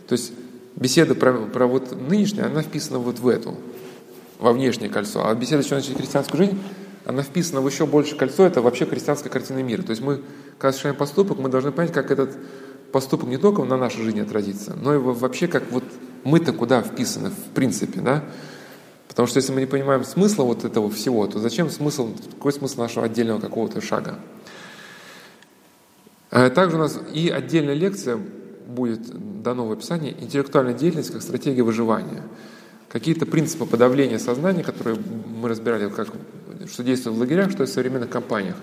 То 0.08 0.14
есть 0.14 0.32
беседа 0.76 1.16
про, 1.16 1.34
про 1.34 1.68
вот 1.68 1.96
нынешнюю, 2.10 2.48
она 2.48 2.62
вписана 2.62 3.00
вот 3.00 3.20
в 3.20 3.28
эту, 3.28 3.58
во 4.40 4.54
внешнее 4.54 4.90
кольцо. 4.90 5.28
А 5.28 5.34
беседа, 5.36 5.64
с 5.64 5.66
чего 5.66 5.78
начать 5.78 5.98
христианскую 5.98 6.38
жизнь, 6.38 6.60
она 7.06 7.24
вписана 7.24 7.62
в 7.62 7.68
еще 7.68 7.86
больше 7.86 8.16
кольцо, 8.16 8.46
это 8.46 8.62
вообще 8.62 8.86
христианская 8.86 9.30
картина 9.30 9.60
мира. 9.60 9.82
То 9.82 9.92
есть 9.92 10.02
мы, 10.02 10.22
когда 10.58 10.72
совершаем 10.72 10.96
поступок, 10.96 11.40
мы 11.40 11.50
должны 11.50 11.72
понять, 11.72 11.92
как 11.92 12.12
этот 12.12 12.38
поступок 12.92 13.28
не 13.28 13.38
только 13.38 13.64
на 13.64 13.78
нашей 13.78 14.04
жизни 14.04 14.22
отразится, 14.22 14.76
но 14.80 14.96
и 14.96 14.98
вообще 14.98 15.48
как 15.48 15.64
вот 15.72 15.84
мы-то 16.24 16.54
куда 16.54 16.82
вписаны 16.82 17.30
в 17.30 17.54
принципе, 17.54 18.02
да? 18.02 18.24
Потому 19.10 19.28
что 19.28 19.40
если 19.40 19.52
мы 19.52 19.62
не 19.62 19.66
понимаем 19.66 20.06
смысла 20.06 20.44
вот 20.44 20.64
этого 20.64 20.90
всего, 20.90 21.26
то 21.28 21.40
зачем 21.40 21.70
смысл, 21.70 22.14
какой 22.36 22.54
смысл 22.54 22.80
нашего 22.80 23.06
отдельного 23.08 23.42
какого-то 23.42 23.82
шага? 23.82 24.20
А 26.30 26.50
также 26.52 26.78
у 26.78 26.80
нас 26.80 26.98
и 27.12 27.28
отдельная 27.28 27.74
лекция 27.74 28.18
будет 28.68 29.42
дано 29.42 29.68
в 29.68 29.72
описании 29.72 30.16
«Интеллектуальная 30.22 30.76
деятельность 30.76 31.12
как 31.12 31.24
стратегия 31.24 31.64
выживания». 31.64 32.22
Какие-то 32.88 33.26
принципы 33.26 33.66
подавления 33.66 34.20
сознания, 34.20 34.64
которые 34.64 34.98
мы 34.98 35.50
разбирали, 35.50 35.90
как, 35.90 36.10
что 36.72 36.84
действует 36.84 37.18
в 37.18 37.20
лагерях, 37.20 37.52
что 37.52 37.66
в 37.66 37.70
современных 37.70 38.10
компаниях. 38.10 38.56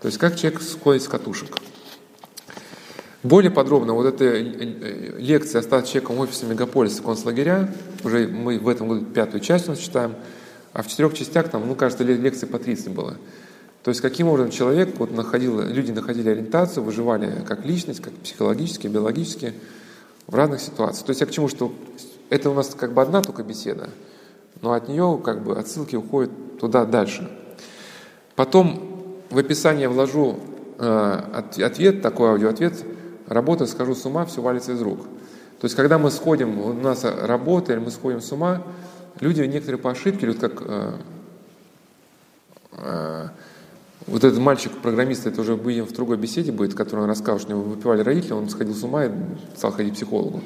То 0.00 0.06
есть 0.06 0.18
как 0.18 0.36
человек 0.36 0.62
сходит 0.62 1.02
с 1.02 1.08
катушек. 1.08 1.56
Более 3.22 3.50
подробно 3.50 3.92
вот 3.92 4.06
эта 4.06 4.24
э, 4.24 4.42
э, 4.42 5.18
лекция 5.18 5.58
«Остаться 5.58 5.92
человеком 5.92 6.16
в 6.16 6.20
офисе 6.20 6.46
мегаполиса 6.46 7.02
концлагеря», 7.02 7.70
уже 8.02 8.26
мы 8.26 8.58
в 8.58 8.66
этом 8.66 8.88
году 8.88 9.04
пятую 9.04 9.42
часть 9.42 9.68
у 9.68 9.72
нас 9.72 9.78
читаем, 9.78 10.14
а 10.72 10.82
в 10.82 10.88
четырех 10.88 11.12
частях 11.12 11.50
там, 11.50 11.68
ну, 11.68 11.74
кажется, 11.74 12.02
лекций 12.02 12.48
по 12.48 12.58
30 12.58 12.92
было. 12.92 13.16
То 13.82 13.90
есть 13.90 14.00
каким 14.00 14.28
образом 14.28 14.50
человек, 14.50 14.98
вот 14.98 15.10
находил, 15.10 15.60
люди 15.60 15.90
находили 15.90 16.30
ориентацию, 16.30 16.82
выживали 16.82 17.44
как 17.46 17.66
личность, 17.66 18.00
как 18.00 18.14
психологически, 18.14 18.86
биологически 18.86 19.52
в 20.26 20.34
разных 20.34 20.60
ситуациях. 20.60 21.04
То 21.04 21.10
есть 21.10 21.20
я 21.20 21.26
к 21.26 21.30
чему, 21.30 21.48
что 21.48 21.74
это 22.30 22.48
у 22.48 22.54
нас 22.54 22.74
как 22.74 22.94
бы 22.94 23.02
одна 23.02 23.20
только 23.20 23.42
беседа, 23.42 23.90
но 24.62 24.72
от 24.72 24.88
нее 24.88 25.20
как 25.22 25.42
бы 25.42 25.58
отсылки 25.58 25.96
уходят 25.96 26.58
туда 26.58 26.86
дальше. 26.86 27.30
Потом 28.34 29.12
в 29.28 29.36
описание 29.36 29.88
вложу 29.88 30.40
э, 30.78 31.42
ответ, 31.58 32.00
такой 32.00 32.30
аудиоответ– 32.30 32.82
работа, 33.30 33.66
скажу 33.66 33.94
с 33.94 34.04
ума, 34.04 34.26
все 34.26 34.42
валится 34.42 34.72
из 34.72 34.82
рук. 34.82 35.00
То 35.60 35.66
есть, 35.66 35.76
когда 35.76 35.98
мы 35.98 36.10
сходим, 36.10 36.58
у 36.58 36.72
нас 36.72 37.04
работа, 37.04 37.72
или 37.72 37.80
мы 37.80 37.90
сходим 37.90 38.20
с 38.20 38.30
ума, 38.32 38.62
люди 39.20 39.40
некоторые 39.42 39.78
по 39.78 39.90
ошибке, 39.90 40.26
вот 40.26 40.38
как 40.38 40.62
э, 40.62 40.92
э, 42.72 43.28
вот 44.06 44.24
этот 44.24 44.38
мальчик-программист, 44.38 45.26
это 45.26 45.40
уже 45.40 45.56
будем 45.56 45.86
в 45.86 45.92
другой 45.92 46.16
беседе 46.16 46.50
будет, 46.50 46.74
который 46.74 47.00
он 47.00 47.10
рассказал, 47.10 47.38
что 47.38 47.54
у 47.54 47.58
него 47.58 47.70
выпивали 47.70 48.02
родители, 48.02 48.32
он 48.32 48.48
сходил 48.48 48.74
с 48.74 48.82
ума 48.82 49.04
и 49.04 49.10
стал 49.56 49.72
ходить 49.72 49.92
к 49.92 49.96
психологу. 49.96 50.42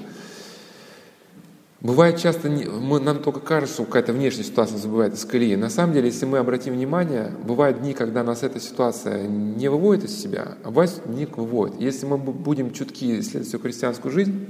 Бывает 1.85 2.17
часто, 2.17 2.49
мы, 2.49 2.99
нам 2.99 3.19
только 3.19 3.41
кажется, 3.41 3.75
что 3.75 3.85
какая-то 3.85 4.15
внешняя 4.15 4.43
ситуация 4.43 4.79
забывает 4.79 5.13
из 5.13 5.27
колеи. 5.27 5.55
На 5.55 5.69
самом 5.69 5.93
деле, 5.93 6.07
если 6.07 6.25
мы 6.25 6.39
обратим 6.39 6.73
внимание, 6.73 7.31
бывают 7.45 7.83
дни, 7.83 7.93
когда 7.93 8.25
нас 8.25 8.43
эта 8.43 8.59
ситуация 8.59 9.29
не 9.29 9.69
выводит 9.69 10.05
из 10.05 10.19
себя, 10.19 10.57
а 10.65 10.71
бывают 10.71 11.03
дни 11.05 11.27
выводит. 11.27 11.79
Если 11.79 12.07
мы 12.07 12.17
будем 12.17 12.73
чутки 12.73 13.21
исследовать 13.21 13.49
всю 13.49 13.59
христианскую 13.59 14.13
жизнь, 14.13 14.47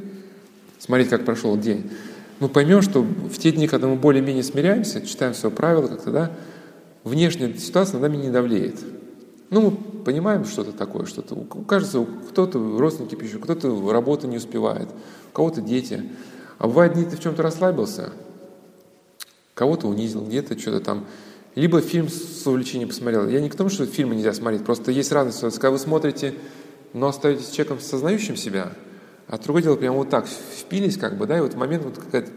смотреть, 0.79 1.09
как 1.09 1.25
прошел 1.25 1.59
день, 1.59 1.91
мы 2.39 2.49
поймем, 2.49 2.83
что 2.83 3.03
в 3.03 3.37
те 3.37 3.51
дни, 3.51 3.67
когда 3.67 3.89
мы 3.89 3.97
более-менее 3.97 4.45
смиряемся, 4.45 5.05
читаем 5.05 5.33
все 5.33 5.51
правила 5.51 5.89
как-то, 5.89 6.13
да, 6.13 6.31
внешняя 7.03 7.53
ситуация 7.55 7.95
над 7.99 8.13
нами 8.13 8.23
не 8.23 8.31
давлеет. 8.31 8.79
Ну, 9.51 9.61
мы 9.61 9.71
понимаем 10.05 10.45
что-то 10.45 10.71
такое, 10.71 11.05
что-то. 11.07 11.35
Кажется, 11.67 12.07
кто-то 12.31 12.79
родственники 12.79 13.17
пишут, 13.17 13.43
кто-то 13.43 13.91
работу 13.91 14.29
не 14.29 14.37
успевает, 14.37 14.89
у 15.33 15.35
кого-то 15.35 15.61
дети– 15.61 16.05
а 16.59 16.67
бывает 16.67 16.95
дни, 16.95 17.05
ты 17.05 17.17
в 17.17 17.21
чем-то 17.21 17.43
расслабился, 17.43 18.13
кого-то 19.55 19.89
унизил, 19.89 20.25
где-то 20.25 20.59
что-то 20.59 20.81
там. 20.81 21.07
Либо 21.55 21.81
фильм 21.81 22.09
с 22.09 22.45
увлечением 22.47 22.89
посмотрел. 22.89 23.29
Я 23.29 23.41
не 23.41 23.49
к 23.49 23.55
тому, 23.55 23.71
что 23.71 23.87
фильмы 23.87 24.17
нельзя 24.17 24.33
смотреть, 24.33 24.65
просто 24.65 24.91
есть 24.91 25.13
разность. 25.13 25.41
Когда 25.41 25.71
вы 25.71 25.79
смотрите, 25.79 26.35
но 26.93 27.09
остаетесь 27.09 27.51
человеком, 27.51 27.81
сознающим 27.81 28.37
себя, 28.37 28.73
а 29.29 29.39
другое 29.39 29.63
дело, 29.63 29.77
прямо 29.77 29.99
вот 29.99 30.11
так 30.11 30.27
впились, 30.27 30.97
как 30.97 31.17
бы, 31.17 31.27
да, 31.27 31.39
и 31.39 31.41
вот 31.41 31.55
в 31.55 31.57
момент 31.57 31.85
вот 31.85 31.99
какая-то 31.99 32.31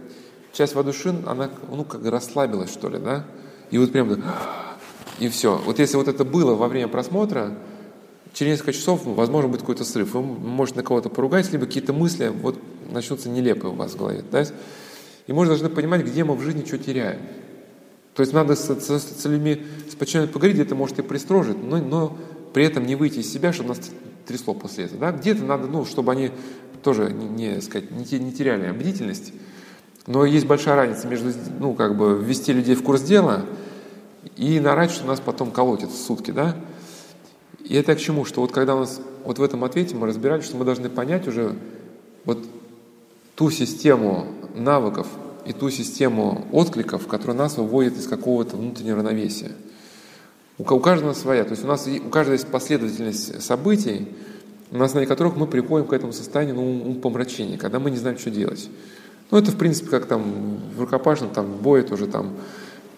часть 0.53 0.75
водушин, 0.75 1.23
она, 1.25 1.49
ну, 1.69 1.83
как 1.83 2.05
расслабилась, 2.05 2.71
что 2.71 2.89
ли, 2.89 2.99
да, 2.99 3.25
и 3.71 3.77
вот 3.77 3.91
прям 3.91 4.23
и 5.19 5.29
все. 5.29 5.57
Вот 5.65 5.79
если 5.79 5.97
вот 5.97 6.07
это 6.07 6.23
было 6.23 6.55
во 6.55 6.67
время 6.67 6.87
просмотра, 6.87 7.57
через 8.37 8.51
несколько 8.51 8.73
часов, 8.73 9.01
возможно, 9.03 9.49
будет 9.49 9.61
какой-то 9.61 9.83
срыв. 9.83 10.13
Вы 10.13 10.21
можете 10.21 10.77
на 10.77 10.83
кого-то 10.83 11.09
поругать, 11.09 11.51
либо 11.51 11.65
какие-то 11.65 11.91
мысли 11.91 12.27
вот 12.27 12.59
начнутся 12.91 13.29
нелепые 13.29 13.73
у 13.73 13.75
вас 13.75 13.93
в 13.93 13.97
голове. 13.97 14.23
Да? 14.31 14.45
И 15.25 15.33
мы 15.33 15.47
должны 15.47 15.69
понимать, 15.69 16.05
где 16.05 16.23
мы 16.23 16.35
в 16.35 16.41
жизни 16.41 16.63
что 16.63 16.77
теряем. 16.77 17.19
То 18.13 18.21
есть 18.21 18.33
надо 18.33 18.55
с, 18.55 18.69
с, 18.69 19.21
с 19.21 19.25
людьми 19.25 19.65
с 19.89 19.95
подчиненными 19.95 20.31
поговорить, 20.31 20.55
где-то 20.55 20.75
может 20.75 20.99
и 20.99 21.01
пристрожить, 21.01 21.57
но, 21.63 21.77
но 21.77 22.15
при 22.53 22.63
этом 22.63 22.85
не 22.85 22.95
выйти 22.95 23.19
из 23.19 23.33
себя, 23.33 23.53
чтобы 23.53 23.69
нас 23.69 23.79
трясло 24.27 24.53
после 24.53 24.85
этого. 24.85 24.99
Да? 24.99 25.11
Где-то 25.13 25.43
надо, 25.43 25.65
ну, 25.67 25.83
чтобы 25.85 26.11
они 26.11 26.29
тоже 26.83 27.11
не, 27.11 27.55
не, 27.55 27.61
сказать, 27.61 27.89
не, 27.89 28.19
не 28.19 28.31
теряли 28.31 28.71
бдительность. 28.71 29.33
Но 30.05 30.25
есть 30.25 30.45
большая 30.45 30.75
разница 30.75 31.07
между, 31.07 31.31
ну, 31.59 31.73
как 31.73 31.97
бы, 31.97 32.23
ввести 32.23 32.53
людей 32.53 32.75
в 32.75 32.83
курс 32.83 33.01
дела 33.01 33.45
и 34.35 34.59
нарать, 34.59 34.91
что 34.91 35.07
нас 35.07 35.19
потом 35.19 35.49
колотит 35.49 35.89
сутки, 35.91 36.29
да? 36.29 36.55
И 37.67 37.75
это 37.75 37.95
к 37.95 37.99
чему? 37.99 38.23
Что 38.23 38.41
вот 38.41 38.51
когда 38.51 38.75
у 38.75 38.79
нас 38.79 39.01
вот 39.25 39.39
в 39.39 39.43
этом 39.43 39.63
ответе 39.63 39.95
мы 39.95 40.07
разбирали, 40.07 40.41
что 40.41 40.55
мы 40.55 40.63
должны 40.63 40.89
понять 40.89 41.27
уже 41.27 41.55
вот 42.23 42.39
ту 43.35 43.51
систему 43.51 44.27
навыков 44.55 45.07
и 45.45 45.53
ту 45.53 45.69
систему 45.69 46.45
откликов, 46.51 47.07
которая 47.07 47.37
нас 47.37 47.57
выводит 47.57 47.97
из 47.97 48.07
какого-то 48.07 48.55
внутреннего 48.55 48.97
равновесия. 48.97 49.51
У, 50.57 50.63
каждого 50.63 51.13
своя. 51.13 51.43
То 51.43 51.51
есть 51.51 51.63
у 51.63 51.67
нас 51.67 51.87
у 51.87 52.09
каждого 52.09 52.33
есть 52.33 52.47
последовательность 52.47 53.41
событий, 53.43 54.07
на 54.71 54.85
основе 54.85 55.05
которых 55.05 55.35
мы 55.35 55.45
приходим 55.45 55.87
к 55.87 55.93
этому 55.93 56.13
состоянию 56.13 56.55
ну, 56.55 56.95
помрачения, 56.95 57.57
когда 57.57 57.79
мы 57.79 57.91
не 57.91 57.97
знаем, 57.97 58.17
что 58.17 58.31
делать. 58.31 58.69
Ну, 59.29 59.37
это, 59.37 59.51
в 59.51 59.57
принципе, 59.57 59.89
как 59.89 60.05
там 60.05 60.59
в 60.75 60.79
рукопашном, 60.79 61.29
там, 61.29 61.57
бое 61.57 61.83
тоже 61.83 62.07
там 62.07 62.31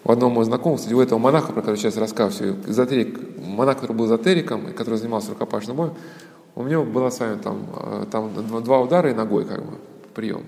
у 0.04 0.12
одного 0.12 0.30
моего 0.30 0.44
знакомого, 0.44 0.78
кстати, 0.78 0.94
у 0.94 1.00
этого 1.00 1.18
монаха, 1.18 1.52
про 1.52 1.60
которого 1.60 1.76
сейчас 1.76 1.96
рассказываю, 1.96 2.56
эзотерик, 2.66 3.18
монах, 3.38 3.76
который 3.76 3.92
был 3.96 4.06
эзотериком, 4.06 4.72
который 4.72 4.96
занимался 4.98 5.30
рукопашным 5.30 5.76
боем, 5.76 5.94
у 6.54 6.64
него 6.64 6.84
была 6.84 7.10
с 7.10 7.20
вами 7.20 7.40
там, 7.40 7.66
э, 7.76 8.06
там 8.10 8.62
два 8.62 8.80
удара 8.80 9.10
и 9.10 9.14
ногой 9.14 9.44
как 9.44 9.64
бы 9.64 9.78
прием. 10.14 10.44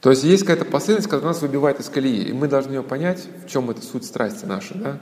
То 0.00 0.10
есть 0.10 0.24
есть 0.24 0.42
какая-то 0.42 0.64
последовательность, 0.64 1.08
которая 1.08 1.32
нас 1.32 1.42
выбивает 1.42 1.78
из 1.78 1.88
колеи, 1.88 2.24
и 2.24 2.32
мы 2.32 2.48
должны 2.48 2.72
ее 2.72 2.82
понять, 2.82 3.26
в 3.44 3.48
чем 3.48 3.70
это 3.70 3.82
суть 3.82 4.04
страсти 4.04 4.44
нашей, 4.44 4.76
да? 4.78 4.98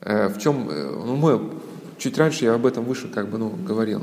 Э, 0.00 0.28
в 0.28 0.38
чем, 0.38 0.68
э, 0.68 0.90
ну 1.06 1.16
мы, 1.16 1.50
чуть 1.96 2.18
раньше 2.18 2.44
я 2.44 2.54
об 2.54 2.66
этом 2.66 2.84
выше 2.84 3.08
как 3.08 3.28
бы, 3.28 3.38
ну, 3.38 3.48
говорил. 3.48 4.02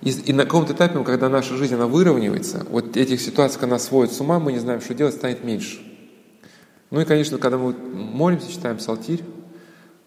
И, 0.00 0.10
и 0.10 0.32
на 0.32 0.44
каком-то 0.44 0.72
этапе, 0.72 1.02
когда 1.04 1.28
наша 1.28 1.54
жизнь, 1.56 1.74
она 1.74 1.86
выравнивается, 1.86 2.64
вот 2.70 2.96
этих 2.96 3.20
ситуаций, 3.20 3.60
когда 3.60 3.74
нас 3.74 3.84
сводят 3.84 4.14
с 4.14 4.20
ума, 4.20 4.38
мы 4.38 4.52
не 4.52 4.58
знаем, 4.58 4.80
что 4.80 4.94
делать, 4.94 5.14
станет 5.14 5.44
меньше. 5.44 5.89
Ну 6.90 7.00
и, 7.00 7.04
конечно, 7.04 7.38
когда 7.38 7.56
мы 7.56 7.72
молимся, 7.72 8.50
читаем 8.50 8.78
псалтирь, 8.78 9.22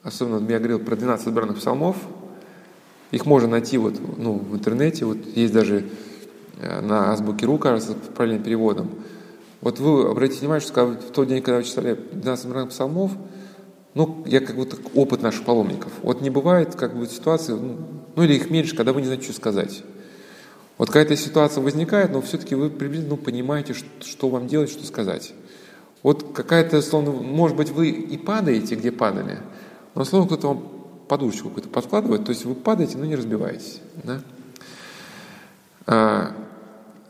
особенно 0.01 0.45
я 0.51 0.59
говорил 0.59 0.79
про 0.79 0.95
12 0.95 1.27
избранных 1.27 1.57
псалмов, 1.57 1.95
их 3.11 3.25
можно 3.25 3.47
найти 3.47 3.77
вот, 3.77 3.99
ну, 4.17 4.33
в 4.33 4.55
интернете, 4.55 5.05
вот 5.05 5.17
есть 5.35 5.53
даже 5.53 5.85
э, 6.59 6.81
на 6.81 7.11
азбуке.ру, 7.11 7.57
кажется, 7.57 7.93
с 7.93 8.15
правильным 8.15 8.43
переводом. 8.43 8.89
Вот 9.61 9.79
вы 9.79 10.09
обратите 10.09 10.41
внимание, 10.41 10.67
что 10.67 10.85
в 10.87 11.11
тот 11.11 11.27
день, 11.29 11.41
когда 11.41 11.59
вы 11.59 11.63
читали 11.63 11.97
12 12.11 12.45
номерах 12.45 12.69
псалмов, 12.69 13.11
ну, 13.93 14.23
я 14.25 14.41
как 14.41 14.55
будто 14.55 14.75
опыт 14.93 15.21
наших 15.21 15.45
паломников. 15.45 15.91
Вот 16.01 16.21
не 16.21 16.29
бывает 16.29 16.75
как 16.75 16.97
бы 16.97 17.05
ситуации, 17.05 17.53
ну, 17.53 17.77
ну 18.15 18.23
или 18.23 18.33
их 18.33 18.49
меньше, 18.49 18.75
когда 18.75 18.91
вы 18.91 18.99
не 18.99 19.05
знаете, 19.05 19.25
что 19.25 19.33
сказать. 19.33 19.83
Вот 20.77 20.87
какая-то 20.87 21.15
ситуация 21.15 21.63
возникает, 21.63 22.11
но 22.11 22.21
все-таки 22.21 22.55
вы 22.55 22.69
приблизительно 22.69 23.15
ну, 23.15 23.21
понимаете, 23.21 23.73
что, 23.73 23.87
что 24.01 24.27
вам 24.27 24.47
делать, 24.47 24.69
что 24.69 24.85
сказать. 24.85 25.33
Вот 26.03 26.33
какая-то, 26.33 26.81
словно, 26.81 27.11
может 27.11 27.55
быть, 27.55 27.71
вы 27.71 27.89
и 27.89 28.17
падаете, 28.17 28.75
где 28.75 28.91
падали, 28.91 29.39
но 29.95 30.03
словно 30.03 30.27
кто-то 30.27 30.49
вам 30.49 30.63
подушечку 31.07 31.47
какую-то 31.47 31.69
подкладывает, 31.69 32.25
то 32.25 32.29
есть 32.29 32.45
вы 32.45 32.55
падаете, 32.55 32.97
но 32.97 33.05
не 33.05 33.15
разбиваетесь. 33.15 33.79
Да? 34.03 34.21
А, 35.85 36.35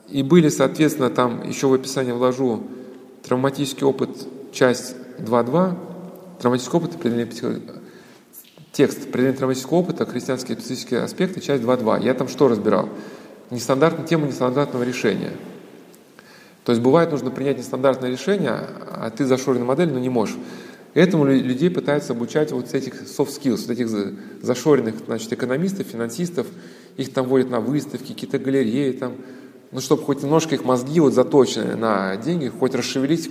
и 0.09 0.22
были, 0.22 0.49
соответственно, 0.49 1.09
там 1.09 1.47
еще 1.47 1.67
в 1.67 1.73
описание 1.73 2.13
вложу 2.13 2.63
травматический 3.23 3.85
опыт, 3.85 4.09
часть 4.51 4.95
2.2, 5.17 5.75
травматический 6.39 6.77
опыт, 6.77 6.91
текст 8.72 9.07
определение 9.07 9.38
травматического 9.38 9.77
опыта, 9.77 10.05
христианские 10.05 10.57
специфические 10.57 11.01
аспекты, 11.01 11.41
часть 11.41 11.63
2.2. 11.63 12.03
Я 12.03 12.13
там 12.13 12.27
что 12.27 12.47
разбирал? 12.47 12.89
Нестандартную 13.49 14.07
тему 14.07 14.27
нестандартного 14.27 14.83
решения. 14.83 15.31
То 16.66 16.72
есть 16.72 16.82
бывает 16.82 17.11
нужно 17.11 17.30
принять 17.30 17.58
нестандартное 17.58 18.09
решение, 18.09 18.51
а 18.51 19.11
ты 19.16 19.25
зашоренная 19.25 19.66
модель, 19.66 19.92
но 19.92 20.00
не 20.00 20.09
можешь. 20.09 20.38
Этому 20.93 21.25
людей 21.25 21.72
пытаются 21.72 22.14
обучать 22.14 22.51
вот 22.51 22.74
этих 22.74 23.01
soft 23.03 23.40
skills, 23.42 23.67
вот 23.67 23.72
этих 23.72 23.90
зашоренных 24.42 24.95
значит, 25.06 25.33
экономистов, 25.33 25.88
финансистов. 25.88 26.48
Их 26.98 27.11
там 27.11 27.27
водят 27.27 27.50
на 27.50 27.59
выставки, 27.59 28.14
какие-то 28.14 28.38
галереи, 28.38 28.92
там, 28.92 29.14
ну, 29.72 29.82
чтобы 29.82 30.03
хоть 30.03 30.22
немножко 30.22 30.53
их 30.53 30.64
мозги 30.64 31.00
вот 31.00 31.14
заточены 31.14 31.75
на 31.75 32.16
деньги, 32.17 32.48
хоть 32.48 32.75
расшевелить. 32.75 33.30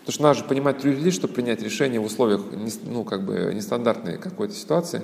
Потому 0.00 0.12
что 0.12 0.22
надо 0.22 0.38
же 0.40 0.44
понимать 0.44 0.82
людей, 0.82 1.12
чтобы 1.12 1.34
принять 1.34 1.62
решение 1.62 2.00
в 2.00 2.04
условиях 2.04 2.42
ну, 2.84 3.04
как 3.04 3.24
бы 3.24 3.52
нестандартной 3.54 4.18
какой-то 4.18 4.54
ситуации. 4.54 5.02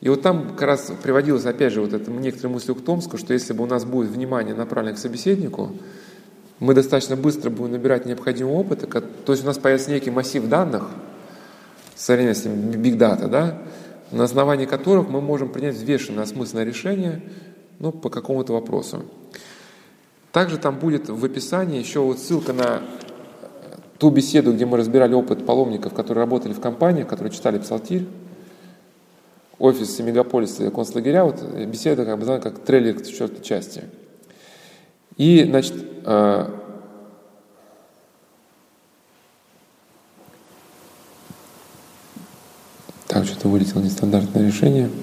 И 0.00 0.08
вот 0.08 0.22
там 0.22 0.50
как 0.50 0.62
раз 0.62 0.92
приводилось, 1.02 1.44
опять 1.44 1.74
же, 1.74 1.82
вот 1.82 1.92
это 1.92 2.10
некоторые 2.10 2.54
мысли 2.54 2.72
к 2.72 2.80
Томску, 2.80 3.18
что 3.18 3.34
если 3.34 3.52
бы 3.52 3.64
у 3.64 3.66
нас 3.66 3.84
будет 3.84 4.10
внимание 4.10 4.54
направлено 4.54 4.94
к 4.94 4.98
собеседнику, 4.98 5.72
мы 6.58 6.74
достаточно 6.74 7.16
быстро 7.16 7.50
будем 7.50 7.72
набирать 7.72 8.06
необходимый 8.06 8.54
опыт, 8.54 8.88
то 8.88 9.32
есть 9.32 9.44
у 9.44 9.46
нас 9.46 9.58
появится 9.58 9.90
некий 9.90 10.10
массив 10.10 10.46
данных, 10.48 10.88
современности 11.94 12.48
big 12.48 12.96
data, 12.96 13.28
да, 13.28 13.58
на 14.10 14.24
основании 14.24 14.66
которых 14.66 15.08
мы 15.08 15.20
можем 15.20 15.50
принять 15.50 15.74
взвешенное, 15.74 16.24
осмысленное 16.24 16.64
решение 16.64 17.22
ну, 17.78 17.92
по 17.92 18.08
какому-то 18.08 18.52
вопросу. 18.52 19.04
Также 20.32 20.58
там 20.58 20.78
будет 20.78 21.08
в 21.08 21.24
описании 21.24 21.78
еще 21.78 22.00
вот 22.00 22.18
ссылка 22.18 22.52
на 22.52 22.82
ту 23.98 24.10
беседу, 24.10 24.52
где 24.52 24.66
мы 24.66 24.76
разбирали 24.76 25.14
опыт 25.14 25.46
паломников, 25.46 25.94
которые 25.94 26.22
работали 26.22 26.52
в 26.52 26.60
компаниях, 26.60 27.08
которые 27.08 27.32
читали 27.32 27.58
псалтирь, 27.58 28.06
офис 29.58 29.98
мегаполиса 29.98 30.70
концлагеря, 30.70 31.24
вот 31.24 31.42
беседа 31.42 32.04
как 32.04 32.18
бы, 32.18 32.40
как 32.40 32.58
трейлер 32.60 32.98
к 32.98 33.06
четвертой 33.06 33.42
части. 33.42 33.84
И, 35.16 35.44
значит, 35.44 35.74
э, 36.04 36.50
так, 43.06 43.24
что-то 43.24 43.48
вылетело 43.48 43.80
нестандартное 43.80 44.46
решение– 44.46 44.90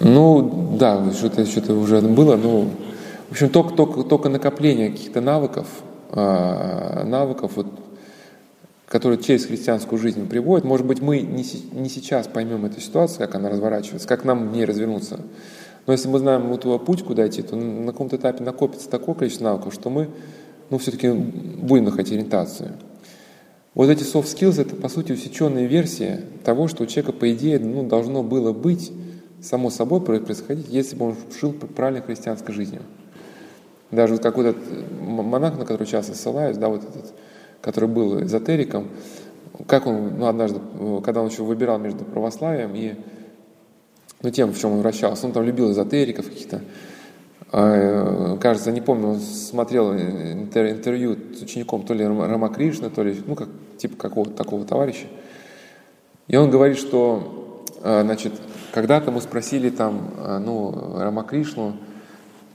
Ну, 0.00 0.76
да, 0.78 1.12
что-то 1.12 1.44
что 1.44 1.74
уже 1.74 2.00
было, 2.00 2.36
но, 2.36 2.62
в 3.28 3.32
общем, 3.32 3.48
только, 3.48 3.74
только, 3.74 4.02
только 4.04 4.28
накопление 4.28 4.90
каких-то 4.90 5.20
навыков, 5.20 5.66
а, 6.10 7.04
навыков, 7.04 7.52
вот, 7.56 7.66
которые 8.88 9.20
через 9.20 9.44
христианскую 9.44 9.98
жизнь 9.98 10.26
приводят. 10.28 10.64
Может 10.64 10.86
быть, 10.86 11.00
мы 11.00 11.20
не, 11.20 11.44
не 11.72 11.88
сейчас 11.88 12.26
поймем 12.26 12.64
эту 12.64 12.80
ситуацию, 12.80 13.18
как 13.18 13.34
она 13.34 13.50
разворачивается, 13.50 14.08
как 14.08 14.24
нам 14.24 14.48
в 14.48 14.52
ней 14.52 14.64
развернуться. 14.64 15.20
Но 15.86 15.92
если 15.92 16.08
мы 16.08 16.18
знаем 16.18 16.48
вот 16.48 16.84
путь, 16.84 17.02
куда 17.02 17.26
идти, 17.26 17.42
то 17.42 17.56
на 17.56 17.92
каком-то 17.92 18.16
этапе 18.16 18.42
накопится 18.42 18.88
такое 18.88 19.14
количество 19.14 19.44
навыков, 19.44 19.74
что 19.74 19.90
мы 19.90 20.08
ну, 20.70 20.78
все-таки 20.78 21.10
будем 21.10 21.84
находить 21.84 22.12
ориентацию. 22.12 22.72
Вот 23.74 23.90
эти 23.90 24.02
soft 24.02 24.24
skills– 24.24 24.60
это, 24.62 24.74
по 24.74 24.88
сути, 24.88 25.12
усеченная 25.12 25.66
версия 25.66 26.24
того, 26.44 26.68
что 26.68 26.82
у 26.82 26.86
человека, 26.86 27.12
по 27.12 27.30
идее, 27.32 27.58
ну, 27.58 27.86
должно 27.86 28.22
было 28.22 28.52
быть 28.52 28.90
само 29.40 29.70
собой 29.70 30.00
происходить, 30.00 30.66
если 30.68 30.96
бы 30.96 31.10
он 31.10 31.16
жил 31.40 31.52
правильной 31.52 32.02
христианской 32.02 32.54
жизнью. 32.54 32.82
Даже 33.90 34.14
вот 34.14 34.22
какой-то 34.22 34.58
монах, 35.00 35.58
на 35.58 35.64
который 35.64 35.86
часто 35.86 36.14
ссылаюсь, 36.14 36.56
да, 36.56 36.68
вот 36.68 36.82
этот, 36.82 37.14
который 37.60 37.88
был 37.88 38.22
эзотериком, 38.22 38.88
как 39.66 39.86
он, 39.86 40.18
ну, 40.18 40.26
однажды, 40.26 40.60
когда 41.04 41.22
он 41.22 41.28
еще 41.28 41.42
выбирал 41.42 41.78
между 41.78 42.04
православием 42.04 42.74
и 42.74 42.94
ну, 44.22 44.30
тем, 44.30 44.52
в 44.52 44.58
чем 44.58 44.72
он 44.72 44.78
вращался, 44.80 45.26
он 45.26 45.32
там 45.32 45.44
любил 45.44 45.70
эзотериков 45.70 46.28
каких-то, 46.28 46.60
а, 47.50 48.36
кажется, 48.38 48.70
не 48.72 48.80
помню, 48.80 49.08
он 49.08 49.20
смотрел 49.20 49.92
интервью 49.94 51.16
с 51.36 51.42
учеником 51.42 51.82
то 51.82 51.94
ли 51.94 52.04
Рама 52.04 52.48
Кришна, 52.48 52.90
то 52.90 53.02
ли, 53.02 53.20
ну, 53.26 53.34
как, 53.34 53.48
типа 53.78 53.96
какого-то 53.96 54.32
такого 54.32 54.64
товарища. 54.64 55.06
И 56.26 56.36
он 56.36 56.50
говорит, 56.50 56.78
что, 56.78 57.64
значит, 57.82 58.32
когда-то 58.72 59.10
мы 59.10 59.20
спросили 59.20 59.70
там, 59.70 60.10
э, 60.18 60.38
ну, 60.38 60.98
Рамакришну, 60.98 61.76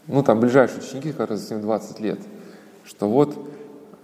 ну, 0.07 0.23
там, 0.23 0.39
ближайшие 0.39 0.79
ученики, 0.79 1.11
которые 1.11 1.37
за 1.37 1.57
20 1.57 1.99
лет, 1.99 2.19
что 2.85 3.09
вот, 3.09 3.35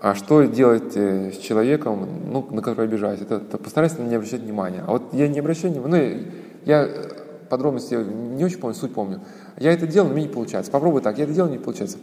а 0.01 0.15
что 0.15 0.43
делать 0.43 0.95
э, 0.95 1.31
с 1.33 1.37
человеком, 1.37 2.07
ну, 2.31 2.47
на 2.51 2.61
который 2.61 2.85
обижаюсь? 2.85 3.19
Это, 3.21 3.35
это 3.35 3.57
постарайся 3.57 4.01
на 4.01 4.07
не 4.07 4.15
обращать 4.15 4.41
внимания. 4.41 4.83
А 4.87 4.91
вот 4.93 5.13
я 5.13 5.27
не 5.27 5.39
обращаю 5.39 5.73
внимания, 5.73 6.15
ну, 6.15 6.31
я 6.65 6.83
э, 6.83 7.09
подробности 7.49 7.95
не 7.95 8.45
очень 8.45 8.59
помню, 8.59 8.75
суть 8.75 8.93
помню. 8.93 9.19
Я 9.57 9.73
это 9.73 9.87
делал, 9.87 10.07
но 10.07 10.13
мне 10.13 10.23
не 10.23 10.29
получается. 10.29 10.71
Попробуй 10.71 11.01
так, 11.01 11.17
я 11.17 11.25
это 11.25 11.33
делал, 11.33 11.49
не 11.49 11.57
получается. 11.57 11.97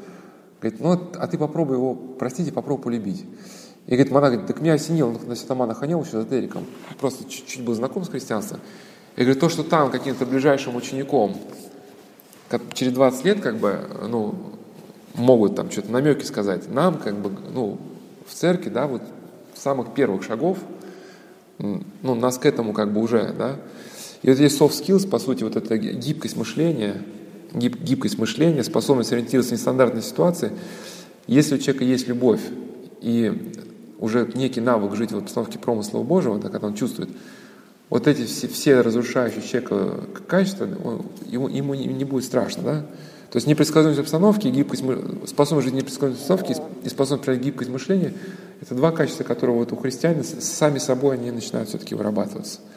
Говорит, 0.61 0.81
ну, 0.81 1.01
а 1.19 1.27
ты 1.27 1.39
попробуй 1.39 1.77
его 1.77 1.95
простить 1.95 2.49
и 2.49 2.51
попробуй 2.51 2.83
полюбить. 2.83 3.25
И 3.87 3.91
говорит, 3.93 4.13
монах 4.13 4.31
говорит, 4.31 4.47
так 4.47 4.61
меня 4.61 4.75
осенило, 4.75 5.13
ну, 5.13 5.21
на 5.27 5.35
Святомана 5.35 5.73
Ханел 5.73 6.03
еще 6.03 6.21
за 6.21 6.25
Дериком, 6.25 6.67
просто 7.01 7.25
чуть-чуть 7.29 7.65
был 7.65 7.73
знаком 7.75 8.05
с 8.05 8.09
христианством. 8.09 8.61
Я 9.17 9.25
говорю, 9.25 9.41
то, 9.41 9.49
что 9.49 9.63
там 9.63 9.91
каким-то 9.91 10.27
ближайшим 10.27 10.77
учеником 10.77 11.35
через 12.75 12.93
20 12.93 13.25
лет 13.25 13.41
как 13.41 13.57
бы, 13.57 13.79
ну, 14.09 14.35
могут 15.17 15.57
там 15.57 15.71
что-то 15.71 15.91
намеки 15.91 16.25
сказать, 16.25 16.71
нам 16.73 16.99
как 16.99 17.17
бы, 17.17 17.31
ну, 17.53 17.79
в 18.27 18.35
церкви, 18.35 18.71
да, 18.71 18.87
вот 18.87 19.03
с 19.55 19.63
самых 19.63 19.95
первых 19.95 20.23
шагов, 20.23 20.59
ну, 21.59 22.15
нас 22.15 22.39
к 22.39 22.47
этому 22.47 22.73
как 22.73 22.93
бы 22.93 23.01
уже, 23.01 23.35
да. 23.37 23.57
И 24.23 24.29
вот 24.29 24.37
здесь 24.37 24.59
soft 24.59 24.73
skills, 24.73 25.09
по 25.09 25.19
сути, 25.19 25.45
вот 25.45 25.57
эта 25.57 25.79
гибкость 25.79 26.37
мышления, 26.37 27.03
гиб, 27.53 27.81
гибкость 27.81 28.19
мышления, 28.19 28.65
способность 28.65 29.13
ориентироваться 29.13 29.55
в 29.55 29.59
нестандартной 29.59 30.03
ситуации. 30.03 30.53
Если 31.27 31.55
у 31.55 31.59
человека 31.59 31.85
есть 31.85 32.09
любовь 32.09 32.41
и 33.01 33.53
уже 33.99 34.31
некий 34.35 34.61
навык 34.61 34.95
жить 34.95 35.13
в 35.13 35.19
обстановке 35.19 35.59
промысла 35.59 36.03
Божьего, 36.03 36.39
да, 36.39 36.49
когда 36.49 36.67
он 36.67 36.75
чувствует, 36.75 37.11
вот 37.89 38.07
эти 38.07 38.27
все, 38.27 38.49
все 38.49 38.81
разрушающие 38.81 39.43
человека 39.43 40.01
качества, 40.27 40.69
он, 40.85 41.07
ему, 41.27 41.49
ему 41.49 41.75
не, 41.75 41.87
не 41.87 42.05
будет 42.05 42.25
страшно, 42.25 42.63
да? 42.63 42.87
То 43.37 43.39
есть 43.39 43.49
непредсказуемость 43.49 44.01
обстановки, 44.01 44.49
гибкость, 44.49 44.83
способность 45.29 45.67
жить 45.67 45.75
в 45.75 45.77
непредсказуемой 45.77 46.19
обстановке 46.19 46.57
и 46.85 46.89
способность 46.89 47.27
проявить 47.27 47.45
гибкость 47.45 47.71
мышления– 47.71 48.15
это 48.63 48.75
два 48.75 48.93
качества, 48.93 49.25
которые 49.25 49.59
вот 49.59 49.71
у 49.73 49.77
христиан 49.77 50.25
сами 50.25 50.79
собой 50.79 51.17
они 51.17 51.31
начинают 51.31 51.69
все-таки 51.69 51.95
вырабатываться– 51.95 52.61